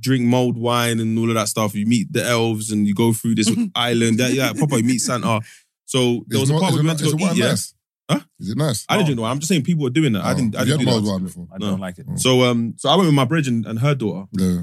drink 0.00 0.24
mulled 0.24 0.56
wine 0.56 1.00
and 1.00 1.18
all 1.18 1.28
of 1.28 1.34
that 1.34 1.48
stuff. 1.48 1.74
You 1.74 1.86
meet 1.86 2.12
the 2.12 2.24
elves 2.24 2.70
and 2.70 2.86
you 2.86 2.94
go 2.94 3.12
through 3.12 3.34
this 3.36 3.50
island. 3.74 4.18
Yeah, 4.20 4.28
yeah, 4.28 4.52
proper. 4.52 4.76
You 4.78 4.84
meet 4.84 4.98
Santa. 4.98 5.40
So 5.86 6.24
there 6.28 6.38
was 6.40 6.50
Is 6.50 6.54
a 6.54 6.56
it 6.56 6.60
part 6.60 6.72
not- 6.74 6.74
where 6.74 6.82
we 6.84 6.86
is 6.86 6.86
went 6.86 7.00
it 7.00 7.04
to 7.04 7.16
go 7.16 7.24
is 7.24 7.30
it 7.30 7.34
eat. 7.36 7.38
Yeah, 7.40 7.48
nice? 7.48 7.74
Huh? 8.08 8.20
Is 8.38 8.50
it 8.50 8.56
nice? 8.58 8.86
I 8.88 8.94
didn't 8.98 9.06
drink 9.06 9.20
wine. 9.20 9.30
I'm 9.32 9.38
just 9.40 9.48
saying 9.48 9.62
people 9.64 9.82
were 9.82 9.90
doing 9.90 10.12
that. 10.12 10.24
I 10.24 10.32
Oh, 10.32 10.34
didn't. 10.36 10.54
I 10.54 10.58
have 10.60 10.68
didn't 10.68 10.80
you 10.80 10.86
do 10.86 10.92
had 10.92 11.00
mulled 11.02 11.12
wine 11.12 11.24
before? 11.24 11.48
I 11.52 11.58
don't 11.58 11.80
like 11.80 11.98
it. 11.98 12.06
So 12.20 12.42
um, 12.44 12.74
so 12.76 12.88
I 12.88 12.94
went 12.94 13.06
with 13.06 13.14
my 13.14 13.24
brethren 13.24 13.64
and 13.66 13.80
her 13.80 13.96
daughter, 13.96 14.26
Yeah. 14.32 14.62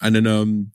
and 0.00 0.14
then 0.16 0.26
um, 0.26 0.72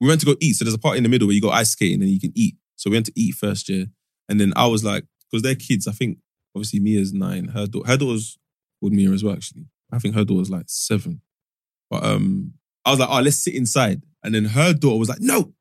we 0.00 0.06
went 0.06 0.20
to 0.20 0.26
go 0.26 0.36
eat. 0.40 0.52
So 0.54 0.64
there's 0.64 0.74
a 0.74 0.78
part 0.78 0.96
in 0.96 1.02
the 1.02 1.08
middle 1.08 1.26
where 1.26 1.34
you 1.34 1.40
go 1.40 1.50
ice 1.50 1.70
skating 1.70 2.02
and 2.02 2.10
you 2.10 2.20
can 2.20 2.30
eat. 2.36 2.54
So 2.76 2.88
we 2.90 2.96
went 2.96 3.06
to 3.06 3.12
eat 3.16 3.34
first, 3.34 3.68
yeah. 3.68 3.86
And 4.28 4.40
then 4.40 4.52
I 4.56 4.66
was 4.66 4.84
like, 4.84 5.04
because 5.30 5.42
they're 5.42 5.54
kids. 5.54 5.86
I 5.86 5.92
think 5.92 6.18
obviously 6.54 6.80
Mia's 6.80 7.12
nine. 7.12 7.48
Her 7.48 7.66
daughter, 7.66 7.88
her 7.88 7.96
daughter's 7.96 8.38
called 8.80 8.92
Mia 8.92 9.10
as 9.10 9.24
well. 9.24 9.34
Actually, 9.34 9.66
I 9.92 9.98
think 9.98 10.14
her 10.14 10.24
daughter's 10.24 10.50
like 10.50 10.66
seven. 10.66 11.20
But 11.90 12.04
um, 12.04 12.54
I 12.84 12.90
was 12.90 13.00
like, 13.00 13.08
oh, 13.10 13.20
let's 13.20 13.42
sit 13.42 13.54
inside. 13.54 14.02
And 14.22 14.34
then 14.34 14.44
her 14.44 14.74
daughter 14.74 14.98
was 14.98 15.08
like, 15.08 15.20
no. 15.20 15.52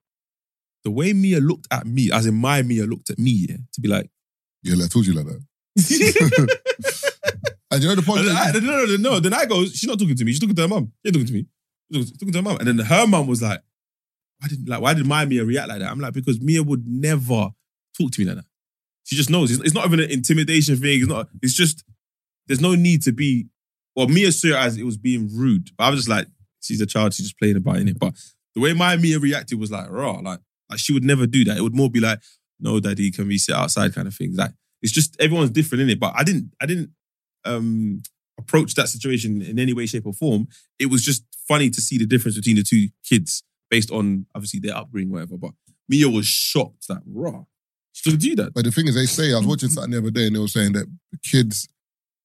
The 0.84 0.92
way 0.92 1.12
Mia 1.14 1.40
looked 1.40 1.68
at 1.72 1.86
me, 1.86 2.12
as 2.12 2.26
in 2.26 2.36
my 2.36 2.62
Mia 2.62 2.86
looked 2.86 3.10
at 3.10 3.20
me, 3.20 3.48
yeah, 3.50 3.58
to 3.74 3.82
be 3.82 3.90
like, 3.90 4.10
Yeah, 4.64 4.76
like, 4.76 4.86
I 4.86 4.88
told 4.88 5.06
you 5.06 5.14
like 5.14 5.26
that. 5.26 7.04
And 7.70 7.84
you 7.84 7.90
know 7.90 7.96
the 7.96 8.02
point? 8.02 8.26
Then 8.26 8.36
I, 8.36 8.52
no, 8.52 8.60
no, 8.60 8.86
no, 8.86 8.96
no. 8.96 9.20
Then 9.20 9.34
I 9.34 9.46
go, 9.46 9.66
she's 9.66 9.86
not 9.86 10.00
talking 10.00 10.16
to 10.16 10.26
me. 10.26 10.32
She's 10.32 10.40
talking 10.40 10.56
to 10.56 10.62
her 10.62 10.68
mum. 10.68 10.94
She's 11.06 11.14
talking 11.14 11.28
to 11.28 11.34
me. 11.34 11.46
She's 11.94 12.12
talking 12.12 12.32
to 12.32 12.40
her 12.40 12.44
mum. 12.44 12.58
And 12.58 12.68
then 12.68 12.80
her 12.80 13.06
mum 13.06 13.28
was 13.28 13.42
like, 13.42 13.62
why 14.40 14.48
did 14.48 14.70
like 14.70 14.82
why 14.82 14.94
did 14.94 15.06
my 15.06 15.26
Mia 15.26 15.44
react 15.44 15.68
like 15.68 15.80
that? 15.80 15.92
I'm 15.92 16.00
like, 16.00 16.14
because 16.14 16.40
Mia 16.40 16.64
would 16.64 16.88
never 16.88 17.50
talk 17.98 18.12
to 18.12 18.22
me 18.22 18.26
like 18.26 18.38
that. 18.38 18.46
She 19.08 19.16
just 19.16 19.30
knows. 19.30 19.52
It's, 19.52 19.74
not 19.74 19.86
even 19.86 20.02
an 20.02 20.12
intimidation 20.12 20.76
thing. 20.76 21.00
It's 21.00 21.08
not. 21.08 21.30
It's 21.42 21.54
just 21.54 21.86
there's 22.48 22.60
no 22.60 22.76
need 22.76 23.04
to 23.04 23.14
be. 23.14 23.48
Well, 23.96 24.10
Mia 24.10 24.34
saw 24.34 24.60
as 24.60 24.78
it 24.78 24.84
was 24.84 24.98
being 24.98 25.30
rude, 25.34 25.70
but 25.78 25.86
I 25.86 25.90
was 25.90 26.00
just 26.00 26.10
like, 26.10 26.28
she's 26.60 26.82
a 26.82 26.86
child. 26.86 27.14
She's 27.14 27.28
just 27.28 27.40
playing 27.40 27.56
about 27.56 27.78
in 27.78 27.88
it. 27.88 27.98
But 27.98 28.16
the 28.54 28.60
way 28.60 28.74
my 28.74 28.98
Mia 28.98 29.18
reacted 29.18 29.62
was 29.62 29.72
like 29.72 29.90
raw. 29.90 30.20
Like 30.20 30.40
like 30.70 30.80
she 30.80 30.92
would 30.92 31.06
never 31.06 31.26
do 31.26 31.46
that. 31.46 31.56
It 31.56 31.62
would 31.62 31.74
more 31.74 31.90
be 31.90 32.02
like, 32.02 32.20
no, 32.60 32.82
daddy, 32.82 33.10
can 33.10 33.30
we 33.30 33.38
sit 33.38 33.56
outside? 33.56 33.96
Kind 33.96 34.10
of 34.10 34.14
thing. 34.14 34.36
Like 34.36 34.52
it's 34.82 34.92
just 34.92 35.16
everyone's 35.22 35.52
different 35.52 35.84
in 35.84 35.90
it. 35.90 36.02
But 36.02 36.14
I 36.14 36.26
didn't. 36.26 36.52
I 36.62 36.66
didn't 36.66 36.90
um 37.46 38.02
approach 38.38 38.76
that 38.76 38.90
situation 38.90 39.42
in 39.42 39.58
any 39.58 39.72
way, 39.72 39.86
shape, 39.86 40.06
or 40.06 40.14
form. 40.14 40.50
It 40.80 40.88
was 40.88 41.02
just 41.02 41.24
funny 41.48 41.70
to 41.70 41.80
see 41.80 41.98
the 41.98 42.06
difference 42.06 42.36
between 42.36 42.58
the 42.58 42.64
two 42.64 42.90
kids 43.08 43.42
based 43.70 43.90
on 43.90 44.26
obviously 44.36 44.60
their 44.60 44.76
upbringing, 44.76 45.14
whatever. 45.14 45.38
But 45.38 45.52
Mia 45.88 46.10
was 46.10 46.26
shocked 46.26 46.90
that 46.90 47.04
raw. 47.06 47.46
She 47.98 48.12
could 48.12 48.20
do 48.20 48.36
that. 48.36 48.54
But 48.54 48.66
the 48.66 48.72
thing 48.72 48.88
is, 48.88 48.94
they 48.94 49.08
say 49.08 49.34
I 49.34 49.38
was 49.38 49.48
watching 49.48 49.70
something 49.70 49.92
the 49.92 49.98
other 49.98 50.12
day, 50.12 50.28
and 50.28 50.36
they 50.36 50.40
were 50.40 50.48
saying 50.48 50.74
that 50.74 50.86
kids 51.24 51.68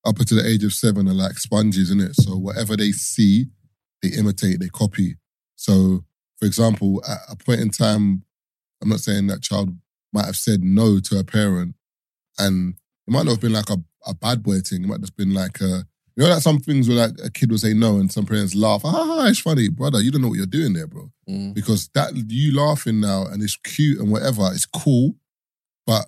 up 0.05 0.19
until 0.19 0.37
the 0.43 0.47
age 0.47 0.65
of 0.65 0.73
seven 0.75 1.09
are 1.09 1.15
like 1.15 1.39
sponges, 1.39 1.91
in 1.91 2.01
it. 2.01 2.15
So 2.15 2.37
whatever 2.37 2.77
they 2.77 2.93
see, 2.93 3.47
they 4.03 4.11
imitate, 4.11 4.61
they 4.61 4.69
copy. 4.69 5.17
So, 5.57 6.05
for 6.39 6.47
example, 6.47 7.03
at 7.09 7.19
a 7.31 7.37
point 7.37 7.61
in 7.61 7.71
time, 7.71 8.25
I'm 8.83 8.89
not 8.91 9.01
saying 9.01 9.29
that 9.29 9.43
child 9.43 9.71
might 10.13 10.27
have 10.27 10.37
said 10.37 10.63
no 10.63 11.01
to 11.01 11.19
a 11.19 11.25
parent, 11.25 11.75
and 12.39 12.75
it 13.07 13.11
might 13.11 13.25
not 13.25 13.33
have 13.33 13.41
been 13.41 13.55
like 13.55 13.71
a, 13.71 13.79
a 14.07 14.15
bad 14.15 14.43
boy 14.43 14.59
thing. 14.59 14.83
It 14.83 14.87
might 14.89 14.95
have 14.95 15.03
just 15.03 15.17
been 15.17 15.33
like 15.33 15.61
a 15.63 15.87
You 16.17 16.25
know, 16.25 16.29
like 16.29 16.43
some 16.43 16.59
things 16.59 16.87
where 16.87 16.99
like 16.99 17.15
a 17.25 17.31
kid 17.31 17.51
will 17.51 17.57
say 17.57 17.73
no, 17.73 17.97
and 17.97 18.13
some 18.13 18.27
parents 18.27 18.55
laugh. 18.55 18.83
Ah, 18.85 19.27
it's 19.29 19.39
funny, 19.39 19.71
brother. 19.71 20.03
You 20.03 20.11
don't 20.11 20.21
know 20.21 20.29
what 20.29 20.37
you're 20.37 20.47
doing 20.47 20.75
there, 20.75 20.87
bro. 20.87 21.11
Mm. 21.27 21.55
Because 21.55 21.89
that 21.95 22.13
you 22.15 22.55
laughing 22.55 23.01
now 23.01 23.25
and 23.25 23.43
it's 23.43 23.57
cute 23.57 24.01
and 24.01 24.13
whatever, 24.13 24.51
it's 24.53 24.67
cool. 24.67 25.15
But 25.87 26.07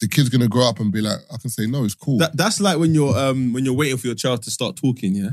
the 0.00 0.08
kid's 0.08 0.28
gonna 0.28 0.48
grow 0.48 0.68
up 0.68 0.80
and 0.80 0.92
be 0.92 1.00
like, 1.00 1.18
I 1.32 1.36
can 1.38 1.50
say 1.50 1.66
no, 1.66 1.84
it's 1.84 1.94
cool. 1.94 2.18
That, 2.18 2.36
that's 2.36 2.60
like 2.60 2.78
when 2.78 2.94
you're 2.94 3.16
um 3.16 3.52
when 3.52 3.64
you're 3.64 3.74
waiting 3.74 3.96
for 3.98 4.06
your 4.08 4.16
child 4.16 4.42
to 4.44 4.50
start 4.50 4.76
talking, 4.76 5.14
yeah, 5.14 5.30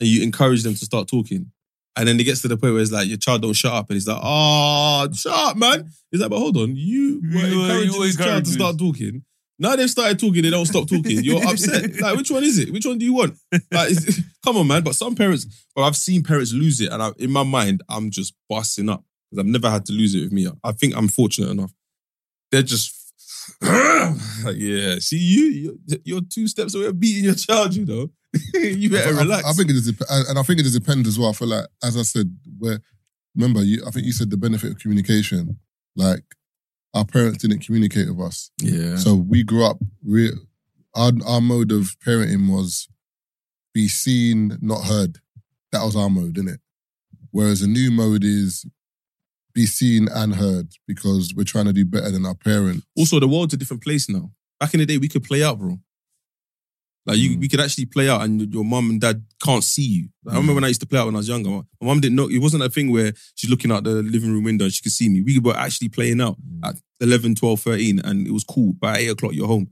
and 0.00 0.08
you 0.08 0.22
encourage 0.22 0.62
them 0.62 0.74
to 0.74 0.84
start 0.84 1.08
talking, 1.08 1.50
and 1.96 2.06
then 2.08 2.18
it 2.20 2.24
gets 2.24 2.42
to 2.42 2.48
the 2.48 2.56
point 2.56 2.74
where 2.74 2.82
it's 2.82 2.92
like 2.92 3.08
your 3.08 3.16
child 3.18 3.42
don't 3.42 3.54
shut 3.54 3.72
up, 3.72 3.88
and 3.88 3.94
he's 3.96 4.06
like, 4.06 4.20
"Oh, 4.22 5.08
shut 5.12 5.32
up, 5.32 5.56
man." 5.56 5.90
He's 6.10 6.20
like, 6.20 6.30
"But 6.30 6.38
hold 6.38 6.56
on, 6.56 6.76
you 6.76 7.20
were 7.32 7.40
You 7.40 7.58
were- 7.58 7.64
encouraging 7.64 7.92
you 7.94 7.98
were 8.00 8.06
this 8.06 8.16
child 8.16 8.44
to 8.44 8.50
start 8.50 8.78
talking. 8.78 9.24
Now 9.56 9.76
they've 9.76 9.88
started 9.88 10.18
talking, 10.18 10.42
they 10.42 10.50
don't 10.50 10.66
stop 10.66 10.88
talking. 10.88 11.22
You're 11.22 11.40
upset. 11.48 12.00
Like, 12.00 12.16
which 12.16 12.28
one 12.30 12.42
is 12.42 12.58
it? 12.58 12.72
Which 12.72 12.84
one 12.86 12.98
do 12.98 13.04
you 13.06 13.14
want? 13.14 13.36
Like, 13.70 13.92
it's- 13.92 14.20
come 14.44 14.56
on, 14.56 14.66
man. 14.66 14.82
But 14.82 14.96
some 14.96 15.14
parents, 15.14 15.46
well, 15.76 15.84
I've 15.86 15.94
seen 15.96 16.24
parents 16.24 16.52
lose 16.52 16.80
it, 16.80 16.90
and 16.92 17.00
I, 17.02 17.12
in 17.18 17.30
my 17.30 17.44
mind, 17.44 17.82
I'm 17.88 18.10
just 18.10 18.34
busting 18.48 18.88
up 18.88 19.04
because 19.30 19.40
I've 19.44 19.50
never 19.50 19.70
had 19.70 19.86
to 19.86 19.92
lose 19.92 20.14
it 20.16 20.22
with 20.22 20.32
me. 20.32 20.48
I 20.64 20.72
think 20.72 20.96
I'm 20.96 21.06
fortunate 21.08 21.50
enough. 21.50 21.72
They're 22.54 22.62
just. 22.62 22.94
like, 23.60 24.56
yeah, 24.56 24.96
see 25.00 25.18
you, 25.18 25.76
you're, 25.86 25.98
you're 26.04 26.20
two 26.22 26.46
steps 26.48 26.74
away 26.74 26.86
from 26.86 26.98
beating 26.98 27.24
your 27.24 27.34
child. 27.34 27.74
You 27.74 27.84
know, 27.84 28.10
you 28.54 28.88
better 28.88 29.12
I, 29.14 29.18
I- 29.18 29.22
relax. 29.22 29.44
I, 29.46 29.52
think 29.52 29.70
it 29.70 29.76
is, 29.76 29.88
and 29.88 30.38
I 30.38 30.42
think 30.42 30.60
it 30.60 30.62
just 30.62 30.78
depends 30.78 31.08
as 31.08 31.18
well. 31.18 31.30
I 31.30 31.32
feel 31.32 31.48
like, 31.48 31.66
as 31.82 31.96
I 31.96 32.02
said, 32.02 32.34
where 32.58 32.78
remember, 33.34 33.62
you, 33.62 33.82
I 33.86 33.90
think 33.90 34.06
you 34.06 34.12
said 34.12 34.30
the 34.30 34.36
benefit 34.36 34.70
of 34.70 34.78
communication. 34.78 35.58
Like 35.96 36.24
our 36.94 37.04
parents 37.04 37.38
didn't 37.38 37.60
communicate 37.66 38.08
with 38.08 38.24
us, 38.26 38.50
yeah, 38.62 38.96
so 38.96 39.14
we 39.14 39.42
grew 39.42 39.66
up. 39.66 39.78
Re- 40.04 40.32
our 40.94 41.12
our 41.26 41.40
mode 41.40 41.72
of 41.72 41.96
parenting 42.06 42.50
was 42.50 42.88
be 43.74 43.88
seen, 43.88 44.56
not 44.62 44.84
heard. 44.84 45.18
That 45.72 45.84
was 45.84 45.96
our 45.96 46.08
mode, 46.08 46.34
didn't 46.34 46.54
it? 46.54 46.60
Whereas 47.30 47.62
a 47.62 47.68
new 47.68 47.90
mode 47.90 48.22
is 48.24 48.64
be 49.54 49.66
seen 49.66 50.08
and 50.12 50.34
heard 50.34 50.68
because 50.86 51.32
we're 51.34 51.44
trying 51.44 51.66
to 51.66 51.72
do 51.72 51.84
better 51.84 52.10
than 52.10 52.26
our 52.26 52.34
parents. 52.34 52.84
Also, 52.96 53.20
the 53.20 53.28
world's 53.28 53.54
a 53.54 53.56
different 53.56 53.82
place 53.82 54.08
now. 54.08 54.30
Back 54.60 54.74
in 54.74 54.80
the 54.80 54.86
day, 54.86 54.98
we 54.98 55.08
could 55.08 55.22
play 55.24 55.42
out, 55.44 55.58
bro. 55.58 55.78
Like 57.06 57.18
you, 57.18 57.36
Mm. 57.36 57.40
we 57.40 57.48
could 57.48 57.60
actually 57.60 57.84
play 57.84 58.08
out, 58.08 58.22
and 58.22 58.52
your 58.52 58.64
mum 58.64 58.88
and 58.88 59.00
dad 59.00 59.22
can't 59.42 59.62
see 59.62 59.82
you. 59.84 60.08
Like, 60.24 60.34
I 60.34 60.38
remember 60.38 60.52
Mm. 60.52 60.54
when 60.56 60.64
I 60.64 60.68
used 60.68 60.80
to 60.80 60.86
play 60.86 60.98
out 60.98 61.06
when 61.06 61.14
I 61.14 61.18
was 61.18 61.28
younger. 61.28 61.50
My 61.50 61.62
mum 61.82 62.00
didn't 62.00 62.16
know. 62.16 62.28
It 62.30 62.38
wasn't 62.38 62.62
a 62.62 62.70
thing 62.70 62.90
where 62.90 63.12
she's 63.34 63.50
looking 63.50 63.70
out 63.70 63.84
the 63.84 64.02
living 64.02 64.32
room 64.32 64.42
window 64.44 64.64
and 64.64 64.72
she 64.72 64.82
could 64.82 64.92
see 64.92 65.10
me. 65.10 65.20
We 65.20 65.38
were 65.38 65.54
actually 65.56 65.90
playing 65.90 66.22
out 66.22 66.38
Mm. 66.40 66.66
at 66.68 66.76
11, 67.00 67.34
12, 67.34 67.60
13, 67.60 67.98
and 67.98 68.26
it 68.26 68.30
was 68.30 68.42
cool. 68.44 68.72
By 68.72 68.98
eight 68.98 69.08
o'clock, 69.08 69.34
you're 69.34 69.46
home. 69.46 69.68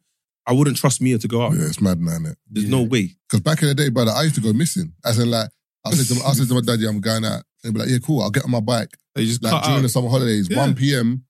I 0.47 0.53
wouldn't 0.53 0.77
trust 0.77 1.01
Mia 1.01 1.19
to 1.19 1.29
go 1.29 1.41
out. 1.43 1.57
Yeah, 1.57 1.67
it's 1.67 1.81
mad 1.81 2.01
man. 2.01 2.23
innit? 2.25 2.35
There's 2.51 2.69
no 2.69 2.83
way. 2.83 3.17
Because 3.29 3.41
back 3.41 3.63
in 3.63 3.69
the 3.69 3.75
day, 3.75 3.89
brother, 3.89 4.11
I 4.11 4.25
used 4.25 4.35
to 4.35 4.41
go 4.43 4.53
missing. 4.53 4.93
As 5.05 5.19
in, 5.19 5.31
like, 5.31 5.49
I 5.87 5.93
said 5.95 6.15
to, 6.15 6.23
I 6.27 6.33
said 6.35 6.49
to 6.49 6.55
my 6.55 6.61
daddy, 6.61 6.87
I'm 6.87 7.01
going 7.01 7.25
out. 7.25 7.45
And 7.65 7.73
he'd 7.73 7.73
be 7.75 7.81
like, 7.81 7.89
yeah, 7.89 7.99
cool, 7.99 8.21
I'll 8.23 8.31
get 8.31 8.45
on 8.45 8.51
my 8.51 8.61
bike. 8.61 8.95
They 9.15 9.25
just 9.27 9.43
Like, 9.43 9.53
cut 9.53 9.63
during 9.65 9.79
out. 9.79 9.83
the 9.83 9.89
summer 9.89 10.09
holidays, 10.09 10.49
Yeah. 10.51 10.59
1 10.59 10.75
p.m. 10.75 11.25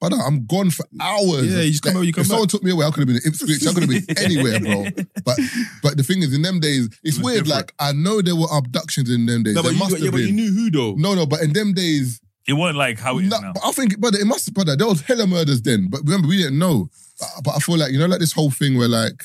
But 0.00 0.12
I'm 0.14 0.46
gone 0.46 0.70
for 0.70 0.86
hours. 1.00 1.52
Yeah, 1.52 1.62
you 1.62 1.70
just 1.72 1.82
come 1.82 1.90
Like, 1.94 1.96
over, 1.96 2.04
you 2.04 2.12
come 2.12 2.20
If 2.22 2.26
someone 2.28 2.44
back. 2.46 2.50
took 2.52 2.62
me 2.62 2.70
away, 2.70 2.86
I 2.86 2.90
could 2.90 3.00
have 3.00 3.08
been 3.08 3.16
in 3.16 3.22
Ipswich. 3.26 3.66
I 3.66 3.72
could 3.72 3.82
have 3.82 4.06
been 4.06 4.18
anywhere, 4.24 4.60
bro. 4.60 4.84
But 5.24 5.38
but 5.82 5.96
the 5.96 6.04
thing 6.04 6.22
is, 6.22 6.32
in 6.32 6.42
them 6.42 6.60
days, 6.60 6.86
it's 7.02 7.16
It 7.16 7.18
was 7.18 7.18
weird. 7.20 7.44
different. 7.46 7.66
Like, 7.66 7.74
I 7.80 7.92
know 7.92 8.22
there 8.22 8.36
were 8.36 8.46
abductions 8.56 9.10
in 9.10 9.26
them 9.26 9.42
days. 9.42 9.54
No, 9.56 9.62
there 9.62 9.72
but, 9.72 9.74
you, 9.74 9.78
must 9.80 9.98
yeah, 9.98 10.04
have 10.04 10.12
but 10.12 10.20
you 10.20 10.26
been. 10.26 10.36
knew 10.36 10.52
who 10.52 10.70
though. 10.70 10.94
No, 10.94 11.14
no, 11.14 11.26
but 11.26 11.40
in 11.42 11.52
them 11.54 11.72
days, 11.72 12.20
It 12.46 12.52
wasn't 12.52 12.78
like 12.78 13.00
how 13.00 13.18
it 13.18 13.24
is 13.24 13.30
no, 13.30 13.40
now. 13.40 13.52
but 13.52 13.64
I 13.64 13.72
think, 13.72 13.98
brother, 13.98 14.18
it 14.20 14.26
must, 14.26 14.54
brother, 14.54 14.76
there 14.76 14.86
was 14.86 15.00
hella 15.00 15.26
murders 15.26 15.62
then. 15.62 15.88
But 15.90 16.02
remember, 16.04 16.28
we 16.28 16.36
didn't 16.36 16.58
know. 16.58 16.88
But, 17.18 17.28
but 17.44 17.50
I 17.56 17.58
feel 17.58 17.76
like, 17.78 17.90
you 17.90 17.98
know, 17.98 18.06
like 18.06 18.20
this 18.20 18.32
whole 18.32 18.50
thing 18.52 18.78
where 18.78 18.86
like 18.88 19.24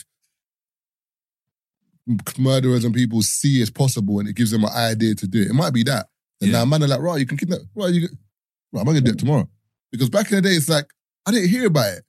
murderers 2.39 2.85
and 2.85 2.93
people 2.95 3.21
see 3.21 3.61
it's 3.61 3.69
possible 3.69 4.19
and 4.19 4.27
it 4.27 4.35
gives 4.35 4.49
them 4.51 4.63
an 4.63 4.71
idea 4.73 5.13
to 5.15 5.27
do 5.27 5.41
it. 5.41 5.49
It 5.49 5.53
might 5.53 5.73
be 5.73 5.83
that. 5.83 6.07
And 6.41 6.51
Yeah. 6.51 6.59
now 6.59 6.65
man 6.65 6.83
are 6.83 6.87
like, 6.87 6.99
right, 7.01 7.19
you 7.19 7.25
can 7.25 7.37
kidnap, 7.37 7.59
right, 7.75 7.93
you 7.93 8.07
can, 8.07 8.17
right, 8.73 8.79
I'm 8.81 8.85
gonna 8.85 9.01
do 9.01 9.11
it 9.11 9.19
tomorrow. 9.19 9.49
Because 9.91 10.09
back 10.09 10.29
in 10.31 10.35
the 10.35 10.41
day, 10.41 10.55
it's 10.55 10.69
like, 10.69 10.85
I 11.25 11.31
didn't 11.31 11.49
hear 11.49 11.67
about 11.67 11.97
it. 11.97 12.03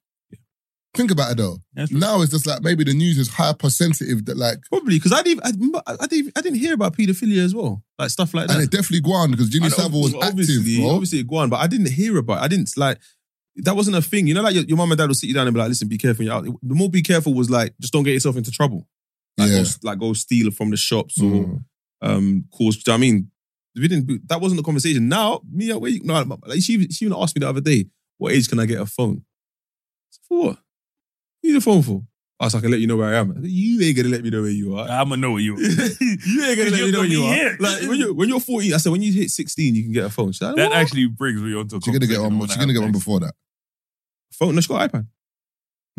Think 0.95 1.13
about 1.13 1.31
it 1.31 1.37
though. 1.37 1.57
That's. 1.73 1.93
Now 1.93 2.21
it's 2.21 2.33
just 2.33 2.47
like 2.49 2.63
maybe 2.63 2.83
the 2.83 2.93
news 2.95 3.17
is 3.17 3.29
hypersensitive 3.29 4.25
that 4.27 4.37
like, 4.37 4.59
Probably 4.71 4.97
because 4.97 5.13
I 5.13 5.23
didn't. 5.23 5.45
I, 5.47 5.97
I 6.01 6.07
didn't. 6.09 6.33
I 6.37 6.41
didn't 6.41 6.59
hear 6.59 6.75
about 6.75 6.97
paedophilia 6.97 7.45
as 7.45 7.55
well, 7.55 7.85
like 7.97 8.11
stuff 8.11 8.35
like 8.35 8.49
that. 8.49 8.55
and 8.57 8.65
it 8.65 8.71
definitely 8.73 9.01
go 9.01 9.13
on 9.13 9.31
because 9.31 9.49
Jimmy 9.51 9.71
Savile 9.71 10.01
was 10.03 10.15
obviously, 10.17 10.57
active, 10.57 10.83
bro. 10.83 10.91
Obviously, 10.95 11.21
it 11.21 11.29
go 11.29 11.37
on, 11.37 11.49
but 11.49 11.59
I 11.61 11.69
didn't 11.69 11.91
hear 11.93 12.17
about. 12.19 12.39
it. 12.39 12.43
I 12.45 12.49
didn't 12.49 12.77
like. 12.77 12.99
That 13.57 13.77
wasn't 13.77 13.99
a 13.99 14.03
thing. 14.03 14.27
You 14.27 14.35
know, 14.35 14.43
like 14.43 14.55
your, 14.57 14.65
your 14.65 14.77
mom 14.77 14.91
and 14.91 14.99
dad 14.99 15.07
will 15.07 15.15
sit 15.15 15.29
you 15.29 15.35
down 15.35 15.47
and 15.47 15.55
be 15.55 15.61
like, 15.61 15.69
"Listen, 15.69 15.87
be 15.87 15.97
careful." 15.99 16.25
You're 16.25 16.35
out. 16.35 16.45
The 16.45 16.75
more 16.75 16.91
be 16.91 17.03
careful 17.03 17.35
was 17.35 17.51
like, 17.51 17.73
just 17.81 17.93
don't 17.93 18.03
get 18.03 18.15
yourself 18.15 18.37
into 18.37 18.51
trouble. 18.51 18.89
Like, 19.39 19.51
Yeah. 19.51 19.63
go, 19.63 19.69
like 19.85 19.99
go 20.01 20.13
steal 20.15 20.51
from 20.51 20.71
the 20.71 20.77
shops 20.77 21.21
or 21.21 21.25
Mm. 21.45 21.63
um 22.03 22.45
cause. 22.53 22.77
you 22.79 22.83
know 22.89 22.95
what 22.95 22.95
I 22.95 22.99
mean, 22.99 23.31
we 23.81 23.89
didn't. 23.89 24.29
That 24.29 24.41
wasn't 24.41 24.59
the 24.59 24.65
conversation. 24.65 25.09
Now, 25.09 25.41
me, 25.51 25.73
where 25.73 25.91
you, 25.91 26.01
no, 26.05 26.15
like 26.47 26.61
she, 26.63 26.89
she 26.89 27.05
even 27.07 27.17
asked 27.19 27.35
me 27.37 27.41
the 27.41 27.49
other 27.49 27.61
day, 27.61 27.87
"What 28.19 28.33
age 28.33 28.49
can 28.49 28.59
I 28.61 28.67
get 28.67 28.81
a 28.81 28.87
phone?" 28.87 29.23
I 29.23 30.11
said, 30.11 30.21
For 30.29 30.39
what? 30.39 30.47
What 30.49 30.59
you 31.43 31.53
need 31.53 31.59
a 31.59 31.61
phone 31.61 31.83
for? 31.83 32.03
I 32.39 32.45
was 32.47 32.55
like, 32.55 32.63
I 32.63 32.65
can 32.65 32.71
let 32.71 32.81
you 32.81 32.87
know 32.87 32.97
where 32.97 33.15
I 33.15 33.19
am. 33.19 33.33
I 33.33 33.35
said, 33.35 33.45
you 33.51 33.83
ain't 33.83 33.97
gonna 33.99 34.09
let 34.09 34.23
me 34.23 34.31
know 34.31 34.41
where 34.41 34.51
you 34.51 34.75
are. 34.75 34.89
I'm 34.89 35.11
gonna 35.11 35.19
know 35.21 35.33
where 35.33 35.43
you. 35.43 35.55
Are. 35.57 35.61
you 35.61 36.45
ain't 36.45 36.57
gonna 36.59 36.71
let 36.71 36.81
me 36.81 36.91
know 36.91 37.01
where 37.01 37.07
you 37.09 37.21
be 37.21 37.41
are. 37.43 37.57
Like 37.61 37.83
when 37.83 37.99
you're 37.99 38.15
when 38.15 38.29
you're 38.31 38.41
14, 38.41 38.73
I 38.73 38.77
said 38.79 38.93
when 38.93 39.03
you 39.03 39.13
hit 39.13 39.31
16, 39.31 39.75
you 39.75 39.83
can 39.83 39.93
get 39.93 40.05
a 40.07 40.11
phone. 40.11 40.33
She's 40.33 40.41
like, 40.41 40.57
That 40.57 40.71
"What?" 40.71 40.77
actually 40.79 41.07
brings 41.07 41.43
me 41.43 41.55
onto. 41.55 41.77
a 41.77 41.81
She's 41.83 41.93
gonna 41.93 42.07
get 42.07 42.19
one. 42.21 42.39
wanna 42.39 42.49
She's 42.53 42.57
gonna 42.57 42.73
get 42.73 42.81
one 42.83 42.93
before 42.93 43.21
that. 43.21 43.35
phone. 44.33 44.55
No, 44.55 44.61
she 44.63 44.69
got 44.69 44.91
iPad. 44.91 45.07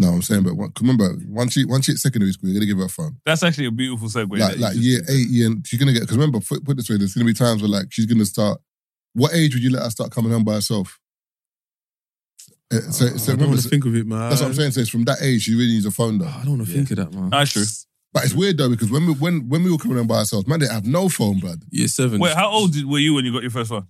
No, 0.01 0.07
I'm 0.09 0.21
saying, 0.21 0.43
but 0.43 0.55
one- 0.55 0.71
remember, 0.81 1.15
once 1.27 1.53
she 1.53 1.65
once 1.65 1.85
she 1.85 1.91
hit 1.91 1.99
secondary 1.99 2.31
school, 2.33 2.49
you're 2.49 2.55
gonna 2.59 2.65
give 2.65 2.77
her 2.79 2.85
a 2.85 2.89
phone. 2.89 3.17
That's 3.25 3.43
actually 3.43 3.65
a 3.67 3.71
beautiful 3.71 4.07
segue. 4.09 4.37
like 4.39 4.57
like 4.57 4.75
year 4.77 4.99
did 5.01 5.09
eight, 5.09 5.27
year. 5.29 5.49
She's 5.65 5.79
gonna 5.79 5.93
get 5.93 6.01
because 6.01 6.17
remember, 6.17 6.39
put, 6.39 6.63
put 6.65 6.75
this 6.77 6.89
way, 6.89 6.97
there's 6.97 7.13
gonna 7.13 7.25
be 7.25 7.33
times 7.33 7.61
where 7.61 7.69
like 7.69 7.87
she's 7.93 8.05
gonna 8.07 8.25
start. 8.25 8.59
What 9.13 9.33
age 9.33 9.53
would 9.53 9.63
you 9.63 9.69
let 9.71 9.83
her 9.83 9.89
start 9.89 10.11
coming 10.11 10.31
home 10.31 10.43
by 10.43 10.53
herself? 10.55 10.97
Uh, 12.73 12.79
so, 12.79 12.91
so 12.91 13.05
I 13.05 13.09
don't 13.09 13.27
remember, 13.27 13.47
want 13.47 13.61
to 13.63 13.69
think 13.69 13.85
of 13.85 13.95
it, 13.95 14.07
man. 14.07 14.29
that's 14.29 14.41
what 14.41 14.47
I'm 14.47 14.53
saying. 14.53 14.71
So 14.71 14.79
it's 14.81 14.89
from 14.89 15.03
that 15.03 15.17
age 15.21 15.41
she 15.43 15.53
really 15.53 15.73
needs 15.73 15.85
a 15.85 15.91
phone 15.91 16.17
though. 16.19 16.27
I 16.27 16.43
don't 16.45 16.57
want 16.57 16.65
to 16.67 16.71
Yeah. 16.71 16.77
think 16.77 16.91
of 16.91 16.97
that, 16.97 17.13
man. 17.13 17.29
That's 17.29 17.51
true. 17.51 17.65
But 18.13 18.23
it's 18.25 18.33
weird 18.33 18.57
though 18.57 18.69
because 18.69 18.89
when 18.89 19.05
we 19.05 19.13
when 19.13 19.47
when 19.49 19.63
we 19.63 19.71
were 19.71 19.77
coming 19.77 19.97
home 19.97 20.07
by 20.07 20.19
ourselves, 20.19 20.47
man, 20.47 20.59
they 20.61 20.67
have 20.67 20.85
no 20.85 21.09
phone, 21.09 21.39
blood. 21.39 21.63
Year 21.69 21.87
seven. 21.87 22.19
Wait, 22.19 22.35
how 22.35 22.49
old 22.49 22.73
did- 22.73 22.85
were 22.85 22.99
you 22.99 23.13
when 23.13 23.25
you 23.25 23.31
got 23.33 23.41
your 23.41 23.51
first 23.51 23.69
phone? 23.69 23.87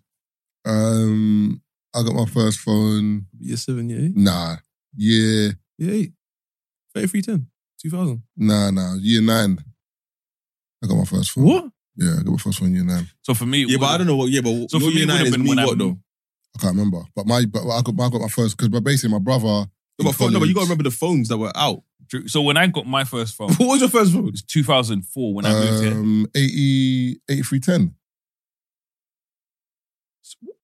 Um, 0.65 1.61
I 1.95 2.03
got 2.03 2.13
my 2.15 2.25
first 2.25 2.59
phone. 2.59 3.25
Year 3.39 3.57
seven, 3.57 3.89
year 3.89 3.99
eight. 4.05 4.15
Nah, 4.15 4.57
year 4.95 5.57
Year 5.81 5.93
eight. 5.95 6.13
3310. 6.93 7.47
2000. 7.81 8.21
nah 8.37 8.69
nah 8.69 8.93
year 9.01 9.21
nine. 9.21 9.57
I 10.83 10.87
got 10.87 10.95
my 10.95 11.05
first 11.05 11.31
phone. 11.31 11.45
What? 11.45 11.65
Yeah, 11.95 12.13
I 12.19 12.23
got 12.23 12.31
my 12.31 12.37
first 12.37 12.59
phone 12.59 12.73
year 12.75 12.83
nine. 12.83 13.07
So 13.23 13.33
for 13.33 13.47
me, 13.47 13.63
it 13.63 13.69
Yeah, 13.69 13.77
but 13.79 13.87
I 13.87 13.97
don't 13.97 14.05
know 14.05 14.15
what. 14.15 14.29
Yeah, 14.29 14.41
but 14.41 14.69
So 14.69 14.77
your 14.77 14.81
for 14.81 14.85
me, 14.87 14.93
year 14.93 15.03
it 15.03 15.07
nine 15.07 15.17
would've 15.17 15.27
is 15.27 15.33
been 15.33 15.43
me 15.43 15.49
when 15.49 15.59
I 15.59 15.65
what 15.65 15.77
though? 15.79 15.97
I 16.55 16.59
can't 16.61 16.75
remember, 16.75 17.01
but 17.15 17.25
my 17.25 17.45
but 17.45 17.61
I 17.67 17.81
got 17.81 17.93
I 17.99 18.09
got 18.09 18.21
my 18.21 18.27
first 18.27 18.57
because 18.57 18.81
basically 18.81 19.11
my 19.11 19.19
brother. 19.19 19.65
No, 19.97 20.05
but, 20.05 20.13
phone, 20.13 20.33
no, 20.33 20.39
but 20.39 20.47
you 20.47 20.53
got 20.53 20.61
to 20.61 20.65
remember 20.65 20.83
the 20.83 20.91
phones 20.91 21.27
that 21.29 21.37
were 21.37 21.51
out. 21.55 21.81
True. 22.09 22.27
So 22.27 22.41
when 22.41 22.57
I 22.57 22.67
got 22.67 22.85
my 22.85 23.03
first 23.03 23.35
phone, 23.35 23.51
it 23.51 23.59
What 23.59 23.69
was 23.69 23.79
your 23.81 23.89
first 23.89 24.13
phone? 24.13 24.25
was 24.31 24.43
2004 24.43 25.33
when 25.33 25.45
I 25.45 25.53
moved 25.53 25.83
here. 25.83 25.93
um, 25.93 26.27
80, 26.35 27.21
8310. 27.29 27.95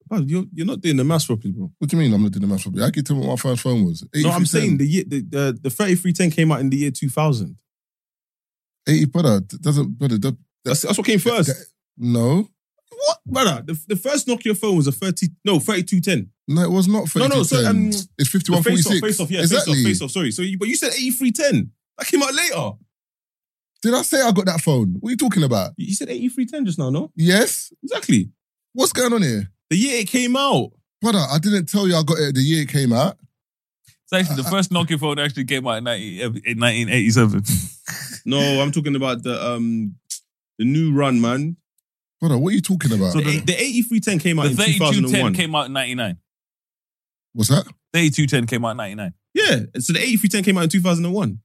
Bro, 0.07 0.19
you're, 0.19 0.45
you're 0.53 0.65
not 0.65 0.81
doing 0.81 0.97
the 0.97 1.03
maths 1.03 1.25
properly, 1.25 1.51
bro. 1.51 1.71
What 1.77 1.89
do 1.89 1.97
you 1.97 2.01
mean 2.03 2.13
I'm 2.13 2.21
not 2.23 2.31
doing 2.31 2.41
the 2.41 2.47
math 2.47 2.63
properly? 2.63 2.83
I 2.83 2.91
can 2.91 3.03
tell 3.03 3.15
you 3.17 3.23
what 3.23 3.29
my 3.29 3.35
first 3.35 3.61
phone 3.61 3.85
was. 3.85 4.03
No, 4.15 4.31
I'm 4.31 4.45
saying 4.45 4.77
the 4.77 4.85
year 4.85 5.03
the, 5.07 5.21
the, 5.21 5.59
the 5.63 5.69
3310 5.69 6.31
came 6.31 6.51
out 6.51 6.59
in 6.61 6.69
the 6.69 6.77
year 6.77 6.91
2000. 6.91 7.57
80, 8.87 9.05
brother, 9.05 9.39
doesn't, 9.41 9.97
brother, 9.97 10.17
that, 10.17 10.37
That's, 10.63 10.81
that's 10.83 10.97
what 10.97 11.05
came 11.07 11.19
first. 11.19 11.49
that- 11.49 11.65
no. 11.97 12.49
What, 12.89 13.17
brother? 13.25 13.61
The, 13.65 13.79
the 13.87 13.95
first 13.95 14.27
Nokia 14.27 14.57
phone 14.57 14.77
was 14.77 14.87
a 14.87 14.91
30, 14.91 15.27
no, 15.45 15.59
3210. 15.59 16.29
No, 16.47 16.63
it 16.63 16.71
was 16.71 16.87
not 16.87 17.13
No, 17.15 17.27
no, 17.27 17.43
so, 17.43 17.65
um, 17.67 17.89
it's 17.89 18.07
The 18.17 18.61
face 18.63 18.87
off, 18.87 18.93
face 18.99 19.19
off, 19.19 19.29
yeah, 19.29 19.41
exactly. 19.41 19.73
face 19.75 19.83
off, 19.83 19.87
face 19.87 20.01
off. 20.01 20.11
Sorry. 20.11 20.31
So, 20.31 20.41
you, 20.41 20.57
but 20.57 20.67
you 20.67 20.75
said 20.75 20.93
8310. 20.93 21.71
That 21.97 22.07
came 22.07 22.23
out 22.23 22.33
later. 22.33 22.71
Did 23.81 23.93
I 23.93 24.01
say 24.01 24.21
I 24.21 24.31
got 24.31 24.45
that 24.45 24.61
phone? 24.61 24.95
What 24.99 25.09
are 25.09 25.11
you 25.11 25.17
talking 25.17 25.43
about? 25.43 25.73
You 25.77 25.93
said 25.93 26.09
8310 26.09 26.65
just 26.65 26.79
now, 26.79 26.89
no? 26.89 27.11
Yes. 27.15 27.71
Exactly. 27.83 28.29
What's 28.73 28.93
going 28.93 29.13
on 29.13 29.21
here? 29.21 29.51
The 29.69 29.77
year 29.77 29.99
it 30.01 30.07
came 30.07 30.35
out. 30.35 30.71
Brother, 31.01 31.19
I 31.19 31.37
didn't 31.39 31.67
tell 31.67 31.87
you 31.87 31.95
I 31.95 32.03
got 32.03 32.17
it 32.19 32.35
the 32.35 32.41
year 32.41 32.61
it 32.63 32.69
came 32.69 32.93
out. 32.93 33.17
It's 34.03 34.13
actually 34.13 34.41
the 34.41 34.49
first 34.49 34.71
Nokia 34.71 34.97
phone 34.99 35.19
actually 35.19 35.43
came 35.45 35.67
out 35.67 35.77
in 35.79 35.83
90 35.83 36.21
in 36.21 36.59
1987. 36.59 37.43
No, 38.25 38.39
I'm 38.61 38.73
talking 38.73 38.95
about 38.97 39.23
the 39.23 39.41
um 39.53 39.95
the 40.57 40.65
new 40.65 40.93
run, 40.93 41.21
man. 41.21 41.55
Brother, 42.19 42.37
what 42.37 42.51
are 42.51 42.55
you 42.55 42.61
talking 42.61 42.91
about? 42.91 43.13
So 43.13 43.21
The, 43.21 43.39
the 43.39 43.53
8310 43.53 44.19
came 44.19 44.37
out 44.39 44.43
The 44.43 44.49
in 44.49 44.55
3210 44.57 45.03
2001. 45.31 45.33
came 45.33 45.55
out 45.55 45.65
in 45.67 45.73
99. 45.73 46.17
What's 47.31 47.49
that? 47.49 47.63
3210 47.93 48.47
came 48.47 48.65
out 48.65 48.71
in 48.71 48.77
99. 48.77 49.13
yeah, 49.33 49.59
so 49.79 49.93
the 49.93 49.99
8310 49.99 50.43
came 50.43 50.57
out 50.57 50.63
in 50.65 50.69
2001. 50.69 51.39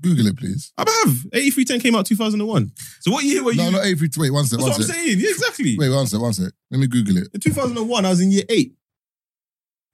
Google 0.00 0.26
it, 0.28 0.36
please. 0.36 0.72
I 0.76 0.82
have 1.04 1.26
8310 1.32 1.80
came 1.80 1.94
out 1.94 2.06
2001. 2.06 2.72
So 3.00 3.10
what 3.10 3.24
year 3.24 3.42
were 3.42 3.52
you? 3.52 3.62
No, 3.62 3.70
not 3.70 3.84
83. 3.84 4.22
Wait, 4.22 4.30
one 4.30 4.44
sec, 4.44 4.58
That's 4.58 4.62
one 4.62 4.70
what 4.70 4.76
I'm 4.80 4.82
sec. 4.86 4.96
saying. 4.96 5.18
Yeah, 5.18 5.30
exactly. 5.30 5.76
Wait, 5.78 5.90
one 5.90 6.06
sec, 6.06 6.20
one 6.20 6.32
sec. 6.32 6.52
Let 6.70 6.80
me 6.80 6.86
Google 6.86 7.18
it. 7.18 7.28
In 7.32 7.40
2001, 7.40 8.04
I 8.04 8.08
was 8.08 8.20
in 8.20 8.30
year 8.30 8.44
eight. 8.48 8.74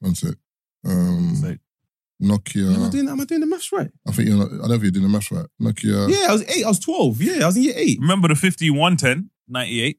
One 0.00 0.14
sec. 0.14 0.34
Um, 0.84 1.36
Sec. 1.36 1.58
Nokia. 2.20 2.74
Am 2.74 2.84
I 2.84 2.88
doing, 2.88 3.08
am 3.08 3.20
I 3.20 3.24
doing 3.24 3.40
the 3.40 3.46
maths 3.46 3.72
right? 3.72 3.90
I 4.06 4.12
think 4.12 4.28
you're 4.28 4.38
not. 4.38 4.46
I 4.52 4.68
don't 4.68 4.70
think 4.70 4.82
you're 4.84 4.90
doing 4.92 5.04
the 5.04 5.08
maths 5.08 5.30
right. 5.30 5.46
Nokia. 5.60 6.08
Yeah, 6.08 6.26
I 6.28 6.32
was 6.32 6.42
eight. 6.48 6.64
I 6.64 6.68
was 6.68 6.78
12. 6.78 7.22
Yeah, 7.22 7.42
I 7.42 7.46
was 7.46 7.56
in 7.56 7.64
year 7.64 7.74
eight. 7.76 7.98
Remember 8.00 8.28
the 8.28 8.34
5110, 8.34 9.30
98? 9.48 9.98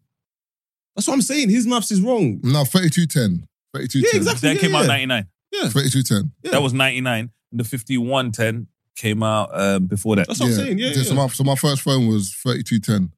That's 0.95 1.07
what 1.07 1.15
I'm 1.15 1.21
saying. 1.21 1.49
His 1.49 1.65
maths 1.67 1.91
is 1.91 2.01
wrong. 2.01 2.39
No, 2.43 2.63
3210. 2.63 3.47
3210. 3.73 4.01
Yeah, 4.01 4.17
exactly. 4.17 4.49
That 4.49 4.55
yeah, 4.55 4.61
came 4.61 4.75
out 4.75 4.87
99. 4.87 5.27
Yeah. 5.51 5.69
3210. 5.69 6.31
Yeah. 6.43 6.51
That 6.51 6.61
was 6.61 6.73
99. 6.73 7.31
And 7.51 7.59
the 7.59 7.63
5110 7.63 8.67
came 8.95 9.23
out 9.23 9.49
um, 9.53 9.85
before 9.87 10.15
that. 10.17 10.27
That's 10.27 10.39
what 10.39 10.47
I'm 10.49 10.53
saying. 10.55 10.79
Yeah, 10.79 10.93
So, 10.93 11.01
yeah. 11.09 11.13
my, 11.15 11.27
so 11.27 11.43
my 11.43 11.55
first 11.55 11.81
phone 11.81 12.07
was 12.07 12.31
3210. 12.33 13.11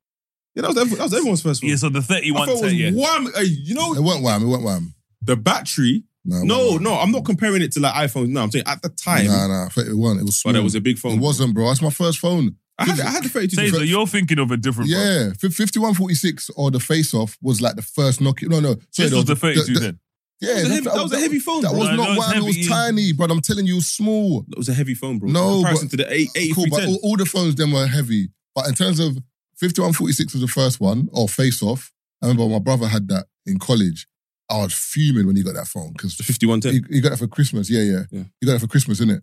Yeah, 0.56 0.62
that 0.62 0.68
was, 0.70 0.78
every- 0.78 0.98
that 0.98 1.04
was 1.04 1.14
everyone's 1.14 1.42
first 1.42 1.62
one. 1.64 1.70
Yeah, 1.70 1.76
so 1.76 1.90
the 1.90 2.00
I 2.00 2.02
thought 2.02 2.18
it 2.24 2.34
3110, 2.34 2.64
was 2.64 2.74
yeah. 2.74 2.92
wham. 2.92 3.34
Hey, 3.36 3.44
you 3.44 3.76
know, 3.76 3.94
It 3.94 4.02
went 4.02 4.24
wham. 4.24 4.44
It 4.44 4.48
went 4.48 4.64
wham. 4.64 4.94
the 5.22 5.36
battery. 5.36 6.04
No, 6.24 6.38
it 6.38 6.46
No, 6.46 6.70
went 6.72 6.82
no, 6.82 6.94
I'm 6.96 7.12
not 7.12 7.26
comparing 7.26 7.62
it 7.62 7.72
to 7.74 7.80
like 7.82 7.94
iPhones. 7.94 8.30
No, 8.30 8.42
I'm 8.42 8.52
saying 8.52 8.64
at 8.68 8.82
the 8.82 8.90
time, 8.90 9.28
Nah, 9.28 9.48
nah. 9.48 9.70
31. 9.70 10.20
It 10.20 10.24
was 10.24 10.38
small. 10.38 10.54
but 10.54 10.60
it 10.60 10.64
was 10.64 10.76
a 10.76 10.82
big 10.82 10.98
phone. 10.98 11.14
It 11.18 11.20
wasn't, 11.22 11.54
bro. 11.54 11.68
That's 11.68 11.82
my 11.82 11.90
first 11.90 12.20
phone. 12.20 12.56
I 12.78 12.86
had, 12.86 13.00
I 13.00 13.10
had 13.10 13.24
the 13.24 13.30
32. 13.30 13.56
Taser, 13.62 13.88
you're 13.88 14.06
thinking 14.08 14.40
of 14.40 14.52
a 14.52 14.58
different 14.58 14.90
phone. 14.90 15.00
Yeah, 15.00 15.30
Fi- 15.40 15.48
5146 15.50 16.50
or 16.58 16.72
the 16.72 16.80
face 16.80 17.14
off 17.14 17.38
was 17.42 17.62
like 17.62 17.76
the 17.76 17.82
first 17.82 18.20
Nokia. 18.22 18.50
No, 18.50 18.60
no. 18.60 18.76
Sorry, 18.92 19.10
This 19.10 19.14
was 19.14 19.26
the 19.26 19.34
the- 19.36 19.40
3210. 19.40 20.00
Yeah, 20.42 20.56
That 20.56 20.56
was 20.56 20.64
a 20.66 20.74
heavy- 20.74 20.84
that 20.86 21.04
was 21.04 21.14
a 21.14 21.20
heavy 21.20 21.40
phone, 21.40 21.62
That 21.62 21.70
bro. 21.72 21.80
was 21.80 21.90
No, 21.90 21.96
not 21.96 22.04
that 22.10 22.18
was 22.18 22.28
wham. 22.28 22.38
It 22.38 22.46
was 22.46 22.56
heavy. 22.58 22.68
tiny, 22.68 23.12
but 23.14 23.32
I'm 23.32 23.42
telling 23.42 23.66
you, 23.66 23.74
it 23.74 23.78
was 23.78 23.88
small. 23.90 24.46
That 24.50 24.58
was 24.58 24.68
a 24.70 24.74
heavy 24.74 24.94
phone, 24.94 25.18
bro. 25.20 25.30
No, 25.30 25.48
In 25.50 25.56
comparison 25.64 25.88
but- 25.88 25.92
to 25.92 25.98
the 25.98 26.14
8, 26.14 26.30
Cool, 26.56 26.66
but 26.70 26.86
all, 26.86 27.00
all 27.04 27.18
the 27.18 27.26
phones 27.26 27.56
then 27.56 27.72
were 27.72 27.88
heavy. 27.88 28.30
But 28.54 28.68
in 28.68 28.74
terms 28.74 29.00
of 29.00 29.18
5146 29.60 30.34
was 30.34 30.42
the 30.42 30.48
first 30.48 30.80
one, 30.82 31.08
or 31.14 31.30
face 31.30 31.62
off. 31.64 31.92
I 32.22 32.28
remember 32.28 32.52
my 32.52 32.60
brother 32.60 32.88
had 32.88 33.08
that 33.10 33.26
in 33.46 33.60
college. 33.60 34.08
I 34.50 34.58
was 34.62 34.74
fuming 34.74 35.26
when 35.26 35.36
he 35.36 35.44
got 35.44 35.56
that 35.56 35.68
phone 35.68 35.94
because 35.94 36.18
the 36.18 36.24
5110. 36.24 36.86
he, 36.90 36.96
he 36.96 37.02
got 37.02 37.14
it 37.14 37.18
for 37.20 37.28
Christmas. 37.28 37.70
Yeah, 37.70 37.82
yeah, 37.82 38.04
Yeah. 38.12 38.24
He 38.42 38.46
got 38.48 38.56
it 38.56 38.60
for 38.60 38.68
Christmas, 38.68 39.00
innit? 39.00 39.22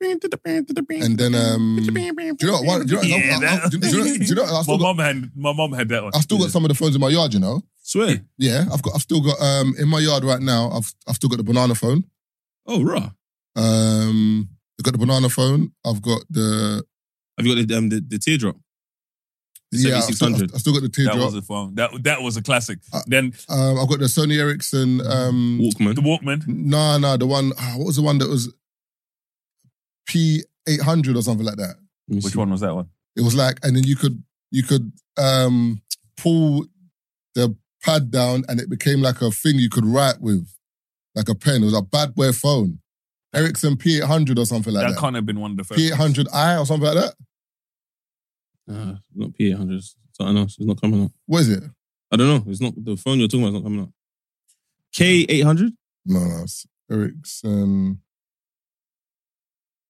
And 0.00 0.20
then, 1.18 1.34
um, 1.34 1.76
do 1.80 1.84
you 1.84 2.46
know 2.46 2.52
what? 2.52 2.64
One, 2.66 2.86
do 2.86 2.96
you 2.96 3.00
know, 3.00 3.02
Yeah, 3.02 3.16
I- 3.16 3.36
I- 3.36 3.40
that- 3.40 3.70
do 3.70 3.78
you 3.78 3.96
know- 3.96 4.04
do 4.18 4.24
you 4.24 4.34
know? 4.34 4.44
I 4.44 4.52
My 4.52 4.62
still 4.62 4.78
got, 4.78 4.96
mom 4.96 4.98
had 4.98 5.30
my 5.36 5.52
mom 5.52 5.72
had 5.72 5.88
that 5.88 6.02
one. 6.02 6.12
I 6.14 6.20
still 6.20 6.38
got 6.38 6.50
some 6.50 6.64
of 6.64 6.68
the 6.68 6.74
phones 6.74 6.94
in 6.94 7.00
my 7.00 7.08
yard. 7.08 7.32
You 7.34 7.40
know? 7.40 7.62
Swear. 7.86 8.20
Yeah, 8.36 8.64
I've 8.72 8.82
got. 8.82 8.96
I've 8.96 9.02
still 9.02 9.20
got. 9.20 9.40
Um, 9.40 9.74
in 9.78 9.88
my 9.88 10.00
yard 10.00 10.24
right 10.24 10.40
now. 10.42 10.70
I've. 10.70 10.92
I've 11.06 11.14
still 11.14 11.28
got 11.30 11.36
the 11.36 11.44
banana 11.44 11.74
phone. 11.76 12.02
Oh, 12.66 12.82
raw. 12.82 13.10
Um, 13.54 14.48
I've 14.78 14.84
got 14.84 14.92
the 14.92 14.98
banana 14.98 15.28
phone. 15.28 15.72
I've 15.84 16.02
got 16.02 16.22
the. 16.28 16.84
Have 17.38 17.46
you 17.46 17.54
got 17.54 17.68
the, 17.68 17.76
um, 17.76 17.88
the, 17.88 18.00
the 18.00 18.18
teardrop? 18.18 18.56
The 19.70 19.78
Yeah, 19.78 19.96
I've 19.98 20.02
still, 20.04 20.16
7600. 20.16 20.54
I've 20.54 20.60
still 20.62 20.72
got 20.72 20.82
the 20.82 20.88
teardrop. 20.88 21.14
that 21.14 21.20
teardrop. 21.20 21.34
was 21.34 21.42
a 21.44 21.46
phone. 21.46 21.74
That 21.76 21.90
that 22.02 22.22
was 22.22 22.36
a 22.36 22.42
classic. 22.42 22.78
Uh, 22.92 23.02
then 23.06 23.32
Um, 23.48 23.78
I've 23.78 23.88
got 23.88 24.00
the 24.00 24.06
Sony 24.06 24.36
Ericsson. 24.38 25.00
Um, 25.06 25.60
Walkman. 25.62 25.94
the 25.94 26.02
Walkman. 26.02 26.46
no, 26.48 26.98
no, 26.98 27.16
the 27.16 27.26
one. 27.26 27.52
ah, 27.56 27.74
what 27.76 27.86
was 27.86 27.96
the 27.96 28.02
one 28.02 28.18
that 28.18 28.28
was 28.28 28.52
P 30.06 30.42
eight 30.68 30.80
hundred 30.82 31.16
or 31.16 31.22
something 31.22 31.46
like 31.46 31.56
that? 31.56 31.76
Let 32.08 32.16
me 32.16 32.16
Which 32.16 32.32
see. 32.32 32.38
one 32.38 32.50
was 32.50 32.60
that 32.62 32.74
one? 32.74 32.88
It 33.16 33.22
was 33.22 33.34
like, 33.36 33.58
and 33.62 33.76
then 33.76 33.84
you 33.84 33.94
could 33.96 34.22
you 34.50 34.62
could 34.64 34.92
um 35.16 35.82
pull 36.16 36.66
the 37.34 37.54
pad 37.86 38.10
down, 38.10 38.44
and 38.48 38.60
it 38.60 38.68
became 38.68 39.00
like 39.00 39.22
a 39.22 39.30
thing 39.30 39.56
you 39.58 39.70
could 39.70 39.84
write 39.86 40.20
with, 40.20 40.46
like 41.14 41.28
a 41.28 41.34
pen. 41.34 41.62
It 41.62 41.66
was 41.66 41.76
a 41.76 41.82
bad 41.82 42.14
boy 42.14 42.32
phone, 42.32 42.80
Ericsson 43.34 43.76
P 43.76 43.98
eight 43.98 44.04
hundred 44.04 44.38
or 44.38 44.46
something 44.46 44.72
like 44.74 44.84
that 44.86 44.94
that. 44.94 45.00
can't 45.00 45.14
have 45.14 45.26
been 45.26 45.40
one 45.40 45.52
of 45.52 45.56
the 45.56 45.64
first. 45.64 45.78
P 45.78 45.86
eight 45.86 45.94
hundred 45.94 46.26
I 46.32 46.58
or 46.58 46.66
something 46.66 46.86
like 46.92 46.96
that. 46.96 47.14
Uh, 48.68 48.94
not 49.14 49.30
P800. 49.30 49.76
It's 49.76 49.96
Something 50.12 50.38
else. 50.38 50.56
It's 50.58 50.66
not 50.66 50.80
coming 50.80 51.04
up. 51.04 51.12
What 51.26 51.40
is 51.42 51.50
it? 51.50 51.62
I 52.10 52.16
don't 52.16 52.26
know. 52.26 52.50
It's 52.50 52.60
not 52.60 52.72
the 52.76 52.96
phone 52.96 53.18
you're 53.20 53.28
talking 53.28 53.42
about. 53.42 53.48
Is 53.50 53.54
not 53.54 53.62
coming 53.64 53.80
up. 53.82 53.90
K800. 54.94 55.70
No, 56.06 56.18
no, 56.24 56.42
it's 56.42 56.66
Ericsson. 56.90 58.00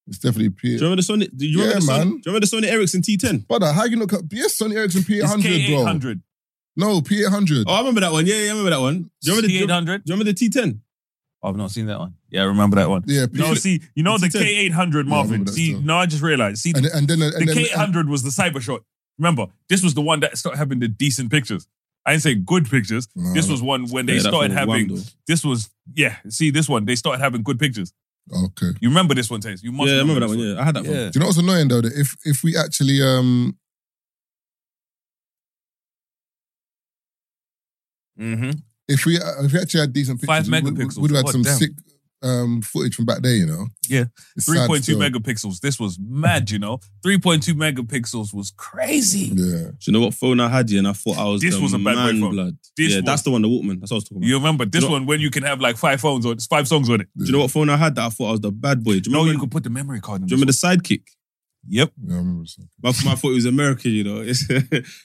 It's 0.09 0.18
definitely 0.18 0.51
P. 0.51 0.55
Do 0.55 0.61
P. 0.61 0.68
you 0.72 0.90
remember 0.90 1.03
the 1.03 1.12
Sony? 1.12 1.36
Do 1.36 1.47
you 1.47 1.59
remember 1.61 1.74
Yeah, 1.74 1.80
the 1.80 1.92
Sony? 1.92 1.99
man. 1.99 2.07
Do 2.09 2.12
you 2.14 2.22
remember 2.34 2.47
the 2.47 2.57
Sony 2.57 2.70
Ericsson 2.70 3.03
T10? 3.03 3.47
Brother, 3.49 3.72
how 3.72 3.84
you 3.84 3.97
look 3.97 4.12
up? 4.12 4.22
Yes, 4.30 4.59
Sony 4.59 4.74
Ericsson 4.76 5.05
P 5.05 5.14
eight 5.14 5.22
It's 5.24 5.30
hundred, 5.30 5.66
bro. 5.68 5.84
K800. 6.77 6.81
No, 6.81 7.01
P 7.03 7.20
eight 7.24 7.31
hundred. 7.31 7.64
Oh, 7.68 7.74
I 7.74 7.79
remember 7.79 8.01
that 8.03 8.12
one. 8.12 8.27
Yeah, 8.27 8.35
yeah, 8.37 8.47
I 8.47 8.49
remember 8.51 8.70
that 8.70 8.81
one. 8.81 9.11
Do 9.22 9.31
you 9.31 9.33
remember 9.37 9.49
the? 9.49 9.49
Do 9.49 10.03
you 10.05 10.12
remember 10.14 10.24
the 10.24 10.35
T10? 10.35 10.79
Oh, 11.43 11.49
I've 11.51 11.57
not 11.57 11.70
seen 11.70 11.87
that 11.87 11.99
one. 11.99 12.14
Yeah, 12.31 12.43
I 12.43 12.45
remember 12.47 12.77
that 12.77 12.89
one. 12.89 13.05
Yeah, 13.07 13.27
P- 13.27 13.39
No, 13.39 13.55
see, 13.55 13.81
you 13.95 14.03
know 14.03 14.16
the 14.18 14.27
It's 14.27 14.35
a 14.35 14.39
K800 14.39 15.07
Marvin. 15.07 15.33
remember 15.33 15.51
that 15.51 15.53
see, 15.57 15.68
still. 15.72 15.83
no, 15.83 15.97
I 15.99 16.07
just 16.07 16.22
realized. 16.22 16.59
See, 16.62 16.72
and 16.74 16.87
and 16.87 17.07
then 17.07 17.20
and 17.22 17.47
the 17.49 17.55
then 17.55 17.64
K800 17.64 18.09
was 18.09 18.22
the 18.22 18.31
cyber 18.31 18.61
shot. 18.61 18.83
Remember, 19.18 19.47
this 19.68 19.83
was 19.83 19.95
the 19.95 20.01
one 20.03 20.20
that 20.20 20.37
started 20.39 20.59
having 20.59 20.81
the 20.81 20.89
decent 20.89 21.31
pictures. 21.31 21.66
I 22.05 22.12
didn't 22.12 22.22
say 22.22 22.35
good 22.35 22.68
pictures. 22.70 23.09
No. 23.14 23.33
This 23.35 23.49
was 23.49 23.61
one 23.62 23.87
when 23.89 24.07
they 24.07 24.14
Yeah, 24.14 24.20
started 24.20 24.53
having. 24.53 24.89
wham, 24.89 24.97
though. 24.97 25.03
This 25.27 25.45
was 25.45 25.70
yeah. 25.95 26.16
See 26.29 26.51
this 26.51 26.68
one. 26.68 26.85
They 26.85 26.95
started 26.97 27.22
having 27.22 27.43
good 27.43 27.59
pictures. 27.59 27.93
okay. 28.33 28.70
You 28.81 28.89
remember 28.89 29.14
this 29.14 29.31
one, 29.31 29.41
Taze? 29.41 29.62
You 29.62 29.72
must. 29.72 29.89
Yeah, 29.91 29.97
I 29.97 30.01
remember 30.01 30.20
that 30.20 30.29
this 30.29 30.37
one. 30.37 30.47
Yeah, 30.55 30.61
I 30.61 30.64
had 30.64 30.74
that 30.77 30.85
Yeah. 30.85 30.91
one. 30.91 31.11
Do 31.11 31.11
you 31.14 31.20
know 31.20 31.27
what's 31.27 31.39
annoying 31.39 31.68
though? 31.68 31.81
That 31.81 31.93
if 31.95 32.16
if 32.24 32.43
we 32.45 32.57
actually 32.57 33.03
um 33.03 33.57
Mm-hmm. 38.19 38.51
if 38.89 39.05
we 39.07 39.17
if 39.17 39.53
we 39.53 39.59
actually 39.61 39.81
had 39.81 39.93
decent 39.93 40.21
pictures, 40.21 40.49
Five 40.49 40.49
we- 40.49 40.61
we- 40.61 40.71
megapixels. 40.85 40.99
we'd 40.99 41.11
have 41.12 41.25
had 41.27 41.33
some 41.33 41.43
damn. 41.43 41.59
sick 41.59 41.71
um 42.23 42.62
footage 42.62 42.95
from 42.95 43.05
back 43.05 43.21
there. 43.21 43.35
You 43.35 43.45
know. 43.47 43.67
Yeah. 43.89 44.05
It's 44.35 44.47
Three 44.47 44.57
sad 44.57 44.67
point 44.69 44.85
two 44.85 44.95
still. 44.95 45.01
megapixels. 45.11 45.61
This 45.61 45.79
was 45.79 45.99
mad. 46.01 46.51
You 46.51 46.59
know, 46.59 46.81
three 47.03 47.19
point 47.19 47.43
two 47.43 47.55
megapixels 47.55 48.33
was 48.33 48.53
crazy. 48.57 49.27
Yeah. 49.35 49.69
Do 49.69 49.77
you 49.83 49.93
know 49.93 50.01
what 50.01 50.14
phone 50.14 50.41
I 50.41 50.49
had? 50.49 50.71
Yeah, 50.71 50.79
and 50.79 50.89
I 50.89 50.93
thought 50.95 51.19
I 51.19 51.25
was 51.25 51.43
This 51.43 51.55
the 51.57 51.61
was 51.61 51.75
a 51.75 51.79
bad 51.79 51.95
man 51.97 52.21
phone. 52.21 52.31
blood. 52.31 52.57
This 52.77 52.91
yeah, 52.93 52.97
was- 52.97 53.05
that's 53.05 53.23
the 53.23 53.31
one, 53.31 53.43
the 53.43 53.49
Walkman. 53.49 53.81
That's 53.81 53.91
what 53.93 53.97
I 53.97 53.99
was 53.99 54.05
talking 54.05 54.17
about. 54.19 54.29
You 54.29 54.37
remember 54.37 54.64
this 54.64 54.83
You 54.83 54.89
know- 54.89 54.93
one 54.95 55.07
when 55.07 55.21
you 55.21 55.31
can 55.31 55.43
have 55.43 55.61
like 55.61 55.77
five 55.77 56.01
phones 56.01 56.25
or 56.25 56.35
five 56.49 56.67
songs 56.67 56.89
on 56.89 57.03
it. 57.03 57.09
Do 57.17 57.27
you 57.27 57.33
know 57.33 57.41
what 57.41 57.51
phone 57.51 57.69
I 57.69 57.77
had 57.77 57.95
that 57.97 58.07
I 58.07 58.09
thought 58.09 58.29
I 58.29 58.33
was 58.33 58.41
the 58.41 58.51
bad 58.51 58.83
boy? 58.83 59.01
Do 59.01 59.11
you 59.11 59.12
No, 59.12 59.19
remember? 59.21 59.33
you 59.35 59.41
could 59.41 59.51
put 59.51 59.64
the 59.64 59.71
memory 59.71 60.01
card 60.01 60.23
in. 60.23 60.27
do 60.27 60.31
you 60.33 60.37
remember 60.37 60.53
this 60.53 60.61
the 60.62 60.67
sidekick? 60.69 61.03
One. 61.67 61.73
Yep. 61.75 61.93
Yeah, 62.07 62.14
I 62.14 62.19
remember. 62.19 62.47
So. 62.47 62.62
My, 62.83 62.93
my 63.05 63.14
thought 63.14 63.31
it 63.31 63.35
was 63.35 63.45
American, 63.47 63.91
you 63.93 64.05
know, 64.05 64.21
It's- 64.23 64.47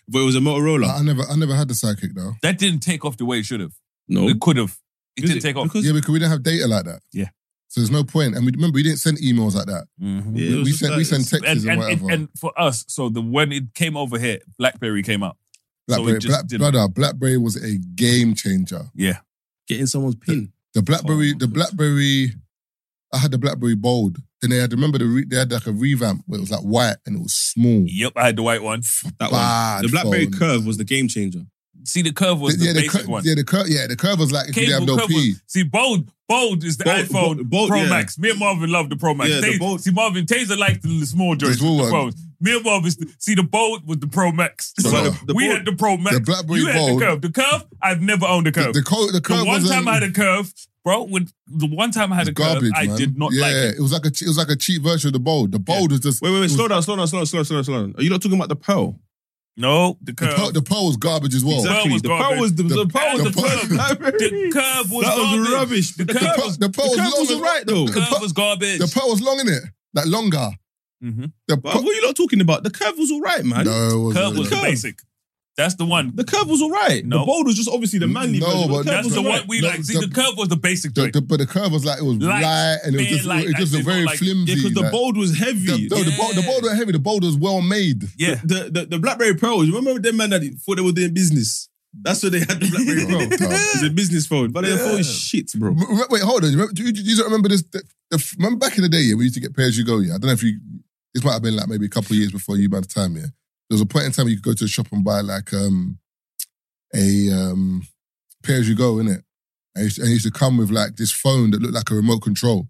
but 0.08 0.20
it 0.20 0.26
was 0.26 0.36
a 0.36 0.40
Motorola. 0.40 0.88
I, 0.88 0.98
I 0.98 1.02
never 1.04 1.24
I 1.24 1.36
never 1.36 1.56
had 1.56 1.68
the 1.68 1.74
sidekick 1.74 2.14
though. 2.16 2.34
That 2.42 2.58
didn't 2.58 2.80
take 2.82 3.04
off 3.06 3.18
the 3.18 3.26
way 3.26 3.40
it 3.40 3.46
should 3.46 3.60
have. 3.62 3.74
no, 4.08 4.28
It 4.28 4.40
could 4.40 4.58
have. 4.58 4.78
It 5.18 5.24
Is 5.26 5.30
didn't 5.32 5.44
take 5.44 5.56
off. 5.58 5.66
Because 5.66 5.86
Yeah, 5.86 5.94
because 5.94 6.10
we 6.10 6.20
didn't 6.20 6.32
have 6.32 6.44
data 6.44 6.68
like 6.68 6.86
that. 6.86 7.02
Yeah. 7.12 7.30
So 7.68 7.80
there's 7.82 7.92
no 7.92 8.04
point. 8.04 8.36
And 8.36 8.46
we 8.46 8.52
remember 8.52 8.76
we 8.76 8.84
didn't 8.84 9.00
send 9.00 9.18
emails 9.20 9.56
like 9.56 9.66
that. 9.68 9.88
Mhm. 10.02 10.38
Yeah, 10.38 10.52
it 10.52 10.56
was 10.58 10.64
we 10.66 10.72
just 10.72 10.80
sent 10.80 10.92
we 10.92 10.98
like- 10.98 11.06
sent 11.06 11.30
texts 11.30 11.34
and, 11.44 11.50
and, 11.58 11.68
and, 11.70 11.80
whatever. 11.80 12.04
and, 12.06 12.12
and 12.14 12.30
for 12.38 12.52
us, 12.60 12.84
so 12.88 13.10
the 13.10 13.22
when 13.22 13.52
it 13.52 13.74
came 13.74 13.96
over 13.98 14.18
here, 14.20 14.40
BlackBerry 14.58 15.04
came 15.04 15.24
out. 15.24 15.38
so 15.90 15.96
Blackberry, 15.96 16.18
it 16.18 16.20
just 16.22 16.32
Black, 16.32 16.48
didn't- 16.48 16.72
brother, 16.72 16.88
BlackBerry 16.88 17.38
was 17.38 17.56
a 17.62 17.78
game 17.96 18.36
changer. 18.36 18.90
Yeah. 18.96 19.20
getting 19.68 19.86
someone's 19.88 20.16
pin. 20.16 20.52
The 20.74 20.82
BlackBerry, 20.82 21.32
Oh, 21.36 21.40
the 21.40 21.48
God. 21.48 21.54
BlackBerry, 21.54 22.32
I 23.14 23.18
had 23.18 23.32
the 23.32 23.38
BlackBerry 23.38 23.76
Bold. 23.76 24.18
Then 24.42 24.50
they 24.52 24.58
had 24.58 24.72
remember 24.72 24.98
the 24.98 25.06
re, 25.06 25.26
they 25.26 25.36
had 25.38 25.52
like 25.52 25.68
a 25.68 25.72
revamp 25.72 26.24
where 26.26 26.38
it 26.38 26.42
was 26.42 26.52
like 26.52 26.62
white 26.62 26.98
and 27.06 27.16
it 27.16 27.22
was 27.22 27.34
small. 27.34 27.84
Yep, 27.88 28.14
I 28.16 28.26
had 28.28 28.36
the 28.36 28.44
white 28.44 28.64
one. 28.64 28.82
That 29.20 29.32
Bad 29.32 29.76
one. 29.76 29.82
The 29.84 29.90
BlackBerry 29.92 30.26
phone. 30.26 30.34
Curve 30.40 30.66
was 30.66 30.78
the 30.78 30.84
game 30.84 31.08
changer. 31.08 31.42
See, 31.84 32.02
the 32.04 32.14
curve 32.14 32.40
was 32.40 32.58
the, 32.58 32.66
yeah, 32.66 32.74
basic 32.74 32.92
cur- 33.06 33.08
one. 33.10 33.24
yeah, 33.26 33.34
the 33.36 33.44
curve, 33.44 33.68
yeah, 33.68 33.88
the 33.88 33.96
curve 33.96 34.20
was 34.20 34.32
like 34.32 34.50
if 34.50 34.58
you 34.58 34.72
have 34.74 34.86
no 34.86 34.98
curve 34.98 35.08
P. 35.10 35.16
was- 35.16 35.42
see, 35.48 35.64
bold, 35.64 36.12
bold 36.30 36.64
is 36.64 36.78
the 36.78 36.84
Bold- 36.84 36.98
iPhone 37.06 37.12
bold- 37.38 37.50
bold, 37.50 37.70
Pro 37.70 37.82
yeah. 37.82 37.90
Max. 37.90 38.20
Me 38.20 38.30
and 38.30 38.40
Marvin 38.40 38.70
love 38.72 38.90
the 38.90 38.96
Pro 38.96 39.16
Max. 39.16 39.30
Yeah, 39.32 39.42
the 39.42 39.48
Taser- 39.48 39.60
bold- 39.60 39.82
see, 39.82 39.92
Marvin 39.92 40.26
Taser 40.28 40.58
liked 40.60 40.84
the 40.84 41.04
small 41.06 41.36
joints, 41.36 41.58
small 41.60 41.78
with 41.78 41.88
the 41.88 41.92
one. 41.94 42.12
phones. 42.12 42.22
Me 42.40 42.56
and 42.56 42.64
Marvin, 42.64 42.92
see, 43.20 43.34
the 43.36 43.42
bold 43.44 43.88
was 43.88 43.98
the 43.98 44.08
Pro 44.08 44.32
Max. 44.32 44.74
So 44.80 44.90
So 44.90 45.04
the- 45.10 45.26
the 45.26 45.34
we 45.34 45.46
bold- 45.48 45.58
had 45.58 45.66
the 45.66 45.74
Pro 45.74 45.98
Max. 45.98 46.16
the 46.18 46.22
BlackBerry 46.22 46.60
you 46.60 46.66
had 46.68 46.76
Bold- 46.76 47.02
the 47.02 47.06
curve. 47.06 47.22
The 47.22 47.32
curve, 47.32 47.64
I've 47.82 48.02
never 48.02 48.26
owned 48.28 48.48
a 48.48 48.52
The, 48.52 48.62
curve. 48.64 48.74
the, 48.76 48.84
co- 48.84 49.12
the 49.12 49.20
The, 49.20 49.34
one 49.44 49.62
was 49.64 49.70
time 49.72 49.88
I 49.88 49.94
had 49.96 50.04
a 50.04 50.12
curve, 50.12 50.54
bro. 50.84 51.04
When 51.04 51.28
the 51.48 51.68
one 51.68 51.92
time 51.92 52.12
I 52.14 52.16
had 52.18 52.28
a 52.28 52.34
curve, 52.34 52.54
garbage, 52.62 52.72
I 52.76 52.88
man. 52.88 52.98
did 52.98 53.18
not 53.18 53.32
like. 53.34 53.52
yeah, 53.54 53.62
like 53.68 53.76
it. 53.76 53.82
was 53.82 53.92
like 53.94 54.06
a 54.06 54.12
che- 54.12 54.26
it 54.26 54.28
was 54.30 54.38
like 54.38 54.50
a 54.50 54.56
cheap 54.56 54.82
version 54.82 55.08
of 55.10 55.14
the 55.14 55.20
Bold. 55.20 55.52
The 55.52 55.60
Bold 55.60 55.92
was 55.92 56.00
just 56.02 56.22
Wait, 56.22 56.30
wait, 56.30 56.34
wait. 56.36 56.40
it 56.40 56.42
was- 56.44 56.54
Slow 56.56 56.68
down, 56.68 56.82
slow 56.84 56.96
down, 56.96 57.08
slow 57.08 57.20
down, 57.20 57.26
slow 57.26 57.38
down, 57.40 57.46
slow 57.46 57.58
down, 57.58 57.64
slow 57.66 57.82
down. 57.82 57.96
Are 57.98 58.04
you 58.04 58.10
not 58.10 58.22
talking 58.22 58.38
about 58.38 58.50
the 58.50 58.56
Pearl? 58.56 59.00
No, 59.58 59.98
the 60.02 60.14
The 60.14 60.16
curve. 60.16 60.36
Pearl, 60.38 60.52
the 60.52 60.62
Pearl 60.62 60.86
was 60.88 60.98
garbage 60.98 61.36
as 61.36 61.44
well. 61.44 61.58
Exactly. 61.60 61.98
the 62.00 62.08
Pearl 62.10 62.40
was 62.40 62.56
the, 62.56 62.64
the, 62.64 62.70
The- 62.76 62.88
Pearl 62.88 63.12
was 63.14 63.24
the 63.24 63.30
the, 63.30 63.42
Pearl- 63.42 63.50
first 63.50 63.70
the 63.70 64.50
curve 64.54 64.92
was 64.92 65.04
that 65.06 65.18
was 65.18 65.52
rubbish. 65.52 65.96
The 65.96 66.06
The 66.06 66.14
curve, 66.14 66.22
The 66.38 66.42
was, 66.46 66.58
the 66.58 66.70
Pearl 66.70 66.86
the 66.86 66.90
was 66.90 66.98
curve 66.98 67.12
long. 67.12 67.20
was 67.20 67.30
as- 67.32 67.36
alright 67.38 67.66
though. 67.68 67.86
the 67.86 67.92
The 67.92 68.00
curve 68.00 68.10
Pearl- 68.10 68.22
was 68.22 68.32
garbage. 68.34 68.80
The 68.80 68.88
Pearl 68.88 69.10
was 69.10 69.22
long 69.22 69.40
in 69.42 69.48
it, 69.50 69.64
like 69.94 70.06
longer. 70.08 70.50
hmm 71.02 71.26
The 71.48 71.58
But 71.58 71.74
Pearl, 71.74 71.84
what 71.84 71.92
are 71.92 71.96
you 71.96 72.02
not 72.06 72.16
talking 72.16 72.42
about? 72.42 72.64
The 72.64 72.70
curve 72.72 72.98
was 72.98 73.12
alright, 73.12 73.44
man. 73.44 73.66
no, 73.66 73.72
it 73.90 73.98
wasn't. 74.00 74.26
Curve 74.26 74.38
was 74.38 74.50
the 74.50 74.56
Curve. 74.56 74.64
basic. 74.64 75.00
That's 75.58 75.76
the 75.76 75.86
one. 75.86 76.12
The 76.16 76.24
curve 76.24 76.48
was 76.50 76.62
alright. 76.62 77.06
No. 77.06 77.20
The 77.20 77.26
bold 77.26 77.46
was 77.46 77.56
just 77.56 77.70
obviously 77.70 78.00
the 78.00 78.08
manly 78.08 78.40
No, 78.40 78.46
version. 78.48 78.62
but 78.62 78.68
the 78.68 78.74
curve 78.78 78.86
That's 78.86 79.06
was 79.06 79.14
the 79.14 79.20
alright. 79.20 79.40
one 79.42 79.48
we 79.50 79.62
No, 79.62 79.68
like. 79.68 79.84
See, 79.84 79.94
the- 80.00 80.08
the 80.08 80.14
curve 80.16 80.38
was 80.38 80.48
the 80.48 80.56
basic 80.56 80.94
The, 80.94 81.02
joint. 81.02 81.14
the, 81.14 81.22
but 81.22 81.38
the 81.40 81.46
curve 81.46 81.72
was 81.74 81.84
like 81.86 82.00
it 82.00 82.04
was 82.04 82.18
Light, 82.18 82.42
light 82.42 82.78
and 82.86 82.96
it 82.96 82.98
was 83.00 83.06
bare 83.08 83.16
just, 83.18 83.26
light, 83.28 83.44
it 83.44 83.48
was 83.48 83.56
just 83.56 83.74
a 83.74 83.78
actually, 83.80 83.94
very 83.94 84.06
like- 84.06 84.18
flimsy. 84.18 84.46
Yeah, 84.52 84.56
because 84.56 84.74
the 84.74 84.82
like- 84.82 84.92
bold 84.92 85.18
was 85.18 85.38
heavy. 85.38 85.88
the, 85.88 85.96
no, 85.96 86.04
the, 86.04 86.16
bold, 86.18 86.36
the 86.36 86.42
bold 86.42 86.64
were 86.64 86.74
heavy. 86.76 86.92
The 86.94 87.00
bold 87.00 87.24
was 87.24 87.36
well 87.38 87.62
made. 87.62 88.04
yeah. 88.18 88.36
The, 88.44 88.70
the 88.72 88.86
the 88.86 89.00
BlackBerry 89.00 89.36
Pro. 89.36 89.62
You 89.62 89.76
remember 89.76 90.00
them 90.02 90.18
man 90.18 90.30
that 90.32 90.42
thought 90.66 90.76
they 90.78 90.82
were 90.84 90.92
doing 90.94 91.14
business? 91.14 91.68
That's 92.02 92.24
what 92.24 92.32
they 92.32 92.40
had 92.40 92.58
the 92.62 92.70
BlackBerry 92.72 93.06
Pro. 93.38 93.50
It's 93.50 93.84
a 93.84 93.90
business 93.90 94.26
phone, 94.26 94.52
but 94.54 94.64
their 94.64 94.78
phone 94.78 95.00
is 95.00 95.14
shit, 95.14 95.52
bro. 95.60 95.72
M- 95.72 95.78
m- 95.82 96.00
Wait, 96.10 96.22
hold 96.22 96.46
on. 96.46 96.50
You, 96.52 96.56
remember, 96.58 96.74
do 96.74 96.84
you, 96.84 96.94
do 96.94 97.02
you 97.02 97.16
don't 97.18 97.26
remember 97.26 97.50
this? 97.50 97.62
The, 97.64 97.84
the, 98.10 98.36
remember 98.38 98.58
back 98.66 98.78
in 98.78 98.84
the 98.84 98.90
day, 98.90 99.02
yeah, 99.02 99.16
we 99.16 99.26
used 99.26 99.36
to 99.36 99.42
get 99.42 99.54
pay 99.54 99.64
as 99.68 99.78
you 99.78 99.84
go. 99.84 100.00
Yeah, 100.00 100.16
I 100.16 100.18
don't 100.18 100.28
know 100.28 100.32
if 100.32 100.44
you. 100.44 100.58
This 101.14 101.26
might 101.26 101.34
have 101.34 101.42
been 101.44 101.58
like 101.58 101.68
maybe 101.68 101.88
a 101.88 101.90
couple 101.90 102.14
of 102.14 102.20
years 102.20 102.32
before 102.32 102.56
you 102.56 102.70
man's 102.70 102.88
time. 102.88 103.18
Yeah, 103.18 103.26
there 103.72 103.76
was 103.76 103.82
a 103.82 103.86
point 103.86 104.06
in 104.06 104.12
time 104.12 104.26
where 104.26 104.32
you 104.32 104.36
could 104.36 104.52
go 104.52 104.54
to 104.54 104.66
a 104.66 104.68
shop 104.68 104.88
and 104.92 105.02
buy 105.02 105.22
like 105.22 105.54
um 105.54 105.98
a 106.94 107.32
um 107.32 107.88
pay 108.44 108.56
as 108.56 108.68
you 108.68 108.76
go 108.76 109.00
in 109.00 109.08
it. 109.08 109.24
And 109.74 109.84
it 109.84 109.84
used, 109.84 109.96
to, 109.96 110.02
and 110.02 110.10
it 110.10 110.14
used 110.14 110.26
to 110.26 110.32
come 110.32 110.58
with 110.58 110.70
like 110.70 110.98
this 110.98 111.12
phone 111.14 111.52
that 111.52 111.62
looked 111.62 111.74
like 111.74 111.90
a 111.90 111.96
remote 111.96 112.20
control, 112.20 112.68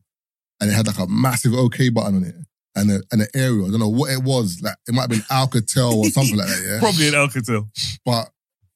and 0.60 0.70
it 0.70 0.74
had 0.76 0.86
like 0.86 0.99
a 0.99 1.08
massive 1.08 1.56
OK 1.56 1.89
button 1.89 2.18
on 2.18 2.24
it 2.24 2.36
and 2.76 2.91
a, 2.91 3.02
and 3.12 3.22
an 3.22 3.28
aerial. 3.34 3.66
I 3.66 3.72
don't 3.72 3.80
know 3.80 3.89
what 3.89 4.12
it 4.12 4.22
was. 4.22 4.62
Like 4.62 4.76
it 4.88 4.93
might 4.93 5.02
have 5.02 5.10
been 5.10 5.22
Alcatel 5.22 5.95
or 5.95 6.06
something 6.12 6.38
like 6.38 6.47
that. 6.47 6.64
Yeah. 6.64 6.80
Probably 6.80 7.08
an 7.08 7.16
Alcatel. 7.16 7.68
But 8.06 8.30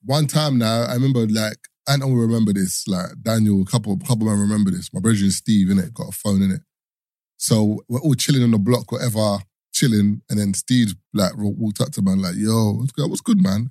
one 0.04 0.26
time 0.26 0.58
now, 0.58 0.86
I 0.86 0.96
remember 0.96 1.28
like 1.28 1.60
Anton 1.88 2.12
will 2.12 2.22
remember 2.22 2.54
this. 2.54 2.88
Like 2.88 3.12
Daniel, 3.22 3.62
a 3.62 3.66
couple 3.66 3.96
couple 4.00 4.26
men 4.26 4.40
remember 4.40 4.72
this. 4.72 4.92
My 4.92 5.00
brother 5.00 5.20
and 5.20 5.32
Steve 5.32 5.70
in 5.70 5.78
it 5.78 5.94
got 5.94 6.10
a 6.10 6.12
phone 6.12 6.42
in 6.42 6.50
it. 6.50 6.62
So 7.38 7.82
we're 7.88 8.00
all 8.00 8.16
chilling 8.16 8.42
on 8.42 8.50
the 8.50 8.58
block, 8.58 8.92
whatever, 8.92 9.38
chilling, 9.76 10.22
and 10.30 10.40
then 10.40 10.54
Steve 10.54 10.96
like 11.14 11.34
walked 11.36 11.82
up 11.82 11.92
to 11.92 12.02
man 12.02 12.22
like, 12.22 12.36
"Yo, 12.38 12.72
what's 12.74 12.92
good? 12.94 13.10
What's 13.10 13.22
good, 13.22 13.42
man?" 13.42 13.70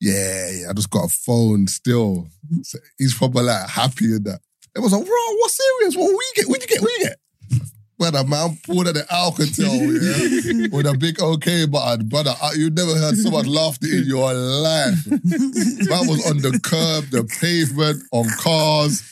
Yeah, 0.00 0.50
yeah, 0.50 0.70
I 0.70 0.72
just 0.72 0.88
got 0.90 1.04
a 1.04 1.08
phone 1.08 1.66
still. 1.66 2.28
So 2.62 2.78
he's 2.96 3.14
probably 3.14 3.42
like 3.44 3.68
happy 3.68 4.06
in 4.16 4.22
that. 4.22 4.40
It 4.74 4.78
was 4.80 4.92
like, 4.92 5.04
bro, 5.04 5.14
what's 5.40 5.56
serious? 5.58 5.96
What 5.96 6.10
we 6.10 6.24
get? 6.36 6.48
What 6.48 6.60
you 6.62 6.66
get? 6.68 6.80
What 6.80 6.92
you 6.92 7.04
get? 7.04 7.18
Brother, 7.98 8.24
man, 8.26 8.56
pulled 8.64 8.88
at 8.88 8.94
the 8.94 9.02
Alcatel, 9.10 9.76
yeah, 9.76 10.68
with 10.72 10.86
a 10.86 10.96
big 10.96 11.20
OK 11.20 11.66
button. 11.66 12.08
Brother, 12.08 12.32
uh, 12.40 12.52
you 12.56 12.70
never 12.70 12.94
heard 12.94 13.14
so 13.18 13.30
much 13.30 13.44
laughter 13.46 13.88
in 13.88 14.04
your 14.06 14.32
life. 14.32 15.04
That 15.04 16.06
was 16.08 16.24
on 16.30 16.38
the 16.38 16.58
curb, 16.62 17.10
the 17.10 17.24
pavement, 17.40 18.02
on 18.12 18.26
cars. 18.38 19.02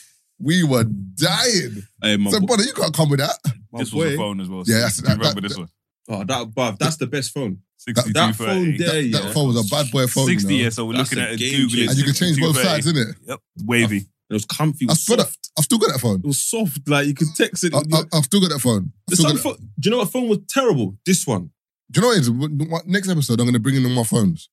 We 0.41 0.63
were 0.65 0.85
dying. 0.85 1.83
Hey, 2.03 2.17
my 2.17 2.31
So, 2.31 2.41
bo- 2.41 2.47
brother, 2.47 2.63
you 2.63 2.73
can't 2.73 2.95
come 2.95 3.11
with 3.11 3.19
that. 3.21 3.37
my 3.73 3.81
This 3.81 3.91
boy. 3.91 4.05
was 4.05 4.15
a 4.15 4.17
phone 4.17 4.41
as 4.41 4.49
well. 4.49 4.63
Yeah, 4.67 4.75
that's- 4.77 4.97
that- 5.03 5.19
remember 5.19 5.41
that- 5.43 5.49
this 5.49 5.59
one. 5.59 5.69
Oh, 6.09 6.25
that, 6.25 6.49
bruv, 6.49 6.79
that's 6.79 6.97
the 6.97 7.07
best 7.07 7.33
phone. 7.33 7.59
62, 7.79 8.13
that 8.15 8.35
phone 8.35 8.47
30. 8.49 8.79
there- 8.79 8.89
That, 8.89 9.03
yeah. 9.05 9.21
that 9.21 9.33
phone 9.35 9.49
was 9.49 9.65
a 9.67 9.69
bad 9.75 9.91
boy 9.93 10.07
phone. 10.07 10.27
60, 10.27 10.53
you 10.53 10.59
know? 10.59 10.65
yeah, 10.65 10.71
so 10.71 10.85
we're 10.87 10.95
That's 10.95 11.11
looking 11.11 11.25
a 11.25 11.27
at 11.29 11.33
it, 11.35 11.39
game 11.39 11.53
Google 11.53 11.69
changer. 11.77 11.91
And 11.91 11.99
you 11.99 12.05
can 12.05 12.15
change 12.15 12.41
both 12.41 12.57
62, 12.57 12.69
sides, 12.69 12.87
30. 12.87 12.99
innit? 12.99 13.15
Yep, 13.29 13.41
wavy. 13.65 13.97
It 14.31 14.35
was 14.35 14.45
comfy. 14.45 14.85
It 14.85 14.89
I've 14.89 14.93
was 14.93 15.01
still, 15.03 15.17
got, 15.17 15.27
soft. 15.27 15.51
I've 15.59 15.65
still 15.65 15.79
got 15.79 15.93
that 15.93 15.99
phone. 16.01 16.21
It 16.21 16.27
was 16.27 16.43
soft. 16.43 16.89
Like 16.89 17.07
you 17.07 17.15
could 17.15 17.29
text 17.37 17.65
it. 17.65 17.73
I, 17.75 17.79
I, 17.79 18.03
I've 18.13 18.25
still 18.25 18.41
got 18.41 18.51
that 18.51 18.59
phone. 18.61 18.93
I've 19.07 19.11
the 19.11 19.17
still 19.17 19.29
some 19.29 19.37
got 19.37 19.43
that- 19.43 19.59
phone, 19.61 19.71
do 19.79 19.87
you 19.89 19.91
know 19.91 19.99
what 19.99 20.11
phone 20.11 20.29
was 20.29 20.39
terrible? 20.49 20.97
This 21.07 21.27
one. 21.27 21.51
Do 21.91 22.01
you 22.01 22.03
know 22.03 22.09
what 22.09 22.17
it 22.17 22.21
is? 22.21 22.31
What- 22.31 22.51
what- 22.53 22.87
Next 22.87 23.09
episode, 23.09 23.41
I'm 23.41 23.47
going 23.47 23.55
to 23.55 23.61
bring 23.61 23.77
in 23.77 23.85
all 23.87 23.93
my 23.93 24.03
phones. 24.03 24.51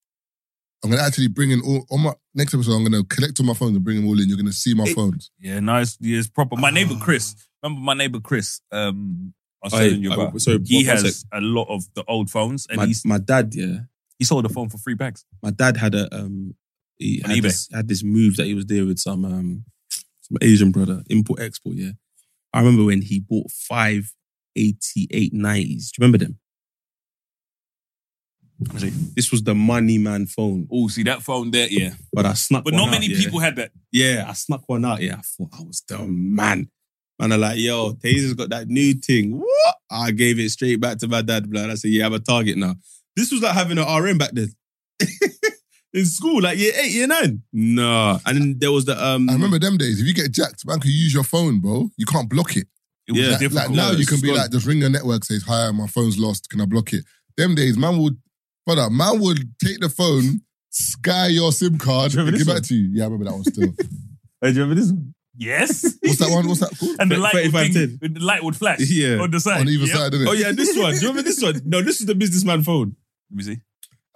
I'm 0.83 0.91
going 0.91 0.99
to 1.01 1.05
actually 1.05 1.27
bring 1.29 1.51
in 1.51 1.61
all, 1.61 1.85
all 1.89 1.97
my. 1.97 2.13
Next 2.35 2.53
episode, 2.53 2.73
I'm 2.73 2.83
going 2.85 3.01
to 3.01 3.07
collect 3.15 3.39
all 3.39 3.45
my 3.45 3.53
phones 3.53 3.75
and 3.75 3.83
bring 3.83 3.97
them 3.97 4.07
all 4.07 4.19
in. 4.21 4.27
You're 4.29 4.37
going 4.37 4.45
to 4.45 4.53
see 4.53 4.73
my 4.75 4.83
It- 4.83 4.93
phones. 4.95 5.31
Yeah, 5.39 5.59
nice. 5.61 5.97
Yeah, 5.99 6.19
it's 6.19 6.27
proper. 6.27 6.55
My 6.57 6.69
neighbor 6.69 6.93
Ah. 6.97 7.03
Chris. 7.03 7.35
Remember 7.63 7.81
my 7.83 7.93
neighbor 7.95 8.19
Chris? 8.19 8.61
Um, 8.71 9.33
Was 9.65 9.73
Hey, 9.73 9.89
you 9.89 10.11
about. 10.13 10.39
sorry, 10.41 10.59
he 10.65 10.85
one- 10.85 10.95
has 10.95 11.25
a 11.33 11.41
lot 11.41 11.67
of 11.69 11.85
the 11.93 12.03
old 12.07 12.29
phones, 12.29 12.67
and 12.67 12.77
My, 12.77 12.85
he's, 12.85 13.03
my 13.05 13.17
dad, 13.17 13.53
yeah. 13.53 13.79
he 14.19 14.25
sold 14.25 14.45
a 14.45 14.49
phone 14.49 14.69
for 14.69 14.77
three 14.77 14.93
bags. 14.95 15.25
My 15.43 15.51
dad 15.51 15.77
had 15.77 15.93
a 15.95 16.13
um 16.15 16.55
he 16.97 17.21
On 17.23 17.29
had 17.31 17.39
eBay. 17.39 17.41
this, 17.43 17.69
had 17.73 17.87
this 17.87 18.03
move 18.03 18.37
that 18.37 18.45
he 18.45 18.53
was 18.53 18.65
there 18.67 18.85
with 18.85 18.99
some 18.99 19.25
um 19.25 19.65
some 20.21 20.37
Asian 20.41 20.71
brother, 20.71 21.03
import 21.09 21.39
export, 21.41 21.75
yeah. 21.75 21.91
I 22.53 22.59
remember 22.59 22.85
when 22.85 23.01
he 23.01 23.19
bought 23.19 23.51
five 23.51 24.13
88 24.55 25.33
90s. 25.33 25.65
Do 25.65 25.67
you 25.67 25.89
remember 25.99 26.17
them? 26.19 26.39
This 29.13 29.31
was 29.31 29.43
the 29.43 29.53
money 29.53 29.97
man 29.97 30.25
phone. 30.27 30.67
Oh, 30.71 30.87
see 30.87 31.03
that 31.03 31.21
phone 31.21 31.51
there? 31.51 31.67
Yeah, 31.69 31.91
But 32.13 32.25
I 32.25 32.33
snuck 32.35 32.63
but 32.63 32.71
one 32.73 32.83
not 32.83 32.87
out, 32.87 32.91
many 33.01 33.07
yeah. 33.07 33.17
people 33.19 33.39
had 33.41 33.57
that. 33.57 33.71
Yeah, 33.91 34.25
I 34.29 34.33
snuck 34.33 34.63
one 34.67 34.85
out. 34.85 35.01
Yeah, 35.01 35.15
I 35.17 35.21
thought 35.21 35.49
I 35.59 35.61
was 35.63 35.83
the 35.87 35.99
man. 36.07 36.69
Man, 37.19 37.31
I 37.31 37.35
like, 37.37 37.57
yo, 37.59 37.93
Taser's 37.93 38.33
got 38.33 38.49
that 38.49 38.67
new 38.67 38.93
thing. 38.93 39.39
What? 39.39 39.75
I 39.89 40.11
gave 40.11 40.37
it 40.39 40.49
straight 40.49 40.81
back 40.81 40.97
to 40.99 41.07
my 41.07 41.21
dad, 41.21 41.49
blood. 41.49 41.69
I 41.69 41.75
said, 41.75 41.91
yeah, 41.91 42.05
I'm 42.05 42.13
a 42.13 42.19
target 42.19 42.57
now. 42.57 42.75
This 43.15 43.31
was 43.31 43.41
like 43.41 43.53
having 43.53 43.77
an 43.77 43.87
RM 43.87 44.17
back 44.17 44.31
then. 44.33 44.49
In 45.93 46.05
school, 46.05 46.41
like 46.41 46.57
year 46.57 46.73
eight, 46.75 46.91
year 46.91 47.07
nine. 47.07 47.41
Nah. 47.53 48.19
And 48.25 48.37
then 48.37 48.55
there 48.59 48.71
was 48.71 48.83
the 48.83 49.01
um 49.01 49.29
I 49.29 49.33
remember 49.33 49.59
them 49.59 49.77
days. 49.77 50.01
If 50.01 50.05
you 50.05 50.13
get 50.13 50.29
jacked, 50.29 50.67
man, 50.67 50.81
can 50.81 50.91
use 50.91 51.13
your 51.13 51.23
phone, 51.23 51.59
bro. 51.59 51.89
You 51.95 52.05
can't 52.05 52.29
block 52.29 52.57
it. 52.57 52.67
It 53.07 53.15
Yeah. 53.15 53.37
Like, 53.39 53.53
like 53.53 53.69
now, 53.69 53.91
you 53.91 54.05
can 54.05 54.19
be 54.19 54.27
gone. 54.27 54.37
like, 54.37 54.51
just 54.51 54.65
ring 54.65 54.81
the 54.81 54.89
network, 54.89 55.23
says, 55.23 55.43
"Hi, 55.47 55.71
my 55.71 55.87
phone's 55.87 56.19
lost. 56.19 56.49
Can 56.49 56.59
I 56.59 56.65
block 56.65 56.91
it?" 56.91 57.05
Them 57.37 57.55
days, 57.55 57.77
man 57.77 57.97
would, 57.99 58.17
brother, 58.65 58.89
man 58.89 59.21
would 59.21 59.57
take 59.57 59.79
the 59.79 59.87
phone, 59.87 60.41
sky 60.69 61.27
your 61.27 61.53
SIM 61.53 61.77
card, 61.77 62.13
you 62.13 62.19
and 62.19 62.29
give 62.29 62.39
this 62.39 62.47
back 62.53 62.63
to 62.63 62.75
you. 62.75 62.89
Yeah, 62.91 63.03
I 63.03 63.07
remember 63.07 63.25
that 63.25 63.33
one 63.33 63.43
still. 63.45 63.73
Hey, 64.41 64.51
do 64.51 64.57
you 64.57 64.61
remember 64.63 64.81
this 64.81 64.91
one? 64.91 65.14
Yes. 65.37 65.83
What's 66.01 66.17
that 66.19 66.29
one? 66.31 66.47
What's 66.47 66.59
that 66.61 66.77
called? 66.79 66.95
And 66.99 67.11
the 67.11 67.17
light, 67.17 67.33
would 67.33 67.51
3510. 67.51 67.97
ding, 67.99 68.13
the 68.13 68.25
light 68.25 68.43
would 68.43 68.55
flash 68.55 68.79
Yeah. 68.81 69.17
on 69.19 69.31
the 69.31 69.39
side. 69.39 69.61
On 69.61 69.67
either 69.69 69.85
Yep. 69.85 69.95
side, 69.95 70.11
didn't 70.11 70.27
it? 70.27 70.29
Oh 70.29 70.33
yeah, 70.33 70.51
this 70.51 70.77
one. 70.77 70.93
Do 70.93 70.99
you 71.01 71.07
remember 71.09 71.21
this 71.23 71.41
one? 71.41 71.61
No, 71.65 71.81
this 71.81 71.99
is 71.99 72.05
the 72.07 72.15
businessman 72.15 72.63
phone. 72.63 72.95
Let 73.31 73.37
me 73.37 73.43
see. 73.43 73.61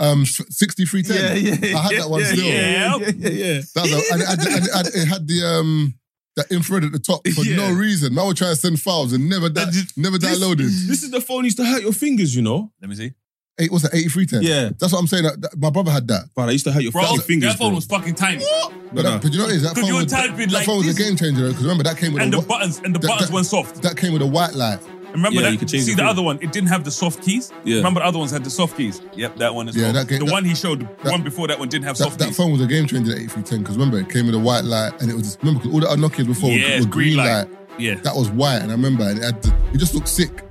Um, 0.01 0.25
sixty-three 0.25 1.03
ten. 1.03 1.43
yeah. 1.43 1.55
yeah, 1.61 1.77
I 1.77 1.81
had 1.81 1.91
that 2.01 2.09
one 2.09 2.21
yeah, 2.21 2.25
still. 2.27 2.45
Yeah, 2.45 2.95
yeah, 2.97 3.11
yeah. 3.17 3.29
yeah. 3.29 3.61
That 3.75 3.81
was 3.83 3.91
a, 3.91 4.13
and, 4.13 4.21
it 4.21 4.27
had, 4.27 4.39
and 4.39 4.65
it, 4.65 4.71
had, 4.73 4.87
it 4.87 5.07
had 5.07 5.27
the 5.27 5.43
um 5.45 5.93
the 6.37 6.45
infrared 6.55 6.85
at 6.85 6.93
the 6.93 6.99
top 6.99 7.27
for 7.27 7.41
Yeah. 7.43 7.57
no 7.57 7.73
reason. 7.73 8.13
Man 8.15 8.25
would 8.27 8.37
try 8.37 8.47
to 8.49 8.55
send 8.55 8.79
files 8.79 9.11
and 9.11 9.27
never 9.29 9.49
da- 9.49 9.65
That 9.65 9.73
just- 9.73 9.97
never 9.97 10.17
This- 10.17 10.39
downloaded. 10.39 10.59
This 10.87 11.03
is 11.03 11.11
the 11.11 11.19
phone 11.19 11.43
used 11.43 11.57
to 11.57 11.65
hurt 11.65 11.81
your 11.81 11.91
fingers, 11.91 12.33
you 12.33 12.41
know? 12.41 12.71
Let 12.81 12.89
me 12.89 12.95
see. 12.95 13.11
Eight 13.59 13.71
what's 13.71 13.83
that? 13.83 13.93
Eighty-three 13.93 14.25
ten. 14.25 14.41
Yeah. 14.41 14.69
That's 14.79 14.93
what 14.93 14.99
I'm 14.99 15.07
saying. 15.07 15.23
That, 15.23 15.41
that- 15.41 15.57
my 15.59 15.69
brother 15.69 15.91
had 15.91 16.07
that. 16.07 16.29
But 16.35 16.49
I 16.49 16.51
used 16.53 16.65
to 16.65 16.71
hurt 16.71 16.81
your 16.83 16.91
Bro, 16.91 17.03
fucking 17.03 17.19
fingers. 17.21 17.51
that 17.53 17.59
phone 17.59 17.69
bro. 17.69 17.75
was 17.75 17.85
fucking 17.85 18.15
tiny. 18.15 18.45
But, 18.93 19.03
that, 19.03 19.21
but 19.21 19.31
you 19.31 19.37
know 19.37 19.43
what 19.45 19.53
it 19.53 19.57
is? 19.57 19.63
That 19.63 19.75
'Cause 19.75 19.81
phone 19.81 19.87
you 19.87 19.93
were 19.95 20.03
was, 20.03 20.11
typing 20.11 20.37
that 20.37 20.51
like 20.51 20.65
phone 20.65 20.77
was 20.77 20.85
a 20.87 20.93
this. 20.93 20.97
game 20.97 21.15
changer 21.15 21.47
because 21.49 21.61
remember 21.63 21.83
that 21.83 21.97
came 21.97 22.13
with 22.13 22.23
And 22.23 22.33
a, 22.33 22.37
the 22.37 22.41
whi- 22.43 22.47
buttons 22.47 22.81
and 22.83 22.95
the 22.95 22.99
that- 22.99 23.07
buttons 23.07 23.27
that- 23.29 23.33
weren't 23.35 23.45
soft. 23.45 23.81
that 23.83 23.97
came 23.97 24.13
with 24.13 24.21
a 24.21 24.25
white 24.27 24.53
light. 24.55 24.79
Remember 25.11 25.37
Yeah, 25.37 25.47
that? 25.47 25.51
you 25.53 25.57
could 25.57 25.67
change 25.67 25.83
See 25.85 25.91
the 25.91 25.95
the 25.97 26.01
thing. 26.03 26.09
other 26.09 26.21
one? 26.21 26.37
It 26.41 26.51
didn't 26.51 26.69
have 26.69 26.83
the 26.83 26.91
soft 26.91 27.23
keys. 27.23 27.51
Yeah. 27.63 27.77
Remember 27.77 27.99
the 27.99 28.05
other 28.05 28.19
ones 28.19 28.29
had 28.31 28.43
the 28.43 28.49
soft 28.51 28.77
keys. 28.77 29.01
Yep, 29.15 29.37
that 29.37 29.53
one 29.55 29.67
as 29.67 29.75
Yeah, 29.75 29.85
well. 29.85 29.93
that 29.93 30.07
game- 30.07 30.19
the 30.19 30.25
that- 30.25 30.31
one 30.31 30.45
he 30.45 30.53
showed, 30.55 30.81
the 30.81 30.85
that- 31.03 31.11
one 31.11 31.23
before 31.23 31.47
that 31.47 31.57
one 31.59 31.67
didn't 31.67 31.85
have 31.85 31.97
That, 31.97 32.03
soft 32.05 32.19
that 32.19 32.25
keys. 32.27 32.37
phone 32.37 32.51
was 32.51 32.61
a 32.61 32.67
game 32.67 32.85
changer. 32.87 33.11
the 33.11 33.17
Eighty 33.17 33.27
three 33.27 33.41
ten 33.43 33.59
because 33.59 33.75
remember 33.75 33.99
it 33.99 34.09
came 34.09 34.27
with 34.27 34.35
a 34.35 34.39
white 34.39 34.63
light 34.65 34.93
and 35.01 35.09
it 35.09 35.15
was 35.15 35.37
remember 35.41 35.61
'cause 35.63 35.73
all 35.73 35.79
the 35.79 35.89
other 35.89 36.01
Nokia's 36.01 36.27
before 36.27 36.51
Yeah, 36.51 36.75
were, 36.79 36.85
were 36.85 36.89
green 36.89 37.15
green 37.15 37.17
light. 37.17 37.33
light. 37.33 37.47
Yeah. 37.79 37.95
That 37.95 38.15
was 38.15 38.29
white 38.29 38.57
and 38.61 38.71
I 38.71 38.75
remember 38.75 39.03
and 39.03 39.17
it 39.19 39.23
had 39.23 39.41
the, 39.41 39.53
it 39.73 39.77
just 39.77 39.93
looked 39.95 40.09
sick. 40.09 40.43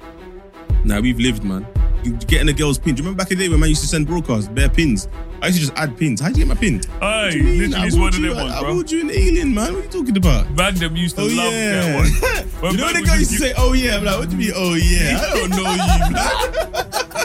Nah, 0.85 1.01
we've 1.01 1.19
lived, 1.21 1.45
man. 1.45 1.67
You 2.09 2.17
getting 2.27 2.49
a 2.49 2.53
girl's 2.53 2.79
pin. 2.79 2.95
Do 2.95 3.03
you 3.03 3.05
remember 3.07 3.23
back 3.23 3.31
in 3.31 3.39
the 3.39 3.45
day 3.45 3.49
when 3.49 3.61
man 3.61 3.69
used 3.69 3.83
to 3.83 3.89
send 3.89 4.07
broadcasts, 4.07 4.49
bare 4.49 4.69
pins? 4.69 5.09
I 5.43 5.47
used 5.49 5.59
to 5.61 5.67
just 5.67 5.79
add 5.79 5.97
pins. 5.97 6.21
How'd 6.21 6.37
you 6.37 6.45
get 6.45 6.49
my 6.49 6.55
pin? 6.55 6.81
Hey, 7.01 7.25
What 7.27 7.31
do 7.33 7.39
you 7.39 7.45
mean? 7.45 7.59
literally 7.71 7.75
I 7.77 7.87
it's 7.87 7.97
one 7.97 8.09
of 8.09 8.15
you- 8.19 8.29
them 8.29 8.37
ones, 8.37 8.53
I 8.55 8.61
bro. 8.61 8.83
you 8.87 9.01
an 9.03 9.11
alien, 9.11 9.55
man. 9.55 9.73
What 9.75 9.81
are 9.81 9.85
you 9.85 9.91
talking 9.91 10.17
about? 10.17 10.51
Magnum 10.57 10.97
used 10.97 11.17
to 11.17 11.23
Oh 11.23 11.27
love 11.27 11.53
yeah. 11.53 11.81
that 11.81 11.95
one. 11.97 12.49
When 12.61 12.73
you 12.73 12.79
know 12.79 12.85
when 12.87 12.95
Magnum 12.95 13.03
the 13.03 13.09
guy 13.09 13.17
used 13.19 13.31
just 13.31 13.43
to 13.43 13.49
say, 13.49 13.55
"Oh 13.57 13.73
yeah," 13.73 13.97
I'm 13.97 14.05
like, 14.05 14.19
"What 14.19 14.31
do 14.31 14.37
you 14.37 14.43
mean? 14.49 14.53
Oh 14.57 14.75
yeah." 14.75 15.21
I 15.23 15.31
don't 15.39 15.51
know 15.51 15.71
you, 15.71 16.13
man. 16.13 17.19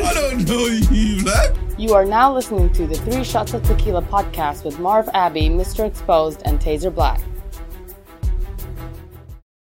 I 0.02 0.12
don't 0.14 0.48
know 0.48 0.66
you, 0.66 1.24
man. 1.24 1.56
You 1.78 1.94
are 1.94 2.04
now 2.04 2.32
listening 2.32 2.70
to 2.74 2.86
the 2.86 2.94
Three 2.96 3.24
Shots 3.24 3.54
of 3.54 3.62
Tequila 3.64 4.02
podcast 4.02 4.64
with 4.64 4.78
Marv 4.78 5.08
Abbey, 5.14 5.48
Mr. 5.48 5.86
Exposed, 5.86 6.42
and 6.44 6.60
Taser 6.60 6.94
Black. 6.94 7.20